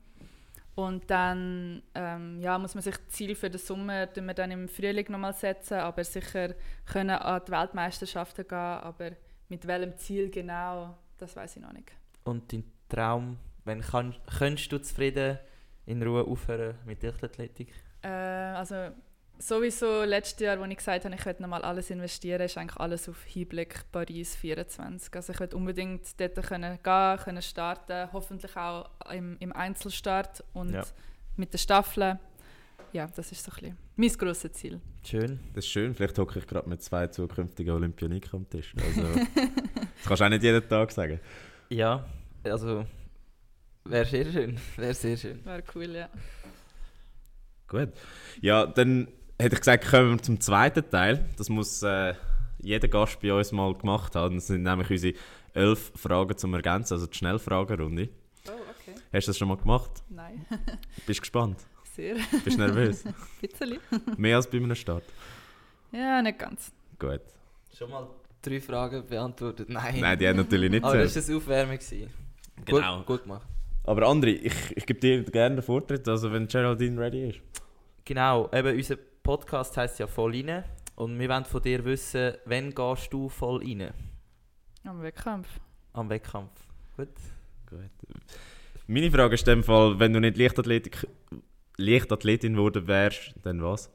Und 0.75 1.11
dann 1.11 1.83
ähm, 1.95 2.39
ja, 2.39 2.59
muss 2.59 2.75
man 2.75 2.83
sich 2.83 2.97
Ziel 3.09 3.35
für 3.35 3.49
den 3.49 3.59
Sommer 3.59 4.07
wir 4.15 4.35
dann 4.35 4.51
im 4.51 4.69
Frühling 4.69 5.07
nochmal 5.09 5.33
setzen, 5.33 5.79
aber 5.79 6.05
sicher 6.05 6.55
können 6.85 7.17
an 7.17 7.41
die 7.47 7.51
Weltmeisterschaften 7.51 8.47
gehen, 8.47 8.59
aber 8.59 9.13
mit 9.49 9.67
welchem 9.67 9.97
Ziel 9.97 10.31
genau, 10.31 10.99
das 11.17 11.35
weiß 11.35 11.57
ich 11.57 11.63
noch 11.63 11.73
nicht. 11.73 11.93
Und 12.25 12.53
dein 12.53 12.65
Traum, 12.91 13.39
wenn 13.65 13.81
kann, 13.81 14.15
könntest 14.39 14.71
du 14.71 14.79
zufrieden 14.79 15.39
in 15.87 16.03
Ruhe 16.03 16.25
aufhören 16.27 16.75
mit 16.85 17.03
Leichtathletik? 17.03 17.73
Äh, 18.03 18.09
also 18.09 18.91
sowieso 19.39 20.05
letztes 20.05 20.41
Jahr, 20.41 20.59
als 20.61 20.71
ich 20.71 20.77
gesagt 20.79 21.05
habe, 21.05 21.15
ich 21.15 21.25
werde 21.27 21.43
nochmal 21.43 21.63
alles 21.63 21.91
investieren, 21.91 22.41
ist 22.41 22.57
eigentlich 22.59 22.77
alles 22.79 23.09
auf 23.09 23.23
Hinblick 23.25 23.85
Paris 23.93 24.37
24. 24.37 25.15
Also 25.15 25.33
ich 25.33 25.41
werde 25.41 25.57
unbedingt 25.57 26.03
dort 26.21 26.35
können 26.47 26.79
gehen, 26.83 27.17
können 27.19 27.43
starten, 27.43 28.13
hoffentlich 28.13 28.57
auch 28.57 28.89
im, 29.13 29.37
im 29.41 29.53
Einzelstart 29.53 30.43
und 30.53 30.73
Ja. 30.73 30.85
mit 31.37 31.53
den 31.53 31.59
Staffeln. 31.59 32.19
Ja, 32.93 33.07
das 33.15 33.33
ist 33.33 33.45
so 33.45 33.51
ein 33.51 33.55
bisschen 33.57 33.77
mein 33.97 34.09
grosses 34.13 34.53
Ziel. 34.53 34.81
Schön. 35.05 35.41
Das 35.55 35.65
ist 35.65 35.71
schön. 35.71 35.95
Vielleicht 35.95 36.19
hocke 36.19 36.39
ich 36.39 36.47
gerade 36.47 36.69
mit 36.69 36.83
zwei 36.83 37.07
zukünftigen 37.09 37.75
Olympioniken 37.75 38.31
am 38.41 38.49
Tisch. 38.49 38.75
Also, 38.83 39.03
das 39.35 40.05
kannst 40.07 40.21
du 40.21 40.25
auch 40.25 40.29
nicht 40.31 40.43
jeden 40.43 40.67
Tag 40.69 40.91
sagen. 40.93 41.21
Ja, 41.69 42.07
also 42.45 42.87
wäre 43.85 44.05
sehr 44.07 44.25
schön. 44.25 44.59
Wäre 44.77 44.95
sehr 44.95 45.17
schön. 45.17 45.45
Wäre 45.45 45.63
cool, 45.75 45.91
ja. 45.97 46.09
Gut. 47.69 47.91
Ja, 48.41 48.67
dann 48.67 49.09
hätte 49.39 49.55
ich 49.55 49.61
gesagt, 49.61 49.89
kommen 49.89 50.13
wir 50.13 50.23
zum 50.23 50.41
zweiten 50.41 50.89
Teil. 50.91 51.29
Das 51.37 51.49
muss 51.49 51.83
äh, 51.83 52.15
jeder 52.59 52.89
Gast 52.89 53.21
bei 53.21 53.33
uns 53.33 53.53
mal 53.53 53.75
gemacht 53.75 54.15
haben. 54.15 54.37
Das 54.37 54.47
sind 54.47 54.63
nämlich 54.63 54.91
unsere 54.91 55.15
elf 55.55 55.93
Fragen 55.95 56.37
zum 56.37 56.55
Ergänzen, 56.55 56.95
also 56.95 57.07
die 57.07 57.17
Schnellfragerunde. 57.17 58.09
Oh, 58.49 58.53
okay. 58.53 58.95
Hast 59.13 59.27
du 59.27 59.31
das 59.31 59.39
schon 59.39 59.49
mal 59.49 59.57
gemacht? 59.57 59.91
Nein, 60.09 60.45
Bist 61.07 61.19
du 61.19 61.23
gespannt? 61.23 61.67
sehr. 61.97 62.17
Bist 62.45 62.59
du 62.59 62.61
nervös? 62.61 63.05
Bisschen. 63.41 63.79
Mehr 64.17 64.37
als 64.37 64.47
bei 64.49 64.59
einem 64.59 64.75
Start? 64.75 65.05
Ja, 65.93 66.21
nicht 66.23 66.39
ganz. 66.39 66.73
Gut. 66.99 67.21
Schon 67.77 67.91
mal 67.91 68.07
drei 68.43 68.61
Fragen 68.61 69.07
beantwortet? 69.07 69.69
Nein. 69.69 70.01
Nein, 70.01 70.19
die 70.19 70.29
haben 70.29 70.37
natürlich 70.37 70.71
nicht 70.71 70.85
Aber 70.85 70.99
das 70.99 71.29
war 71.29 71.57
eine. 71.57 71.79
Genau. 72.65 72.97
Gut, 72.99 73.07
gut 73.07 73.23
gemacht. 73.23 73.47
Aber 73.85 74.03
André, 74.09 74.41
ich, 74.43 74.77
ich 74.77 74.87
gebe 74.87 75.01
dir 75.01 75.23
gerne 75.25 75.57
den 75.57 75.63
Vortritt, 75.63 76.09
also 76.09 76.33
wenn 76.33 76.49
Geraldine 76.49 77.01
ready 77.01 77.31
ist. 77.31 77.41
Genau, 78.05 78.51
eben 78.53 78.77
unser 78.77 78.97
Podcast 79.27 79.77
heisst 79.77 79.99
ja 79.99 80.07
«Voll 80.07 80.37
rein». 80.37 80.63
Und 80.95 81.19
wir 81.19 81.29
wollen 81.29 81.45
von 81.45 81.61
dir 81.61 81.85
wissen, 81.85 82.35
wann 82.45 82.73
gehst 82.73 83.13
du 83.13 83.29
voll 83.29 83.59
rein 83.59 83.93
Am 84.85 85.03
Wettkampf. 85.03 85.49
am 85.95 86.09
Wettkampf? 86.09 86.53
Gut. 86.97 87.09
Gut. 87.69 87.81
Meine 88.87 89.11
Frage 89.11 89.35
ist 89.35 89.49
in 89.49 89.57
dem 89.57 89.65
Fall, 89.65 89.99
wenn 89.99 90.13
du 90.13 90.21
nicht 90.21 90.37
Leichtathletik, 90.37 91.09
Leichtathletin 91.77 92.55
geworden 92.55 92.87
wärst, 92.87 93.35
dann 93.43 93.61
was? 93.65 93.91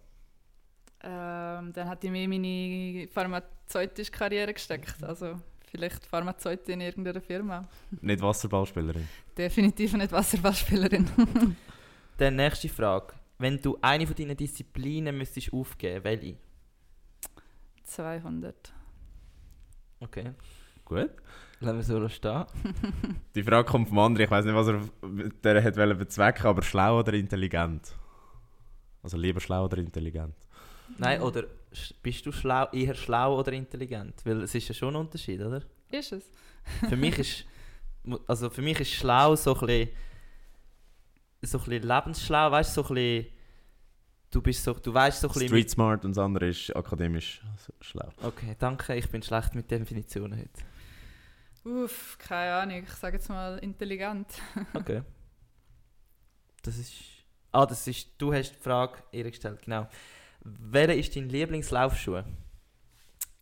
Ähm, 1.02 1.72
dann 1.72 1.88
hat 1.88 2.04
ich 2.04 2.12
mir 2.12 2.28
meine 2.28 3.08
pharmazeutische 3.08 4.12
Karriere 4.12 4.54
gesteckt. 4.54 5.02
Also 5.02 5.40
vielleicht 5.72 6.06
Pharmazeutin 6.08 6.74
in 6.74 6.82
irgendeiner 6.82 7.22
Firma. 7.22 7.62
Nicht 8.02 8.22
Wasserballspielerin. 8.22 9.08
Definitiv 9.38 9.94
nicht 9.94 10.12
Wasserballspielerin. 10.12 11.10
Dann 12.18 12.36
nächste 12.36 12.68
Frage. 12.68 13.14
Wenn 13.42 13.60
du 13.60 13.76
eine 13.82 14.06
von 14.06 14.16
deinen 14.16 14.38
Disziplinen 14.38 15.18
müsstest 15.18 15.52
aufgeben, 15.52 16.04
welche? 16.04 16.38
200. 17.86 18.72
Okay. 20.00 20.32
Gut. 20.86 21.10
Lassen 21.60 21.78
wir 21.78 21.84
so 21.84 22.10
stehen. 22.10 22.46
Die 23.36 23.42
Frage 23.42 23.68
kommt 23.68 23.90
vom 23.90 23.98
anderen, 23.98 24.26
ich 24.26 24.32
weiß 24.32 24.46
nicht, 24.46 24.54
was 24.54 24.68
er 24.68 25.08
mit 25.08 25.44
der 25.44 25.64
hat 25.64 25.76
bezwecken, 25.98 26.46
aber 26.46 26.62
schlau 26.62 27.00
oder 27.00 27.14
intelligent? 27.14 27.96
Also 29.02 29.18
lieber 29.18 29.40
schlau 29.40 29.66
oder 29.66 29.80
intelligent? 29.80 30.36
Nein, 31.00 31.20
oder 31.22 31.46
bist 32.04 32.24
du 32.24 32.32
schlau, 32.32 32.68
eher 32.72 32.94
schlau 32.94 33.40
oder 33.40 33.54
intelligent? 33.54 34.24
Weil 34.24 34.44
es 34.44 34.54
ist 34.54 34.68
ja 34.68 34.76
schon 34.76 34.96
ein 34.96 35.02
Unterschied, 35.02 35.42
oder? 35.42 35.64
Ist 35.90 36.12
es? 36.12 36.30
Für 36.88 36.96
mich 36.96 37.18
ist, 37.18 37.46
also 38.28 38.52
für 38.52 38.62
mich 38.62 38.80
ist 38.80 38.92
schlau 38.92 39.36
so 39.36 39.56
ein 39.56 39.66
bisschen, 39.66 39.90
so 41.42 41.58
ein 41.58 41.64
bisschen 41.64 41.84
lebensschlau, 41.84 42.52
weißt 42.52 42.78
du, 42.78 42.84
so 42.84 42.90
ein 42.90 42.96
bisschen, 42.96 43.34
du 44.30 44.42
bist 44.42 44.64
so, 44.64 44.74
du 44.74 44.94
weißt 44.94 45.22
so 45.22 45.28
ein 45.28 45.34
bisschen... 45.34 45.48
Street 45.48 45.70
smart 45.70 46.06
und 46.06 46.16
das 46.16 46.24
andere 46.24 46.48
ist 46.48 46.76
akademisch 46.76 47.42
schlau. 47.82 48.10
Okay, 48.22 48.56
danke, 48.60 48.96
ich 48.96 49.10
bin 49.10 49.22
schlecht 49.22 49.56
mit 49.56 49.70
Definitionen 49.70 50.38
heute. 50.38 50.62
Uff, 51.64 52.18
keine 52.18 52.54
Ahnung. 52.54 52.84
Ich 52.84 52.94
sage 52.94 53.18
jetzt 53.18 53.30
mal 53.30 53.58
intelligent. 53.60 54.28
Okay. 54.74 55.04
Das 56.64 56.78
ist... 56.78 56.94
Ah, 57.52 57.66
das 57.66 57.88
ist... 57.88 58.10
Du 58.18 58.34
hast 58.34 58.52
die 58.52 58.60
Frage 58.60 59.04
ihr 59.12 59.30
gestellt, 59.30 59.62
genau. 59.64 59.88
Welcher 60.44 60.96
ist 60.96 61.16
dein 61.16 61.30
Lieblingslaufschuh? 61.30 62.24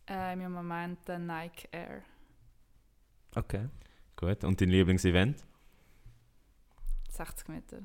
Ähm, 0.06 0.40
Im 0.40 0.52
Moment 0.52 1.06
der 1.06 1.18
Nike 1.18 1.68
Air. 1.70 2.02
Okay. 3.34 3.68
Gut. 4.16 4.44
Und 4.44 4.60
dein 4.60 4.70
Lieblingsevent? 4.70 5.44
60 7.20 7.48
Meter. 7.48 7.78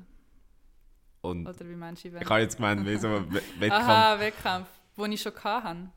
Und 1.20 1.46
Oder 1.46 1.68
wie 1.68 1.74
meinst 1.76 2.04
du 2.04 2.08
ich 2.08 2.14
habe 2.30 2.40
jetzt 2.40 2.56
gemeint, 2.56 2.86
wie 2.86 2.96
so 2.96 3.08
ein 3.08 3.32
We- 3.32 3.42
Wettkampf. 3.58 3.88
Aha, 3.88 4.18
Wettkampf, 4.20 4.68
den 4.96 5.12
ich 5.12 5.20
schon 5.20 5.34
hatte. 5.44 5.90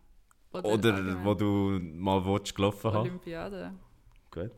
Oder 0.51 0.93
allgemein? 0.95 1.23
wo 1.25 1.33
du 1.35 1.79
mal 1.81 2.25
willst, 2.25 2.53
gelaufen 2.55 2.91
hast. 2.91 2.97
Olympiade. 2.97 3.73
Gut. 4.31 4.51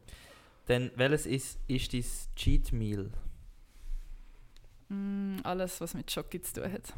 Dann 0.66 0.90
welches 0.96 1.26
ist, 1.26 1.60
ist 1.68 1.94
dein 1.94 2.06
Cheat 2.36 2.72
Meal? 2.72 3.12
Mm, 4.90 5.38
alles, 5.44 5.80
was 5.82 5.94
mit 5.94 6.10
Schoki 6.10 6.42
zu 6.42 6.62
tun 6.62 6.72
hat. 6.72 6.94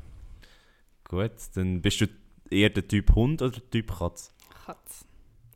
Gut. 1.05 1.31
Dann 1.55 1.81
bist 1.81 2.01
du 2.01 2.07
eher 2.49 2.69
der 2.69 2.87
Typ 2.87 3.13
Hund 3.15 3.41
oder 3.41 3.51
der 3.59 3.69
Typ 3.71 3.91
Katz? 3.97 4.33
Katz. 4.65 5.05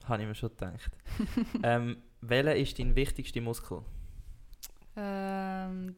Habe 0.05 0.23
ich 0.23 0.27
mir 0.27 0.35
schon 0.35 0.49
gedacht. 0.49 0.91
ähm, 1.63 1.97
welcher 2.21 2.55
ist 2.55 2.79
dein 2.79 2.95
wichtigster 2.95 3.41
Muskel? 3.41 3.81
Ähm, 4.95 5.95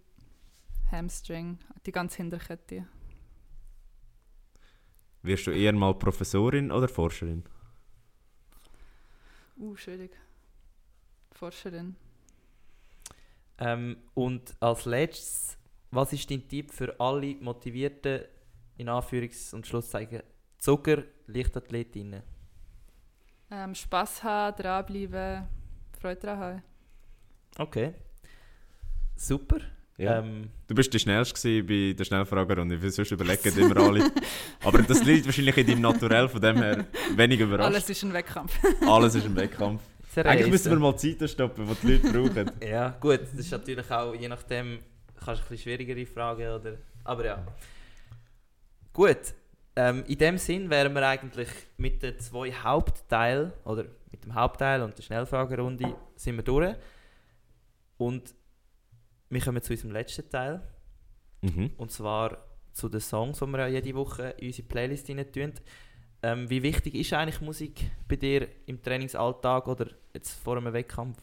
Hamstring, 0.92 1.60
die 1.86 1.92
ganze 1.92 2.18
Hinterkette. 2.18 2.88
Wirst 5.22 5.48
du 5.48 5.52
eher 5.52 5.74
mal 5.74 5.94
Professorin 5.94 6.72
oder 6.72 6.88
Forscherin? 6.88 7.44
Uh, 9.58 9.76
schwierig. 9.76 10.12
Forscherin. 11.32 11.96
Ähm, 13.58 13.98
und 14.14 14.56
als 14.62 14.86
letztes, 14.86 15.58
was 15.92 16.14
ist 16.14 16.32
dein 16.32 16.48
Tipp 16.48 16.72
für 16.72 16.98
alle 17.00 17.36
motivierten 17.36 18.24
in 18.78 18.88
Anführungs- 18.88 19.54
und 19.54 19.68
Schlusszeichen 19.68 20.24
Zucker 20.58 21.04
Leichtathletinnen? 21.28 22.24
Ähm, 23.52 23.76
Spass 23.76 24.24
haben, 24.24 24.56
dranbleiben, 24.62 25.48
Freude 26.00 26.22
daran 26.22 26.40
haben. 26.40 26.64
Okay. 27.58 27.94
Super. 29.16 29.60
Ja. 30.00 30.20
Ähm, 30.20 30.50
Du 30.68 30.76
bist 30.76 30.94
der 30.94 31.00
Schnellste 31.00 31.62
bei 31.64 31.94
der 31.98 32.06
Schnellfragerunde, 32.06 32.82
weil 32.82 32.90
sonst 32.90 33.12
überlegen 33.12 33.58
immer 33.58 33.78
alle. 33.78 34.12
Aber 34.64 34.82
das 34.82 35.04
liegt 35.04 35.26
wahrscheinlich 35.26 35.58
in 35.58 35.68
deinem 35.68 35.82
Naturell, 35.82 36.30
von 36.30 36.40
dem 36.40 36.58
her 36.58 36.86
wenig 37.16 37.40
überrascht. 37.40 37.66
Alles, 37.66 37.76
Alles 37.84 37.90
ist 37.90 38.04
ein 38.04 38.14
Wettkampf. 38.14 38.54
ist 39.16 39.26
ein 39.26 39.36
Wettkampf. 39.36 39.82
Eigentlich 40.16 40.52
müssen 40.52 40.72
wir 40.72 40.80
mal 40.80 40.96
Zeiten 40.96 41.28
stoppen, 41.28 41.68
die 41.68 41.98
die 42.00 42.08
Leute 42.08 42.30
brauchen. 42.34 42.52
Ja, 42.68 42.96
gut, 43.00 43.22
das 43.22 43.34
ist 43.34 43.52
natürlich 43.52 43.92
auch, 43.92 44.16
je 44.16 44.28
nachdem, 44.30 44.80
kannst 45.16 45.42
du 45.42 45.46
ein 45.46 45.50
bisschen 45.50 45.58
schwierigere 45.64 46.06
Fragen, 46.06 46.48
oder? 46.48 46.78
Aber 47.04 47.26
ja. 47.26 47.46
Gut, 48.94 49.18
ähm, 49.76 50.04
in 50.08 50.18
dem 50.18 50.38
Sinn 50.38 50.70
wären 50.70 50.94
wir 50.94 51.08
eigentlich 51.08 51.50
mit 51.78 52.02
den 52.04 52.18
zwei 52.20 52.54
Hauptteilen, 52.54 53.52
oder 53.66 53.86
mit 54.12 54.24
dem 54.24 54.34
Hauptteil 54.34 54.82
und 54.82 54.98
der 54.98 55.04
Schnellfragerunde, 55.04 55.94
sind 56.16 56.38
wir 56.38 56.44
durch. 56.44 56.76
Und 57.98 58.34
wir 59.30 59.42
kommen 59.42 59.62
zu 59.62 59.74
unserem 59.74 59.92
letzten 59.92 60.30
Teil, 60.30 60.62
Mhm. 61.42 61.72
und 61.78 61.90
zwar 61.92 62.38
zu 62.74 62.90
den 62.90 63.00
Songs, 63.00 63.40
die 63.40 63.46
wir 63.48 63.60
ja 63.60 63.68
jede 63.68 63.96
Woche 63.96 64.30
in 64.40 64.48
unsere 64.48 64.68
Playlist 64.68 65.10
rein 65.10 65.32
tun. 65.32 65.54
Ähm, 66.22 66.50
wie 66.50 66.62
wichtig 66.62 66.96
ist 66.96 67.14
eigentlich 67.14 67.40
Musik 67.40 67.90
bei 68.10 68.18
dir 68.18 68.48
im 68.66 68.82
Trainingsalltag 68.82 69.68
oder 69.68 69.88
jetzt 70.14 70.34
vor 70.44 70.58
einem 70.58 70.74
Wettkampf? 70.74 71.18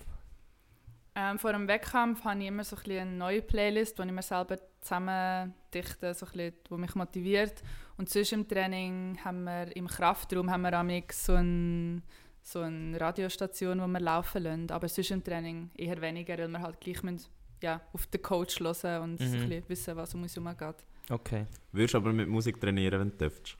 Ähm, 1.14 1.38
vor 1.38 1.52
dem 1.52 1.66
Wettkampf 1.68 2.24
habe 2.24 2.40
ich 2.40 2.46
immer 2.48 2.64
so 2.64 2.76
ein 2.76 2.82
bisschen 2.82 3.09
eine 3.09 3.16
neue 3.16 3.42
Playlist, 3.42 3.98
die 3.98 4.02
ich 4.02 4.11
mir 4.12 4.22
selber 4.22 4.57
zusammen 4.80 5.52
dichte, 5.72 6.12
so 6.14 6.26
ein 6.26 6.32
bisschen, 6.32 6.54
die 6.70 6.74
mich 6.74 6.94
motiviert. 6.94 7.62
Und 7.98 8.09
sonst 8.11 8.32
im 8.32 8.46
Training 8.48 9.18
haben 9.24 9.44
wir 9.44 9.74
im 9.76 9.86
Kraftraum 9.86 10.50
haben 10.50 10.62
wir 10.62 11.02
so, 11.12 11.34
ein, 11.34 12.02
so 12.42 12.61
eine 12.61 12.98
Radiostation, 13.00 13.78
die 13.78 13.86
wir 13.86 14.00
laufen 14.00 14.42
lassen. 14.42 14.70
Aber 14.70 14.88
sonst 14.88 15.11
im 15.11 15.24
Training 15.24 15.70
eher 15.74 16.00
weniger, 16.02 16.36
weil 16.38 16.48
wir 16.48 16.61
halt 16.61 16.80
gleich 16.80 17.02
müssen, 17.02 17.30
ja, 17.62 17.80
auf 17.92 18.07
den 18.07 18.22
Coach 18.22 18.61
hören 18.61 19.02
und 19.02 19.20
Mhm. 19.20 19.26
ein 19.26 19.48
bisschen 19.48 19.68
wissen, 19.68 19.96
was 19.96 20.14
um 20.14 20.22
uns 20.22 20.36
herum 20.36 20.57
geht. 20.57 20.76
Okay. 21.11 21.46
Würdest 21.72 21.94
du 21.94 21.98
aber 21.98 22.12
mit 22.12 22.28
Musik 22.28 22.61
trainieren, 22.61 23.00
wenn 23.00 23.11
du 23.11 23.16
dürftest? 23.16 23.57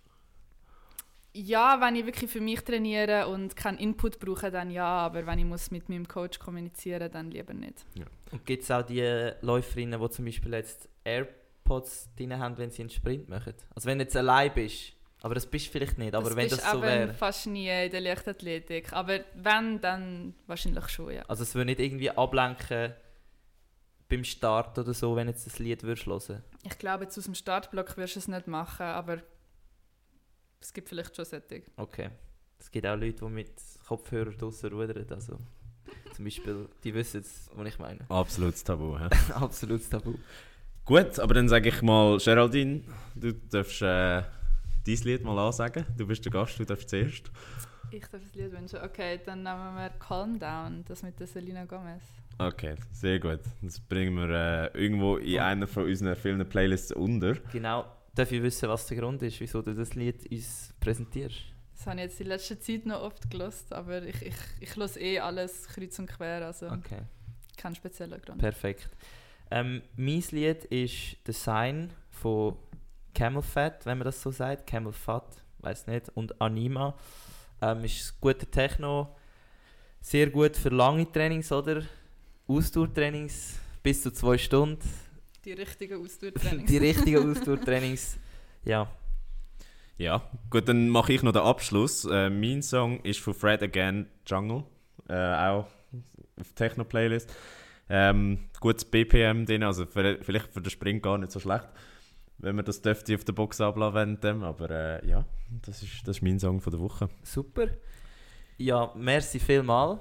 Ja, 1.33 1.79
wenn 1.83 1.97
ich 1.97 2.07
wirklich 2.07 2.31
für 2.31 2.41
mich 2.41 2.63
trainiere 2.63 3.29
und 3.29 3.55
keinen 3.57 3.77
Input 3.79 4.19
brauche, 4.19 4.51
dann 4.51 4.71
ja. 4.71 4.87
Aber 4.87 5.27
wenn 5.27 5.39
ich 5.39 5.45
muss 5.45 5.71
mit 5.71 5.89
meinem 5.89 6.09
Coach 6.09 6.39
kommunizieren 6.39 7.11
dann 7.13 7.31
lieber 7.31 7.53
nicht. 7.53 7.85
Und 8.33 8.47
gibt 8.47 8.63
es 8.63 8.71
auch 8.71 8.83
die 8.83 9.33
Läuferinnen, 9.43 10.01
die 10.01 10.11
zum 10.11 10.25
Beispiel 10.25 10.55
jetzt 10.55 10.89
AirPods 11.05 12.09
drin 12.17 12.39
haben, 12.39 12.57
wenn 12.57 12.71
sie 12.71 12.83
einen 12.83 12.91
Sprint 12.91 13.29
machen? 13.29 13.53
Also 13.75 13.87
wenn 13.87 13.99
du 13.99 14.05
jetzt 14.05 14.17
allein 14.17 14.51
bist, 14.55 14.95
aber 15.21 15.35
das 15.35 15.47
bist 15.47 15.67
du 15.67 15.73
vielleicht 15.73 15.99
nicht, 15.99 16.15
aber 16.15 16.29
das 16.31 16.37
wenn 16.37 16.49
das 16.49 16.71
so 16.71 16.81
wäre. 16.81 17.13
fast 17.13 17.47
nie 17.49 17.69
in 17.69 17.91
der 17.91 18.01
Leichtathletik. 18.01 18.93
Aber 18.95 19.21
wenn, 19.35 19.79
dann 19.81 20.35
wahrscheinlich 20.47 20.89
schon, 20.89 21.13
ja. 21.13 21.23
Also 21.29 21.43
es 21.43 21.55
würde 21.55 21.67
nicht 21.67 21.81
irgendwie 21.81 22.11
ablenken 22.11 22.95
beim 24.09 24.25
Start 24.25 24.79
oder 24.79 24.95
so, 24.95 25.17
wenn 25.17 25.27
du 25.27 25.33
jetzt 25.33 25.47
das 25.47 25.59
Lied 25.59 25.83
würdest 25.83 26.07
hören. 26.07 26.43
Ich 26.63 26.79
glaube, 26.79 27.05
jetzt 27.05 27.19
aus 27.19 27.25
dem 27.25 27.35
Startblock 27.35 27.97
wirst 27.97 28.17
du 28.17 28.21
es 28.21 28.29
nicht 28.29 28.47
machen, 28.47 28.87
aber 28.87 29.23
es 30.61 30.73
gibt 30.73 30.89
vielleicht 30.89 31.15
schon 31.15 31.25
Sättig. 31.25 31.71
Okay. 31.77 32.11
Es 32.59 32.71
gibt 32.71 32.87
auch 32.87 32.97
Leute, 32.97 33.25
die 33.25 33.31
mit 33.31 33.53
Kopfhörer 33.87 34.31
draussen 34.31 34.73
rudern. 34.73 35.07
Also 35.11 35.39
zum 36.15 36.25
Beispiel, 36.25 36.69
die 36.83 36.95
wissen 36.95 37.21
es, 37.21 37.51
was 37.55 37.69
ich 37.69 37.79
meine. 37.79 38.01
Absolutes 38.09 38.65
Tabu. 38.65 38.99
hä? 38.99 39.09
Absolutes 39.35 39.89
Tabu. 39.89 40.15
Gut, 40.85 41.19
aber 41.19 41.35
dann 41.35 41.49
sage 41.49 41.69
ich 41.69 41.83
mal, 41.83 42.17
Geraldine, 42.19 42.83
du 43.15 43.33
darfst 43.33 43.83
äh, 43.83 44.23
dein 44.87 44.97
Lied 45.05 45.25
mal 45.25 45.39
ansagen. 45.39 45.85
Du 45.97 46.07
bist 46.07 46.25
der 46.25 46.33
Gast, 46.33 46.59
du 46.59 46.65
darfst 46.65 46.89
zuerst. 46.89 47.31
Ich 47.91 48.01
darf 48.07 48.23
das 48.23 48.35
Lied 48.35 48.53
wünschen. 48.53 48.81
Okay, 48.83 49.21
dann 49.25 49.43
nehmen 49.43 49.75
wir 49.77 49.91
Calm 49.99 50.39
Down, 50.39 50.85
das 50.87 51.03
mit 51.03 51.19
der 51.21 51.27
Selena 51.27 51.65
Gomez. 51.65 52.03
Okay, 52.39 52.75
sehr 52.93 53.19
gut. 53.19 53.41
Das 53.63 53.81
bringen 53.81 54.15
wir 54.15 54.29
äh, 54.75 54.79
irgendwo 54.79 55.17
in 55.17 55.39
einer 55.41 55.67
von 55.67 55.85
unseren 55.85 56.15
vielen 56.17 56.47
Playlists 56.49 56.93
unter. 56.93 57.35
Genau. 57.53 57.87
Darf 58.15 58.31
ich 58.33 58.43
wissen, 58.43 58.69
was 58.69 58.87
der 58.87 58.99
Grund 58.99 59.23
ist, 59.23 59.41
wieso 59.41 59.63
du 59.63 59.75
das 59.75 59.95
Lied 59.95 60.31
uns 60.31 60.75
präsentierst? 60.81 61.37
Das 61.77 61.87
habe 61.87 61.97
ich 61.97 62.05
jetzt 62.05 62.21
in 62.21 62.27
letzter 62.29 62.59
Zeit 62.59 62.87
noch 62.87 63.03
oft 63.03 63.31
gelost, 63.31 63.73
aber 63.73 64.03
ich, 64.03 64.21
ich, 64.23 64.35
ich 64.61 64.77
höre 64.77 64.97
eh 64.97 65.19
alles 65.19 65.69
kreuz 65.69 65.99
und 65.99 66.07
quer, 66.07 66.47
also 66.47 66.67
Okay. 66.69 67.01
kein 67.57 67.75
spezieller 67.75 68.19
Grund. 68.19 68.39
Perfekt. 68.39 68.89
Ähm, 69.51 69.83
mein 69.97 70.25
Lied 70.31 70.65
ist 70.65 71.17
The 71.27 71.33
Sign 71.33 71.93
von 72.11 72.57
Camel 73.15 73.43
Fat, 73.43 73.85
wenn 73.87 73.99
man 73.99 74.07
das 74.07 74.21
so 74.21 74.31
sagt. 74.31 74.67
Camel 74.67 74.93
Fat, 74.93 75.43
weiß 75.59 75.87
nicht. 75.87 76.09
Und 76.15 76.41
Anima. 76.41 76.97
Ähm, 77.63 77.85
ist 77.85 78.21
guter 78.21 78.51
Techno. 78.51 79.15
Sehr 80.01 80.29
gut 80.31 80.57
für 80.57 80.69
lange 80.71 81.11
Trainings, 81.11 81.51
oder? 81.53 81.83
Ausdauertrainings 82.49 83.59
bis 83.83 84.03
zu 84.03 84.11
zwei 84.13 84.39
Stunden. 84.39 84.89
Die 85.45 85.53
richtigen 85.53 86.01
Ausdauertrainings. 86.05 86.71
Die 86.71 86.79
richtigen 86.79 87.31
Ausdauertrainings. 87.31 88.19
Ja, 88.65 88.89
Ja, 89.99 90.23
gut, 90.51 90.69
dann 90.69 90.89
mache 90.89 91.13
ich 91.13 91.23
noch 91.23 91.33
den 91.33 91.43
Abschluss. 91.43 92.05
Äh, 92.05 92.29
mein 92.31 92.63
Song 92.63 93.01
ist 93.01 93.21
von 93.21 93.33
Fred 93.35 93.63
Again 93.63 94.07
Jungle, 94.27 94.65
äh, 95.09 95.15
auch 95.15 95.67
auf 96.39 96.53
Techno-Playlist. 96.55 97.33
Ähm, 97.89 98.41
gutes 98.61 98.85
BPM 98.85 99.47
drin, 99.47 99.63
also 99.63 99.87
für, 99.87 100.19
vielleicht 100.23 100.53
für 100.53 100.61
den 100.61 100.71
Sprint 100.71 101.03
gar 101.03 101.17
nicht 101.19 101.31
so 101.33 101.39
schlecht, 101.41 101.69
wenn 102.39 102.57
man 102.57 102.65
das 102.65 102.83
dürfte 102.83 103.15
auf 103.15 103.25
der 103.25 103.33
Box 103.33 103.61
ablassen 103.61 104.21
dem, 104.21 104.43
aber 104.43 104.71
äh, 104.71 105.09
ja, 105.09 105.25
das 105.63 105.83
ist, 105.83 106.07
das 106.07 106.17
ist 106.17 106.23
mein 106.23 106.41
Song 106.41 106.61
von 106.61 106.73
der 106.73 106.81
Woche. 106.81 107.09
super. 107.23 107.69
Ja, 108.59 108.93
merci 108.97 109.39
vielmal, 109.39 110.01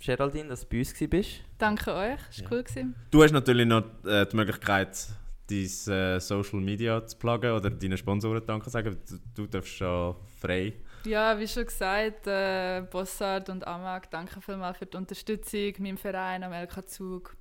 Geraldine, 0.00 0.48
dass 0.48 0.62
du 0.62 0.68
bei 0.68 0.78
uns 0.78 1.00
warst. 1.00 1.30
Danke 1.58 1.94
euch, 1.94 2.18
es 2.30 2.38
war 2.38 2.44
Ja. 2.44 2.48
cool. 2.50 2.62
Gewesen. 2.64 2.94
Du 3.10 3.22
hast 3.22 3.32
natürlich 3.32 3.66
noch 3.66 3.84
äh, 4.04 4.26
die 4.26 4.36
Möglichkeit, 4.36 5.06
dein 5.48 5.94
äh, 5.94 6.20
Social 6.20 6.60
Media 6.60 7.06
zu 7.06 7.16
pluggen 7.18 7.52
oder 7.52 7.70
deinen 7.70 7.98
Sponsoren 7.98 8.44
Danke 8.44 8.70
sagen. 8.70 8.96
Du, 9.08 9.18
du 9.34 9.46
darfst 9.46 9.72
schon 9.76 10.16
frei. 10.40 10.72
Ja, 11.04 11.38
wie 11.38 11.48
schon 11.48 11.64
gesagt, 11.64 12.26
äh, 12.26 12.82
Bossard 12.90 13.48
und 13.48 13.66
Amag, 13.66 14.10
danke 14.10 14.40
vielmals 14.40 14.78
für 14.78 14.86
die 14.86 14.96
Unterstützung, 14.96 15.72
meinem 15.78 15.96
Verein 15.96 16.42
am 16.42 16.52
LK 16.52 16.88
Zug 16.88 17.36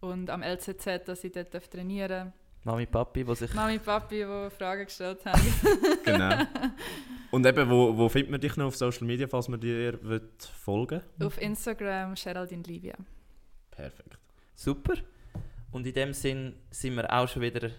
und 0.00 0.28
am 0.30 0.42
LCZ, 0.42 1.06
dass 1.06 1.24
ich 1.24 1.32
dort 1.32 1.52
darf 1.54 1.68
trainieren 1.68 2.32
Mami, 2.64 2.86
Papi, 2.86 3.24
die 3.24 3.34
sich... 3.34 3.54
Mami, 3.54 3.78
Papi, 3.78 4.24
die 4.24 4.50
Fragen 4.56 4.84
gestellt 4.84 5.24
haben. 5.24 5.40
Genau. 6.04 6.42
Und 7.30 7.44
eben, 7.44 7.68
wo, 7.68 7.96
wo 7.96 8.08
findet 8.08 8.30
man 8.30 8.40
dich 8.40 8.56
noch 8.56 8.66
auf 8.66 8.76
Social 8.76 9.06
Media, 9.06 9.28
falls 9.28 9.48
man 9.48 9.60
dir 9.60 10.02
will 10.02 10.22
folgen 10.40 11.02
Auf 11.22 11.40
Instagram, 11.40 12.14
Geraldine 12.14 12.62
Livia. 12.62 12.94
Perfekt. 13.70 14.18
Super. 14.54 14.94
Und 15.70 15.86
in 15.86 15.92
dem 15.92 16.12
Sinn 16.14 16.54
sind 16.70 16.96
wir 16.96 17.12
auch 17.12 17.28
schon 17.28 17.42
wieder 17.42 17.70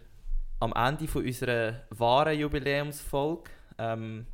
am 0.59 0.73
Ende 0.73 1.07
von 1.07 1.25
unserer 1.25 1.81
wahren 1.89 2.37
Jubiläumsfolge. 2.37 3.49
Ähm, 3.77 4.27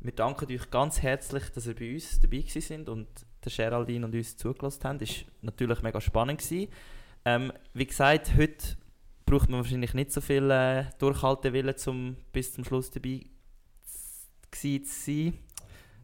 wir 0.00 0.12
danken 0.12 0.52
euch 0.52 0.70
ganz 0.70 1.02
herzlich, 1.02 1.50
dass 1.50 1.66
ihr 1.66 1.74
bei 1.74 1.94
uns 1.94 2.20
dabei 2.20 2.38
gewesen 2.38 2.60
sind 2.60 2.88
und 2.88 3.08
der 3.44 3.52
Geraldine 3.52 4.06
und 4.06 4.14
uns 4.14 4.36
zugelassen 4.36 4.84
haben. 4.84 4.98
Das 4.98 5.10
war 5.10 5.26
natürlich 5.42 5.82
mega 5.82 6.00
spannend. 6.00 6.40
Gewesen. 6.40 6.68
Ähm, 7.24 7.52
wie 7.74 7.86
gesagt, 7.86 8.36
heute 8.36 8.76
braucht 9.26 9.50
man 9.50 9.60
wahrscheinlich 9.60 9.92
nicht 9.92 10.12
so 10.12 10.20
viel 10.20 10.50
äh, 10.50 10.84
Durchhaltewillen, 10.98 11.74
um 11.86 12.16
bis 12.32 12.54
zum 12.54 12.64
Schluss 12.64 12.90
dabei 12.90 13.26
zu 14.52 14.80
sein. 14.84 15.34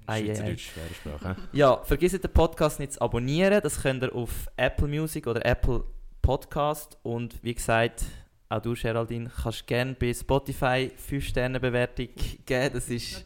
Ei, 0.06 0.14
ei, 0.14 0.18
ei. 0.18 0.24
Schweizerdeutsch, 0.24 0.70
schwere 0.72 0.94
Sprache. 0.94 1.36
hä? 1.36 1.42
Ja, 1.52 1.76
vergesst 1.84 2.22
den 2.22 2.32
Podcast 2.32 2.80
nicht 2.80 2.94
zu 2.94 3.01
abonnieren. 3.01 3.60
Das 3.62 3.80
könnt 3.80 4.02
ihr 4.02 4.14
auf 4.14 4.48
Apple 4.56 4.88
Music 4.88 5.26
oder 5.26 5.44
Apple 5.47 5.84
Podcast. 6.20 6.98
Und 7.05 7.42
wie 7.42 7.55
gesagt, 7.55 8.05
auch 8.48 8.60
du, 8.60 8.74
Geraldine, 8.74 9.30
kannst 9.42 9.66
gerne 9.66 9.94
bei 9.94 10.12
Spotify 10.12 10.90
5-Sterne-Bewertung 11.09 12.09
geben. 12.44 12.74
Das 12.74 12.90
ist, 12.90 13.24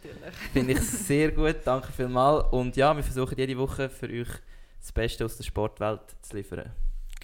finde 0.52 0.74
ich, 0.74 0.80
sehr 0.80 1.32
gut. 1.32 1.56
Danke 1.64 1.90
vielmals. 1.92 2.52
Und 2.52 2.76
ja, 2.76 2.94
wir 2.94 3.02
versuchen 3.02 3.36
jede 3.36 3.56
Woche 3.56 3.88
für 3.88 4.08
euch 4.08 4.28
das 4.78 4.92
Beste 4.92 5.24
aus 5.24 5.36
der 5.36 5.44
Sportwelt 5.44 6.02
zu 6.22 6.36
liefern. 6.36 6.70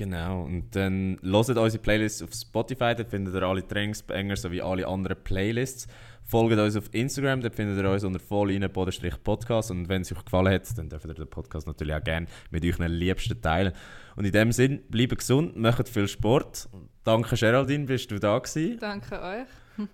Genau, 0.03 0.43
und 0.43 0.75
dann 0.75 1.17
hört 1.23 1.49
unsere 1.51 1.81
Playlist 1.81 2.25
auf 2.25 2.33
Spotify, 2.33 2.93
dort 2.97 3.09
findet 3.09 3.37
ihr 3.37 3.43
alle 3.45 3.65
Trainingsbanger 3.65 4.35
sowie 4.35 4.61
alle 4.61 4.85
anderen 4.85 5.17
Playlists. 5.23 5.87
Folgt 6.25 6.59
uns 6.59 6.75
auf 6.75 6.93
Instagram, 6.93 7.41
dort 7.41 7.55
findet 7.55 7.79
ihr 7.79 7.89
uns 7.89 8.03
unter 8.03 8.19
vollrein-podcast 8.19 9.71
und 9.71 9.89
wenn 9.89 10.03
es 10.03 10.11
euch 10.11 10.25
gefallen 10.25 10.53
hat, 10.53 10.77
dann 10.77 10.89
dürft 10.89 11.07
ihr 11.07 11.15
den 11.15 11.31
Podcast 11.31 11.69
natürlich 11.69 11.95
auch 11.95 12.03
gerne 12.03 12.27
mit 12.51 12.65
euren 12.65 12.91
Liebsten 12.91 13.41
teilen. 13.41 13.73
Und 14.17 14.25
in 14.25 14.33
dem 14.33 14.51
Sinn, 14.51 14.83
bleibt 14.89 15.19
gesund, 15.19 15.57
macht 15.57 15.89
viel 15.89 16.09
Sport. 16.09 16.69
Danke 17.05 17.37
Geraldine, 17.37 17.85
bist 17.85 18.11
du 18.11 18.19
da 18.19 18.41
gewesen 18.41 18.81
Danke 18.81 19.23
euch. 19.23 19.47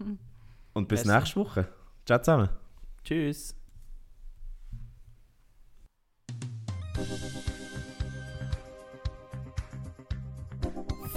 und 0.73 0.89
bis 0.89 1.05
Merci. 1.05 1.19
nächste 1.19 1.41
Woche. 1.41 1.69
Ciao 2.07 2.19
zusammen. 2.19 2.49
Tschüss. 3.05 3.55